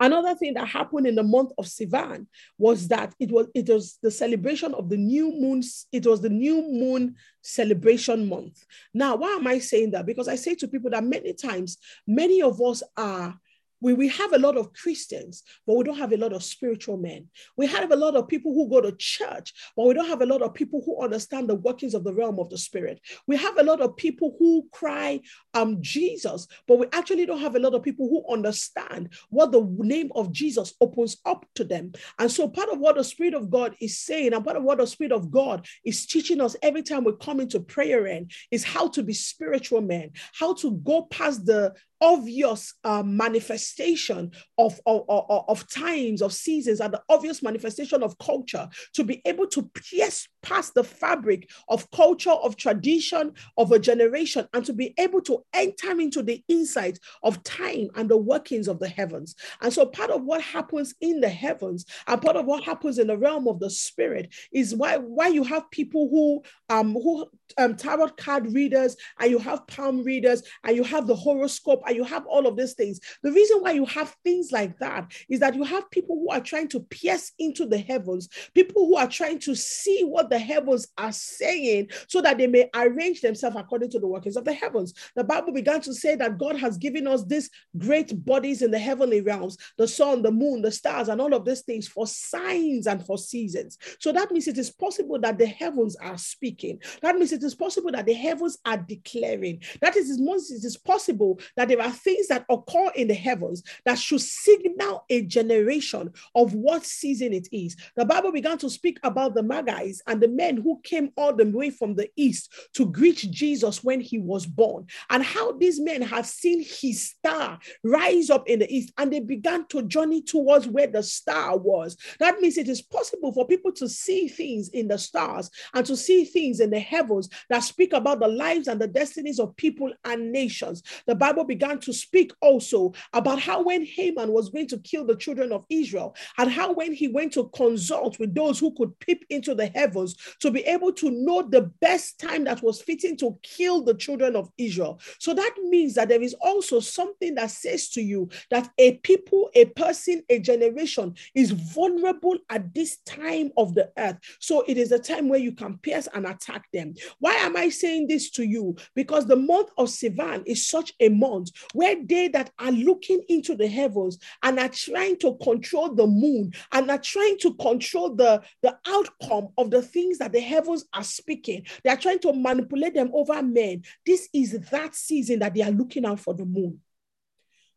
Another 0.00 0.34
thing 0.34 0.54
that 0.54 0.66
happened 0.66 1.06
in 1.06 1.14
the 1.14 1.22
month 1.22 1.52
of 1.58 1.66
Sivan 1.66 2.26
was 2.58 2.88
that 2.88 3.14
it 3.20 3.30
was 3.30 3.46
it 3.54 3.68
was 3.68 3.98
the 4.02 4.10
celebration 4.10 4.74
of 4.74 4.88
the 4.88 4.96
new 4.96 5.30
moon. 5.30 5.62
It 5.92 6.06
was 6.06 6.20
the 6.20 6.28
new 6.28 6.60
moon 6.62 7.14
celebration 7.40 8.28
month. 8.28 8.64
Now, 8.92 9.16
why 9.16 9.34
am 9.34 9.46
I 9.46 9.60
saying 9.60 9.92
that? 9.92 10.06
Because 10.06 10.26
I 10.26 10.34
say 10.34 10.54
to 10.56 10.68
people 10.68 10.90
that 10.90 11.04
many 11.04 11.32
times, 11.34 11.78
many 12.06 12.42
of 12.42 12.60
us 12.60 12.82
are 12.96 13.38
we, 13.82 13.92
we 13.94 14.08
have 14.08 14.32
a 14.32 14.38
lot 14.38 14.56
of 14.56 14.72
Christians, 14.72 15.42
but 15.66 15.76
we 15.76 15.84
don't 15.84 15.98
have 15.98 16.12
a 16.12 16.16
lot 16.16 16.32
of 16.32 16.42
spiritual 16.42 16.96
men. 16.96 17.26
We 17.56 17.66
have 17.66 17.90
a 17.90 17.96
lot 17.96 18.14
of 18.14 18.28
people 18.28 18.54
who 18.54 18.70
go 18.70 18.80
to 18.80 18.92
church, 18.92 19.52
but 19.76 19.86
we 19.86 19.94
don't 19.94 20.08
have 20.08 20.22
a 20.22 20.26
lot 20.26 20.40
of 20.40 20.54
people 20.54 20.82
who 20.86 21.02
understand 21.02 21.48
the 21.48 21.56
workings 21.56 21.94
of 21.94 22.04
the 22.04 22.14
realm 22.14 22.38
of 22.38 22.48
the 22.48 22.58
spirit. 22.58 23.00
We 23.26 23.36
have 23.36 23.58
a 23.58 23.62
lot 23.62 23.80
of 23.80 23.96
people 23.96 24.36
who 24.38 24.68
cry, 24.70 25.20
um, 25.52 25.78
Jesus, 25.82 26.46
but 26.68 26.78
we 26.78 26.86
actually 26.92 27.26
don't 27.26 27.40
have 27.40 27.56
a 27.56 27.58
lot 27.58 27.74
of 27.74 27.82
people 27.82 28.08
who 28.08 28.32
understand 28.32 29.10
what 29.30 29.50
the 29.50 29.66
name 29.78 30.12
of 30.14 30.30
Jesus 30.30 30.74
opens 30.80 31.16
up 31.26 31.44
to 31.56 31.64
them. 31.64 31.92
And 32.20 32.30
so 32.30 32.48
part 32.48 32.68
of 32.68 32.78
what 32.78 32.96
the 32.96 33.04
Spirit 33.04 33.34
of 33.34 33.50
God 33.50 33.74
is 33.80 33.98
saying, 33.98 34.32
and 34.32 34.44
part 34.44 34.56
of 34.56 34.62
what 34.62 34.78
the 34.78 34.86
Spirit 34.86 35.12
of 35.12 35.30
God 35.30 35.66
is 35.84 36.06
teaching 36.06 36.40
us 36.40 36.54
every 36.62 36.82
time 36.82 37.02
we 37.02 37.12
come 37.20 37.40
into 37.40 37.58
prayer 37.58 38.06
in 38.06 38.28
is 38.52 38.62
how 38.62 38.86
to 38.88 39.02
be 39.02 39.12
spiritual 39.12 39.80
men, 39.80 40.12
how 40.38 40.54
to 40.54 40.70
go 40.84 41.02
past 41.02 41.44
the 41.46 41.74
obvious 42.02 42.74
uh, 42.82 43.02
manifestation 43.02 44.32
of, 44.58 44.78
of, 44.86 45.04
of, 45.08 45.44
of, 45.48 45.68
times, 45.68 46.20
of 46.20 46.32
seasons, 46.32 46.80
and 46.80 46.92
the 46.92 47.02
obvious 47.08 47.42
manifestation 47.42 48.02
of 48.02 48.18
culture 48.18 48.68
to 48.92 49.04
be 49.04 49.22
able 49.24 49.46
to 49.46 49.62
pierce 49.74 50.28
past 50.42 50.74
the 50.74 50.82
fabric 50.82 51.48
of 51.68 51.88
culture, 51.92 52.30
of 52.30 52.56
tradition, 52.56 53.32
of 53.56 53.70
a 53.70 53.78
generation, 53.78 54.46
and 54.52 54.64
to 54.66 54.72
be 54.72 54.92
able 54.98 55.20
to 55.20 55.42
enter 55.54 55.92
into 55.92 56.22
the 56.22 56.42
insight 56.48 56.98
of 57.22 57.42
time 57.44 57.88
and 57.94 58.08
the 58.08 58.16
workings 58.16 58.66
of 58.66 58.80
the 58.80 58.88
heavens. 58.88 59.36
And 59.60 59.72
so, 59.72 59.86
part 59.86 60.10
of 60.10 60.24
what 60.24 60.42
happens 60.42 60.94
in 61.00 61.20
the 61.20 61.28
heavens 61.28 61.86
and 62.08 62.20
part 62.20 62.36
of 62.36 62.46
what 62.46 62.64
happens 62.64 62.98
in 62.98 63.06
the 63.06 63.16
realm 63.16 63.46
of 63.46 63.60
the 63.60 63.70
spirit 63.70 64.34
is 64.52 64.74
why, 64.74 64.96
why 64.96 65.28
you 65.28 65.44
have 65.44 65.70
people 65.70 66.08
who, 66.10 66.42
um, 66.68 66.94
who 66.94 67.28
um, 67.58 67.76
tarot 67.76 68.08
card 68.08 68.52
readers, 68.52 68.96
and 69.20 69.30
you 69.30 69.38
have 69.38 69.66
palm 69.66 70.02
readers, 70.02 70.42
and 70.64 70.76
you 70.76 70.82
have 70.82 71.06
the 71.06 71.14
horoscope, 71.14 71.82
you 71.94 72.04
have 72.04 72.26
all 72.26 72.46
of 72.46 72.56
these 72.56 72.74
things. 72.74 73.00
The 73.22 73.32
reason 73.32 73.60
why 73.60 73.72
you 73.72 73.86
have 73.86 74.16
things 74.24 74.52
like 74.52 74.78
that 74.78 75.12
is 75.28 75.40
that 75.40 75.54
you 75.54 75.64
have 75.64 75.90
people 75.90 76.16
who 76.16 76.30
are 76.30 76.40
trying 76.40 76.68
to 76.68 76.80
pierce 76.80 77.32
into 77.38 77.66
the 77.66 77.78
heavens, 77.78 78.28
people 78.54 78.86
who 78.86 78.96
are 78.96 79.08
trying 79.08 79.38
to 79.40 79.54
see 79.54 80.02
what 80.04 80.30
the 80.30 80.38
heavens 80.38 80.86
are 80.98 81.12
saying 81.12 81.90
so 82.08 82.20
that 82.20 82.38
they 82.38 82.46
may 82.46 82.68
arrange 82.74 83.20
themselves 83.20 83.56
according 83.56 83.90
to 83.90 83.98
the 83.98 84.06
workings 84.06 84.36
of 84.36 84.44
the 84.44 84.52
heavens. 84.52 84.94
The 85.16 85.24
Bible 85.24 85.52
began 85.52 85.80
to 85.82 85.94
say 85.94 86.14
that 86.16 86.38
God 86.38 86.56
has 86.56 86.78
given 86.78 87.06
us 87.06 87.24
these 87.24 87.50
great 87.78 88.24
bodies 88.24 88.62
in 88.62 88.70
the 88.70 88.78
heavenly 88.78 89.20
realms 89.20 89.56
the 89.78 89.88
sun, 89.88 90.22
the 90.22 90.30
moon, 90.30 90.62
the 90.62 90.70
stars, 90.70 91.08
and 91.08 91.20
all 91.20 91.34
of 91.34 91.44
these 91.44 91.62
things 91.62 91.88
for 91.88 92.06
signs 92.06 92.86
and 92.86 93.04
for 93.04 93.18
seasons. 93.18 93.78
So 93.98 94.12
that 94.12 94.30
means 94.30 94.48
it 94.48 94.58
is 94.58 94.70
possible 94.70 95.18
that 95.20 95.38
the 95.38 95.46
heavens 95.46 95.96
are 95.96 96.18
speaking. 96.18 96.80
That 97.02 97.16
means 97.16 97.32
it 97.32 97.42
is 97.42 97.54
possible 97.54 97.90
that 97.92 98.06
the 98.06 98.14
heavens 98.14 98.58
are 98.64 98.76
declaring. 98.76 99.62
That 99.80 99.96
is, 99.96 100.10
it 100.10 100.64
is 100.64 100.76
possible 100.76 101.40
that 101.56 101.68
there 101.68 101.80
are 101.82 101.90
things 101.90 102.28
that 102.28 102.44
occur 102.48 102.90
in 102.94 103.08
the 103.08 103.14
heavens 103.14 103.62
that 103.84 103.98
should 103.98 104.20
signal 104.20 105.04
a 105.10 105.22
generation 105.22 106.12
of 106.34 106.54
what 106.54 106.84
season 106.84 107.32
it 107.32 107.48
is. 107.52 107.76
The 107.96 108.04
Bible 108.04 108.32
began 108.32 108.58
to 108.58 108.70
speak 108.70 108.98
about 109.02 109.34
the 109.34 109.42
Magi's 109.42 110.02
and 110.06 110.20
the 110.20 110.28
men 110.28 110.56
who 110.56 110.80
came 110.82 111.12
all 111.16 111.34
the 111.34 111.44
way 111.44 111.70
from 111.70 111.94
the 111.94 112.08
east 112.16 112.52
to 112.74 112.86
greet 112.86 113.26
Jesus 113.30 113.82
when 113.84 114.00
he 114.00 114.18
was 114.18 114.46
born, 114.46 114.86
and 115.10 115.22
how 115.22 115.52
these 115.52 115.80
men 115.80 116.02
have 116.02 116.26
seen 116.26 116.64
his 116.64 117.10
star 117.10 117.58
rise 117.82 118.30
up 118.30 118.48
in 118.48 118.60
the 118.60 118.72
east 118.72 118.92
and 118.98 119.12
they 119.12 119.20
began 119.20 119.66
to 119.66 119.82
journey 119.82 120.22
towards 120.22 120.66
where 120.66 120.86
the 120.86 121.02
star 121.02 121.56
was. 121.56 121.96
That 122.18 122.40
means 122.40 122.58
it 122.58 122.68
is 122.68 122.82
possible 122.82 123.32
for 123.32 123.46
people 123.46 123.72
to 123.72 123.88
see 123.88 124.28
things 124.28 124.68
in 124.70 124.88
the 124.88 124.98
stars 124.98 125.50
and 125.74 125.84
to 125.86 125.96
see 125.96 126.24
things 126.24 126.60
in 126.60 126.70
the 126.70 126.80
heavens 126.80 127.28
that 127.48 127.60
speak 127.60 127.92
about 127.92 128.20
the 128.20 128.28
lives 128.28 128.68
and 128.68 128.80
the 128.80 128.88
destinies 128.88 129.38
of 129.38 129.56
people 129.56 129.92
and 130.04 130.32
nations. 130.32 130.82
The 131.06 131.14
Bible 131.14 131.44
began 131.44 131.71
to 131.80 131.92
speak 131.92 132.32
also 132.40 132.92
about 133.12 133.40
how 133.40 133.62
when 133.62 133.84
Haman 133.84 134.32
was 134.32 134.48
going 134.48 134.68
to 134.68 134.78
kill 134.78 135.04
the 135.04 135.16
children 135.16 135.52
of 135.52 135.64
Israel, 135.68 136.14
and 136.38 136.50
how 136.50 136.72
when 136.72 136.92
he 136.92 137.08
went 137.08 137.32
to 137.34 137.48
consult 137.54 138.18
with 138.18 138.34
those 138.34 138.58
who 138.58 138.74
could 138.74 138.98
peep 139.00 139.24
into 139.30 139.54
the 139.54 139.66
heavens 139.66 140.16
to 140.40 140.50
be 140.50 140.60
able 140.60 140.92
to 140.92 141.10
know 141.10 141.42
the 141.42 141.62
best 141.80 142.18
time 142.18 142.44
that 142.44 142.62
was 142.62 142.82
fitting 142.82 143.16
to 143.18 143.38
kill 143.42 143.82
the 143.82 143.94
children 143.94 144.36
of 144.36 144.50
Israel. 144.58 145.00
So 145.18 145.34
that 145.34 145.54
means 145.64 145.94
that 145.94 146.08
there 146.08 146.22
is 146.22 146.34
also 146.40 146.80
something 146.80 147.34
that 147.36 147.50
says 147.50 147.88
to 147.90 148.02
you 148.02 148.28
that 148.50 148.70
a 148.78 148.96
people, 148.98 149.50
a 149.54 149.66
person, 149.66 150.22
a 150.28 150.38
generation 150.38 151.14
is 151.34 151.50
vulnerable 151.50 152.38
at 152.50 152.74
this 152.74 152.98
time 152.98 153.50
of 153.56 153.74
the 153.74 153.90
earth. 153.98 154.18
So 154.38 154.64
it 154.66 154.76
is 154.76 154.92
a 154.92 154.98
time 154.98 155.28
where 155.28 155.38
you 155.38 155.52
can 155.52 155.78
pierce 155.78 156.08
and 156.14 156.26
attack 156.26 156.66
them. 156.72 156.94
Why 157.18 157.34
am 157.34 157.56
I 157.56 157.68
saying 157.68 158.08
this 158.08 158.30
to 158.32 158.44
you? 158.44 158.76
Because 158.94 159.26
the 159.26 159.36
month 159.36 159.70
of 159.78 159.88
Sivan 159.88 160.42
is 160.46 160.66
such 160.66 160.92
a 161.00 161.08
month 161.08 161.50
where 161.72 161.96
they 162.04 162.28
that 162.28 162.50
are 162.58 162.72
looking 162.72 163.22
into 163.28 163.54
the 163.54 163.66
heavens 163.66 164.18
and 164.42 164.58
are 164.58 164.68
trying 164.68 165.16
to 165.18 165.36
control 165.42 165.94
the 165.94 166.06
moon 166.06 166.52
and 166.72 166.90
are 166.90 166.98
trying 166.98 167.38
to 167.38 167.54
control 167.54 168.14
the, 168.14 168.42
the 168.62 168.76
outcome 168.86 169.48
of 169.58 169.70
the 169.70 169.82
things 169.82 170.18
that 170.18 170.32
the 170.32 170.40
heavens 170.40 170.84
are 170.92 171.04
speaking. 171.04 171.64
They 171.82 171.90
are 171.90 171.96
trying 171.96 172.20
to 172.20 172.32
manipulate 172.32 172.94
them 172.94 173.10
over 173.12 173.42
men. 173.42 173.82
This 174.04 174.28
is 174.32 174.58
that 174.70 174.94
season 174.94 175.40
that 175.40 175.54
they 175.54 175.62
are 175.62 175.70
looking 175.70 176.04
out 176.04 176.20
for 176.20 176.34
the 176.34 176.44
moon. 176.44 176.80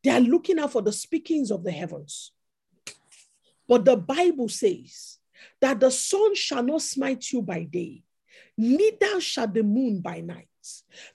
They 0.03 0.11
are 0.11 0.19
looking 0.19 0.59
out 0.59 0.71
for 0.71 0.81
the 0.81 0.93
speakings 0.93 1.51
of 1.51 1.63
the 1.63 1.71
heavens. 1.71 2.31
But 3.67 3.85
the 3.85 3.97
Bible 3.97 4.49
says 4.49 5.17
that 5.59 5.79
the 5.79 5.89
sun 5.89 6.35
shall 6.35 6.63
not 6.63 6.81
smite 6.81 7.31
you 7.31 7.41
by 7.41 7.63
day, 7.63 8.03
neither 8.57 9.19
shall 9.19 9.47
the 9.47 9.63
moon 9.63 10.01
by 10.01 10.21
night. 10.21 10.47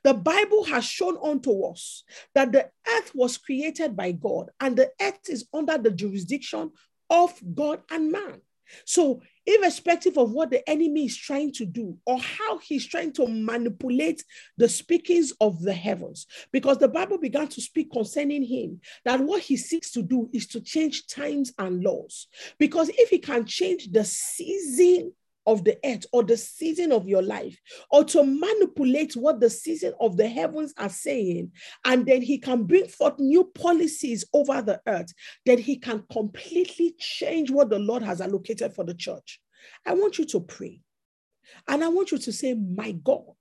The 0.03 0.15
Bible 0.15 0.65
has 0.65 0.85
shown 0.85 1.19
unto 1.23 1.65
us 1.65 2.05
that 2.35 2.53
the 2.53 2.71
earth 2.97 3.13
was 3.15 3.39
created 3.39 3.97
by 3.97 4.13
God 4.13 4.51
and 4.61 4.77
the 4.77 4.91
earth 5.01 5.29
is 5.29 5.47
under 5.53 5.79
the 5.79 5.91
jurisdiction 5.91 6.71
of 7.09 7.35
God 7.55 7.83
and 7.91 8.13
man. 8.13 8.41
So, 8.85 9.21
irrespective 9.47 10.17
of 10.17 10.33
what 10.33 10.51
the 10.51 10.69
enemy 10.69 11.07
is 11.07 11.17
trying 11.17 11.53
to 11.55 11.67
do 11.67 11.97
or 12.07 12.19
how 12.19 12.59
he's 12.59 12.87
trying 12.87 13.13
to 13.15 13.27
manipulate 13.27 14.25
the 14.57 14.69
speakings 14.69 15.33
of 15.41 15.61
the 15.61 15.73
heavens, 15.73 16.27
because 16.53 16.79
the 16.79 16.89
Bible 16.89 17.19
began 17.19 17.49
to 17.49 17.61
speak 17.61 17.91
concerning 17.91 18.45
him, 18.45 18.81
that 19.05 19.21
what 19.21 19.43
he 19.43 19.57
seeks 19.57 19.91
to 19.93 20.03
do 20.03 20.31
is 20.33 20.47
to 20.49 20.61
change 20.61 21.07
times 21.07 21.53
and 21.59 21.83
laws. 21.83 22.29
Because 22.59 22.91
if 22.91 23.11
he 23.11 23.19
can 23.19 23.45
change 23.45 23.91
the 23.91 24.05
season 24.05 25.13
of 25.47 25.65
the 25.65 25.79
earth 25.85 26.05
or 26.13 26.23
the 26.23 26.37
season 26.37 26.93
of 26.93 27.09
your 27.09 27.23
life 27.23 27.59
or 27.91 28.05
to 28.05 28.23
manipulate 28.23 29.15
what 29.15 29.41
the 29.41 29.51
season 29.51 29.93
of 30.01 30.17
the 30.17 30.29
heavens 30.29 30.73
are 30.79 30.89
saying 30.89 31.51
and 31.85 32.07
then 32.07 32.23
he 32.23 32.39
can 32.39 32.65
bring 32.65 32.87
forth 32.87 33.19
new 33.19 33.45
policies 33.55 34.25
over 34.33 34.63
the 34.63 34.81
earth 34.87 35.13
then 35.47 35.59
he 35.59 35.77
can 35.77 36.05
completely 36.13 36.95
change 36.99 37.51
what 37.51 37.71
the 37.71 37.79
lord 37.79 38.03
has 38.03 38.21
allocated 38.21 38.73
for 38.75 38.85
the 38.85 38.95
church. 38.95 39.41
I 39.87 39.95
want 39.95 40.19
you 40.19 40.25
to 40.27 40.41
pray. 40.41 40.81
And 41.69 41.83
i 41.83 41.89
want 41.89 42.13
you 42.13 42.19
to 42.19 42.33
say 42.33 42.55
my 42.55 42.93
god 42.93 43.35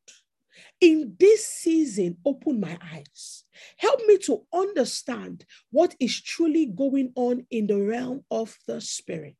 in 0.81 1.15
this 1.19 1.45
season 1.45 2.17
open 2.25 2.59
my 2.59 2.77
eyes. 2.93 3.43
Help 3.77 4.01
me 4.05 4.17
to 4.19 4.41
understand 4.53 5.45
what 5.71 5.95
is 5.99 6.21
truly 6.21 6.65
going 6.65 7.11
on 7.15 7.45
in 7.49 7.67
the 7.67 7.81
realm 7.81 8.23
of 8.31 8.57
the 8.67 8.79
spirit 8.81 9.37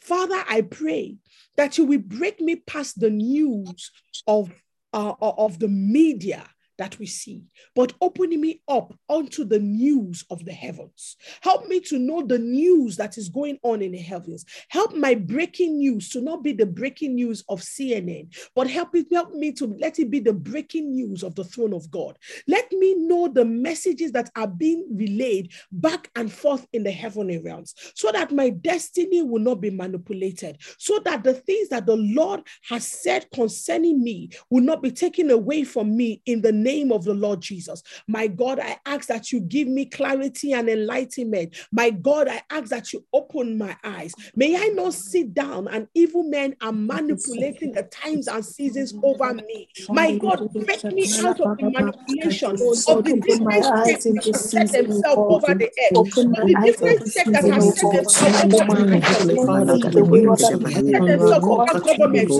Father, 0.00 0.42
I 0.48 0.62
pray 0.62 1.16
that 1.56 1.78
you 1.78 1.84
will 1.84 2.00
break 2.00 2.40
me 2.40 2.56
past 2.56 3.00
the 3.00 3.10
news 3.10 3.90
of, 4.26 4.52
uh, 4.92 5.14
of 5.20 5.58
the 5.58 5.68
media 5.68 6.48
that 6.78 6.98
we 6.98 7.06
see, 7.06 7.42
but 7.74 7.92
opening 8.00 8.40
me 8.40 8.62
up 8.68 8.94
onto 9.08 9.44
the 9.44 9.58
news 9.58 10.24
of 10.30 10.44
the 10.44 10.52
heavens. 10.52 11.16
Help 11.40 11.68
me 11.68 11.80
to 11.80 11.98
know 11.98 12.22
the 12.22 12.38
news 12.38 12.96
that 12.96 13.16
is 13.18 13.28
going 13.28 13.58
on 13.62 13.82
in 13.82 13.92
the 13.92 13.98
heavens. 13.98 14.44
Help 14.68 14.94
my 14.94 15.14
breaking 15.14 15.78
news 15.78 16.08
to 16.10 16.20
not 16.20 16.42
be 16.42 16.52
the 16.52 16.66
breaking 16.66 17.14
news 17.14 17.44
of 17.48 17.60
CNN, 17.60 18.34
but 18.54 18.68
help 18.68 18.94
it 18.94 19.06
help 19.12 19.32
me 19.32 19.52
to 19.52 19.66
let 19.78 19.98
it 19.98 20.10
be 20.10 20.20
the 20.20 20.32
breaking 20.32 20.92
news 20.92 21.22
of 21.22 21.34
the 21.34 21.44
throne 21.44 21.72
of 21.72 21.90
God. 21.90 22.18
Let 22.48 22.70
me 22.72 22.94
know 22.96 23.28
the 23.28 23.44
messages 23.44 24.12
that 24.12 24.30
are 24.36 24.48
being 24.48 24.86
relayed 24.90 25.52
back 25.72 26.10
and 26.16 26.32
forth 26.32 26.66
in 26.72 26.82
the 26.82 26.90
heavenly 26.90 27.38
realms, 27.38 27.74
so 27.94 28.10
that 28.12 28.32
my 28.32 28.50
destiny 28.50 29.22
will 29.22 29.40
not 29.40 29.60
be 29.60 29.70
manipulated, 29.70 30.58
so 30.78 30.98
that 31.04 31.22
the 31.24 31.34
things 31.34 31.68
that 31.68 31.86
the 31.86 31.96
Lord 31.96 32.42
has 32.68 32.86
said 32.86 33.26
concerning 33.32 34.02
me 34.02 34.30
will 34.50 34.62
not 34.62 34.82
be 34.82 34.90
taken 34.90 35.30
away 35.30 35.64
from 35.64 35.96
me 35.96 36.22
in 36.26 36.42
the 36.42 36.52
name 36.64 36.90
of 36.90 37.04
the 37.04 37.14
Lord 37.14 37.40
Jesus. 37.40 37.82
My 38.08 38.26
God, 38.26 38.58
I 38.58 38.78
ask 38.86 39.06
that 39.08 39.30
you 39.30 39.40
give 39.40 39.68
me 39.68 39.84
clarity 39.84 40.54
and 40.54 40.68
enlightenment. 40.68 41.56
My 41.70 41.90
God, 41.90 42.28
I 42.28 42.42
ask 42.50 42.70
that 42.70 42.92
you 42.92 43.04
open 43.12 43.58
my 43.58 43.76
eyes. 43.84 44.14
May 44.34 44.56
I 44.56 44.68
not 44.68 44.94
sit 44.94 45.34
down 45.34 45.68
and 45.68 45.86
evil 45.94 46.24
men 46.24 46.56
are 46.62 46.72
manipulating 46.72 47.72
the 47.72 47.84
times 47.84 48.28
and 48.28 48.44
seasons 48.44 48.94
over 49.02 49.34
me. 49.34 49.68
My 49.90 50.12
God, 50.12 50.48
break 50.54 50.84
me 50.84 51.06
out 51.22 51.40
of 51.40 51.58
the 51.58 51.70
manipulation 51.70 52.56
of 52.88 53.04
the 53.04 53.22
different 53.26 53.62
that 53.62 54.34
set 54.34 54.72
themselves 54.72 55.04
over 55.16 55.54
the 55.54 55.70
earth, 55.90 55.96
of 55.96 56.46
the 56.46 56.54
different 56.64 57.06
sects 57.08 57.32
that 57.32 57.44
have 57.44 57.62
set 57.62 57.92
themselves 57.92 58.54
over 58.54 58.86
the 58.86 59.00
Heavenly 59.00 59.34
nation, 59.34 59.46
Father, 59.46 59.78
God, 59.78 59.92
the 59.92 60.04
way 60.04 60.20
you 60.20 60.28
what 60.28 60.40
set 60.40 60.52
I 60.52 60.56
my 60.56 60.70
believe. 60.70 60.86
head 60.86 60.94
set 60.94 61.02
on 61.02 61.08
themselves 61.08 61.46
over 61.46 61.80
governments, 61.80 62.36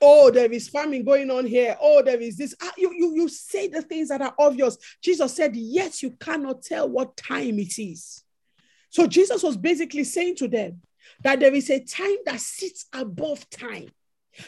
Oh, 0.00 0.30
there 0.30 0.50
is 0.50 0.68
famine 0.68 1.04
going 1.04 1.30
on 1.30 1.46
here. 1.46 1.76
Oh, 1.80 2.02
there 2.02 2.20
is 2.20 2.36
this. 2.36 2.54
Ah, 2.62 2.72
You, 2.76 2.92
you, 2.94 3.14
you 3.14 3.28
say 3.28 3.68
the 3.68 3.82
things 3.82 4.08
that 4.08 4.22
are 4.22 4.34
obvious. 4.38 4.76
Jesus 5.02 5.34
said, 5.34 5.56
Yes, 5.56 6.02
you 6.02 6.12
cannot 6.12 6.62
tell 6.62 6.88
what 6.88 7.16
time 7.16 7.58
it 7.58 7.78
is. 7.78 8.22
So 8.90 9.06
Jesus 9.06 9.42
was 9.42 9.56
basically 9.56 10.04
saying 10.04 10.36
to 10.36 10.48
them 10.48 10.80
that 11.22 11.40
there 11.40 11.54
is 11.54 11.70
a 11.70 11.80
time 11.80 12.16
that 12.26 12.40
sits 12.40 12.86
above 12.92 13.48
time. 13.50 13.88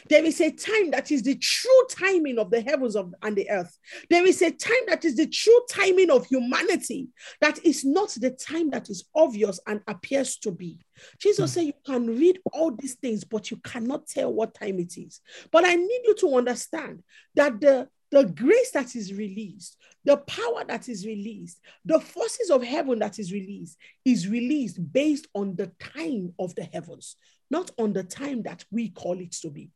There 0.08 0.24
is 0.24 0.40
a 0.40 0.50
time 0.50 0.92
that 0.92 1.10
is 1.10 1.22
the 1.22 1.34
true 1.34 1.86
timing 1.90 2.38
of 2.38 2.50
the 2.50 2.60
heavens 2.60 2.94
of, 2.94 3.12
and 3.22 3.36
the 3.36 3.50
earth. 3.50 3.76
There 4.08 4.24
is 4.24 4.40
a 4.42 4.50
time 4.50 4.86
that 4.86 5.04
is 5.04 5.16
the 5.16 5.26
true 5.26 5.60
timing 5.68 6.10
of 6.10 6.26
humanity, 6.26 7.08
that 7.40 7.64
is 7.64 7.84
not 7.84 8.10
the 8.10 8.30
time 8.30 8.70
that 8.70 8.88
is 8.88 9.04
obvious 9.14 9.58
and 9.66 9.80
appears 9.88 10.36
to 10.38 10.52
be. 10.52 10.78
Jesus 11.18 11.52
hmm. 11.52 11.54
said, 11.54 11.66
You 11.66 11.72
can 11.84 12.06
read 12.06 12.40
all 12.52 12.70
these 12.70 12.94
things, 12.94 13.24
but 13.24 13.50
you 13.50 13.56
cannot 13.58 14.06
tell 14.06 14.32
what 14.32 14.54
time 14.54 14.78
it 14.78 14.96
is. 14.96 15.20
But 15.50 15.64
I 15.64 15.74
need 15.74 16.00
you 16.04 16.14
to 16.16 16.36
understand 16.36 17.02
that 17.34 17.60
the 17.60 17.88
the 18.10 18.24
grace 18.24 18.72
that 18.72 18.96
is 18.96 19.14
released, 19.14 19.76
the 20.04 20.16
power 20.16 20.64
that 20.66 20.88
is 20.88 21.06
released, 21.06 21.60
the 21.84 22.00
forces 22.00 22.50
of 22.50 22.62
heaven 22.62 22.98
that 22.98 23.18
is 23.18 23.32
released, 23.32 23.76
is 24.04 24.28
released 24.28 24.92
based 24.92 25.28
on 25.34 25.54
the 25.54 25.70
time 25.78 26.34
of 26.38 26.54
the 26.56 26.64
heavens, 26.64 27.16
not 27.50 27.70
on 27.78 27.92
the 27.92 28.02
time 28.02 28.42
that 28.42 28.64
we 28.70 28.88
call 28.88 29.20
it 29.20 29.32
to 29.32 29.50
be. 29.50 29.70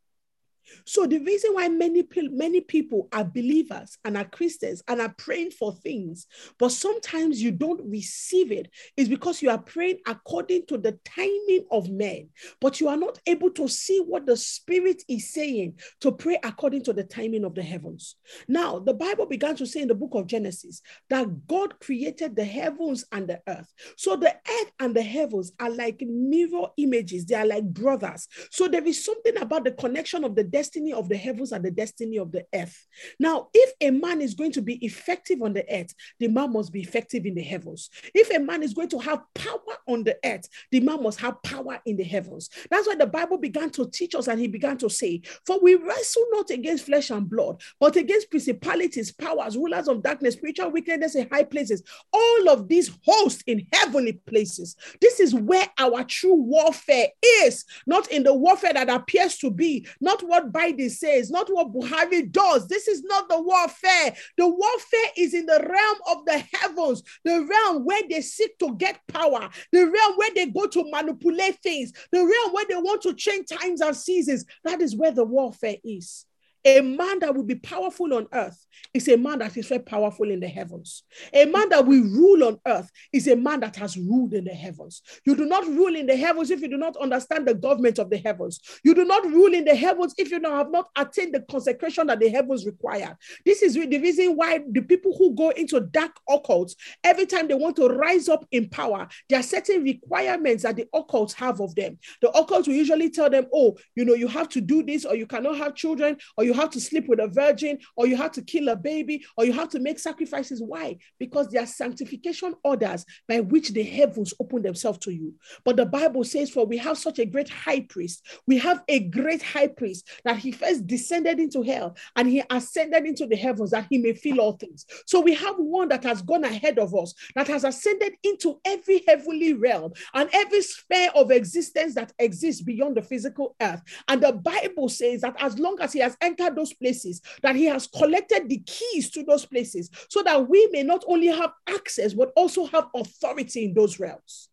So 0.85 1.07
the 1.07 1.19
reason 1.19 1.55
why 1.55 1.69
many 1.69 2.05
many 2.31 2.61
people 2.61 3.09
are 3.13 3.25
believers 3.25 3.99
and 4.05 4.17
are 4.17 4.25
Christians 4.25 4.83
and 4.89 5.01
are 5.01 5.15
praying 5.17 5.53
for 5.53 5.73
things, 5.73 6.27
but 6.59 6.73
sometimes 6.73 7.43
you 7.43 7.51
don't 7.51 7.81
receive 7.85 8.53
it, 8.53 8.71
is 8.97 9.09
because 9.09 9.43
you 9.43 9.51
are 9.51 9.59
praying 9.59 9.99
according 10.07 10.67
to 10.67 10.79
the 10.79 10.99
timing 11.05 11.65
of 11.71 11.91
men, 11.91 12.29
but 12.61 12.81
you 12.81 12.89
are 12.89 12.97
not 12.97 13.19
able 13.27 13.51
to 13.51 13.69
see 13.69 13.99
what 14.01 14.27
the 14.27 14.37
Spirit 14.37 15.03
is 15.09 15.33
saying 15.33 15.79
to 16.01 16.13
pray 16.13 16.39
according 16.43 16.83
to 16.85 16.93
the 16.93 17.05
timing 17.05 17.45
of 17.45 17.55
the 17.55 17.63
heavens. 17.63 18.17
Now, 18.49 18.79
the 18.79 18.95
Bible 18.95 19.27
began 19.27 19.57
to 19.57 19.67
say 19.67 19.83
in 19.83 19.89
the 19.89 19.95
book 19.95 20.15
of 20.15 20.27
Genesis 20.27 20.83
that 21.11 21.47
God 21.47 21.79
created 21.81 22.37
the 22.37 22.45
heavens 22.45 23.05
and 23.13 23.29
the 23.29 23.41
earth. 23.49 23.73
So 23.97 24.17
the 24.17 24.35
earth 24.35 24.73
and 24.81 24.95
the 24.95 25.03
heavens 25.03 25.53
are 25.61 25.71
like 25.71 26.01
mirror 26.03 26.69
images, 26.77 27.27
they 27.27 27.35
are 27.35 27.47
like 27.47 27.65
brothers. 27.65 28.29
So 28.51 28.69
there 28.69 28.85
is 28.85 29.05
something 29.05 29.37
about 29.39 29.65
the 29.65 29.73
connection 29.73 30.25
of 30.25 30.35
the 30.35 30.45
destiny 30.55 30.93
of 30.93 31.09
the 31.09 31.17
heavens 31.17 31.51
and 31.51 31.65
the 31.65 31.71
destiny 31.73 32.17
of 32.17 32.31
the 32.31 32.47
earth. 32.55 32.87
Now, 33.19 33.49
if 33.53 33.73
a 33.81 33.91
man 33.91 34.21
is 34.21 34.35
going 34.35 34.53
to 34.53 34.63
be 34.63 34.75
effective 34.87 35.43
on 35.43 35.53
the 35.53 35.65
earth, 35.69 35.93
the 36.21 36.29
man 36.29 36.53
must 36.53 36.73
be 36.73 36.81
effective 36.81 37.27
in 37.27 37.35
the 37.35 37.43
heavens. 37.43 37.91
If 38.15 38.31
a 38.31 38.39
man 38.39 38.63
is 38.63 38.73
going 38.73 38.89
to 38.91 39.01
have 39.01 39.23
power 39.35 39.75
on 39.89 40.05
the 40.05 40.17
earth, 40.25 40.49
the 40.71 40.79
man 40.79 41.03
must 41.03 41.19
have 41.19 41.43
power 41.43 41.81
in 41.87 41.97
the 41.97 42.05
heavens. 42.05 42.51
That's 42.71 42.87
why 42.87 42.95
the 42.95 43.09
Bible 43.09 43.37
began 43.37 43.71
to 43.71 43.91
teach 43.91 44.15
us 44.15 44.29
and 44.29 44.41
he 44.41 44.47
began 44.47 44.79
to 44.79 44.89
say, 44.89 45.23
For 45.45 45.59
we 45.61 45.75
wrestle 45.75 46.25
not 46.31 46.51
against 46.51 46.87
flesh 46.87 47.11
and 47.11 47.29
blood, 47.29 47.61
but 47.81 47.97
against 47.97 48.31
principalities, 48.31 49.11
powers, 49.11 49.57
rulers 49.57 49.89
of 49.89 50.05
darkness, 50.05 50.35
spiritual 50.35 50.71
wickedness 50.71 51.17
in 51.17 51.29
high 51.33 51.43
places. 51.43 51.83
All 52.13 52.49
of 52.49 52.69
these 52.69 52.97
hosts 53.05 53.43
in 53.49 53.67
heavenly 53.73 54.21
places. 54.25 54.77
This 55.01 55.19
is 55.19 55.35
where 55.35 55.67
our 55.79 56.05
true 56.05 56.37
warfare 56.37 57.09
is, 57.43 57.65
not 57.89 58.09
in 58.13 58.23
the 58.23 58.35
warfare 58.35 58.73
that 58.75 58.89
appears 58.89 59.37
to 59.39 59.51
be, 59.51 59.89
not 60.01 60.23
what 60.23 60.44
Biden 60.53 60.91
says, 60.91 61.31
not 61.31 61.49
what 61.49 61.73
Buhari 61.73 62.31
does. 62.31 62.69
This 62.69 62.89
is 62.89 63.03
not 63.03 63.29
the 63.29 63.41
warfare. 63.41 64.15
The 64.37 64.49
warfare 64.49 65.11
is 65.17 65.35
in 65.35 65.47
the 65.47 65.61
realm 65.61 65.97
of 66.17 66.25
the 66.27 66.39
heavens, 66.53 67.03
the 67.25 67.45
realm 67.45 67.85
where 67.85 68.03
they 68.09 68.21
seek 68.21 68.59
to 68.59 68.75
get 68.77 69.01
power, 69.09 69.49
the 69.73 69.87
realm 69.87 70.17
where 70.17 70.31
they 70.35 70.47
go 70.47 70.67
to 70.67 70.91
manipulate 70.91 71.61
things, 71.63 71.93
the 72.11 72.19
realm 72.19 72.53
where 72.53 72.67
they 72.69 72.77
want 72.77 73.03
to 73.03 73.15
change 73.15 73.49
times 73.49 73.81
and 73.81 73.97
seasons. 73.97 74.45
That 74.65 74.81
is 74.81 74.97
where 74.97 75.13
the 75.13 75.25
warfare 75.25 75.77
is. 75.85 76.27
A 76.65 76.81
man 76.81 77.19
that 77.21 77.35
will 77.35 77.45
be 77.45 77.57
powerful 77.57 78.15
on 78.15 78.27
earth 78.33 78.67
is 78.95 79.09
a 79.09 79.17
man 79.17 79.41
that 79.41 79.57
is 79.57 79.67
very 79.69 79.83
powerful 79.83 80.31
in 80.31 80.41
the 80.41 80.49
heavens. 80.49 81.03
A 81.33 81.45
man 81.45 81.69
that 81.69 81.87
will 81.87 82.03
rule 82.03 82.45
on 82.45 82.59
earth 82.67 82.91
is 83.13 83.29
a 83.29 83.37
man 83.37 83.61
that 83.61 83.77
has 83.77 83.97
ruled 83.97 84.33
in 84.33 84.45
the 84.45 84.55
heavens. 84.55 85.03
You 85.27 85.37
do 85.37 85.45
not 85.45 85.67
rule 85.67 85.95
in 85.95 86.07
the 86.07 86.17
heavens 86.17 86.51
if 86.51 86.63
you 86.63 86.69
do 86.69 86.77
not 86.77 86.97
understand 86.97 87.47
the 87.47 87.55
government 87.55 87.99
of 87.99 88.09
the 88.09 88.17
heavens. 88.17 88.61
You 88.83 88.95
do 88.95 89.05
not 89.05 89.25
rule 89.25 89.53
in 89.53 89.65
the 89.65 89.75
heavens 89.75 90.15
if 90.17 90.31
you 90.31 90.41
have 90.43 90.71
not 90.71 90.89
attained 90.97 91.35
the 91.35 91.41
consecration 91.41 92.07
that 92.07 92.21
the 92.21 92.29
heavens 92.29 92.65
require. 92.65 93.17
This 93.45 93.63
is 93.63 93.75
the 93.75 93.99
reason 93.99 94.37
why 94.37 94.61
the 94.71 94.83
people 94.83 95.15
who 95.17 95.35
go 95.35 95.51
into 95.51 95.81
dark 95.81 96.13
occults, 96.29 96.77
every 97.03 97.27
time 97.27 97.49
they 97.49 97.55
want 97.55 97.77
to 97.77 97.89
rise 97.89 98.29
up 98.29 98.47
in 98.53 98.71
power, 98.71 99.07
there 99.29 99.41
are 99.41 99.43
certain 99.43 99.83
requirements 99.83 100.63
that 100.63 100.77
the 100.77 100.87
occults 100.95 101.35
have 101.35 101.61
of 101.61 101.75
them. 101.75 101.99
The 102.23 102.29
occults 102.29 102.67
will 102.67 102.75
usually 102.75 103.11
tell 103.11 103.29
them, 103.29 103.47
oh, 103.53 103.77
you 103.95 104.05
know, 104.05 104.15
you 104.15 104.29
have 104.29 104.49
to 104.51 104.61
do 104.61 104.83
this, 104.83 105.05
or 105.05 105.15
you 105.15 105.27
cannot 105.27 105.59
have 105.59 105.75
children, 105.75 106.17
or 106.37 106.45
you 106.45 106.54
you 106.55 106.61
have 106.61 106.71
to 106.71 106.81
sleep 106.81 107.09
with 107.09 107.21
a 107.21 107.27
virgin, 107.27 107.79
or 107.97 108.07
you 108.07 108.17
have 108.17 108.33
to 108.33 108.43
kill 108.43 108.69
a 108.69 108.77
baby, 108.77 109.25
or 109.37 109.45
you 109.45 109.53
have 109.53 109.69
to 109.71 109.81
make 109.81 109.99
sacrifices. 109.99 110.63
Why? 110.63 110.97
Because 111.19 111.49
there 111.49 111.63
are 111.63 111.67
sanctification 111.67 112.55
orders 112.63 113.05
by 113.29 113.41
which 113.41 113.71
the 113.71 113.83
heavens 113.83 114.33
open 114.41 114.63
themselves 114.63 114.99
to 115.01 115.13
you. 115.13 115.35
But 115.65 115.77
the 115.77 115.87
Bible 115.87 116.25
says, 116.25 116.51
For 116.51 116.65
we 116.65 116.79
have 116.79 116.97
such 116.97 117.19
a 117.19 117.27
great 117.27 117.49
high 117.49 117.81
priest, 117.81 118.25
we 118.47 118.59
have 118.59 118.83
a 118.89 119.01
great 119.01 119.43
high 119.43 119.67
priest 119.67 120.09
that 120.25 120.39
he 120.39 120.53
first 120.53 120.87
descended 120.87 121.41
into 121.41 121.63
hell 121.63 121.97
and 122.17 122.29
he 122.29 122.43
ascended 122.51 123.05
into 123.05 123.27
the 123.27 123.37
heavens 123.37 123.73
that 123.73 123.87
he 123.91 123.99
may 123.99 124.13
fill 124.13 124.41
all 124.41 124.53
things. 124.53 124.87
So 125.07 125.21
we 125.21 125.35
have 125.35 125.57
one 125.57 125.89
that 125.89 126.05
has 126.05 126.23
gone 126.23 126.45
ahead 126.45 126.79
of 126.79 126.95
us, 126.95 127.15
that 127.35 127.49
has 127.49 127.65
ascended 127.65 128.15
into 128.23 128.61
every 128.65 129.03
heavenly 129.09 129.55
realm 129.55 129.93
and 130.15 130.29
every 130.33 130.63
sphere 130.63 131.11
of 131.15 131.31
existence 131.31 131.95
that 131.95 132.13
exists 132.19 132.63
beyond 132.63 132.97
the 132.97 133.03
physical 133.03 133.57
earth. 133.61 133.83
And 134.09 134.23
the 134.23 134.33
Bible 134.33 134.89
says 134.89 135.23
that 135.23 135.37
as 135.41 135.59
long 135.59 135.79
as 135.81 135.93
he 135.93 136.01
has 136.01 136.17
entered 136.21 136.44
those 136.51 136.73
places, 136.73 137.21
that 137.43 137.57
he 137.57 137.65
has 137.67 137.87
collected 137.87 138.49
the 138.49 138.59
keys 138.59 139.11
to 139.11 139.23
those 139.25 139.45
places 139.45 139.91
so 140.09 140.23
that 140.23 140.49
we 140.49 140.69
may 140.73 140.83
not 140.83 141.05
only 141.07 141.29
have 141.29 141.53
access, 141.69 142.15
but 142.15 142.33
also 142.37 142.67
have 142.67 142.89
authority 142.95 143.65
in 143.65 143.75
those 143.75 144.01
realms. 144.01 144.49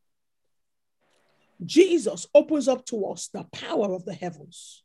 Jesus 1.63 2.26
opens 2.34 2.68
up 2.68 2.85
to 2.88 3.05
us 3.05 3.27
the 3.27 3.43
power 3.51 3.93
of 3.93 4.05
the 4.05 4.13
heavens. 4.13 4.84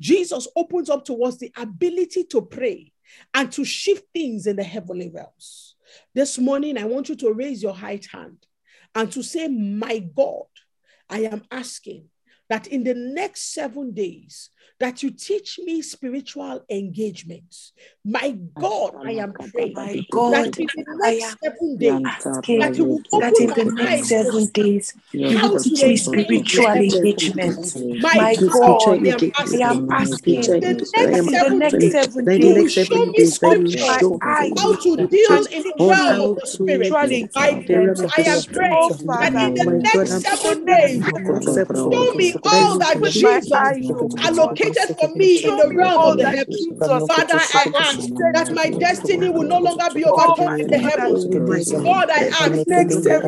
Jesus 0.00 0.46
opens 0.54 0.88
up 0.88 1.04
to 1.06 1.24
us 1.24 1.38
the 1.38 1.52
ability 1.56 2.24
to 2.24 2.42
pray 2.42 2.92
and 3.32 3.50
to 3.52 3.64
shift 3.64 4.04
things 4.12 4.46
in 4.46 4.56
the 4.56 4.62
heavenly 4.62 5.10
realms. 5.10 5.74
This 6.14 6.38
morning, 6.38 6.78
I 6.78 6.84
want 6.84 7.08
you 7.08 7.16
to 7.16 7.32
raise 7.32 7.62
your 7.62 7.74
right 7.74 8.04
hand 8.06 8.38
and 8.94 9.10
to 9.12 9.22
say, 9.22 9.48
My 9.48 9.98
God, 9.98 10.46
I 11.08 11.20
am 11.20 11.42
asking 11.50 12.06
that 12.48 12.66
in 12.66 12.84
the 12.84 12.94
next 12.94 13.52
seven 13.52 13.92
days, 13.92 14.50
that 14.80 15.02
you 15.02 15.10
teach 15.10 15.58
me 15.64 15.82
spiritual 15.82 16.64
engagements. 16.68 17.72
My 18.04 18.30
God, 18.58 18.94
I 19.04 19.12
am 19.12 19.32
praying 19.32 19.74
My 19.74 20.04
God, 20.10 20.32
that 20.32 20.58
in 20.58 20.68
the 20.74 20.84
next 20.98 21.36
seven 21.42 21.76
days, 21.78 21.90
that 22.58 22.76
you 22.76 22.84
will 22.84 23.20
that 23.20 23.40
in 23.40 23.46
the 23.54 23.64
next 23.84 24.08
seven 24.08 24.46
days, 24.46 24.94
you 25.12 25.48
will 25.48 25.58
teach 25.58 25.82
me 25.84 25.96
spiritual 25.96 26.66
engagement. 26.66 27.74
My 28.00 28.14
My 28.16 28.34
God, 28.34 28.52
God, 28.52 29.32
I 29.36 29.56
am 29.62 29.86
asking 29.90 30.42
in 30.44 30.60
the 30.60 30.88
next 30.92 31.30
seven 31.30 31.58
days, 31.60 31.94
you 32.38 32.68
show 32.68 33.06
me 33.06 33.12
will 33.20 33.30
open 33.44 33.70
my 33.80 34.02
spiritually 34.02 34.18
eyes 34.22 34.52
how 34.58 34.76
to 34.76 34.96
deal 35.08 35.46
in 35.46 35.62
the 35.62 35.72
teach 35.78 35.88
realm 35.88 36.20
of 36.20 36.40
the 36.40 36.46
spirit. 36.46 36.86
spiritual 36.86 36.98
engagement. 37.44 38.12
I 38.16 38.22
am 38.22 38.42
Oh, 38.72 38.88
praying 38.98 39.12
that 39.18 39.34
in 39.34 39.54
the 39.54 39.64
next 39.82 40.22
seven 40.22 40.64
days, 40.64 41.04
show 41.74 42.14
me 42.14 42.34
all 42.44 42.78
that 42.78 43.02
Jesus 43.12 43.52
eyes, 43.52 43.90
oh 43.90 44.08
God. 44.08 44.53
Allocated 44.54 44.96
for 44.96 45.08
me 45.08 45.36
in 45.48 45.56
the 45.56 45.70
realm 45.72 46.04
of 46.04 46.16
the 46.16 46.26
heavens. 46.26 46.68
Father, 47.06 47.34
I 47.34 47.66
ask 47.80 48.10
that 48.32 48.50
my 48.52 48.70
destiny 48.70 49.28
will 49.28 49.44
no 49.44 49.58
longer 49.58 49.90
be 49.94 50.04
overturned 50.04 50.58
in 50.58 50.68
the 50.70 50.78
heavens. 50.78 51.26
God, 51.84 52.08
I 52.10 52.26
ask 52.32 52.54
the 52.66 52.84
days, 52.84 53.02
that 53.04 53.24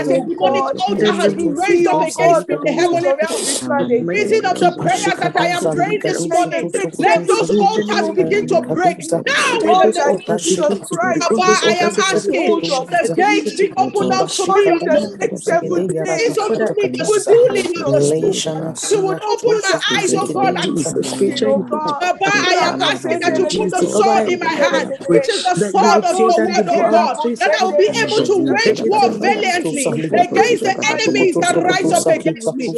oh 0.00 0.24
demonic 0.26 0.64
altar 0.80 1.12
has 1.12 1.34
been 1.34 1.54
raised 1.54 1.86
up 1.86 2.00
against 2.00 2.48
me 2.48 2.56
in 2.56 2.62
the 2.62 2.72
heavenly 2.72 3.12
spiritual 3.12 3.76
Reason 4.06 4.44
of 4.46 4.60
the 4.60 4.72
prayers 4.80 5.20
that 5.20 5.36
I 5.36 5.48
am 5.48 5.68
praying 5.68 6.02
this 6.04 6.28
morning. 6.28 6.70
Let 6.98 7.26
those 7.26 7.48
the 7.48 7.56
altars 7.60 8.10
begin 8.10 8.46
to 8.48 8.62
break 8.62 8.98
now 9.10 9.60
in 9.62 9.78
the 9.80 9.92
name 9.92 9.94
that 9.94 10.16
of 10.16 10.24
Jesus 10.38 10.80
Jesus. 10.80 10.88
Christ 10.90 11.30
I 11.62 11.74
am 11.80 11.94
asking 12.12 12.60
the 12.90 13.12
gates 13.14 13.52
be 13.54 13.72
opened 13.76 14.12
up 14.12 14.28
to 14.36 14.46
me, 14.46 14.68
in 14.68 14.82
O 14.82 14.86
the 14.92 15.00
next 15.20 15.44
seven 15.44 15.90
days. 16.04 16.38
unto 16.38 16.74
me 16.76 16.88
the 16.92 17.04
Open 17.04 17.14
schooling 17.20 17.66
of 17.84 17.94
the. 17.94 18.42
That 18.82 18.90
you 18.90 19.00
would 19.06 19.22
open 19.22 19.44
Open 19.46 19.60
my 19.62 19.76
eyes, 19.98 20.14
oh 20.14 20.28
God, 20.28 20.54
and 20.64 21.04
spirit 21.04 21.42
see. 21.42 21.42
oh 21.44 21.62
God. 21.70 21.96
Abba, 22.02 22.24
I 22.24 22.54
am 22.62 22.76
asking 22.82 23.20
that 23.20 23.38
you 23.38 23.46
put 23.46 23.70
the 23.70 23.82
sword 23.82 24.28
in 24.28 24.40
my 24.40 24.52
hand, 24.52 24.88
which 25.06 25.28
is 25.28 25.42
the 25.42 25.54
sword 25.56 26.04
of 26.04 26.18
your 26.20 26.42
word, 26.42 26.68
oh 26.68 26.84
God, 26.88 27.18
that 27.40 27.52
I 27.60 27.64
will 27.64 27.76
be 27.76 27.90
able 28.04 28.22
to 28.24 28.36
wage 28.48 28.82
war 28.82 29.10
valiantly 29.20 29.96
against 30.16 30.62
the 30.64 30.74
the 30.74 30.90
enemies 30.90 31.38
that 31.40 31.56
rise 31.56 31.92
up 31.92 32.08
against 32.08 32.54
me. 32.54 32.76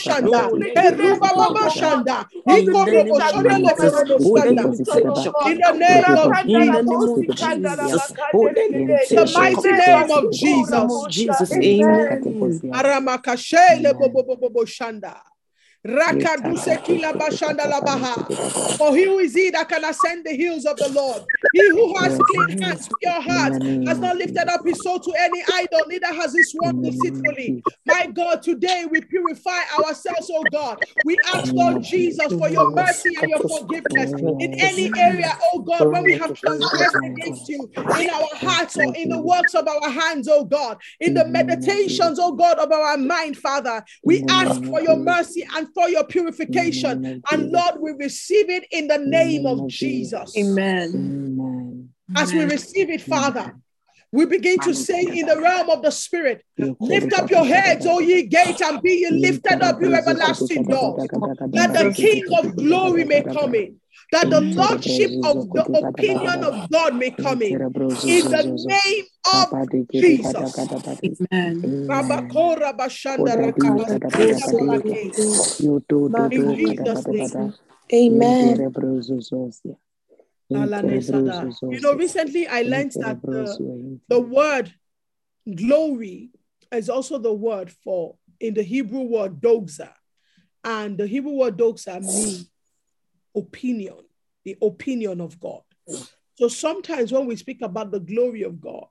Shanda, 0.00 0.50
Eruba 0.76 1.28
oh 1.36 1.68
Shanda, 1.68 2.26
Iko 2.48 2.84
oh 4.96 5.10
God. 5.14 5.44
In 5.68 6.70
the 6.70 6.82
name 6.82 7.20
of 7.22 7.34
Rakandala 7.34 7.34
Jesus, 7.34 8.14
the 9.10 9.26
mighty 9.26 9.72
name 9.72 10.07
of 10.10 10.24
Rekasukura 10.24 10.40
Jesus. 10.40 10.88
bosha. 10.88 11.36
Amen. 13.70 14.22
For 18.78 18.90
who 18.94 19.18
is 19.18 19.34
he 19.34 19.50
that 19.50 19.68
can 19.68 19.84
ascend 19.84 20.24
the 20.24 20.34
hills 20.34 20.64
of 20.64 20.76
the 20.76 20.88
Lord? 20.88 21.22
He 21.52 21.68
who 21.68 21.96
has 21.98 22.18
clean 22.18 22.60
hands, 22.60 22.88
pure 23.00 23.20
heart, 23.20 23.52
has 23.86 24.00
not 24.00 24.16
lifted 24.16 24.48
up 24.48 24.66
his 24.66 24.82
soul 24.82 24.98
to 25.00 25.12
any 25.18 25.42
idol, 25.52 25.84
neither 25.88 26.12
has 26.12 26.34
he 26.34 26.42
sworn 26.42 26.80
deceitfully. 26.82 27.62
My 27.86 28.06
God, 28.06 28.42
today 28.42 28.86
we 28.90 29.00
purify 29.00 29.60
ourselves, 29.78 30.30
oh 30.32 30.44
God. 30.44 30.84
We 31.04 31.18
ask, 31.26 31.54
Lord 31.54 31.82
Jesus, 31.82 32.32
for 32.34 32.48
your 32.50 32.70
mercy 32.70 33.16
and 33.20 33.28
your 33.28 33.40
forgiveness 33.40 34.12
in 34.40 34.52
any 34.60 34.92
area, 34.98 35.32
oh 35.52 35.60
God, 35.60 35.90
when 35.90 36.04
we 36.04 36.12
have 36.14 36.34
transgressed 36.34 36.98
against 37.04 37.48
you 37.48 37.70
in 38.00 38.10
our 38.10 38.28
hearts 38.32 38.76
or 38.76 38.94
in 38.96 39.08
the 39.08 39.18
works 39.18 39.54
of 39.54 39.66
our 39.66 39.88
hands, 39.90 40.28
oh 40.28 40.44
God, 40.44 40.78
in 41.00 41.14
the 41.14 41.24
meditations, 41.24 42.18
oh 42.20 42.32
God, 42.32 42.58
of 42.58 42.70
our 42.70 42.96
mind, 42.96 43.36
Father. 43.36 43.82
We 44.04 44.22
ask 44.28 44.62
for 44.64 44.80
your 44.80 44.96
mercy 44.98 45.46
and 45.56 45.67
for 45.74 45.88
your 45.88 46.04
purification. 46.04 47.04
And 47.30 47.52
Lord, 47.52 47.74
we 47.80 47.92
receive 47.92 48.50
it 48.50 48.66
in 48.70 48.88
the 48.88 48.98
name 48.98 49.46
of 49.46 49.68
Jesus. 49.68 50.36
Amen. 50.36 51.88
As 52.16 52.32
we 52.32 52.44
receive 52.44 52.90
it, 52.90 53.02
Father, 53.02 53.54
we 54.10 54.24
begin 54.24 54.58
to 54.60 54.74
say 54.74 55.04
in 55.04 55.26
the 55.26 55.38
realm 55.40 55.68
of 55.70 55.82
the 55.82 55.90
Spirit, 55.90 56.42
lift 56.80 57.12
up 57.12 57.30
your 57.30 57.44
heads, 57.44 57.86
O 57.86 57.98
ye 58.00 58.22
gates, 58.22 58.62
and 58.62 58.80
be 58.82 58.92
ye 58.92 59.10
lifted 59.10 59.62
up, 59.62 59.80
you 59.82 59.94
everlasting 59.94 60.64
doors, 60.64 61.06
that 61.52 61.72
the 61.74 61.92
King 61.92 62.22
of 62.38 62.56
glory 62.56 63.04
may 63.04 63.22
come 63.22 63.54
in, 63.54 63.80
that 64.12 64.30
the 64.30 64.40
Lordship 64.40 65.10
of 65.24 65.52
the 65.52 65.62
opinion 65.86 66.44
of 66.44 66.70
God 66.70 66.94
may 66.96 67.10
come 67.10 67.42
in, 67.42 67.60
in 68.06 68.28
the 68.30 68.42
name 68.66 69.04
of 69.34 69.48
Jesus. 69.92 70.34
Amen. 71.32 71.62
Rabakora 71.88 72.72
bashanda 72.76 73.36
rakabasanda 73.36 74.48
balake. 74.54 75.12
In 76.28 76.56
Jesus' 76.56 77.06
name. 77.08 77.54
Amen. 77.92 78.56
Alanesada. 80.52 81.42
You 81.72 81.80
know, 81.80 81.94
recently 81.94 82.46
I 82.48 82.62
learned 82.62 82.92
that 82.92 83.22
the, 83.22 83.56
the 84.08 84.20
word 84.20 84.74
glory 85.54 86.30
is 86.72 86.88
also 86.88 87.18
the 87.18 87.32
word 87.32 87.70
for 87.84 88.16
in 88.40 88.54
the 88.54 88.62
Hebrew 88.62 89.02
word 89.02 89.40
doxa. 89.40 89.92
And 90.64 90.98
the 90.98 91.06
Hebrew 91.06 91.32
word 91.32 91.56
doxa 91.58 92.00
means 92.02 92.50
opinion, 93.38 93.96
the 94.44 94.56
opinion 94.62 95.20
of 95.20 95.38
God. 95.40 95.62
So 96.36 96.48
sometimes 96.48 97.12
when 97.12 97.26
we 97.26 97.36
speak 97.36 97.62
about 97.62 97.90
the 97.90 98.00
glory 98.00 98.42
of 98.42 98.60
God, 98.60 98.86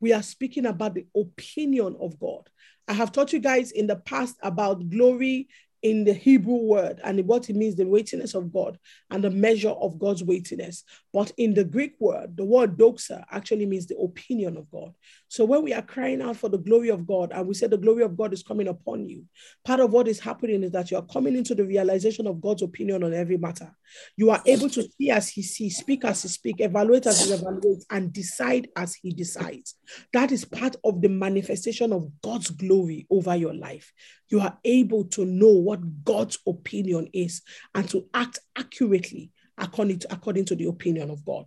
we 0.00 0.12
are 0.12 0.22
speaking 0.22 0.66
about 0.66 0.94
the 0.94 1.06
opinion 1.14 1.96
of 2.00 2.18
God. 2.18 2.48
I 2.88 2.94
have 2.94 3.12
taught 3.12 3.32
you 3.32 3.38
guys 3.38 3.70
in 3.70 3.86
the 3.86 3.96
past 3.96 4.36
about 4.42 4.88
glory 4.90 5.48
in 5.82 6.04
the 6.04 6.12
Hebrew 6.12 6.56
word 6.56 7.00
and 7.04 7.26
what 7.26 7.48
it 7.48 7.56
means 7.56 7.76
the 7.76 7.86
weightiness 7.86 8.34
of 8.34 8.52
God 8.52 8.78
and 9.10 9.24
the 9.24 9.30
measure 9.30 9.70
of 9.70 9.98
God's 9.98 10.22
weightiness. 10.22 10.84
But 11.12 11.32
in 11.36 11.54
the 11.54 11.64
Greek 11.64 11.94
word, 11.98 12.36
the 12.36 12.44
word 12.44 12.76
doxa 12.76 13.24
actually 13.30 13.66
means 13.66 13.86
the 13.86 13.98
opinion 13.98 14.56
of 14.56 14.70
God. 14.70 14.94
So 15.30 15.44
when 15.44 15.62
we 15.62 15.72
are 15.72 15.80
crying 15.80 16.20
out 16.22 16.38
for 16.38 16.48
the 16.48 16.58
glory 16.58 16.88
of 16.88 17.06
God 17.06 17.30
and 17.32 17.46
we 17.46 17.54
say 17.54 17.68
the 17.68 17.78
glory 17.78 18.02
of 18.02 18.16
God 18.16 18.32
is 18.32 18.42
coming 18.42 18.66
upon 18.66 19.08
you, 19.08 19.26
part 19.64 19.78
of 19.78 19.92
what 19.92 20.08
is 20.08 20.18
happening 20.18 20.64
is 20.64 20.72
that 20.72 20.90
you 20.90 20.96
are 20.96 21.06
coming 21.06 21.36
into 21.36 21.54
the 21.54 21.64
realization 21.64 22.26
of 22.26 22.40
God's 22.40 22.62
opinion 22.62 23.04
on 23.04 23.14
every 23.14 23.36
matter. 23.36 23.72
You 24.16 24.30
are 24.30 24.42
able 24.44 24.68
to 24.70 24.82
see 24.82 25.10
as 25.12 25.28
He 25.28 25.42
sees, 25.42 25.76
speak 25.76 26.04
as 26.04 26.22
He 26.22 26.28
speaks, 26.28 26.60
evaluate 26.60 27.06
as 27.06 27.24
He 27.24 27.32
evaluates, 27.32 27.84
and 27.90 28.12
decide 28.12 28.70
as 28.74 28.96
He 28.96 29.12
decides. 29.12 29.76
That 30.12 30.32
is 30.32 30.44
part 30.44 30.74
of 30.82 31.00
the 31.00 31.08
manifestation 31.08 31.92
of 31.92 32.10
God's 32.22 32.50
glory 32.50 33.06
over 33.08 33.36
your 33.36 33.54
life. 33.54 33.92
You 34.30 34.40
are 34.40 34.58
able 34.64 35.04
to 35.04 35.24
know 35.24 35.52
what 35.52 36.02
God's 36.02 36.40
opinion 36.44 37.08
is 37.12 37.42
and 37.76 37.88
to 37.90 38.04
act 38.14 38.40
accurately 38.56 39.30
according 39.56 40.00
to, 40.00 40.12
according 40.12 40.46
to 40.46 40.56
the 40.56 40.64
opinion 40.64 41.08
of 41.10 41.24
God. 41.24 41.46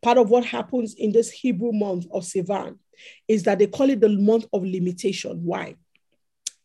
Part 0.00 0.18
of 0.18 0.30
what 0.30 0.44
happens 0.44 0.94
in 0.94 1.12
this 1.12 1.30
Hebrew 1.30 1.72
month 1.72 2.06
of 2.12 2.24
Sivan 2.24 2.78
is 3.28 3.44
that 3.44 3.58
they 3.58 3.66
call 3.66 3.90
it 3.90 4.00
the 4.00 4.08
month 4.08 4.46
of 4.52 4.62
limitation. 4.64 5.44
Why? 5.44 5.76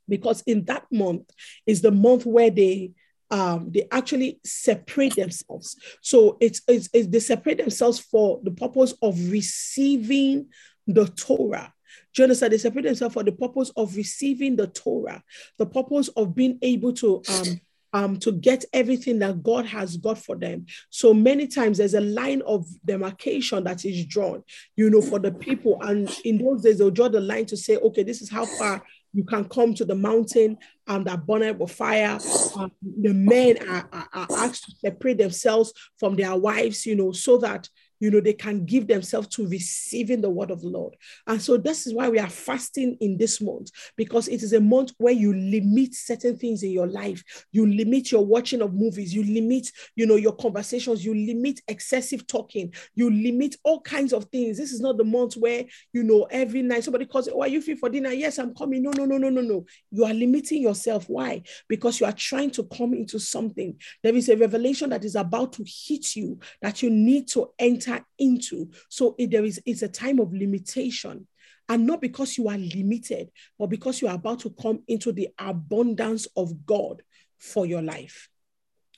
Because 0.07 0.41
in 0.43 0.65
that 0.65 0.85
month 0.91 1.29
is 1.65 1.81
the 1.81 1.91
month 1.91 2.25
where 2.25 2.49
they 2.49 2.91
um, 3.29 3.71
they 3.73 3.85
actually 3.91 4.39
separate 4.45 5.15
themselves. 5.15 5.75
So 6.01 6.37
it's, 6.39 6.61
it's, 6.65 6.89
it's 6.93 7.07
they 7.07 7.19
separate 7.19 7.57
themselves 7.57 7.99
for 7.99 8.39
the 8.41 8.51
purpose 8.51 8.93
of 9.01 9.19
receiving 9.29 10.47
the 10.85 11.07
Torah. 11.07 11.73
You 12.17 12.23
understand? 12.23 12.53
They 12.53 12.57
separate 12.57 12.83
themselves 12.83 13.13
for 13.13 13.23
the 13.23 13.31
purpose 13.31 13.71
of 13.75 13.95
receiving 13.95 14.55
the 14.55 14.67
Torah, 14.67 15.23
the 15.57 15.65
purpose 15.65 16.07
of 16.09 16.33
being 16.35 16.57
able 16.61 16.93
to 16.93 17.21
um, 17.29 17.61
um, 17.93 18.17
to 18.19 18.31
get 18.31 18.65
everything 18.73 19.19
that 19.19 19.43
God 19.43 19.65
has 19.65 19.97
got 19.97 20.17
for 20.17 20.35
them. 20.35 20.65
So 20.89 21.13
many 21.13 21.47
times 21.47 21.77
there's 21.77 21.93
a 21.93 22.01
line 22.01 22.41
of 22.45 22.65
demarcation 22.85 23.63
that 23.63 23.85
is 23.85 24.05
drawn, 24.05 24.43
you 24.75 24.89
know, 24.89 25.01
for 25.01 25.19
the 25.19 25.31
people. 25.31 25.81
And 25.81 26.09
in 26.25 26.37
those 26.37 26.61
days, 26.61 26.77
they'll 26.77 26.91
draw 26.91 27.09
the 27.09 27.21
line 27.21 27.45
to 27.47 27.57
say, 27.57 27.77
okay, 27.77 28.03
this 28.03 28.21
is 28.21 28.29
how 28.29 28.45
far 28.45 28.83
you 29.13 29.23
can 29.23 29.45
come 29.45 29.73
to 29.73 29.85
the 29.85 29.95
mountain 29.95 30.57
um, 30.87 31.03
that 31.05 31.25
burned 31.25 31.59
with 31.59 31.71
fire. 31.71 32.19
Um, 32.55 32.71
the 32.81 33.13
men 33.13 33.57
are, 33.67 33.89
are, 33.91 34.09
are 34.13 34.27
asked 34.31 34.65
to 34.65 34.75
separate 34.75 35.17
themselves 35.17 35.73
from 35.97 36.15
their 36.15 36.35
wives, 36.35 36.85
you 36.85 36.95
know, 36.95 37.11
so 37.11 37.37
that 37.39 37.67
you 37.99 38.11
know, 38.11 38.19
they 38.19 38.33
can 38.33 38.65
give 38.65 38.87
themselves 38.87 39.27
to 39.29 39.47
receiving 39.47 40.21
the 40.21 40.29
word 40.29 40.51
of 40.51 40.61
the 40.61 40.67
Lord. 40.67 40.95
And 41.25 41.41
so 41.41 41.57
this 41.57 41.87
is 41.87 41.93
why 41.93 42.09
we 42.09 42.19
are 42.19 42.29
fasting 42.29 42.97
in 42.99 43.17
this 43.17 43.41
month, 43.41 43.71
because 43.95 44.27
it 44.27 44.43
is 44.43 44.53
a 44.53 44.61
month 44.61 44.93
where 44.97 45.13
you 45.13 45.33
limit 45.33 45.93
certain 45.93 46.37
things 46.37 46.63
in 46.63 46.71
your 46.71 46.87
life. 46.87 47.23
You 47.51 47.65
limit 47.65 48.11
your 48.11 48.25
watching 48.25 48.61
of 48.61 48.73
movies, 48.73 49.13
you 49.13 49.23
limit, 49.23 49.71
you 49.95 50.05
know, 50.05 50.15
your 50.15 50.35
conversations, 50.35 51.03
you 51.03 51.13
limit 51.13 51.61
excessive 51.67 52.27
talking, 52.27 52.73
you 52.95 53.09
limit 53.09 53.55
all 53.63 53.81
kinds 53.81 54.13
of 54.13 54.25
things. 54.25 54.57
This 54.57 54.71
is 54.71 54.81
not 54.81 54.97
the 54.97 55.03
month 55.03 55.35
where, 55.35 55.65
you 55.93 56.03
know, 56.03 56.27
every 56.29 56.61
night 56.61 56.83
somebody 56.83 57.05
calls, 57.05 57.29
Oh, 57.29 57.41
are 57.41 57.47
you 57.47 57.61
free 57.61 57.75
for 57.75 57.89
dinner? 57.89 58.11
Yes, 58.11 58.39
I'm 58.39 58.53
coming. 58.53 58.83
No, 58.83 58.91
no, 58.91 59.05
no, 59.05 59.17
no, 59.17 59.29
no, 59.29 59.41
no. 59.41 59.65
You 59.91 60.05
are 60.05 60.13
limiting 60.13 60.61
yourself. 60.61 61.05
Why? 61.07 61.41
Because 61.67 61.99
you 61.99 62.05
are 62.05 62.13
trying 62.13 62.51
to 62.51 62.63
come 62.63 62.93
into 62.93 63.19
something. 63.19 63.75
There 64.03 64.15
is 64.15 64.29
a 64.29 64.37
revelation 64.37 64.89
that 64.91 65.03
is 65.03 65.15
about 65.15 65.53
to 65.53 65.65
hit 65.65 66.15
you 66.15 66.39
that 66.61 66.81
you 66.81 66.89
need 66.89 67.27
to 67.29 67.49
enter 67.59 67.86
enter 67.87 68.05
into. 68.17 68.69
So 68.89 69.15
there 69.17 69.45
is 69.45 69.61
it's 69.65 69.81
a 69.81 69.87
time 69.87 70.19
of 70.19 70.33
limitation. 70.33 71.27
And 71.69 71.85
not 71.85 71.99
because 71.99 72.37
you 72.37 72.47
are 72.47 72.57
limited, 72.57 73.29
but 73.59 73.67
because 73.67 74.01
you 74.01 74.07
are 74.07 74.15
about 74.15 74.39
to 74.39 74.49
come 74.51 74.83
into 74.87 75.11
the 75.11 75.27
abundance 75.37 76.25
of 76.37 76.65
God 76.65 77.01
for 77.39 77.65
your 77.65 77.81
life. 77.81 78.29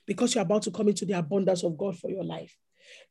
Because 0.06 0.36
you're 0.36 0.44
about 0.44 0.62
to 0.64 0.72
come 0.72 0.88
into 0.88 1.06
the 1.06 1.14
abundance 1.14 1.64
of 1.64 1.78
God 1.78 1.98
for 1.98 2.12
your 2.12 2.24
life. 2.24 2.56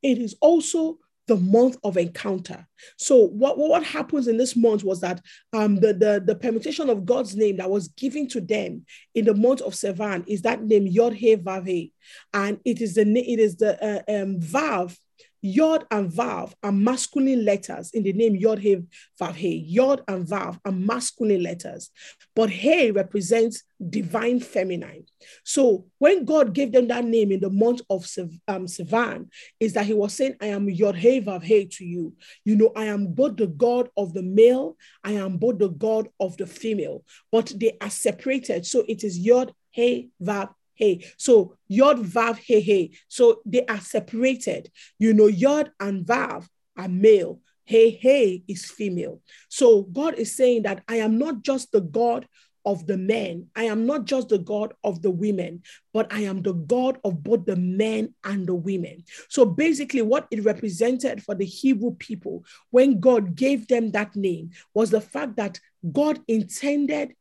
It 0.00 0.18
is 0.18 0.36
also 0.40 0.98
the 1.26 1.36
month 1.36 1.76
of 1.84 1.96
encounter. 1.96 2.66
So 2.96 3.26
what, 3.26 3.58
what 3.58 3.84
happens 3.84 4.28
in 4.28 4.36
this 4.36 4.56
month 4.56 4.82
was 4.82 5.00
that 5.00 5.20
um, 5.52 5.76
the, 5.76 5.92
the, 5.92 6.22
the 6.24 6.34
permutation 6.34 6.88
of 6.88 7.04
God's 7.04 7.36
name 7.36 7.58
that 7.58 7.70
was 7.70 7.88
given 7.88 8.28
to 8.28 8.40
them 8.40 8.84
in 9.14 9.24
the 9.26 9.34
month 9.34 9.60
of 9.60 9.74
Sivan 9.74 10.24
is 10.26 10.42
that 10.42 10.62
name 10.62 10.86
Yod 10.86 11.12
He 11.12 11.36
Vav 11.36 11.92
And 12.32 12.60
it 12.64 12.80
is 12.80 12.94
the 12.94 13.02
it 13.02 13.38
is 13.38 13.56
the 13.56 13.74
uh, 13.84 14.22
um, 14.22 14.40
Vav 14.40 14.96
Yod 15.42 15.86
and 15.90 16.10
Vav 16.10 16.52
are 16.62 16.72
masculine 16.72 17.44
letters 17.44 17.90
in 17.92 18.02
the 18.02 18.12
name 18.12 18.34
Yod 18.34 18.58
He 18.58 18.78
Vav 19.20 19.34
He. 19.34 19.56
Yod 19.56 20.02
and 20.08 20.26
Vav 20.26 20.58
are 20.64 20.72
masculine 20.72 21.42
letters, 21.42 21.90
but 22.34 22.50
He 22.50 22.90
represents 22.90 23.62
divine 23.88 24.40
feminine. 24.40 25.04
So 25.44 25.86
when 25.98 26.24
God 26.24 26.52
gave 26.52 26.72
them 26.72 26.88
that 26.88 27.04
name 27.04 27.30
in 27.30 27.40
the 27.40 27.50
month 27.50 27.80
of 27.88 28.06
um, 28.48 28.66
Sivan, 28.66 29.28
is 29.60 29.72
that 29.74 29.86
He 29.86 29.94
was 29.94 30.14
saying, 30.14 30.36
"I 30.40 30.46
am 30.46 30.68
Yod 30.68 30.96
He 30.96 31.20
Vav 31.20 31.42
He 31.42 31.66
to 31.66 31.84
you. 31.84 32.14
You 32.44 32.56
know, 32.56 32.72
I 32.74 32.86
am 32.86 33.08
both 33.08 33.36
the 33.36 33.46
God 33.46 33.88
of 33.96 34.14
the 34.14 34.22
male, 34.22 34.76
I 35.04 35.12
am 35.12 35.38
both 35.38 35.58
the 35.58 35.68
God 35.68 36.08
of 36.18 36.36
the 36.36 36.46
female, 36.46 37.04
but 37.30 37.52
they 37.56 37.76
are 37.80 37.90
separated. 37.90 38.66
So 38.66 38.84
it 38.88 39.04
is 39.04 39.18
Yod 39.18 39.52
He 39.70 40.10
Vav 40.22 40.50
hey. 40.78 41.04
So 41.16 41.56
Yod, 41.66 41.98
Vav, 41.98 42.38
hey, 42.38 42.60
hey. 42.60 42.90
So 43.08 43.40
they 43.44 43.66
are 43.66 43.80
separated. 43.80 44.70
You 44.98 45.12
know, 45.12 45.26
Yod 45.26 45.72
and 45.80 46.06
Vav 46.06 46.46
are 46.76 46.88
male. 46.88 47.40
Hey, 47.64 47.90
hey 47.90 48.42
is 48.48 48.64
female. 48.64 49.20
So 49.50 49.82
God 49.82 50.14
is 50.14 50.34
saying 50.34 50.62
that 50.62 50.82
I 50.88 50.96
am 50.96 51.18
not 51.18 51.42
just 51.42 51.72
the 51.72 51.82
God 51.82 52.26
of 52.64 52.86
the 52.86 52.98
men. 52.98 53.46
I 53.56 53.64
am 53.64 53.86
not 53.86 54.04
just 54.04 54.28
the 54.28 54.38
God 54.38 54.74
of 54.84 55.00
the 55.00 55.10
women, 55.10 55.62
but 55.94 56.12
I 56.12 56.20
am 56.20 56.42
the 56.42 56.52
God 56.52 56.98
of 57.02 57.22
both 57.22 57.46
the 57.46 57.56
men 57.56 58.14
and 58.24 58.46
the 58.46 58.54
women. 58.54 59.04
So 59.30 59.46
basically, 59.46 60.02
what 60.02 60.26
it 60.30 60.44
represented 60.44 61.22
for 61.22 61.34
the 61.34 61.46
Hebrew 61.46 61.92
people 61.92 62.44
when 62.70 63.00
God 63.00 63.34
gave 63.34 63.68
them 63.68 63.90
that 63.92 64.14
name 64.14 64.50
was 64.74 64.90
the 64.90 65.00
fact 65.00 65.36
that 65.36 65.58
God 65.92 66.20
intended 66.28 67.14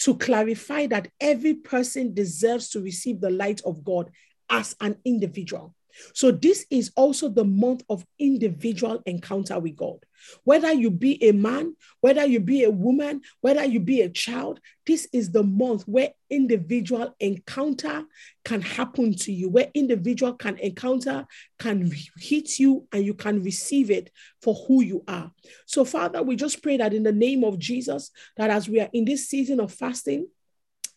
to 0.00 0.16
clarify 0.16 0.86
that 0.86 1.08
every 1.20 1.54
person 1.54 2.14
deserves 2.14 2.70
to 2.70 2.80
receive 2.80 3.20
the 3.20 3.30
light 3.30 3.60
of 3.64 3.84
God 3.84 4.10
as 4.50 4.76
an 4.80 4.98
individual. 5.04 5.74
So, 6.14 6.30
this 6.30 6.66
is 6.70 6.92
also 6.96 7.28
the 7.28 7.44
month 7.44 7.82
of 7.88 8.04
individual 8.18 9.02
encounter 9.06 9.58
with 9.58 9.76
God. 9.76 9.98
Whether 10.44 10.72
you 10.72 10.90
be 10.90 11.22
a 11.22 11.32
man, 11.32 11.76
whether 12.00 12.24
you 12.24 12.40
be 12.40 12.64
a 12.64 12.70
woman, 12.70 13.20
whether 13.40 13.64
you 13.64 13.80
be 13.80 14.00
a 14.00 14.08
child, 14.08 14.60
this 14.86 15.08
is 15.12 15.30
the 15.30 15.42
month 15.42 15.82
where 15.86 16.12
individual 16.30 17.14
encounter 17.20 18.04
can 18.44 18.60
happen 18.60 19.14
to 19.16 19.32
you, 19.32 19.48
where 19.48 19.70
individual 19.74 20.34
can 20.34 20.58
encounter 20.58 21.26
can 21.58 21.90
hit 22.18 22.58
you 22.58 22.86
and 22.92 23.04
you 23.04 23.14
can 23.14 23.42
receive 23.42 23.90
it 23.90 24.10
for 24.42 24.54
who 24.54 24.82
you 24.82 25.04
are. 25.08 25.30
So, 25.66 25.84
Father, 25.84 26.22
we 26.22 26.36
just 26.36 26.62
pray 26.62 26.76
that 26.76 26.94
in 26.94 27.02
the 27.02 27.12
name 27.12 27.44
of 27.44 27.58
Jesus, 27.58 28.10
that 28.36 28.50
as 28.50 28.68
we 28.68 28.80
are 28.80 28.90
in 28.92 29.04
this 29.04 29.28
season 29.28 29.60
of 29.60 29.72
fasting, 29.72 30.26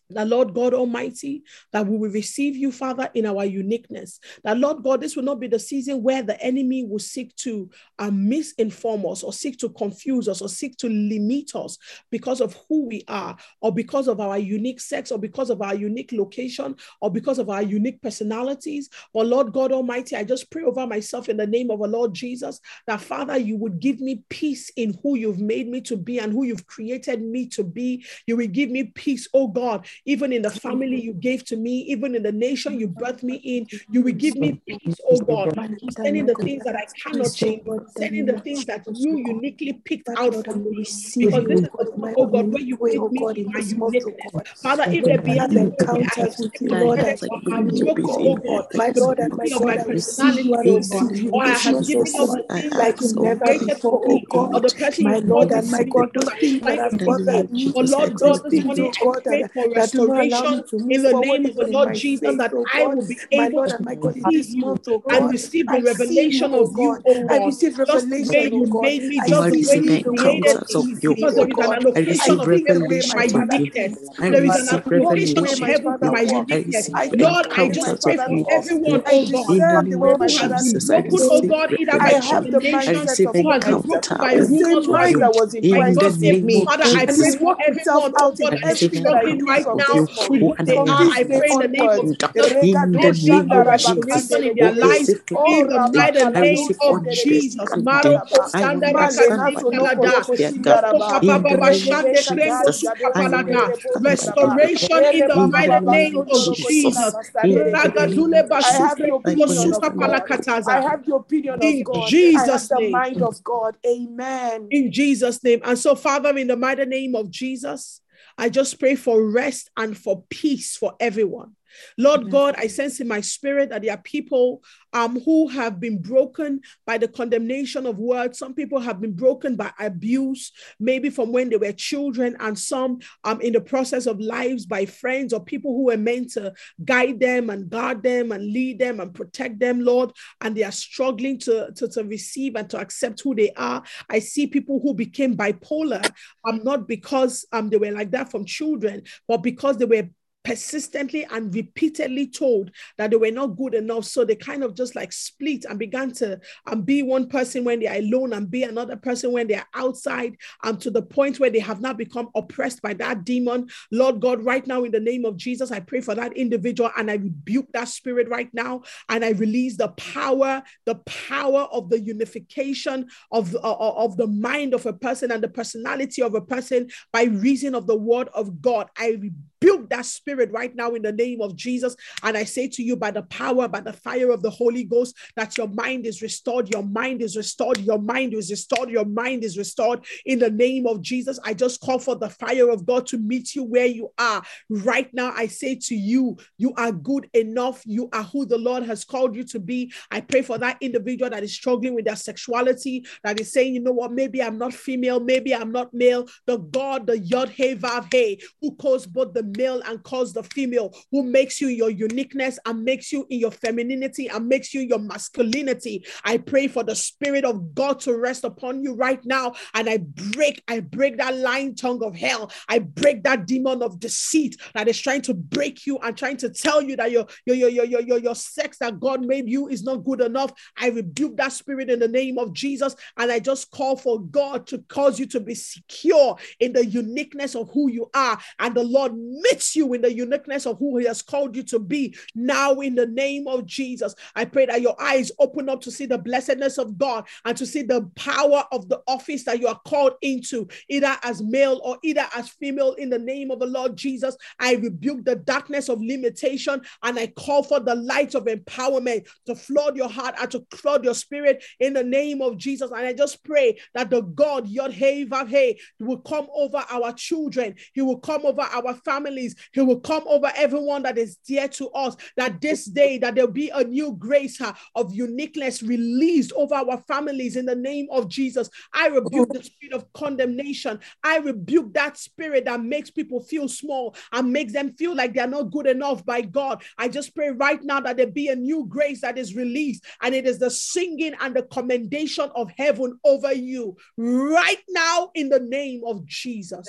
the 0.10 0.26
Lord 0.26 0.54
God 0.54 0.74
Almighty, 0.74 1.44
that 1.74 1.86
we 1.86 1.98
will 1.98 2.10
receive 2.10 2.56
you, 2.56 2.72
Father, 2.72 3.10
in 3.14 3.26
our 3.26 3.46
uniqueness. 3.46 4.20
That 4.44 4.58
Lord 4.58 4.84
God, 4.84 5.02
this 5.02 5.16
will 5.16 5.24
not 5.24 5.40
be 5.40 5.48
the 5.48 5.60
season 5.60 6.02
where 6.02 6.24
the 6.24 6.42
enemy 6.42 6.84
will 6.84 7.00
seek 7.00 7.36
to 7.38 7.70
um, 8.00 8.30
misinform 8.30 9.10
us 9.12 9.24
or 9.24 9.34
seek 9.34 9.58
to 9.60 9.70
confuse 9.70 10.28
us 10.28 10.42
or 10.42 10.50
seek 10.50 10.78
to 10.78 10.88
limit 10.88 11.56
us 11.56 11.78
because 12.12 12.42
of 12.42 12.58
who 12.70 12.86
we 12.88 13.04
are 13.08 13.36
or 13.62 13.74
because 13.74 14.08
of 14.08 14.20
our 14.20 14.38
unique 14.38 14.80
sex 14.80 15.12
or 15.12 15.20
because 15.20 15.50
of 15.50 15.62
our 15.62 15.76
unique 15.76 16.12
location 16.12 16.76
or 17.02 17.12
because 17.12 17.40
of 17.40 17.50
our 17.50 17.62
unique 17.62 18.02
personalities. 18.02 18.90
But 19.14 19.28
Lord 19.28 19.52
God 19.52 19.72
Almighty, 19.72 20.16
I 20.16 20.24
just 20.24 20.50
pray 20.52 20.64
over 20.64 20.88
myself 20.88 21.30
in 21.30 21.38
the 21.38 21.48
name 21.48 21.70
of 21.72 21.82
our 21.82 21.88
Lord 21.88 22.14
Jesus 22.14 22.60
that 22.88 23.02
Father, 23.02 23.38
you 23.38 23.58
would 23.58 23.80
give 23.80 24.00
me 24.00 24.24
peace 24.30 24.70
in 24.76 24.98
who 25.04 25.16
you've 25.16 25.40
made 25.40 25.68
me 25.68 25.82
to 25.82 25.98
be 25.98 26.20
and 26.20 26.32
who 26.32 26.44
you've 26.44 26.68
created 26.68 27.22
me 27.22 27.48
to 27.48 27.64
be. 27.64 28.06
You 28.26 28.38
will 28.38 28.48
give 28.48 28.70
me 28.70 28.86
peace, 28.86 29.28
oh 29.34 29.48
God, 29.48 29.88
even 30.06 30.32
in 30.34 30.42
the 30.42 30.52
family 30.52 31.00
you 31.00 31.14
gave 31.14 31.44
to 31.46 31.56
me, 31.56 31.80
even 31.84 32.16
in 32.16 32.24
the 32.24 32.32
nation 32.32 32.80
you 32.80 32.88
birthed 32.88 33.24
me 33.24 33.36
in. 33.36 33.68
You 33.92 34.02
will 34.02 34.14
give 34.14 34.36
me 34.36 34.60
peace, 34.68 35.00
oh 35.10 35.22
God, 35.22 35.54
concerning 35.54 36.26
the 36.26 36.36
things 36.36 36.64
that 36.64 36.76
I 36.76 36.86
cannot 37.04 37.34
change, 37.34 37.64
concerning 37.66 38.26
the 38.26 38.34
things 38.34 38.66
that 38.66 38.86
you 38.88 39.18
uniquely 39.18 39.74
picked 39.86 40.10
out 40.18 40.36
for 40.44 40.56
me. 40.56 40.88
Because 41.20 41.46
this 41.48 41.62
is 41.62 41.70
the 41.78 42.14
oh 42.18 42.28
God, 42.28 42.52
where 42.52 42.62
you 42.62 42.78
picked 42.78 42.98
oh 42.98 43.10
me 43.10 43.30
in 43.36 43.46
my 43.46 43.60
oh 43.60 43.64
uniqueness. 43.68 44.34
Father, 44.62 44.88
if 44.92 45.06
there 45.06 45.20
be 45.20 45.40
any 45.40 45.58
encounter 45.58 46.30
with 46.38 46.54
you, 46.62 46.76
Lord, 46.76 47.00
I 47.00 47.10
have 47.10 47.22
broken, 47.46 47.90
oh, 48.06 48.20
oh 48.26 48.38
God, 48.46 48.66
my 48.74 48.92
Lord 48.96 49.20
and 49.20 49.36
my 49.36 49.50
God, 49.50 49.66
my 49.66 49.78
personality, 49.78 50.64
oh 50.66 50.82
God, 50.82 51.08
or 51.32 51.44
I 51.44 51.60
have 51.60 51.84
given 51.86 52.14
up 52.20 52.30
the 52.36 52.44
things 52.60 52.76
like 52.76 53.00
you 53.02 53.10
never 53.10 53.54
before, 53.60 54.02
oh 54.06 54.20
God, 54.30 54.50
or 54.54 54.62
the 54.62 54.72
person 54.72 55.06
my 55.06 55.20
Lord 55.20 55.52
and 55.52 55.70
my 55.70 55.84
God, 55.84 56.10
those 56.14 56.34
things 56.40 56.64
that 56.66 56.78
have 56.78 56.94
bothered 57.04 57.50
oh 57.76 57.82
Lord 57.82 58.20
God, 58.20 58.42
this 58.50 58.64
morning 58.64 58.92
I 59.02 59.08
pray 59.28 59.44
for 59.54 59.68
restoration 59.94 60.64
in 60.90 61.04
the 61.04 61.14
name 61.14 61.46
of 61.46 61.56
the 61.58 61.68
Lord 61.68 61.94
Jesus, 61.94 62.36
that 62.38 62.54
oh 62.54 62.70
I 62.74 62.86
will 62.88 63.04
be 63.04 63.20
able 63.32 63.62
to 63.62 63.86
oh 63.92 63.98
receive 64.14 64.50
you 64.50 64.82
oh 64.88 65.04
and 65.10 65.30
receive 65.30 65.70
the 65.70 65.82
revelation 65.82 66.54
of 66.54 66.74
you, 66.76 67.02
oh 67.06 67.24
God. 67.30 67.54
Oh 67.54 67.54
just 67.86 68.10
the 68.12 68.24
way 68.28 68.44
revelation, 68.44 68.50
you 68.54 68.66
oh 68.66 68.68
God. 68.68 68.82
made 68.82 69.04
me, 69.06 69.22
just 69.22 69.50
the 69.50 69.60
way 69.68 69.78
you 69.78 69.96
created 69.96 70.58
me, 70.74 71.00
because 71.16 71.36
there 71.36 71.50
is 71.50 71.60
an 71.60 71.72
God. 71.72 71.74
allocation 71.74 72.40
of 72.40 72.52
heaven 72.66 72.94
revelation 72.96 73.08
my 73.08 73.26
uniqueness. 73.26 73.98
There 74.30 74.46
is 74.46 74.58
an 74.58 74.70
allocation 74.70 75.48
of 75.48 75.62
heaven 75.62 75.98
of 76.02 76.12
my 76.12 76.22
uniqueness. 76.22 76.90
Lord, 77.14 77.48
I 77.52 77.70
just 77.70 78.02
pray 78.04 78.18
for 78.18 78.40
everyone, 78.50 79.04
oh 79.10 79.26
God, 79.26 79.56
In 79.56 79.70
the 79.70 79.80
discern 79.80 79.90
the 79.90 79.98
name 79.98 80.00
way 80.00 80.14
of 80.14 80.20
my 80.20 80.28
who 80.28 80.38
has 80.38 80.56
been 80.62 80.80
broken, 80.86 81.20
oh 81.22 81.32
oh 81.32 81.42
receive 81.42 81.50
God. 81.50 81.70
God, 81.70 81.74
either 81.78 82.00
by 82.04 82.14
I 82.14 82.14
have 82.14 82.50
the 82.50 82.60
revelation. 82.62 82.84
I 82.88 82.92
condemnation, 82.92 82.94
mindset 82.94 83.02
receive 83.02 83.30
of 83.30 83.38
who 83.42 83.52
has 83.52 83.66
been 83.66 83.80
broken 83.82 84.18
by 84.20 84.36
The 84.36 84.42
of 84.42 84.48
same 84.48 84.50
rumors 84.50 84.88
of 84.90 85.06
mind 85.06 85.10
you. 85.10 85.22
that 85.22 85.34
you, 85.34 85.34
was 85.34 85.54
in 85.54 85.68
by 85.70 85.82
In 85.82 85.94
the 85.94 85.94
Christ 85.94 86.20
gossip. 86.20 86.20
name 86.20 86.46
me. 86.46 86.62
of 86.62 86.70
Father, 86.70 86.88
I 86.94 87.08
pray 87.08 87.34
for 87.40 87.56
everyone, 87.68 88.14
oh 88.18 88.34
out 88.34 88.38
God, 88.40 88.58
that 88.64 88.78
is 88.82 88.96
struggling 88.96 89.46
right 89.46 89.68
encounters 89.78 89.86
from 89.86 89.88
of 89.88 89.88
now 89.88 89.94
you. 89.94 90.08
this 90.08 90.14
morning. 90.14 90.42
with 90.42 90.42
Who 90.42 90.54
who 90.54 90.56
an 90.60 90.66
they 90.66 90.74
From 90.74 90.88
are. 90.88 90.98
this 90.98 91.14
I 91.14 91.24
pray 91.24 91.52
in 91.54 91.60
the 91.60 91.68
name 91.68 91.90
of 91.98 92.10
onwards. 92.10 92.12
Jesus. 92.20 92.58
in 92.62 92.92
the 92.92 93.14
name 93.14 93.52
of 93.52 93.72
Jesus. 93.76 94.28
restoration 94.28 94.44
in 94.44 94.56
their 94.56 94.72
lives 94.74 95.16
Oh, 95.36 95.62
in 95.62 95.68
the 95.70 95.80
mighty 95.94 96.26
name 96.26 96.76
of 96.80 97.08
Jesus. 97.10 97.72
understanding. 97.72 97.82
Maroko 97.84 98.42
sekendara 98.42 98.52
I 98.54 98.64
sanda 98.64 98.92
understand 98.92 98.94
Malena 98.94 99.52
by 99.54 99.56
rakazika 99.56 99.64
the 99.64 99.66
sonoko 99.72 99.80
power 99.96 100.06
lada. 100.06 100.18
of 100.18 100.28
robo 100.28 100.36
their 100.36 100.54
God. 100.62 100.84
shindaraba. 100.94 101.20
In 101.22 101.46
the 101.48 101.58
Rekopapababa 101.58 101.62
name 101.62 101.90
of 101.90 102.12
shande 102.12 102.24
Rebebeka 102.24 102.38
krendo 102.38 102.60
Jesus, 102.64 102.64
dashado 102.64 103.14
I 103.16 103.26
sukapalada. 103.26 103.30
shendere 103.30 103.78
understand 103.78 104.06
by 104.06 104.16
the 104.16 104.34
boshandaba. 104.36 104.42
power 104.42 104.62
of 104.64 104.72
Restoration 104.72 105.06
in 105.12 105.28
the 105.28 105.36
In 105.36 105.52
the 105.52 105.70
Erebaba 105.70 105.82
mighty 105.82 105.86
name 105.86 106.14
name 106.14 106.28
of 106.30 106.30
Jesus. 106.32 106.58
Jesus. 106.58 107.14
boshika 107.14 107.44
In 107.44 107.54
the 107.82 108.08
name 108.08 108.52
I 108.64 108.72
have 108.74 109.02
the 109.02 109.14
opinion 109.14 109.74
of 109.74 109.96
God. 109.96 110.32
I 110.68 110.80
sukapalakataza. 110.80 110.82
have 110.82 111.06
the 111.06 111.16
opinion 111.16 111.62
of 111.62 111.62
In 111.62 111.84
God. 111.84 112.08
Jesus' 112.08 112.68
the 112.70 112.82
mind 112.82 113.22
of 113.22 113.44
God. 113.44 113.78
Amen. 113.86 114.68
In 114.72 114.92
Jesus' 114.92 115.44
name. 115.44 115.62
And 115.64 115.78
so, 115.78 115.96
Father, 115.96 116.36
in 116.38 116.48
the 116.48 116.56
mighty 116.58 116.86
name 116.86 117.16
of 117.16 117.30
Jesus, 117.30 118.02
I 118.38 118.50
just 118.50 118.80
pray 118.80 118.96
for 118.96 119.22
rest 119.32 119.70
and 119.76 119.98
for 119.98 120.24
peace 120.30 120.78
for 120.78 120.96
everyone. 121.00 121.57
Lord 121.98 122.30
God, 122.30 122.56
I 122.58 122.68
sense 122.68 123.00
in 123.00 123.08
my 123.08 123.22
spirit 123.22 123.70
that 123.70 123.82
there 123.82 123.94
are 123.94 124.02
people 124.02 124.64
um, 124.94 125.20
who 125.22 125.48
have 125.50 125.80
been 125.80 126.02
broken 126.02 126.62
by 126.86 126.98
the 126.98 127.08
condemnation 127.08 127.86
of 127.86 127.98
words. 127.98 128.40
Some 128.40 128.54
people 128.54 128.80
have 128.80 129.02
been 129.02 129.14
broken 129.14 129.56
by 129.56 129.72
abuse, 129.80 130.52
maybe 130.80 131.10
from 131.10 131.32
when 131.32 131.50
they 131.50 131.58
were 131.58 131.72
children, 131.72 132.36
and 132.40 132.58
some 132.58 133.00
um, 133.24 133.42
in 133.42 133.54
the 133.54 133.62
process 133.62 134.06
of 134.06 134.20
lives 134.20 134.66
by 134.66 134.86
friends 134.86 135.34
or 135.34 135.44
people 135.44 135.76
who 135.76 135.86
were 135.86 135.98
meant 135.98 136.32
to 136.34 136.54
guide 136.84 137.20
them 137.20 137.50
and 137.50 137.70
guard 137.70 138.04
them 138.04 138.32
and 138.32 138.44
lead 138.44 138.80
them 138.80 139.00
and 139.00 139.14
protect 139.14 139.60
them, 139.60 139.82
Lord. 139.82 140.12
And 140.42 140.56
they 140.56 140.64
are 140.64 140.72
struggling 140.72 141.40
to, 141.40 141.72
to, 141.76 141.88
to 141.90 142.04
receive 142.04 142.56
and 142.56 142.70
to 142.70 142.80
accept 142.80 143.22
who 143.22 143.36
they 143.36 143.52
are. 143.52 143.84
I 144.10 144.20
see 144.20 144.48
people 144.48 144.80
who 144.82 144.94
became 144.94 145.36
bipolar, 145.36 146.10
um, 146.48 146.62
not 146.64 146.88
because 146.88 147.46
um, 147.52 147.70
they 147.70 147.78
were 147.78 147.92
like 147.92 148.12
that 148.12 148.32
from 148.32 148.46
children, 148.46 149.04
but 149.28 149.38
because 149.38 149.78
they 149.78 149.86
were 149.86 150.10
persistently 150.48 151.26
and 151.30 151.54
repeatedly 151.54 152.26
told 152.26 152.72
that 152.98 153.12
they 153.12 153.18
were 153.18 153.30
not 153.30 153.58
good 153.58 153.74
enough. 153.74 154.06
So 154.06 154.24
they 154.24 154.38
kind 154.38 154.64
of 154.64 154.76
just 154.76 154.96
like 154.96 155.12
split 155.12 155.66
and 155.66 155.78
began 155.78 156.14
to 156.14 156.40
um, 156.66 156.84
be 156.84 157.04
one 157.04 157.28
person 157.28 157.66
when 157.66 157.82
they 157.82 157.88
are 157.88 157.98
alone 157.98 158.32
and 158.32 158.50
be 158.50 158.64
another 158.64 158.96
person 158.96 159.34
when 159.34 159.48
they 159.48 159.56
are 159.56 159.68
outside, 159.74 160.38
um, 160.64 160.78
to 160.78 160.90
the 160.90 161.02
point 161.02 161.42
where 161.42 161.50
they 161.50 161.60
have 161.60 161.82
now 161.82 161.92
become 161.92 162.30
oppressed 162.34 162.82
by 162.82 162.94
that 162.94 163.26
demon. 163.26 163.68
Lord 163.92 164.22
God, 164.22 164.42
right 164.42 164.66
now 164.66 164.86
in 164.86 164.92
the 164.92 165.02
name 165.02 165.26
of 165.26 165.36
Jesus, 165.36 165.70
I 165.70 165.82
pray 165.82 166.00
for 166.00 166.16
that 166.16 166.38
individual 166.38 166.92
and 166.96 167.12
I 167.12 167.16
rebuke 167.16 167.68
that 167.74 167.90
spirit 167.90 168.30
right 168.30 168.50
now 168.54 168.84
and 169.10 169.26
I 169.26 169.32
release 169.32 169.76
the 169.76 169.90
power, 169.90 170.64
the 170.86 170.96
power 170.96 171.68
of 171.74 171.90
the 171.90 172.00
unification 172.00 173.10
of, 173.34 173.54
uh, 173.54 173.60
of 173.60 174.16
the 174.16 174.28
mind 174.28 174.74
of 174.74 174.86
a 174.86 174.94
person 174.94 175.30
and 175.30 175.44
the 175.44 175.50
personality 175.50 176.22
of 176.22 176.36
a 176.36 176.42
person 176.42 176.88
by 177.12 177.24
reason 177.24 177.76
of 177.76 177.86
the 177.86 177.98
word 177.98 178.30
of 178.30 178.62
God. 178.62 178.88
I 178.98 179.10
rebuke 179.10 179.90
that 179.90 180.06
spirit 180.06 180.37
right 180.46 180.76
now 180.76 180.94
in 180.94 181.02
the 181.02 181.12
name 181.12 181.42
of 181.42 181.56
Jesus. 181.56 181.96
And 182.24 182.38
I 182.38 182.44
say 182.44 182.68
to 182.70 182.84
you, 182.84 182.96
by 182.96 183.12
the 183.12 183.24
power, 183.24 183.68
by 183.68 183.82
the 183.82 183.94
fire 183.94 184.32
of 184.32 184.42
the 184.42 184.50
Holy 184.50 184.84
Ghost, 184.84 185.16
that 185.36 185.58
your 185.58 185.68
mind 185.68 186.06
is 186.06 186.22
restored, 186.22 186.70
your 186.70 186.84
mind 186.84 187.22
is 187.22 187.36
restored, 187.36 187.80
your 187.80 188.00
mind 188.00 188.34
is 188.34 188.50
restored, 188.50 188.90
your 188.90 189.06
mind 189.06 189.44
is 189.44 189.58
restored 189.58 190.06
in 190.26 190.40
the 190.40 190.50
name 190.50 190.88
of 190.88 191.02
Jesus. 191.02 191.40
I 191.44 191.54
just 191.54 191.82
call 191.82 192.00
for 192.00 192.16
the 192.16 192.30
fire 192.30 192.70
of 192.70 192.86
God 192.86 193.08
to 193.08 193.18
meet 193.18 193.56
you 193.56 193.64
where 193.64 193.86
you 193.86 194.12
are. 194.18 194.44
Right 194.70 195.14
now, 195.14 195.34
I 195.36 195.48
say 195.48 195.76
to 195.76 195.96
you, 195.96 196.38
you 196.58 196.74
are 196.76 196.92
good 196.92 197.30
enough. 197.34 197.82
You 197.86 198.10
are 198.14 198.24
who 198.24 198.46
the 198.46 198.58
Lord 198.58 198.84
has 198.84 199.04
called 199.04 199.36
you 199.36 199.44
to 199.46 199.60
be. 199.60 199.92
I 200.12 200.22
pray 200.22 200.42
for 200.42 200.58
that 200.58 200.78
individual 200.82 201.30
that 201.30 201.44
is 201.44 201.54
struggling 201.54 201.96
with 201.96 202.06
their 202.06 202.16
sexuality, 202.16 203.06
that 203.24 203.40
is 203.40 203.52
saying, 203.52 203.76
you 203.76 203.82
know 203.82 203.92
what, 203.92 204.12
maybe 204.12 204.42
I'm 204.42 204.58
not 204.58 204.74
female, 204.74 205.20
maybe 205.20 205.54
I'm 205.54 205.72
not 205.72 205.94
male. 205.94 206.28
The 206.46 206.58
God, 206.58 207.08
the 207.08 207.20
Yod 207.20 207.50
Hey 207.50 207.76
Vav 207.76 208.08
Hey, 208.12 208.40
who 208.62 208.76
calls 208.76 209.06
both 209.06 209.34
the 209.34 209.44
male 209.58 209.82
and 209.86 210.02
calls 210.04 210.27
the 210.34 210.44
female, 210.44 210.94
who 211.12 211.24
makes 211.24 211.60
you 211.62 211.68
your 211.68 211.90
uniqueness 211.90 212.60
and 212.66 212.84
makes 212.84 213.12
you 213.12 213.26
in 213.30 213.40
your 213.40 213.52
femininity 213.52 214.28
and 214.28 214.48
makes 214.48 214.74
you 214.74 214.82
your 214.82 215.00
masculinity. 215.00 216.06
I 216.24 216.38
pray 216.38 216.68
for 216.68 216.84
the 216.84 216.96
spirit 216.96 217.46
of 217.46 217.74
God 217.74 218.00
to 218.02 218.18
rest 218.18 218.44
upon 218.44 218.84
you 218.84 218.96
right 218.96 219.24
now. 219.26 219.54
And 219.74 219.90
I 219.90 219.98
break, 219.98 220.62
I 220.68 220.80
break 220.80 221.18
that 221.18 221.36
lying 221.36 221.76
tongue 221.76 222.04
of 222.04 222.16
hell. 222.16 222.52
I 222.68 222.80
break 222.80 223.24
that 223.24 223.46
demon 223.46 223.82
of 223.82 224.00
deceit 224.00 224.58
that 224.74 224.88
is 224.88 225.00
trying 225.00 225.22
to 225.24 225.34
break 225.34 225.86
you 225.86 225.98
and 226.00 226.18
trying 226.18 226.38
to 226.38 226.50
tell 226.50 226.82
you 226.82 226.96
that 226.98 227.12
your 227.12 227.28
your 227.46 227.56
your 227.56 227.70
your 227.70 227.86
your, 227.86 228.02
your, 228.02 228.20
your 228.20 228.36
sex 228.36 228.78
that 228.80 229.00
God 229.00 229.26
made 229.26 229.50
you 229.50 229.68
is 229.68 229.84
not 229.84 230.04
good 230.04 230.22
enough. 230.22 230.52
I 230.78 230.90
rebuke 230.90 231.38
that 231.38 231.54
spirit 231.54 231.90
in 231.90 232.00
the 232.00 232.08
name 232.08 232.38
of 232.38 232.54
Jesus. 232.54 232.96
And 233.18 233.32
I 233.32 233.40
just 233.40 233.72
call 233.72 233.96
for 233.96 234.22
God 234.22 234.68
to 234.68 234.80
cause 234.90 235.20
you 235.20 235.26
to 235.28 235.40
be 235.40 235.56
secure 235.56 236.38
in 236.60 236.74
the 236.74 236.86
uniqueness 236.86 237.56
of 237.56 237.70
who 237.72 237.90
you 237.92 238.10
are. 238.14 238.40
And 238.60 238.76
the 238.76 238.84
Lord 238.84 239.14
meets 239.16 239.76
you 239.76 239.94
in 239.94 240.02
the 240.02 240.07
uniqueness 240.14 240.66
of 240.66 240.78
who 240.80 240.98
He 240.98 241.06
has 241.06 241.22
called 241.22 241.56
you 241.56 241.64
to 241.64 241.80
be. 241.80 242.16
Now, 242.36 242.74
in 242.76 242.96
the 242.96 243.08
name 243.08 243.48
of 243.48 243.66
Jesus, 243.66 244.16
I 244.36 244.46
pray 244.46 244.66
that 244.66 244.82
your 244.82 245.00
eyes 245.02 245.32
open 245.40 245.70
up 245.70 245.82
to 245.82 245.92
see 245.92 246.06
the 246.06 246.18
blessedness 246.18 246.78
of 246.78 246.98
God 246.98 247.28
and 247.46 247.58
to 247.58 247.66
see 247.66 247.82
the 247.82 248.10
power 248.16 248.64
of 248.72 248.90
the 248.90 249.02
office 249.08 249.44
that 249.46 249.60
you 249.60 249.68
are 249.68 249.80
called 249.86 250.14
into, 250.22 250.68
either 250.90 251.16
as 251.24 251.42
male 251.42 251.80
or 251.84 251.98
either 252.04 252.26
as 252.36 252.50
female. 252.50 252.94
In 252.94 253.10
the 253.10 253.20
name 253.20 253.52
of 253.52 253.60
the 253.60 253.66
Lord 253.66 253.96
Jesus, 253.96 254.36
I 254.60 254.76
rebuke 254.76 255.26
the 255.26 255.36
darkness 255.36 255.90
of 255.90 256.02
limitation 256.02 256.82
and 257.04 257.20
I 257.20 257.28
call 257.28 257.64
for 257.64 257.80
the 257.80 257.96
light 257.96 258.36
of 258.36 258.46
empowerment 258.46 259.28
to 259.46 259.56
flood 259.56 259.96
your 259.96 260.10
heart 260.10 260.36
and 260.40 260.50
to 260.52 260.66
flood 260.72 261.04
your 261.04 261.14
spirit 261.14 261.64
in 261.80 261.94
the 261.94 262.04
name 262.04 262.42
of 262.42 262.58
Jesus. 262.58 262.92
And 262.92 263.06
I 263.06 263.14
just 263.14 263.44
pray 263.44 263.80
that 263.94 264.10
the 264.10 264.22
God, 264.22 264.68
Yod 264.68 264.94
Hey 264.94 265.26
Vav 265.26 265.48
Hey, 265.48 265.80
will 266.00 266.20
come 266.20 266.48
over 266.54 266.84
our 266.90 267.14
children. 267.14 267.76
He 267.94 268.02
will 268.02 268.20
come 268.20 268.46
over 268.46 268.62
our 268.62 268.94
families. 269.06 269.56
He 269.74 269.82
will 269.82 269.97
come 270.00 270.24
over 270.28 270.52
everyone 270.56 271.04
that 271.04 271.18
is 271.18 271.38
dear 271.48 271.68
to 271.70 271.90
us. 271.90 272.16
That 272.36 272.62
this 272.62 272.86
day, 272.86 273.18
that 273.20 273.36
there'll 273.36 273.52
be 273.52 273.70
a 273.70 273.84
new 273.84 274.14
grace 274.14 274.60
uh, 274.62 274.74
of 274.96 275.14
uniqueness 275.14 275.84
released 275.84 276.52
over 276.56 276.76
our 276.76 277.02
families 277.08 277.56
in 277.56 277.66
the 277.66 277.76
name 277.76 278.08
of 278.12 278.28
Jesus. 278.28 278.70
I 278.94 279.08
rebuke 279.08 279.54
the 279.54 279.64
spirit 279.64 279.94
of 279.94 280.12
condemnation. 280.14 281.00
I 281.24 281.38
rebuke 281.38 281.94
that 281.94 282.18
spirit 282.18 282.66
that 282.66 282.82
makes 282.82 283.10
people 283.10 283.42
feel 283.42 283.68
small 283.68 284.16
and 284.32 284.52
makes 284.52 284.74
them 284.74 284.94
feel 284.94 285.16
like 285.16 285.34
they're 285.34 285.48
not 285.48 285.72
good 285.72 285.88
enough 285.88 286.26
by 286.26 286.42
God. 286.42 286.84
I 286.98 287.08
just 287.08 287.36
pray 287.36 287.50
right 287.50 287.82
now 287.84 288.00
that 288.02 288.18
there 288.18 288.28
be 288.28 288.50
a 288.50 288.56
new 288.56 288.86
grace 288.88 289.22
that 289.22 289.38
is 289.38 289.56
released, 289.56 290.06
and 290.22 290.36
it 290.36 290.46
is 290.46 290.60
the 290.60 290.72
singing 290.72 291.34
and 291.42 291.56
the 291.56 291.64
commendation 291.64 292.50
of 292.56 292.72
heaven 292.78 293.20
over 293.24 293.54
you 293.54 293.96
right 294.18 294.84
now 294.90 295.32
in 295.36 295.50
the 295.50 295.60
name 295.60 296.02
of 296.06 296.26
Jesus. 296.26 296.88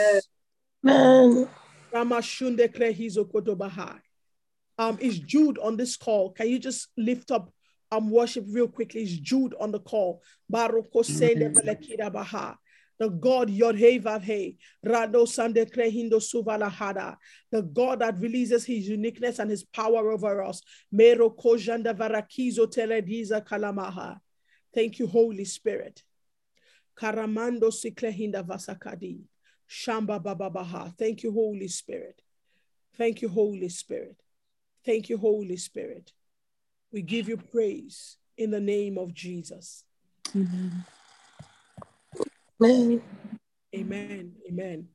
Amen. 0.86 1.48
Ramashunde 1.92 2.68
Klehizo 2.74 3.30
Kotobahai. 3.30 3.98
Um, 4.78 4.98
is 5.00 5.18
Jude 5.18 5.58
on 5.58 5.76
this 5.76 5.96
call? 5.96 6.32
Can 6.32 6.48
you 6.48 6.58
just 6.58 6.88
lift 6.96 7.30
up 7.30 7.52
um 7.90 8.10
worship 8.10 8.44
real 8.48 8.68
quickly? 8.68 9.02
Is 9.02 9.18
Jude 9.18 9.54
on 9.60 9.72
the 9.72 9.80
call? 9.80 10.22
Belekida 10.50 12.12
Baha. 12.12 12.56
The 13.00 13.08
God 13.08 13.48
Yodhevavhe, 13.48 14.56
Rado 14.84 15.26
Sande 15.26 15.64
Klehindo 15.70 16.14
Suvalahada, 16.14 17.16
the 17.52 17.62
God 17.62 18.00
that 18.00 18.18
releases 18.18 18.64
his 18.64 18.88
uniqueness 18.88 19.38
and 19.38 19.48
his 19.48 19.62
power 19.62 20.10
over 20.10 20.42
us. 20.42 20.60
Mero 20.90 21.30
Kojanda 21.30 21.94
Varakizo 21.96 22.66
Telediza 22.66 23.46
Kalamaha. 23.46 24.18
Thank 24.74 24.98
you, 24.98 25.06
Holy 25.06 25.44
Spirit. 25.44 26.02
Karamando 27.00 27.70
Siklehinda 27.70 28.44
Vasakadi. 28.44 29.20
Shamba 29.68 30.22
Baba 30.22 30.50
Baha. 30.50 30.94
Thank 30.98 31.22
you, 31.22 31.32
Holy 31.32 31.68
Spirit. 31.68 32.22
Thank 32.96 33.22
you, 33.22 33.28
Holy 33.28 33.68
Spirit. 33.68 34.16
Thank 34.84 35.08
you, 35.08 35.18
Holy 35.18 35.56
Spirit. 35.56 36.12
We 36.92 37.02
give 37.02 37.28
you 37.28 37.36
praise 37.36 38.16
in 38.36 38.50
the 38.50 38.60
name 38.60 38.96
of 38.96 39.12
Jesus. 39.12 39.84
Amen. 40.34 40.84
Amen. 43.74 44.32
Amen. 44.48 44.88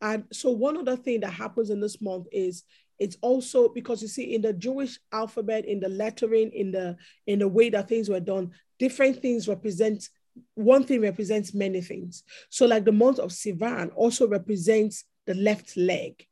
And 0.00 0.24
so 0.32 0.50
one 0.50 0.76
other 0.76 0.96
thing 0.96 1.20
that 1.20 1.32
happens 1.32 1.70
in 1.70 1.80
this 1.80 2.00
month 2.00 2.26
is 2.32 2.62
it's 2.98 3.16
also 3.22 3.68
because 3.68 4.02
you 4.02 4.08
see 4.08 4.34
in 4.34 4.42
the 4.42 4.52
Jewish 4.52 4.98
alphabet, 5.12 5.64
in 5.64 5.80
the 5.80 5.88
lettering, 5.88 6.50
in 6.52 6.70
the 6.70 6.96
in 7.26 7.38
the 7.40 7.48
way 7.48 7.70
that 7.70 7.88
things 7.88 8.08
were 8.08 8.20
done, 8.20 8.52
different 8.78 9.20
things 9.20 9.48
represent 9.48 10.08
one 10.54 10.84
thing 10.84 11.00
represents 11.00 11.54
many 11.54 11.80
things. 11.80 12.22
So 12.48 12.66
like 12.66 12.84
the 12.84 12.92
month 12.92 13.18
of 13.18 13.30
Sivan 13.30 13.90
also 13.94 14.28
represents 14.28 15.04
the 15.26 15.34
left 15.34 15.76
leg. 15.76 16.24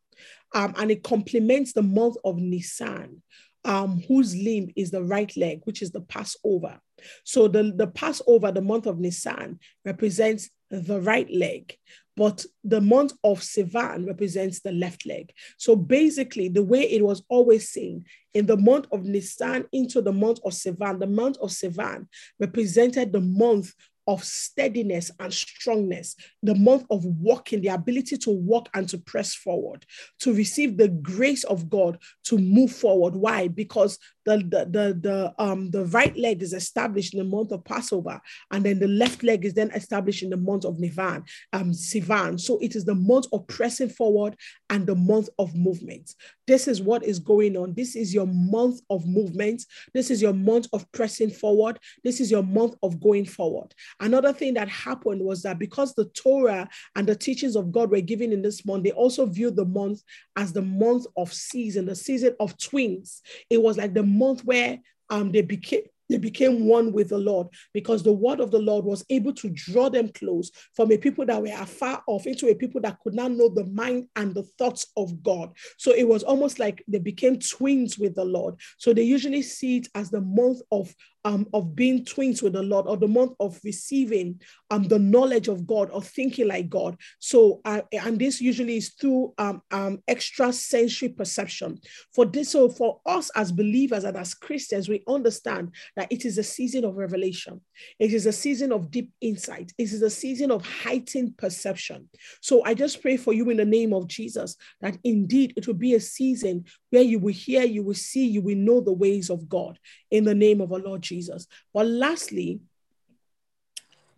Um, 0.55 0.75
and 0.79 0.91
it 0.91 1.03
complements 1.03 1.73
the 1.73 1.83
month 1.83 2.17
of 2.25 2.39
Nisan, 2.39 3.23
um, 3.65 4.03
whose 4.09 4.35
limb 4.35 4.71
is 4.77 4.91
the 4.91 5.03
right 5.03 5.35
leg, 5.37 5.61
which 5.65 5.83
is 5.83 5.91
the 5.91 6.01
Passover. 6.01 6.81
So 7.25 7.49
the, 7.49 7.73
the 7.77 7.87
Passover, 7.87 8.51
the 8.51 8.63
month 8.63 8.87
of 8.87 8.99
Nisan, 8.99 9.61
represents 9.85 10.51
the 10.71 11.01
right 11.01 11.31
leg, 11.33 11.77
but 12.17 12.45
the 12.65 12.81
month 12.81 13.13
of 13.23 13.41
Sivan 13.41 14.07
represents 14.07 14.61
the 14.61 14.73
left 14.73 15.07
leg. 15.07 15.33
So 15.57 15.77
basically, 15.77 16.49
the 16.49 16.65
way 16.65 16.83
it 16.83 17.05
was 17.05 17.23
always 17.29 17.69
seen 17.69 18.05
in 18.35 18.47
the 18.47 18.57
month 18.57 18.87
of 18.93 19.05
Nisan 19.05 19.67
into 19.73 20.03
the 20.03 20.13
month 20.13 20.41
of 20.45 20.53
Sivan, 20.53 20.99
the 20.99 21.07
month 21.07 21.39
of 21.39 21.51
Sivan 21.51 22.07
represented 22.39 23.13
the 23.13 23.21
month 23.21 23.73
of 24.09 24.25
steadiness 24.25 25.11
and 25.21 25.33
strongness, 25.33 26.17
the 26.43 26.55
month 26.55 26.87
of 26.91 27.05
walking, 27.05 27.61
the 27.61 27.69
ability 27.69 28.17
to 28.17 28.31
walk 28.31 28.69
and 28.73 28.89
to 28.89 28.97
press 28.97 29.35
forward, 29.35 29.85
to 30.19 30.33
receive 30.33 30.79
the 30.79 30.89
grace 30.89 31.45
of 31.45 31.69
God 31.69 31.99
to 32.25 32.39
move 32.39 32.73
forward. 32.73 33.15
Why? 33.15 33.49
Because 33.49 33.99
the, 34.29 34.37
the, 34.39 34.65
the, 34.71 35.01
the, 35.01 35.35
um, 35.39 35.71
the 35.71 35.87
right 35.87 36.17
leg 36.17 36.43
is 36.43 36.53
established 36.53 37.15
in 37.15 37.19
the 37.19 37.25
month 37.25 37.51
of 37.53 37.65
Passover, 37.65 38.21
and 38.51 38.65
then 38.65 38.79
the 38.79 38.89
left 38.89 39.23
leg 39.23 39.45
is 39.45 39.55
then 39.55 39.71
established 39.71 40.23
in 40.23 40.31
the 40.31 40.37
month 40.37 40.65
of 40.65 40.77
Nivan, 40.77 41.23
um, 41.53 41.73
Sivan. 41.73 42.39
So 42.39 42.59
it 42.59 42.77
is 42.77 42.85
the 42.85 42.95
month 42.95 43.27
of 43.33 43.47
pressing 43.47 43.89
forward 43.89 44.37
and 44.69 44.87
the 44.87 44.95
month 44.95 45.29
of 45.39 45.55
movement. 45.55 46.15
This 46.47 46.69
is 46.69 46.81
what 46.81 47.05
is 47.05 47.19
going 47.19 47.57
on. 47.57 47.75
This 47.75 47.97
is 47.97 48.15
your 48.15 48.27
month 48.27 48.81
of 48.91 49.07
movement. 49.07 49.65
This 49.95 50.11
is 50.11 50.23
your 50.23 50.33
month 50.33 50.67
of 50.73 50.91
pressing 50.93 51.31
forward. 51.31 51.79
This 52.05 52.21
is 52.21 52.31
your 52.31 52.43
month 52.43 52.75
of 52.83 53.01
going 53.01 53.27
forward. 53.27 53.75
Another 54.01 54.33
thing 54.33 54.55
that 54.55 54.69
happened 54.69 55.23
was 55.23 55.43
that 55.43 55.59
because 55.59 55.95
the 55.95 56.07
Torah 56.07 56.69
and 56.97 57.07
the 57.07 57.17
teachings 57.17 57.57
of 57.57 57.73
God 57.73 57.91
were 57.91 58.01
given 58.01 58.33
in 58.33 58.43
this 58.43 58.65
month, 58.65 58.85
they 58.85 58.93
also 58.93 59.27
viewed 59.27 59.57
the 59.57 59.65
month 59.65 60.03
as 60.37 60.53
the 60.53 60.63
month 60.63 61.07
of 61.17 61.33
season, 61.33 61.87
the 61.87 61.95
season 61.95 62.35
of 62.41 62.57
twins. 62.59 63.23
It 63.51 63.63
was 63.63 63.77
like 63.77 63.95
the 63.95 64.03
month 64.19 64.45
where 64.45 64.79
um, 65.11 65.33
they 65.33 65.43
became 65.43 65.83
they 66.09 66.19
became 66.19 66.67
one 66.67 66.93
with 66.93 67.11
the 67.11 67.19
Lord 67.19 67.49
because 67.75 68.03
the 68.03 68.13
word 68.13 68.41
of 68.41 68.51
the 68.51 68.59
Lord 68.59 68.85
was 68.85 69.05
able 69.11 69.33
to 69.35 69.51
draw 69.51 69.89
them 69.89 70.09
close 70.09 70.51
from 70.75 70.91
a 70.91 70.97
people 70.97 71.27
that 71.27 71.43
were 71.43 71.49
afar 71.49 72.03
off 72.07 72.27
into 72.27 72.49
a 72.49 72.55
people 72.55 72.81
that 72.81 72.99
could 73.01 73.15
not 73.15 73.33
know 73.33 73.49
the 73.49 73.67
mind 73.67 74.09
and 74.17 74.35
the 74.35 74.45
thoughts 74.59 74.87
of 74.97 75.23
God. 75.23 75.53
So 75.77 75.93
it 75.93 76.09
was 76.09 76.23
almost 76.23 76.59
like 76.59 76.83
they 76.89 76.99
became 76.99 77.39
twins 77.39 77.99
with 77.99 78.15
the 78.15 78.25
Lord. 78.25 78.55
So 78.79 78.95
they 78.95 79.03
usually 79.03 79.43
see 79.43 79.79
it 79.79 79.89
as 79.95 80.11
the 80.11 80.23
month 80.23 80.63
of 80.73 80.95
um, 81.25 81.47
of 81.53 81.75
being 81.75 82.05
twins 82.05 82.43
with 82.43 82.53
the 82.53 82.63
Lord 82.63 82.87
or 82.87 82.97
the 82.97 83.09
month 83.09 83.33
of 83.41 83.61
receiving 83.65 84.41
um, 84.71 84.85
the 84.85 84.99
knowledge 84.99 85.49
of 85.49 85.67
God 85.67 85.91
or 85.91 86.03
thinking 86.03 86.49
like 86.49 86.69
God. 86.69 86.97
So, 87.19 87.61
uh, 87.65 87.83
and 87.93 88.19
this 88.19 88.41
usually 88.41 88.77
is 88.77 88.91
through 88.91 89.35
um, 89.39 89.63
um, 89.71 90.03
extra 90.07 90.53
sensory 90.53 91.09
perception. 91.11 91.81
For 92.15 92.25
this, 92.25 92.51
so 92.51 92.69
for 92.69 93.01
us 93.07 93.31
as 93.35 93.53
believers 93.53 94.05
and 94.05 94.17
as 94.17 94.35
Christians, 94.35 94.89
we 94.89 95.03
understand 95.09 95.75
that 95.97 96.11
it 96.11 96.25
is 96.25 96.39
a 96.39 96.43
season 96.43 96.85
of 96.85 96.97
revelation. 96.97 97.61
It 97.99 98.13
is 98.13 98.27
a 98.27 98.33
season 98.33 98.73
of 98.73 98.91
deep 98.91 99.13
insight. 99.21 99.73
It 99.79 99.93
is 99.93 100.03
a 100.03 100.11
season 100.11 100.51
of 100.51 100.65
heightened 100.65 101.37
perception. 101.37 102.09
So 102.41 102.65
I 102.65 102.75
just 102.75 103.03
pray 103.03 103.17
for 103.17 103.33
you 103.33 103.49
in 103.51 103.57
the 103.57 103.65
name 103.65 103.93
of 103.93 104.07
Jesus 104.07 104.57
that 104.81 104.99
indeed 105.05 105.55
it 105.57 105.67
will 105.67 105.75
be 105.75 105.95
a 105.95 106.01
season 106.01 106.65
where 106.91 107.03
you 107.03 107.19
will 107.19 107.35
hear, 107.35 107.63
you 107.65 107.83
will 107.83 107.95
see, 107.95 108.27
you 108.27 108.41
will 108.41 108.57
know 108.57 108.81
the 108.81 108.93
ways 108.93 109.31
of 109.31 109.49
God 109.49 109.79
in 110.11 110.25
the 110.25 110.35
name 110.35 110.61
of 110.61 110.73
our 110.73 110.81
Lord 110.81 111.03
Jesus. 111.03 111.47
But 111.73 111.87
lastly, 111.87 112.61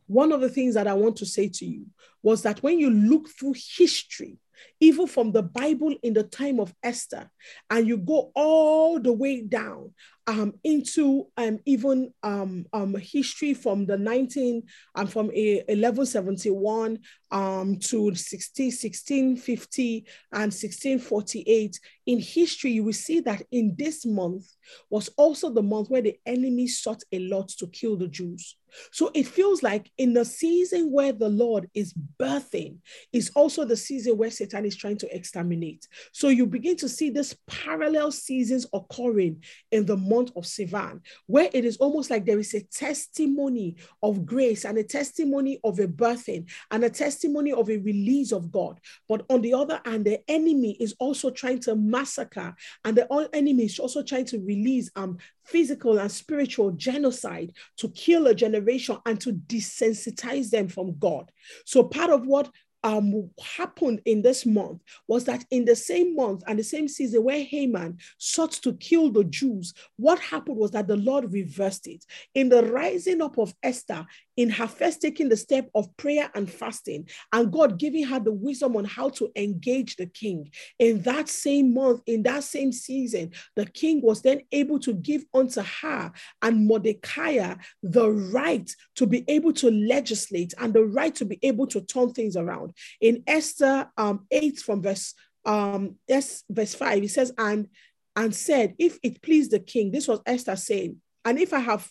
one 0.06 0.32
of 0.32 0.40
the 0.40 0.48
things 0.48 0.74
that 0.74 0.88
I 0.88 0.94
want 0.94 1.16
to 1.16 1.26
say 1.26 1.48
to 1.48 1.64
you 1.64 1.86
was 2.22 2.42
that 2.42 2.62
when 2.62 2.78
you 2.78 2.90
look 2.90 3.28
through 3.28 3.54
history, 3.76 4.38
even 4.80 5.06
from 5.06 5.32
the 5.32 5.42
Bible 5.42 5.94
in 6.02 6.14
the 6.14 6.22
time 6.24 6.58
of 6.58 6.74
Esther, 6.82 7.30
and 7.68 7.86
you 7.86 7.98
go 7.98 8.32
all 8.34 8.98
the 8.98 9.12
way 9.12 9.42
down 9.42 9.92
um, 10.26 10.54
into 10.62 11.26
um, 11.36 11.58
even 11.66 12.12
um, 12.22 12.64
um, 12.72 12.94
history 12.94 13.52
from 13.52 13.86
the 13.86 13.98
19 13.98 14.62
and 14.96 15.06
um, 15.06 15.06
from 15.06 15.26
1171 15.26 16.98
um, 17.32 17.76
to 17.78 18.14
16, 18.14 18.66
1650 18.66 20.06
and 20.32 20.52
1648. 20.52 21.80
In 22.06 22.20
history, 22.20 22.70
you 22.72 22.84
will 22.84 22.92
see 22.92 23.20
that 23.20 23.42
in 23.50 23.74
this 23.76 24.06
month 24.06 24.46
was 24.88 25.10
also 25.16 25.50
the 25.50 25.62
month 25.62 25.90
where 25.90 26.02
the 26.02 26.16
enemy 26.26 26.68
sought 26.68 27.02
a 27.12 27.18
lot 27.18 27.48
to 27.48 27.66
kill 27.66 27.96
the 27.96 28.08
Jews. 28.08 28.56
So 28.92 29.10
it 29.14 29.26
feels 29.26 29.62
like 29.62 29.90
in 29.98 30.12
the 30.12 30.24
season 30.24 30.92
where 30.92 31.12
the 31.12 31.28
Lord 31.28 31.68
is 31.74 31.92
birthing 32.20 32.78
is 33.12 33.30
also 33.34 33.64
the 33.64 33.76
season 33.76 34.16
where 34.16 34.30
Satan 34.30 34.64
is 34.70 34.76
trying 34.76 34.98
to 34.98 35.14
exterminate. 35.14 35.86
So 36.12 36.28
you 36.28 36.46
begin 36.46 36.76
to 36.76 36.88
see 36.88 37.10
these 37.10 37.36
parallel 37.46 38.12
seasons 38.12 38.66
occurring 38.72 39.42
in 39.70 39.84
the 39.84 39.96
month 39.96 40.30
of 40.36 40.44
Sivan, 40.44 41.00
where 41.26 41.50
it 41.52 41.64
is 41.64 41.76
almost 41.78 42.10
like 42.10 42.24
there 42.24 42.38
is 42.38 42.54
a 42.54 42.62
testimony 42.62 43.76
of 44.02 44.24
grace 44.24 44.64
and 44.64 44.78
a 44.78 44.84
testimony 44.84 45.60
of 45.64 45.78
a 45.80 45.86
birthing 45.86 46.48
and 46.70 46.84
a 46.84 46.90
testimony 46.90 47.52
of 47.52 47.68
a 47.68 47.78
release 47.78 48.32
of 48.32 48.50
God. 48.50 48.80
But 49.08 49.24
on 49.28 49.40
the 49.40 49.54
other 49.54 49.80
hand, 49.84 50.04
the 50.04 50.20
enemy 50.30 50.76
is 50.80 50.94
also 50.98 51.30
trying 51.30 51.58
to 51.60 51.74
massacre, 51.74 52.54
and 52.84 52.96
the 52.96 53.28
enemy 53.32 53.64
is 53.64 53.78
also 53.78 54.02
trying 54.02 54.26
to 54.26 54.38
release 54.38 54.90
um, 54.96 55.18
physical 55.44 55.98
and 55.98 56.10
spiritual 56.10 56.70
genocide 56.72 57.52
to 57.76 57.88
kill 57.90 58.28
a 58.28 58.34
generation 58.34 58.96
and 59.06 59.20
to 59.20 59.32
desensitize 59.32 60.50
them 60.50 60.68
from 60.68 60.96
God. 60.98 61.30
So, 61.64 61.82
part 61.84 62.10
of 62.10 62.26
what 62.26 62.50
um, 62.82 63.30
happened 63.40 64.00
in 64.04 64.22
this 64.22 64.46
month 64.46 64.80
was 65.06 65.24
that 65.24 65.44
in 65.50 65.64
the 65.64 65.76
same 65.76 66.16
month 66.16 66.42
and 66.46 66.58
the 66.58 66.64
same 66.64 66.88
season 66.88 67.22
where 67.22 67.42
Haman 67.42 67.98
sought 68.18 68.52
to 68.52 68.74
kill 68.74 69.10
the 69.10 69.24
Jews, 69.24 69.74
what 69.96 70.18
happened 70.18 70.56
was 70.56 70.70
that 70.72 70.88
the 70.88 70.96
Lord 70.96 71.32
reversed 71.32 71.86
it. 71.86 72.04
In 72.34 72.48
the 72.48 72.64
rising 72.64 73.20
up 73.20 73.38
of 73.38 73.54
Esther, 73.62 74.06
in 74.36 74.50
her 74.50 74.66
first 74.66 75.00
taking 75.00 75.28
the 75.28 75.36
step 75.36 75.68
of 75.74 75.94
prayer 75.96 76.30
and 76.34 76.50
fasting, 76.50 77.08
and 77.32 77.52
God 77.52 77.78
giving 77.78 78.04
her 78.04 78.20
the 78.20 78.32
wisdom 78.32 78.76
on 78.76 78.84
how 78.84 79.08
to 79.10 79.30
engage 79.36 79.96
the 79.96 80.06
king. 80.06 80.50
In 80.78 81.02
that 81.02 81.28
same 81.28 81.74
month, 81.74 82.02
in 82.06 82.22
that 82.24 82.44
same 82.44 82.72
season, 82.72 83.32
the 83.56 83.66
king 83.66 84.00
was 84.02 84.22
then 84.22 84.42
able 84.52 84.78
to 84.80 84.94
give 84.94 85.24
unto 85.34 85.62
her 85.62 86.12
and 86.42 86.66
Mordecai 86.66 87.54
the 87.82 88.10
right 88.10 88.74
to 88.96 89.06
be 89.06 89.24
able 89.28 89.52
to 89.54 89.70
legislate 89.70 90.54
and 90.58 90.72
the 90.74 90.84
right 90.84 91.14
to 91.16 91.24
be 91.24 91.38
able 91.42 91.66
to 91.68 91.80
turn 91.80 92.12
things 92.12 92.36
around. 92.36 92.72
In 93.00 93.22
Esther 93.26 93.90
um, 93.96 94.26
8 94.30 94.58
from 94.58 94.82
verse 94.82 95.14
um 95.46 95.96
yes, 96.06 96.44
verse 96.50 96.74
5, 96.74 97.02
it 97.02 97.10
says, 97.10 97.32
and 97.38 97.68
and 98.16 98.34
said, 98.34 98.74
if 98.78 98.98
it 99.02 99.22
please 99.22 99.48
the 99.48 99.60
king, 99.60 99.90
this 99.90 100.08
was 100.08 100.20
Esther 100.26 100.56
saying, 100.56 101.00
and 101.24 101.38
if 101.38 101.52
I 101.52 101.60
have 101.60 101.90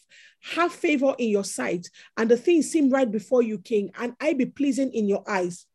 have 0.54 0.72
favor 0.72 1.16
in 1.18 1.30
your 1.30 1.44
sight, 1.44 1.90
and 2.16 2.32
the 2.32 2.38
things 2.38 2.72
seem 2.72 2.90
right 2.90 3.10
before 3.12 3.42
you, 3.42 3.60
king, 3.60 3.92
and 3.98 4.14
I 4.22 4.34
be 4.34 4.46
pleasing 4.46 4.92
in 4.94 5.08
your 5.08 5.30
eyes, 5.30 5.66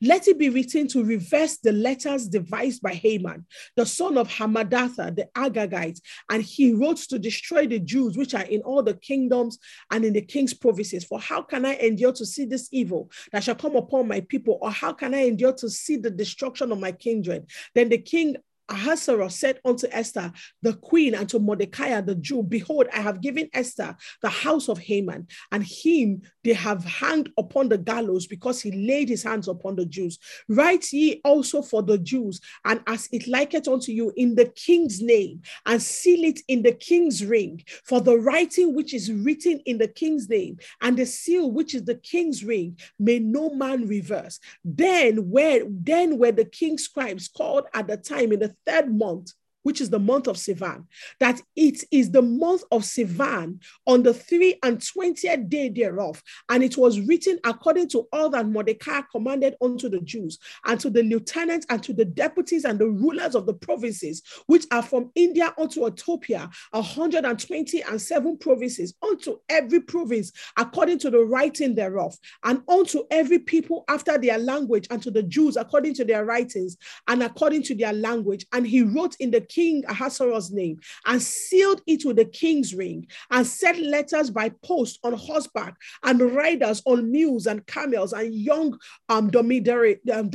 let 0.00 0.28
it 0.28 0.38
be 0.38 0.48
written 0.48 0.86
to 0.88 1.04
reverse 1.04 1.58
the 1.58 1.72
letters 1.72 2.28
devised 2.28 2.82
by 2.82 2.94
Haman, 2.94 3.46
the 3.76 3.86
son 3.86 4.16
of 4.18 4.28
Hammedatha, 4.28 5.14
the 5.14 5.28
Agagite, 5.36 6.00
and 6.30 6.42
he 6.42 6.72
wrote 6.72 6.98
to 7.08 7.18
destroy 7.18 7.66
the 7.66 7.78
Jews 7.78 8.16
which 8.16 8.34
are 8.34 8.44
in 8.44 8.60
all 8.62 8.82
the 8.82 8.94
kingdoms 8.94 9.58
and 9.90 10.04
in 10.04 10.12
the 10.12 10.22
king's 10.22 10.54
provinces. 10.54 11.04
For 11.04 11.20
how 11.20 11.42
can 11.42 11.64
I 11.64 11.74
endure 11.74 12.12
to 12.12 12.26
see 12.26 12.44
this 12.44 12.68
evil 12.72 13.10
that 13.32 13.44
shall 13.44 13.54
come 13.54 13.76
upon 13.76 14.08
my 14.08 14.20
people, 14.20 14.58
or 14.60 14.70
how 14.70 14.92
can 14.92 15.14
I 15.14 15.26
endure 15.26 15.54
to 15.54 15.70
see 15.70 15.96
the 15.96 16.10
destruction 16.10 16.72
of 16.72 16.80
my 16.80 16.92
kindred? 16.92 17.46
Then 17.74 17.88
the 17.88 17.98
king 17.98 18.36
Ahasuerus 18.68 19.36
said 19.36 19.60
unto 19.64 19.86
Esther, 19.90 20.32
the 20.62 20.74
queen, 20.74 21.14
and 21.14 21.28
to 21.28 21.38
Mordecai 21.38 22.00
the 22.00 22.14
Jew, 22.14 22.42
Behold, 22.42 22.86
I 22.92 23.00
have 23.00 23.20
given 23.20 23.48
Esther 23.52 23.96
the 24.22 24.28
house 24.28 24.68
of 24.68 24.78
Haman, 24.78 25.26
and 25.52 25.62
him 25.62 26.22
they 26.42 26.54
have 26.54 26.84
hanged 26.84 27.30
upon 27.38 27.68
the 27.68 27.78
gallows 27.78 28.26
because 28.26 28.62
he 28.62 28.72
laid 28.72 29.08
his 29.08 29.22
hands 29.22 29.48
upon 29.48 29.76
the 29.76 29.84
Jews. 29.86 30.18
Write 30.48 30.92
ye 30.92 31.20
also 31.24 31.62
for 31.62 31.82
the 31.82 31.98
Jews, 31.98 32.40
and 32.64 32.80
as 32.86 33.08
it 33.12 33.26
liketh 33.28 33.68
unto 33.68 33.92
you 33.92 34.12
in 34.16 34.34
the 34.34 34.46
king's 34.46 35.02
name, 35.02 35.42
and 35.66 35.80
seal 35.82 36.24
it 36.24 36.40
in 36.48 36.62
the 36.62 36.72
king's 36.72 37.24
ring. 37.24 37.62
For 37.84 38.00
the 38.00 38.18
writing 38.18 38.74
which 38.74 38.94
is 38.94 39.12
written 39.12 39.60
in 39.66 39.78
the 39.78 39.88
king's 39.88 40.28
name, 40.28 40.58
and 40.80 40.96
the 40.96 41.06
seal 41.06 41.50
which 41.50 41.74
is 41.74 41.84
the 41.84 41.96
king's 41.96 42.44
ring, 42.44 42.78
may 42.98 43.18
no 43.18 43.50
man 43.50 43.86
reverse. 43.86 44.40
Then 44.64 45.30
where 45.30 45.64
then 45.68 46.18
were 46.18 46.32
the 46.32 46.44
king's 46.44 46.84
scribes 46.84 47.28
called 47.28 47.66
at 47.74 47.88
the 47.88 47.96
time 47.96 48.32
in 48.32 48.40
the 48.40 48.53
third 48.66 48.94
month 48.94 49.32
which 49.64 49.80
is 49.80 49.90
the 49.90 49.98
month 49.98 50.28
of 50.28 50.36
Sivan, 50.36 50.86
that 51.20 51.42
it 51.56 51.82
is 51.90 52.10
the 52.10 52.22
month 52.22 52.62
of 52.70 52.82
Sivan 52.82 53.60
on 53.86 54.02
the 54.02 54.14
three 54.14 54.58
and 54.62 54.80
twentieth 54.80 55.48
day 55.50 55.68
thereof. 55.68 56.22
And 56.48 56.62
it 56.62 56.76
was 56.76 57.00
written 57.00 57.38
according 57.44 57.88
to 57.88 58.06
all 58.12 58.30
that 58.30 58.46
Mordecai 58.46 59.00
commanded 59.10 59.56
unto 59.60 59.88
the 59.88 60.00
Jews, 60.00 60.38
and 60.64 60.78
to 60.80 60.88
the 60.88 61.02
lieutenants, 61.02 61.66
and 61.68 61.82
to 61.82 61.92
the 61.92 62.04
deputies, 62.04 62.64
and 62.64 62.78
the 62.78 62.88
rulers 62.88 63.34
of 63.34 63.46
the 63.46 63.54
provinces, 63.54 64.22
which 64.46 64.64
are 64.70 64.82
from 64.82 65.10
India 65.14 65.52
unto 65.58 65.86
Ethiopia, 65.86 66.48
a 66.72 66.82
hundred 66.82 67.24
and 67.24 67.38
twenty 67.38 67.82
and 67.82 68.00
seven 68.00 68.38
provinces, 68.38 68.94
unto 69.02 69.38
every 69.48 69.80
province 69.80 70.30
according 70.56 70.98
to 70.98 71.10
the 71.10 71.24
writing 71.24 71.74
thereof, 71.74 72.16
and 72.44 72.62
unto 72.68 73.02
every 73.10 73.38
people 73.38 73.84
after 73.88 74.18
their 74.18 74.38
language, 74.38 74.86
and 74.90 75.02
to 75.02 75.10
the 75.10 75.22
Jews 75.22 75.56
according 75.56 75.94
to 75.94 76.04
their 76.04 76.24
writings, 76.24 76.76
and 77.08 77.22
according 77.22 77.62
to 77.64 77.74
their 77.74 77.92
language. 77.92 78.46
And 78.52 78.66
he 78.66 78.82
wrote 78.82 79.16
in 79.20 79.30
the 79.30 79.40
king 79.54 79.84
Ahasuerus' 79.88 80.50
name 80.50 80.80
and 81.06 81.22
sealed 81.22 81.80
it 81.86 82.04
with 82.04 82.16
the 82.16 82.24
king's 82.24 82.74
ring 82.74 83.06
and 83.30 83.46
sent 83.46 83.78
letters 83.78 84.30
by 84.30 84.48
post 84.62 84.98
on 85.04 85.12
horseback 85.12 85.76
and 86.02 86.20
riders 86.34 86.82
on 86.86 87.10
mules 87.10 87.46
and 87.46 87.66
camels 87.66 88.12
and 88.12 88.34
young 88.34 88.76
um, 89.08 89.30
dromedary, 89.30 90.00
um, 90.12 90.30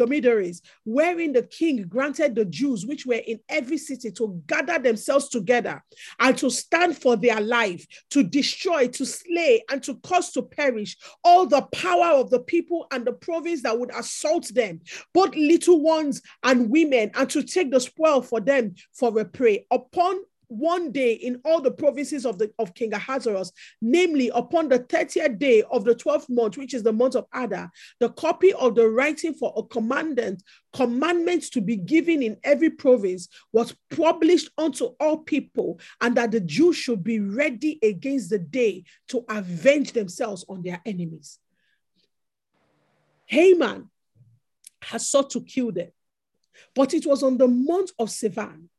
wherein 0.86 1.34
the 1.34 1.44
king 1.44 1.84
granted 1.84 2.36
the 2.36 2.46
Jews 2.46 2.86
which 2.86 3.06
were 3.06 3.16
in 3.16 3.40
every 3.50 3.78
city 3.78 4.12
to 4.12 4.42
gather 4.48 4.80
themselves 4.80 5.30
together 5.30 5.84
and 6.20 6.38
to 6.38 6.50
stand 6.50 6.98
for 6.98 7.16
their 7.16 7.42
life, 7.42 7.86
to 8.12 8.24
destroy, 8.24 8.88
to 8.88 9.06
slay, 9.06 9.64
and 9.70 9.84
to 9.84 9.96
cause 9.96 10.32
to 10.32 10.42
perish 10.42 10.98
all 11.24 11.46
the 11.46 11.62
power 11.74 12.18
of 12.20 12.30
the 12.30 12.40
people 12.40 12.88
and 12.92 13.06
the 13.06 13.14
province 13.14 13.64
that 13.64 13.78
would 13.78 13.94
assault 13.96 14.54
them, 14.54 14.80
both 15.14 15.36
little 15.36 15.82
ones 15.82 16.22
and 16.44 16.70
women, 16.70 17.12
and 17.16 17.30
to 17.30 17.44
take 17.44 17.72
the 17.72 17.80
spoil 17.80 18.22
for 18.22 18.40
them 18.40 18.76
for 18.94 19.09
a 19.18 19.26
prey. 19.26 19.66
Upon 19.72 20.20
one 20.50 20.92
day 20.92 21.14
in 21.14 21.40
all 21.46 21.62
the 21.62 21.72
provinces 21.72 22.26
of 22.26 22.38
the 22.40 22.52
of 22.60 22.74
King 22.74 22.94
Ahasuerus, 22.94 23.52
namely 23.82 24.30
upon 24.34 24.68
the 24.68 24.80
30th 24.80 25.38
day 25.38 25.64
of 25.72 25.86
the 25.86 25.96
12th 25.96 26.28
month, 26.30 26.58
which 26.58 26.74
is 26.74 26.84
the 26.84 26.92
month 26.92 27.16
of 27.16 27.28
Adar, 27.34 27.72
the 28.00 28.10
copy 28.10 28.52
of 28.54 28.76
the 28.76 28.88
writing 28.90 29.34
for 29.34 29.54
a 29.56 29.64
commandant, 29.64 30.44
commandments 30.74 31.50
to 31.52 31.62
be 31.62 31.78
given 31.78 32.22
in 32.24 32.38
every 32.44 32.72
province 32.72 33.30
was 33.54 33.76
published 33.96 34.50
unto 34.58 34.86
all 35.00 35.20
people, 35.20 35.80
and 36.02 36.18
that 36.18 36.32
the 36.32 36.42
Jews 36.42 36.76
should 36.76 37.04
be 37.04 37.20
ready 37.20 37.80
against 37.84 38.32
the 38.32 38.40
day 38.40 38.84
to 39.10 39.24
avenge 39.30 39.94
themselves 39.94 40.44
on 40.50 40.64
their 40.64 40.82
enemies. 40.86 41.40
Haman 43.28 43.90
has 44.82 45.08
sought 45.08 45.30
to 45.30 45.42
kill 45.42 45.72
them, 45.72 45.92
but 46.74 46.96
it 46.96 47.06
was 47.06 47.22
on 47.22 47.38
the 47.38 47.48
month 47.48 47.92
of 48.00 48.10
Sivan 48.10 48.70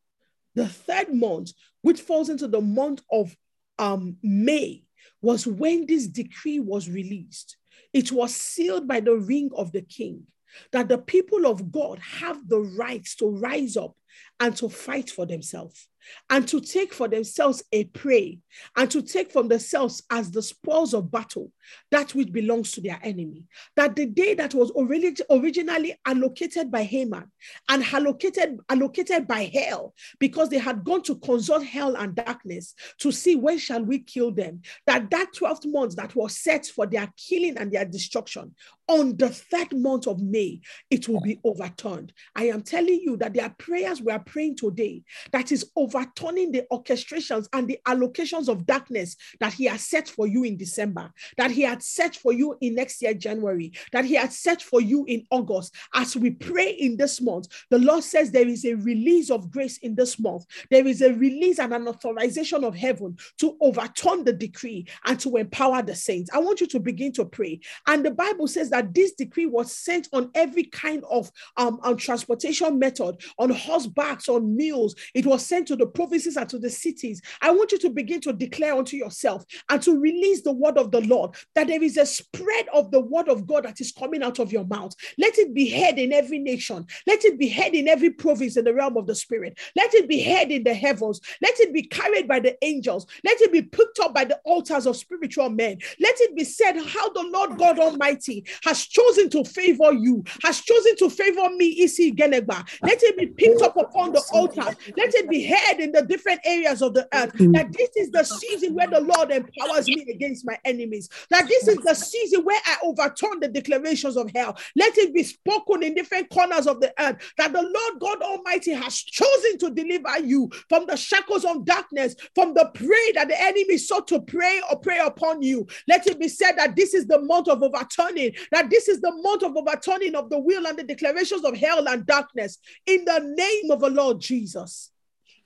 the 0.61 0.69
third 0.69 1.15
month, 1.15 1.53
which 1.81 2.03
falls 2.03 2.28
into 2.28 2.47
the 2.47 2.61
month 2.61 3.03
of 3.11 3.35
um, 3.78 4.19
May, 4.23 4.85
was 5.23 5.47
when 5.47 5.87
this 5.87 6.07
decree 6.07 6.61
was 6.61 6.89
released. 6.89 7.57
It 7.95 8.12
was 8.12 8.35
sealed 8.35 8.87
by 8.87 9.01
the 9.01 9.16
ring 9.16 9.51
of 9.57 9.73
the 9.73 9.81
king 9.81 10.24
that 10.73 10.89
the 10.89 10.99
people 10.99 11.47
of 11.47 11.73
God 11.73 11.99
have 12.01 12.47
the 12.47 12.61
right 12.61 13.05
to 13.19 13.27
rise 13.27 13.77
up 13.77 13.97
and 14.39 14.55
to 14.57 14.69
fight 14.69 15.09
for 15.09 15.24
themselves 15.24 15.89
and 16.28 16.47
to 16.48 16.60
take 16.60 16.93
for 16.93 17.09
themselves 17.09 17.62
a 17.72 17.85
prey 17.85 18.39
and 18.77 18.90
to 18.90 19.02
take 19.02 19.32
from 19.32 19.48
themselves 19.48 20.02
as 20.10 20.31
the 20.31 20.43
spoils 20.43 20.94
of 20.94 21.10
battle 21.10 21.52
that 21.90 22.14
which 22.14 22.32
belongs 22.32 22.72
to 22.72 22.81
their 22.81 22.98
enemy. 23.02 23.44
That 23.77 23.97
the 23.97 24.06
day 24.06 24.35
that 24.35 24.55
was 24.55 24.72
originally 24.77 25.94
allocated 26.05 26.70
by 26.70 26.82
Haman 26.82 27.31
and 27.68 27.85
allocated, 27.85 28.59
allocated 28.68 29.27
by 29.27 29.51
hell 29.52 29.94
because 30.18 30.48
they 30.48 30.59
had 30.59 30.85
gone 30.85 31.02
to 31.02 31.16
consult 31.16 31.64
hell 31.64 31.97
and 31.97 32.14
darkness 32.14 32.74
to 32.98 33.12
see 33.12 33.36
when 33.36 33.59
shall 33.59 33.85
we 33.85 34.01
kill 34.01 34.31
them, 34.31 34.62
that 34.86 35.10
that 35.10 35.28
12th 35.39 35.66
month 35.66 35.97
that 35.97 36.14
was 36.14 36.36
set 36.36 36.66
for 36.66 36.86
their 36.86 37.12
killing 37.16 37.56
and 37.59 37.72
their 37.72 37.85
destruction 37.85 38.55
on 38.90 39.16
the 39.16 39.28
third 39.28 39.72
month 39.72 40.09
of 40.09 40.20
May, 40.20 40.60
it 40.90 41.09
will 41.09 41.20
be 41.20 41.39
overturned. 41.44 42.12
I 42.35 42.47
am 42.48 42.62
telling 42.62 43.01
you 43.01 43.16
that 43.18 43.35
there 43.35 43.44
are 43.44 43.55
prayers 43.56 44.02
we 44.02 44.10
are 44.10 44.18
praying 44.18 44.56
today 44.56 45.05
that 45.31 45.52
is 45.52 45.70
overturning 45.95 46.53
the 46.53 46.67
orchestrations 46.73 47.49
and 47.53 47.69
the 47.69 47.79
allocations 47.87 48.49
of 48.49 48.67
darkness 48.67 49.17
that 49.41 49.53
He 49.53 49.65
has 49.67 49.87
set 49.87 50.09
for 50.09 50.27
you 50.27 50.45
in 50.45 50.57
December, 50.57 51.12
that 51.37 51.51
He 51.51 51.62
had 51.62 51.83
set 51.83 52.17
for 52.17 52.33
you 52.33 52.57
in 52.61 52.75
next 52.75 53.03
year, 53.03 53.15
January, 53.15 53.73
that 53.93 54.05
He 54.05 54.15
had 54.15 54.33
set 54.33 54.62
for 54.62 54.81
you 54.81 55.05
in 55.07 55.27
August. 55.31 55.75
As 55.95 56.17
we 56.17 56.31
pray 56.31 56.71
in 56.71 56.97
this 56.97 57.21
month, 57.21 57.49
the 57.71 57.79
Lord 57.79 58.05
says 58.05 58.31
there 58.31 58.49
is 58.49 58.65
a 58.65 58.75
release 58.75 59.31
of 59.31 59.51
grace 59.51 59.79
in 59.79 59.95
this 59.95 60.19
month. 60.19 60.47
There 60.71 60.87
is 60.87 61.03
a 61.03 61.12
release 61.12 61.59
and 61.59 61.73
an 61.73 61.89
authorization 61.89 62.65
of 62.65 62.75
heaven 62.75 63.17
to 63.39 63.57
overturn 63.61 64.25
the 64.25 64.33
decree 64.33 64.87
and 65.05 65.19
to 65.21 65.37
empower 65.37 65.83
the 65.83 65.95
saints. 65.95 66.31
I 66.33 66.39
want 66.39 66.61
you 66.61 66.67
to 66.69 66.81
begin 66.81 67.12
to 67.12 67.25
pray. 67.25 67.61
And 67.87 68.05
the 68.05 68.11
Bible 68.11 68.49
says 68.49 68.71
that 68.71 68.95
this 68.95 69.12
decree 69.12 69.47
was 69.47 69.73
sent 69.73 70.09
on 70.12 70.31
every 70.35 70.65
kind 70.65 71.05
of 71.11 71.31
um, 71.57 71.81
um, 71.83 71.97
transportation 71.97 72.79
method, 72.79 73.23
on 73.39 73.51
horsebacks, 73.51 74.29
on 74.29 74.57
mules. 74.57 74.95
It 75.15 75.27
was 75.27 75.45
sent 75.45 75.69
to 75.69 75.77
the 75.81 75.86
provinces 75.86 76.36
and 76.36 76.48
to 76.48 76.59
the 76.59 76.70
cities. 76.70 77.20
I 77.40 77.51
want 77.51 77.73
you 77.73 77.78
to 77.81 77.90
begin 77.90 78.20
to 78.23 78.32
declare 78.32 78.74
unto 78.74 78.97
yourself 78.97 79.44
and 79.69 79.82
to 79.82 79.98
release 79.98 80.43
the 80.43 80.52
word 80.52 80.78
of 80.78 80.90
the 80.93 81.01
Lord 81.01 81.35
that 81.55 81.66
there 81.66 81.82
is 81.82 81.97
a 81.97 82.07
spread 82.07 82.66
of 82.73 82.90
the 82.90 83.01
word 83.01 83.28
of 83.28 83.47
God 83.47 83.65
that 83.65 83.81
is 83.81 83.93
coming 83.93 84.23
out 84.23 84.39
of 84.39 84.52
your 84.52 84.66
mouth. 84.66 84.94
Let 85.19 85.39
it 85.39 85.55
be 85.55 85.69
heard 85.69 85.98
in 85.98 86.12
every 86.12 86.39
nation. 86.39 86.86
Let 87.07 87.24
it 87.24 87.39
be 87.39 87.48
heard 87.48 87.74
in 87.74 87.89
every 87.89 88.11
province 88.11 88.57
in 88.57 88.65
the 88.65 88.74
realm 88.74 88.97
of 88.97 89.07
the 89.07 89.15
spirit. 89.15 89.59
Let 89.74 89.94
it 89.94 90.09
be 90.09 90.23
heard 90.23 90.51
in 90.51 90.65
the 90.65 90.74
heavens. 90.74 91.20
Let 91.43 91.59
it 91.61 91.73
be 91.73 91.82
carried 91.82 92.28
by 92.28 92.40
the 92.40 92.57
angels. 92.65 93.07
Let 93.24 93.40
it 93.40 93.52
be 93.52 93.62
picked 93.62 93.98
up 94.01 94.15
by 94.15 94.24
the 94.24 94.39
altars 94.44 94.86
of 94.86 94.97
spiritual 94.97 95.51
men. 95.51 95.78
Let 95.98 96.20
it 96.20 96.36
be 96.36 96.44
said 96.44 96.77
how 96.77 97.09
the 97.11 97.28
Lord 97.32 97.59
God 97.59 97.78
Almighty 97.78 98.44
has 98.65 98.86
chosen 98.86 99.31
to 99.31 99.44
favor 99.44 99.93
you, 99.93 100.24
has 100.43 100.61
chosen 100.61 100.97
to 100.97 101.11
favor 101.11 101.48
me, 101.51 101.82
Isi 101.82 102.12
Genegba. 102.12 102.69
Let 102.85 103.02
it 103.02 103.16
be 103.16 103.27
picked 103.27 103.62
up 103.62 103.77
upon 103.77 104.12
the 104.12 104.23
altar. 104.32 104.77
Let 104.97 105.15
it 105.15 105.31
be 105.31 105.44
heard 105.44 105.70
in 105.79 105.93
the 105.93 106.03
different 106.03 106.41
areas 106.45 106.81
of 106.81 106.95
the 106.95 107.07
earth 107.13 107.33
that 107.53 107.73
this 107.73 107.91
is 107.97 108.11
the 108.11 108.25
season 108.25 108.75
where 108.75 108.89
the 108.89 109.01
Lord 109.01 109.31
empowers 109.31 109.91
me 109.91 110.07
against 110.11 110.47
my 110.47 110.59
enemies. 110.65 111.09
That 111.31 111.49
this 111.49 111.69
is 111.69 111.79
the 111.85 111.95
season 111.95 112.45
where 112.45 112.61
I 112.65 112.77
overturn 112.83 113.41
the 113.41 113.49
declarations 113.49 114.17
of 114.17 114.31
hell. 114.35 114.57
Let 114.77 114.97
it 114.97 115.13
be 115.13 115.23
spoken 115.25 115.83
in 115.83 115.95
different 115.95 116.31
corners 116.31 116.67
of 116.67 116.81
the 116.81 116.93
earth 116.99 117.33
that 117.37 117.53
the 117.53 117.63
Lord 117.63 118.01
God 118.01 118.23
Almighty 118.23 118.73
has 118.73 118.97
chosen 118.97 119.59
to 119.59 119.71
deliver 119.71 120.21
you 120.21 120.51
from 120.69 120.87
the 120.87 120.97
shackles 120.97 121.45
of 121.45 121.65
darkness, 121.65 122.15
from 122.35 122.55
the 122.55 122.71
prey 122.75 123.13
that 123.15 123.29
the 123.29 123.41
enemy 123.41 123.77
sought 123.77 124.09
to 124.09 124.21
pray 124.21 124.63
or 124.71 124.79
prey 124.79 124.99
upon 124.99 125.43
you. 125.43 125.67
Let 125.89 126.07
it 126.07 126.19
be 126.19 126.29
said 126.29 126.53
that 126.53 126.77
this 126.77 126.95
is 126.95 127.07
the 127.07 127.21
month 127.21 127.49
of 127.49 127.63
overturning, 127.63 128.35
that 128.53 128.61
that 128.61 128.71
this 128.71 128.89
is 128.89 129.01
the 129.01 129.13
month 129.23 129.43
of 129.43 129.57
overturning 129.57 130.15
of 130.15 130.29
the 130.29 130.39
will 130.39 130.67
and 130.67 130.79
the 130.79 130.85
declarations 130.85 131.45
of 131.45 131.57
hell 131.57 131.89
and 131.89 132.05
darkness 132.05 132.59
in 132.87 133.05
the 133.07 133.19
name 133.21 133.71
of 133.71 133.81
the 133.81 133.89
Lord 133.89 134.21
Jesus. 134.21 134.91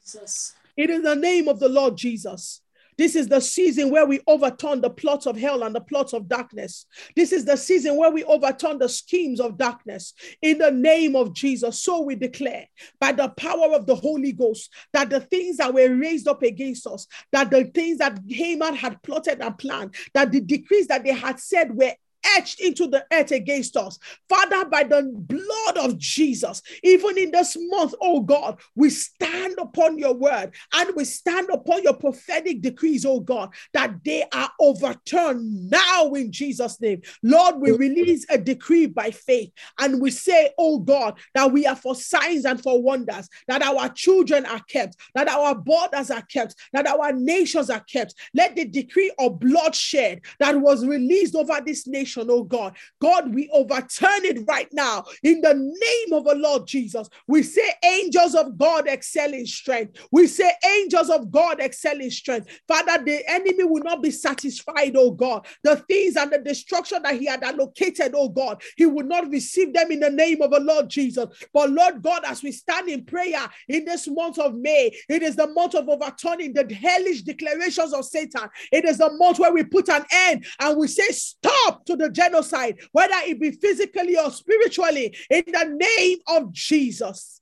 Jesus. 0.04 0.54
It 0.76 0.90
is 0.90 1.02
the 1.02 1.16
name 1.16 1.48
of 1.48 1.60
the 1.60 1.68
Lord 1.68 1.96
Jesus. 1.96 2.60
This 2.96 3.16
is 3.16 3.26
the 3.26 3.40
season 3.40 3.90
where 3.90 4.06
we 4.06 4.20
overturn 4.26 4.80
the 4.80 4.90
plots 4.90 5.26
of 5.26 5.36
hell 5.36 5.64
and 5.64 5.74
the 5.74 5.80
plots 5.80 6.12
of 6.12 6.28
darkness. 6.28 6.86
This 7.16 7.32
is 7.32 7.44
the 7.44 7.56
season 7.56 7.96
where 7.96 8.10
we 8.10 8.22
overturn 8.24 8.78
the 8.78 8.88
schemes 8.88 9.40
of 9.40 9.58
darkness 9.58 10.14
in 10.42 10.58
the 10.58 10.70
name 10.70 11.16
of 11.16 11.34
Jesus. 11.34 11.82
So 11.82 12.02
we 12.02 12.14
declare 12.14 12.68
by 13.00 13.12
the 13.12 13.30
power 13.30 13.74
of 13.74 13.86
the 13.86 13.96
Holy 13.96 14.32
Ghost 14.32 14.72
that 14.92 15.10
the 15.10 15.20
things 15.20 15.56
that 15.56 15.74
were 15.74 15.92
raised 15.92 16.28
up 16.28 16.42
against 16.42 16.86
us, 16.86 17.08
that 17.32 17.50
the 17.50 17.64
things 17.64 17.98
that 17.98 18.20
Haman 18.28 18.76
had 18.76 19.02
plotted 19.02 19.40
and 19.40 19.58
planned, 19.58 19.94
that 20.12 20.30
the 20.30 20.40
decrees 20.40 20.86
that 20.86 21.02
they 21.02 21.14
had 21.14 21.40
said 21.40 21.74
were 21.74 21.94
etched 22.36 22.60
into 22.60 22.86
the 22.86 23.04
earth 23.12 23.30
against 23.30 23.76
us. 23.76 23.98
Father, 24.28 24.64
by 24.66 24.84
the 24.84 25.10
blood 25.14 25.76
of 25.78 25.98
Jesus, 25.98 26.62
even 26.82 27.18
in 27.18 27.30
this 27.30 27.56
month, 27.58 27.94
oh 28.00 28.20
God, 28.20 28.60
we 28.74 28.90
stand 28.90 29.54
upon 29.58 29.98
your 29.98 30.14
word 30.14 30.54
and 30.72 30.90
we 30.96 31.04
stand 31.04 31.48
upon 31.50 31.82
your 31.82 31.94
prophetic 31.94 32.60
decrees, 32.60 33.04
oh 33.04 33.20
God, 33.20 33.52
that 33.72 33.94
they 34.04 34.24
are 34.32 34.50
overturned 34.60 35.70
now 35.70 36.12
in 36.14 36.32
Jesus' 36.32 36.80
name. 36.80 37.02
Lord, 37.22 37.56
we 37.56 37.72
release 37.72 38.26
a 38.30 38.38
decree 38.38 38.86
by 38.86 39.10
faith 39.10 39.52
and 39.78 40.00
we 40.00 40.10
say, 40.10 40.50
oh 40.58 40.78
God, 40.78 41.18
that 41.34 41.52
we 41.52 41.66
are 41.66 41.76
for 41.76 41.94
signs 41.94 42.44
and 42.44 42.62
for 42.62 42.82
wonders, 42.82 43.28
that 43.48 43.62
our 43.62 43.88
children 43.90 44.46
are 44.46 44.62
kept, 44.68 44.96
that 45.14 45.28
our 45.28 45.54
borders 45.54 46.10
are 46.10 46.22
kept, 46.22 46.54
that 46.72 46.86
our 46.86 47.12
nations 47.12 47.70
are 47.70 47.80
kept. 47.80 48.14
Let 48.34 48.56
the 48.56 48.64
decree 48.64 49.12
of 49.18 49.38
bloodshed 49.38 50.22
that 50.38 50.60
was 50.60 50.86
released 50.86 51.34
over 51.34 51.60
this 51.64 51.86
nation 51.86 52.13
situation, 52.14 52.30
oh 52.30 52.44
God. 52.44 52.76
God, 53.00 53.34
we 53.34 53.48
overturn 53.52 54.24
it 54.24 54.44
right 54.46 54.68
now 54.72 55.04
in 55.22 55.40
the 55.40 55.54
name 55.54 56.18
of 56.18 56.24
the 56.24 56.34
Lord 56.34 56.66
Jesus. 56.66 57.08
We 57.26 57.42
say 57.42 57.72
angels 57.84 58.34
of 58.34 58.56
God 58.56 58.86
excel 58.88 59.32
in 59.32 59.46
strength. 59.46 60.06
We 60.10 60.26
say 60.26 60.52
angels 60.64 61.10
of 61.10 61.30
God 61.30 61.60
excel 61.60 62.00
in 62.00 62.10
strength. 62.10 62.48
Father, 62.66 63.02
the 63.04 63.22
enemy 63.28 63.64
will 63.64 63.82
not 63.82 64.02
be 64.02 64.10
satisfied, 64.10 64.94
oh 64.96 65.10
God. 65.10 65.46
The 65.62 65.76
things 65.76 66.16
and 66.16 66.32
the 66.32 66.38
destruction 66.38 67.02
that 67.02 67.18
he 67.18 67.26
had 67.26 67.42
allocated, 67.42 68.12
oh 68.14 68.28
God, 68.28 68.62
he 68.76 68.86
will 68.86 69.06
not 69.06 69.30
receive 69.30 69.72
them 69.72 69.90
in 69.90 70.00
the 70.00 70.10
name 70.10 70.42
of 70.42 70.50
the 70.50 70.60
Lord 70.60 70.88
Jesus. 70.88 71.26
But 71.52 71.70
Lord 71.70 72.02
God, 72.02 72.22
as 72.26 72.42
we 72.42 72.52
stand 72.52 72.88
in 72.88 73.04
prayer 73.04 73.48
in 73.68 73.84
this 73.84 74.08
month 74.08 74.38
of 74.38 74.54
May, 74.54 74.94
it 75.08 75.22
is 75.22 75.36
the 75.36 75.46
month 75.48 75.74
of 75.74 75.88
overturning 75.88 76.52
the 76.52 76.72
hellish 76.74 77.22
declarations 77.22 77.92
of 77.92 78.04
Satan. 78.04 78.48
It 78.72 78.84
is 78.84 78.98
the 78.98 79.12
month 79.12 79.38
where 79.38 79.52
we 79.52 79.64
put 79.64 79.88
an 79.88 80.04
end 80.12 80.46
and 80.60 80.78
we 80.78 80.88
say 80.88 81.08
stop 81.10 81.84
to 81.86 81.96
the 81.96 82.03
genocide, 82.08 82.78
whether 82.92 83.16
it 83.24 83.38
be 83.40 83.50
physically 83.50 84.18
or 84.18 84.30
spiritually, 84.30 85.16
in 85.30 85.44
the 85.46 85.64
name 85.64 86.18
of 86.26 86.52
Jesus. 86.52 87.40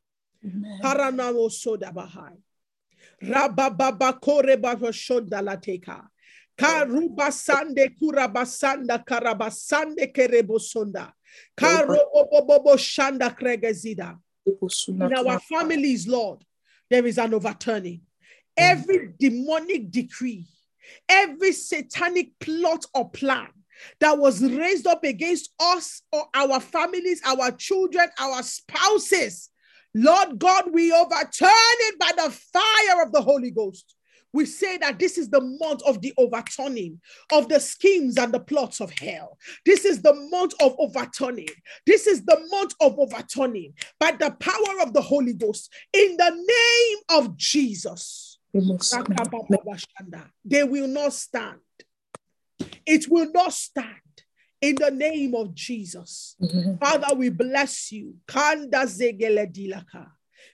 Rabababa 3.23 4.21
koreba 4.21 4.75
lateka. 4.75 6.09
Karubasande 6.59 7.97
kurabasanda 8.01 9.05
karabasande 9.05 10.13
kerebosonda. 10.13 11.13
Karobobobo 11.57 12.77
shanda 12.77 13.31
kregezida. 13.37 14.19
In 14.89 15.13
our 15.15 15.39
families, 15.39 16.07
Lord, 16.07 16.45
there 16.91 17.07
is 17.07 17.19
an 17.19 17.33
overturning. 17.35 18.03
Every 18.57 19.15
demonic 19.19 19.91
decree, 19.91 20.47
every 21.09 21.53
satanic 21.53 22.39
plot 22.39 22.85
or 22.93 23.09
plan 23.11 23.49
that 24.01 24.19
was 24.19 24.43
raised 24.43 24.87
up 24.87 25.05
against 25.05 25.53
us 25.61 26.03
or 26.13 26.25
our 26.35 26.61
families, 26.61 27.21
our 27.25 27.51
children, 27.53 28.09
our 28.19 28.43
spouses, 28.43 29.51
Lord 29.95 30.39
God, 30.39 30.73
we 30.73 30.93
overturn 30.93 31.51
it 31.51 31.99
by 31.99 32.13
the 32.17 32.31
fire 32.31 33.03
of 33.03 33.13
the 33.13 33.21
Holy 33.21 33.51
Ghost. 33.51 33.95
We 34.33 34.47
say 34.47 34.79
that 34.79 34.99
this 34.99 35.19
is 35.19 35.29
the 35.29 35.43
month 35.43 35.83
of 35.83 36.01
the 36.01 36.15
overturning 36.17 37.01
of 37.31 37.51
the 37.51 37.61
schemes 37.61 38.17
and 38.17 38.33
the 38.33 38.41
plots 38.41 38.81
of 38.81 38.91
hell. 38.99 39.37
This 39.67 39.85
is 39.85 40.01
the 40.01 40.15
month 40.31 40.55
of 40.63 40.75
overturning. 40.79 41.49
This 41.87 42.07
is 42.07 42.25
the 42.25 42.41
month 42.51 42.75
of 42.81 42.99
overturning 42.99 43.75
by 44.01 44.13
the 44.13 44.31
power 44.41 44.81
of 44.81 44.95
the 44.95 45.03
Holy 45.03 45.35
Ghost 45.35 45.71
in 45.93 46.17
the 46.17 46.31
name 46.31 47.21
of 47.21 47.37
Jesus. 47.37 48.39
They 50.45 50.65
will 50.65 50.89
not 50.89 51.13
stand. 51.13 51.61
It 52.87 53.07
will 53.11 53.31
not 53.33 53.53
stand 53.53 53.87
in 54.61 54.77
the 54.77 54.91
name 54.91 55.35
of 55.35 55.55
Jesus. 55.55 56.37
Mm-hmm. 56.41 56.77
Father, 56.77 57.15
we 57.17 57.31
bless 57.31 57.93
you. 57.93 58.15
Kanda 58.27 58.87
zegele 58.87 59.53
dilaka. 59.53 60.07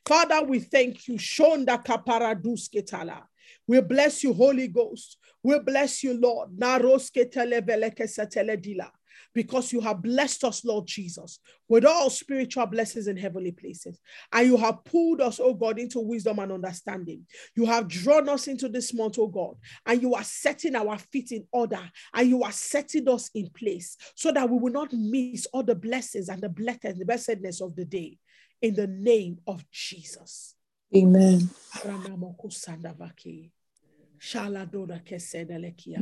Father, 0.06 0.42
we 0.44 0.60
thank 0.60 1.08
you. 1.08 1.14
Shonda 1.14 1.82
kaparadusketala. 1.84 3.22
We 3.66 3.80
bless 3.80 4.22
you, 4.22 4.32
Holy 4.32 4.68
Ghost. 4.68 5.18
We 5.42 5.58
bless 5.58 6.02
you, 6.02 6.18
Lord. 6.18 6.50
Naroske 6.58 7.30
telebeleke 7.30 8.06
satele 8.06 8.56
dila 8.56 8.90
because 9.34 9.72
you 9.72 9.80
have 9.80 10.02
blessed 10.02 10.44
us, 10.44 10.64
Lord 10.64 10.86
Jesus, 10.86 11.38
with 11.68 11.84
all 11.84 12.10
spiritual 12.10 12.66
blessings 12.66 13.06
in 13.06 13.16
heavenly 13.16 13.52
places. 13.52 14.00
And 14.32 14.46
you 14.46 14.56
have 14.56 14.84
pulled 14.84 15.20
us, 15.20 15.38
oh 15.40 15.54
God, 15.54 15.78
into 15.78 16.00
wisdom 16.00 16.38
and 16.38 16.52
understanding. 16.52 17.26
You 17.54 17.66
have 17.66 17.88
drawn 17.88 18.28
us 18.28 18.48
into 18.48 18.68
this 18.68 18.92
month, 18.94 19.18
oh 19.18 19.28
God, 19.28 19.56
and 19.86 20.00
you 20.00 20.14
are 20.14 20.24
setting 20.24 20.74
our 20.76 20.98
feet 20.98 21.32
in 21.32 21.46
order 21.52 21.80
and 22.14 22.28
you 22.28 22.42
are 22.42 22.52
setting 22.52 23.08
us 23.08 23.30
in 23.34 23.50
place 23.50 23.96
so 24.14 24.32
that 24.32 24.48
we 24.48 24.58
will 24.58 24.72
not 24.72 24.92
miss 24.92 25.46
all 25.52 25.62
the 25.62 25.74
blessings 25.74 26.28
and 26.28 26.40
the 26.40 26.48
blessings, 26.48 26.98
the 26.98 27.04
blessedness 27.04 27.60
of 27.60 27.76
the 27.76 27.84
day. 27.84 28.18
In 28.60 28.74
the 28.74 28.88
name 28.88 29.38
of 29.46 29.64
Jesus. 29.70 30.56
Amen. 30.94 31.48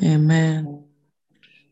Amen. 0.03 0.96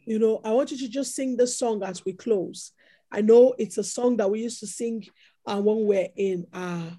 You 0.07 0.19
know, 0.19 0.41
I 0.45 0.51
want 0.51 0.71
you 0.71 0.79
to 0.79 0.89
just 0.89 1.15
sing 1.15 1.37
this 1.37 1.59
song 1.59 1.83
as 1.83 2.05
we 2.05 2.13
close. 2.13 2.73
I 3.11 3.21
know 3.21 3.55
it's 3.59 3.79
a 3.79 3.85
song 3.85 4.17
that 4.19 4.31
we 4.31 4.43
used 4.43 4.61
to 4.61 4.67
sing 4.67 5.05
uh, 5.47 5.61
when 5.61 5.87
we're 5.87 6.09
in 6.17 6.47
uh, 6.53 6.91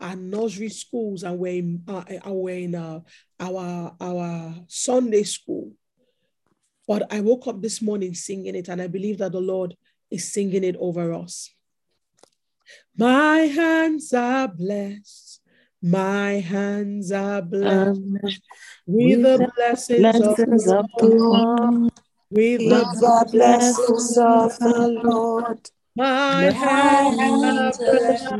our 0.00 0.16
nursery 0.16 0.68
schools 0.68 1.22
and 1.22 1.38
we're 1.38 1.58
in, 1.58 1.82
uh, 1.88 2.04
uh 2.26 2.32
we're 2.32 2.58
in 2.58 2.74
uh, 2.74 3.00
our, 3.38 3.94
our 4.00 4.54
Sunday 4.66 5.24
school. 5.24 5.72
But 6.86 7.12
I 7.12 7.20
woke 7.20 7.46
up 7.46 7.60
this 7.60 7.82
morning 7.82 8.14
singing 8.14 8.54
it, 8.54 8.68
and 8.68 8.80
I 8.80 8.86
believe 8.86 9.18
that 9.18 9.32
the 9.32 9.40
Lord 9.40 9.76
is 10.10 10.32
singing 10.32 10.64
it 10.64 10.76
over 10.78 11.12
us. 11.12 11.50
My 12.96 13.40
hands 13.40 14.12
are 14.14 14.48
blessed. 14.48 15.42
My 15.82 16.40
hands 16.40 17.12
are 17.12 17.42
blessed 17.42 18.00
um, 18.00 18.18
with, 18.86 19.22
the 19.22 19.52
blessings, 19.54 20.00
blessings 20.00 20.66
of, 20.66 20.84
of 20.84 20.86
the 20.96 21.06
Lord 21.06 21.92
with 22.30 22.66
the 22.68 23.26
blessings 23.32 24.16
of 24.18 24.58
the 24.60 25.00
Lord. 25.04 25.70
My 25.96 26.50
hands 26.50 27.42
are 27.42 27.74
blessed. 27.86 28.34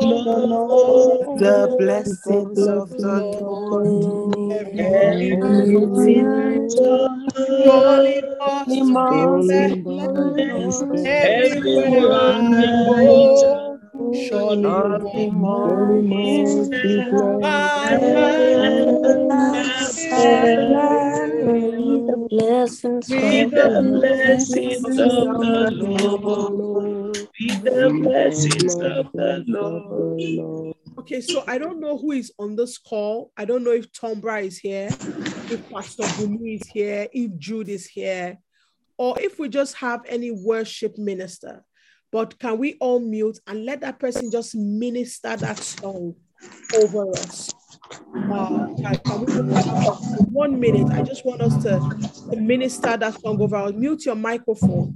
the 0.00 0.06
Lord. 0.06 1.28
The 1.34 1.74
blessings 1.78 2.66
of 2.66 2.90
the 2.98 3.24
Lord. 3.40 3.94
Everything 4.78 6.68
surely 7.56 8.22
must 8.38 8.94
be 9.08 9.22
blessed. 9.86 10.84
Everywhere 11.06 12.12
I 12.12 12.40
go. 13.00 13.65
Surely 14.28 14.62
Nothing 14.62 15.34
more 15.34 15.98
is 15.98 16.68
my 16.70 17.96
the 22.06 22.26
blessings 22.30 23.08
with 23.08 23.50
the 23.50 23.68
blessings 23.98 24.86
of 24.86 24.98
the 24.98 25.70
Lord. 25.72 27.14
The 27.14 28.00
blessings 28.02 28.74
of 28.74 29.12
the 29.12 29.44
Lord. 29.46 30.76
Okay, 30.98 31.20
so 31.20 31.44
I 31.46 31.58
don't 31.58 31.80
know 31.80 31.98
who 31.98 32.12
is 32.12 32.32
on 32.38 32.56
this 32.56 32.78
call. 32.78 33.30
I 33.36 33.44
don't 33.44 33.64
know 33.64 33.72
if 33.72 33.92
Tom 33.92 34.20
Bra 34.20 34.36
is 34.36 34.58
here, 34.58 34.88
if 34.88 35.70
Pastor 35.70 36.02
Bumi 36.02 36.60
is 36.60 36.66
here, 36.68 37.06
if 37.12 37.36
Jude 37.38 37.68
is 37.68 37.86
here, 37.86 38.38
or 38.98 39.20
if 39.20 39.38
we 39.38 39.48
just 39.48 39.74
have 39.76 40.00
any 40.08 40.30
worship 40.30 40.96
minister. 40.98 41.64
But 42.12 42.38
can 42.38 42.58
we 42.58 42.76
all 42.80 43.00
mute 43.00 43.38
and 43.46 43.64
let 43.64 43.80
that 43.80 43.98
person 43.98 44.30
just 44.30 44.54
minister 44.54 45.36
that 45.36 45.58
song 45.58 46.14
over 46.74 47.10
us? 47.12 47.52
Uh, 48.32 48.66
one 50.32 50.58
minute? 50.60 50.88
I 50.92 51.02
just 51.02 51.24
want 51.26 51.40
us 51.40 51.56
to, 51.64 51.80
to 52.30 52.36
minister 52.40 52.96
that 52.96 53.20
song 53.20 53.40
over 53.40 53.56
us. 53.56 53.72
Mute 53.74 54.06
your 54.06 54.14
microphone 54.14 54.92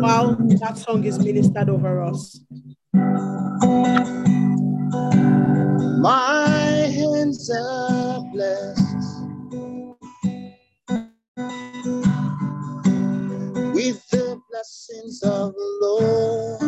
while 0.00 0.36
that 0.60 0.76
song 0.78 1.04
is 1.04 1.18
ministered 1.18 1.68
over 1.68 2.02
us. 2.02 2.40
My 6.00 6.90
hands 6.92 7.50
are 7.50 8.20
blessed 8.32 8.93
blessings 14.64 15.22
of 15.24 15.54
the 15.54 15.78
Lord. 15.82 16.62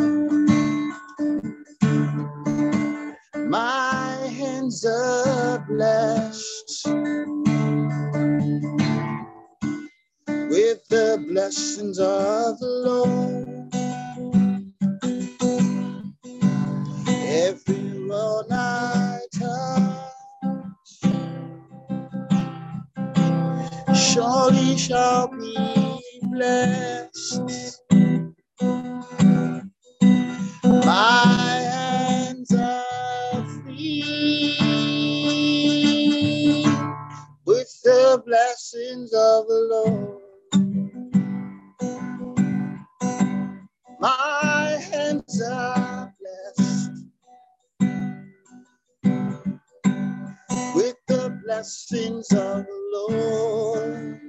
My 3.49 4.17
hands 4.37 4.85
are 4.85 5.65
blessed 5.69 6.87
with 10.31 10.87
the 10.91 11.25
blessings 11.29 11.99
of 11.99 12.59
the 12.59 12.67
Lord. 12.87 13.75
Every 17.09 18.09
road 18.09 18.47
I 18.53 19.21
touch 19.39 20.03
surely 23.97 24.77
shall 24.79 25.29
be 25.29 26.01
blessed. 26.25 27.86
Blessings 38.27 39.13
of 39.13 39.47
the 39.47 39.69
Lord. 39.71 40.21
My 44.01 44.79
hands 44.91 45.43
are 45.43 46.13
blessed 46.21 46.91
with 50.75 50.97
the 51.07 51.39
blessings 51.45 52.27
of 52.33 52.67
the 52.67 52.81
Lord. 52.95 54.21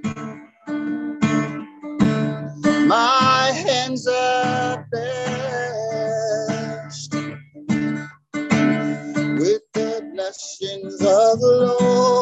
My 2.86 3.50
hands 3.52 4.06
are 4.06 4.86
blessed 4.92 7.14
with 9.40 9.62
the 9.74 10.08
blessings 10.14 10.94
of 11.00 11.40
the 11.40 11.76
Lord. 11.80 12.17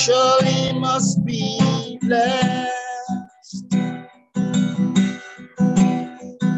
Surely 0.00 0.72
must 0.78 1.24
be 1.26 1.98
blessed. 2.00 2.72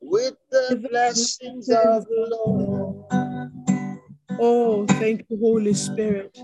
with 0.00 0.36
the 0.50 0.88
blessings 0.88 1.68
of 1.68 2.06
the 2.06 2.26
Lord. 2.30 3.06
Oh, 4.40 4.86
thank 4.86 5.26
you, 5.28 5.38
Holy 5.38 5.74
Spirit. 5.74 6.38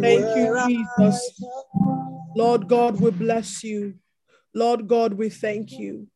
Thank 0.00 0.36
you, 0.36 0.68
Jesus. 0.98 1.42
Lord 2.36 2.68
God, 2.68 3.00
we 3.00 3.10
bless 3.10 3.64
you. 3.64 3.94
Lord 4.54 4.86
God, 4.86 5.14
we 5.14 5.30
thank 5.30 5.72
you. 5.72 6.06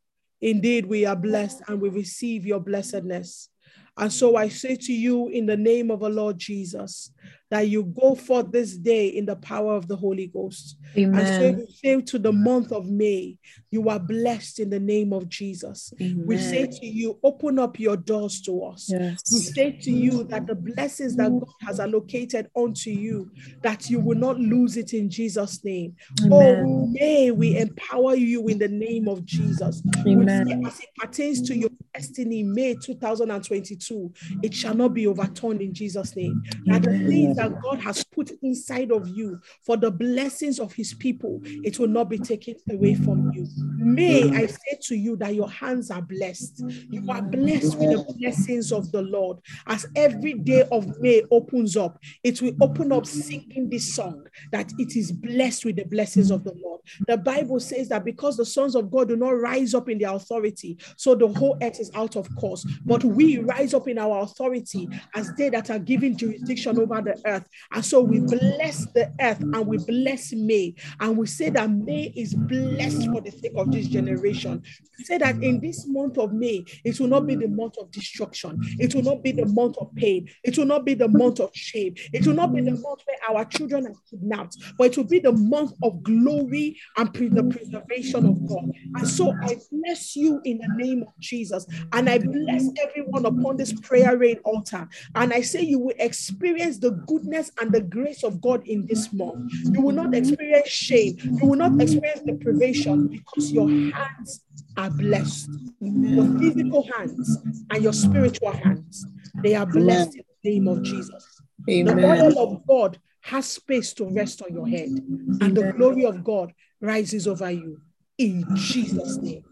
Indeed, 0.41 0.87
we 0.87 1.05
are 1.05 1.17
blessed 1.17 1.63
and 1.69 1.81
we 1.81 1.89
receive 1.89 2.47
your 2.47 2.61
blessedness. 2.61 3.49
And 3.97 4.13
so 4.13 4.37
I 4.37 4.49
say 4.49 4.77
to 4.77 4.93
you, 4.93 5.29
in 5.29 5.47
the 5.47 5.57
name 5.57 5.91
of 5.91 6.01
the 6.01 6.09
Lord 6.09 6.39
Jesus, 6.39 7.11
that 7.51 7.69
you 7.69 7.85
go 7.85 8.15
forth 8.15 8.53
this 8.53 8.77
day 8.77 9.09
in 9.09 9.25
the 9.27 9.37
power 9.37 9.75
of 9.75 9.89
the 9.89 9.97
Holy 9.97 10.27
Ghost. 10.27 10.77
And 11.15 11.27
so 11.27 11.53
we 11.53 11.67
say 11.73 12.01
to 12.03 12.19
the 12.19 12.33
month 12.33 12.73
of 12.73 12.87
May, 12.87 13.39
you 13.71 13.89
are 13.89 13.99
blessed 13.99 14.61
in 14.61 14.71
the 14.71 14.81
name 14.81 15.13
of 15.13 15.29
Jesus. 15.29 15.93
We 15.99 16.37
say 16.37 16.67
to 16.67 16.87
you, 16.87 17.19
open 17.23 17.59
up 17.59 17.79
your 17.79 17.97
doors 17.97 18.41
to 18.43 18.65
us. 18.65 18.91
We 19.33 19.41
say 19.41 19.73
to 19.73 19.91
you 19.91 20.25
that 20.25 20.47
the 20.47 20.55
blessings 20.55 21.17
that 21.17 21.31
God 21.31 21.49
has 21.63 21.81
allocated 21.81 22.49
unto 22.57 22.91
you, 22.91 23.31
that 23.63 23.89
you 23.89 24.01
will 24.01 24.19
not 24.19 24.39
lose 24.39 24.77
it 24.77 24.93
in 24.93 25.09
Jesus' 25.09 25.65
name. 25.65 25.95
Amen. 26.21 26.33
Oh, 26.33 26.87
may 26.87 27.31
we 27.31 27.57
empower 27.57 28.15
you 28.15 28.49
in 28.49 28.59
the 28.59 28.69
name 28.69 29.09
of 29.09 29.25
Jesus. 29.25 29.83
Amen. 30.07 30.63
as 30.67 30.81
it 30.81 30.89
pertains 30.99 31.43
to 31.43 31.57
your 31.57 31.71
destiny, 31.95 32.43
May 32.43 32.75
2022, 32.75 34.13
it 34.43 34.55
shall 34.55 34.75
not 34.75 34.95
be 34.95 35.07
overturned 35.07 35.61
in 35.61 35.75
Jesus' 35.75 36.15
name. 36.17 36.43
That 36.67 36.83
the 36.83 36.93
things 37.07 37.38
that 37.39 37.61
God 37.63 37.81
has 37.81 38.05
put 38.05 38.31
inside 38.43 38.91
of 38.91 39.09
you 39.09 39.41
for 39.65 39.77
the 39.77 39.91
blessings 39.91 40.59
of 40.59 40.73
his 40.73 40.93
people, 40.93 41.41
it 41.45 41.79
will 41.79 41.89
not 41.89 42.11
be 42.11 42.19
taken 42.19 42.57
away 42.71 42.95
from 42.95 43.33
you. 43.33 43.47
May 43.79 44.29
I 44.31 44.47
say 44.47 44.79
to 44.83 44.97
you 44.97 45.17
that 45.17 45.35
your 45.37 45.49
hands 45.49 45.91
are 45.91 46.03
blessed. 46.03 46.65
You 46.91 47.11
are 47.11 47.23
blessed 47.23 47.79
with 47.79 47.91
the 47.91 48.05
blessings 48.19 48.73
of 48.73 48.91
the 48.91 49.03
Lord. 49.03 49.39
As 49.69 49.87
every 49.95 50.35
day 50.35 50.65
of 50.73 51.01
May 51.01 51.23
opens 51.31 51.77
up, 51.77 51.99
it 52.25 52.43
will 52.43 52.57
open 52.61 52.93
up 52.93 53.07
singing 53.07 53.69
this 53.71 53.95
song 53.95 54.27
that 54.51 54.73
it 54.79 54.97
is 54.97 55.13
blessed 55.13 55.65
with 55.65 55.77
the 55.77 55.85
blessings 55.85 56.33
of 56.33 56.43
the 56.43 56.55
Lord. 56.61 56.81
The 57.07 57.17
Bible 57.17 57.61
says 57.61 57.89
that 57.91 58.05
because 58.05 58.37
the 58.37 58.45
sons 58.45 58.75
of 58.75 58.91
God 58.91 59.09
do 59.09 59.17
not 59.17 59.39
rise 59.41 59.75
up 59.75 59.89
in 59.89 59.99
their 59.99 60.15
authority, 60.15 60.77
so 60.97 61.15
the 61.15 61.29
whole 61.29 61.57
earth 61.63 61.79
is 61.79 61.91
out 61.95 62.17
of 62.17 62.29
course. 62.37 62.65
But 62.85 63.05
we 63.05 63.39
rise 63.39 63.75
up 63.75 63.87
in 63.87 63.99
our 63.99 64.23
authority 64.23 64.89
as 65.15 65.33
they 65.35 65.51
that 65.51 65.71
are 65.71 65.79
given 65.79 66.17
jurisdiction 66.17 66.79
over 66.79 67.01
the 67.01 67.17
earth. 67.27 67.28
And 67.73 67.85
so 67.85 68.01
we 68.03 68.21
bless 68.21 68.87
the 68.95 69.11
earth 69.21 69.45
and 69.53 69.67
we 69.67 69.79
bless 69.79 70.33
May. 70.33 70.75
And 71.01 71.17
we 71.17 71.27
say 71.27 71.51
that 71.51 71.71
May 71.71 72.13
is 72.17 72.35
blessed 72.35 73.11
for 73.11 73.21
the 73.21 73.31
sake 73.31 73.53
of 73.57 73.71
this 73.71 73.89
generation. 73.89 74.63
We 74.99 75.05
say 75.05 75.19
that 75.19 75.43
in 75.43 75.61
this 75.61 75.87
month 75.87 76.19
of 76.19 76.33
May, 76.33 76.65
it 76.85 76.99
will 76.99 77.09
not 77.09 77.27
be 77.27 77.37
the 77.37 77.49
month 77.49 77.77
of 77.79 77.91
destruction. 77.91 78.59
It 78.79 78.95
will 78.95 79.03
not 79.03 79.23
be 79.23 79.33
the 79.33 79.47
month 79.47 79.77
of 79.79 79.95
pain. 79.95 80.29
It 80.43 80.59
will 80.59 80.67
not 80.67 80.85
be 80.85 80.95
the 80.95 81.09
month 81.09 81.41
of 81.41 81.51
shame. 81.55 81.95
It 82.13 82.27
will 82.27 82.35
not 82.35 82.53
be 82.53 82.61
the 82.61 82.73
month 82.73 83.03
where 83.05 83.19
our 83.37 83.45
children 83.45 83.87
are 83.87 83.95
kidnapped, 84.11 84.57
but 84.77 84.85
it 84.89 84.97
will 84.97 85.05
be 85.05 85.21
the 85.21 85.33
month 85.33 85.73
of 85.83 86.03
glory 86.03 86.77
and 86.97 87.13
pre- 87.13 87.29
the 87.29 87.45
preservation 87.45 88.27
of 88.27 88.45
God. 88.47 88.65
And 88.97 89.07
so 89.07 89.39
I 89.43 89.57
bless 89.71 90.17
you 90.17 90.41
in 90.45 90.59
the 90.59 90.69
name 90.69 91.03
of 91.03 91.19
Jesus. 91.21 91.67
And 91.93 92.09
I 92.09 92.19
bless 92.19 92.71
everyone 92.83 93.27
upon 93.27 93.57
this 93.57 93.73
prayer 93.73 94.17
rain 94.17 94.39
altar. 94.45 94.89
And 95.15 95.33
I 95.33 95.43
say 95.43 95.63
you 95.63 95.79
will 95.79 95.95
experience 95.99 96.79
the 96.79 96.91
goodness 97.19 97.51
and 97.61 97.73
the 97.73 97.81
grace 97.81 98.23
of 98.23 98.41
God 98.41 98.67
in 98.67 98.87
this 98.87 99.13
month. 99.13 99.53
You 99.73 99.83
will 99.83 99.93
not 99.93 100.15
experience 100.15 100.69
shame. 100.69 101.17
You 101.41 101.49
will 101.49 101.57
not 101.57 101.81
experience 101.81 102.21
deprivation 102.27 103.09
because 103.09 103.53
your 103.53 103.69
hands 103.69 104.45
are 104.77 104.91
blessed. 104.91 105.51
Your 105.81 106.39
physical 106.39 106.89
hands 106.97 107.39
and 107.71 107.83
your 107.83 107.93
spiritual 107.93 108.53
hands, 108.53 109.07
they 109.43 109.55
are 109.55 109.67
blessed 109.67 110.17
in 110.17 110.23
the 110.43 110.51
name 110.51 110.69
of 110.69 110.83
Jesus. 110.83 111.41
Amen. 111.69 111.97
The 111.97 112.05
Amen. 112.05 112.23
oil 112.23 112.39
of 112.39 112.67
God 112.67 112.99
has 113.23 113.47
space 113.47 113.93
to 113.95 114.09
rest 114.09 114.43
on 114.43 114.53
your 114.53 114.67
head, 114.67 114.89
and 114.89 115.57
the 115.57 115.73
glory 115.77 116.05
of 116.05 116.25
God 116.25 116.53
rises 116.81 117.27
over 117.27 117.51
you 117.51 117.81
in 118.17 118.47
Jesus' 118.55 119.19
name. 119.19 119.45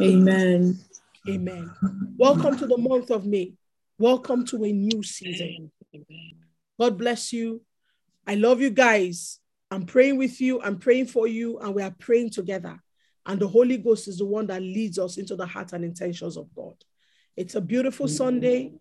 Amen. 0.00 0.78
Amen. 1.28 1.70
Welcome 2.18 2.56
to 2.58 2.66
the 2.66 2.78
month 2.78 3.10
of 3.10 3.26
May. 3.26 3.52
Welcome 3.98 4.44
to 4.46 4.64
a 4.64 4.72
new 4.72 5.02
season. 5.02 5.70
God 6.78 6.98
bless 6.98 7.32
you. 7.32 7.62
I 8.26 8.34
love 8.34 8.60
you 8.60 8.70
guys. 8.70 9.38
I'm 9.70 9.84
praying 9.86 10.18
with 10.18 10.40
you. 10.40 10.60
I'm 10.62 10.78
praying 10.78 11.06
for 11.06 11.26
you, 11.26 11.58
and 11.58 11.74
we 11.74 11.82
are 11.82 11.94
praying 11.98 12.30
together. 12.30 12.80
And 13.24 13.40
the 13.40 13.48
Holy 13.48 13.76
Ghost 13.76 14.08
is 14.08 14.18
the 14.18 14.24
one 14.24 14.46
that 14.46 14.62
leads 14.62 14.98
us 14.98 15.16
into 15.16 15.34
the 15.34 15.46
heart 15.46 15.72
and 15.72 15.84
intentions 15.84 16.36
of 16.36 16.54
God. 16.54 16.74
It's 17.36 17.54
a 17.54 17.60
beautiful 17.60 18.08
Sunday. 18.08 18.72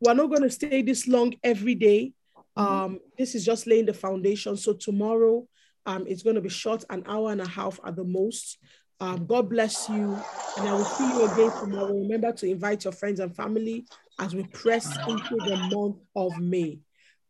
We're 0.00 0.14
not 0.14 0.28
going 0.28 0.42
to 0.42 0.50
stay 0.50 0.82
this 0.82 1.08
long 1.08 1.34
every 1.42 1.74
day. 1.74 2.12
Um, 2.56 3.00
this 3.16 3.34
is 3.34 3.44
just 3.44 3.66
laying 3.66 3.86
the 3.86 3.94
foundation. 3.94 4.56
So 4.56 4.72
tomorrow, 4.72 5.46
um, 5.86 6.06
it's 6.06 6.22
going 6.22 6.36
to 6.36 6.42
be 6.42 6.48
short, 6.48 6.84
an 6.90 7.02
hour 7.06 7.32
and 7.32 7.40
a 7.40 7.48
half 7.48 7.80
at 7.84 7.96
the 7.96 8.04
most. 8.04 8.58
Um, 9.00 9.26
God 9.26 9.48
bless 9.48 9.88
you, 9.88 10.18
and 10.58 10.68
I 10.68 10.72
will 10.72 10.84
see 10.84 11.08
you 11.08 11.24
again 11.24 11.52
tomorrow. 11.60 11.94
Remember 11.94 12.32
to 12.32 12.46
invite 12.46 12.84
your 12.84 12.92
friends 12.92 13.20
and 13.20 13.34
family 13.34 13.86
as 14.18 14.34
we 14.34 14.42
press 14.44 14.96
into 15.08 15.36
the 15.36 15.56
month 15.72 15.98
of 16.16 16.38
May. 16.40 16.80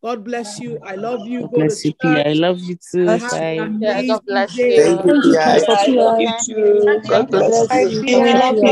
God 0.03 0.25
bless 0.25 0.61
you. 0.61 0.79
I 0.85 0.95
love 0.95 1.27
you. 1.27 1.43
God 1.43 1.53
bless 1.53 1.85
you, 1.85 1.93
P. 1.95 2.21
I 2.21 2.23
church. 2.25 2.39
love 2.39 2.59
you 2.61 2.77
too. 2.91 3.07
Have 3.07 3.21
Bless 3.21 3.33
an 3.33 3.59
you. 3.59 3.63
amazing 3.65 3.81
Yeah, 3.81 4.03
God 4.03 4.21
bless 4.27 4.57
you. 4.57 4.77
Thank 4.77 5.05
you, 5.05 5.13
Thank 5.13 5.25
you, 5.25 5.33
P.I. 5.33 5.43
Pastor 5.43 5.73
I 5.73 5.87
love 5.89 6.21
you 6.21 6.33
too. 6.45 7.01
God 7.09 7.31
bless 7.31 7.69
Bless 7.69 7.75
you. 7.75 7.89
you. 7.91 8.03
We 8.23 8.35
love 8.35 8.57
you. 8.57 8.63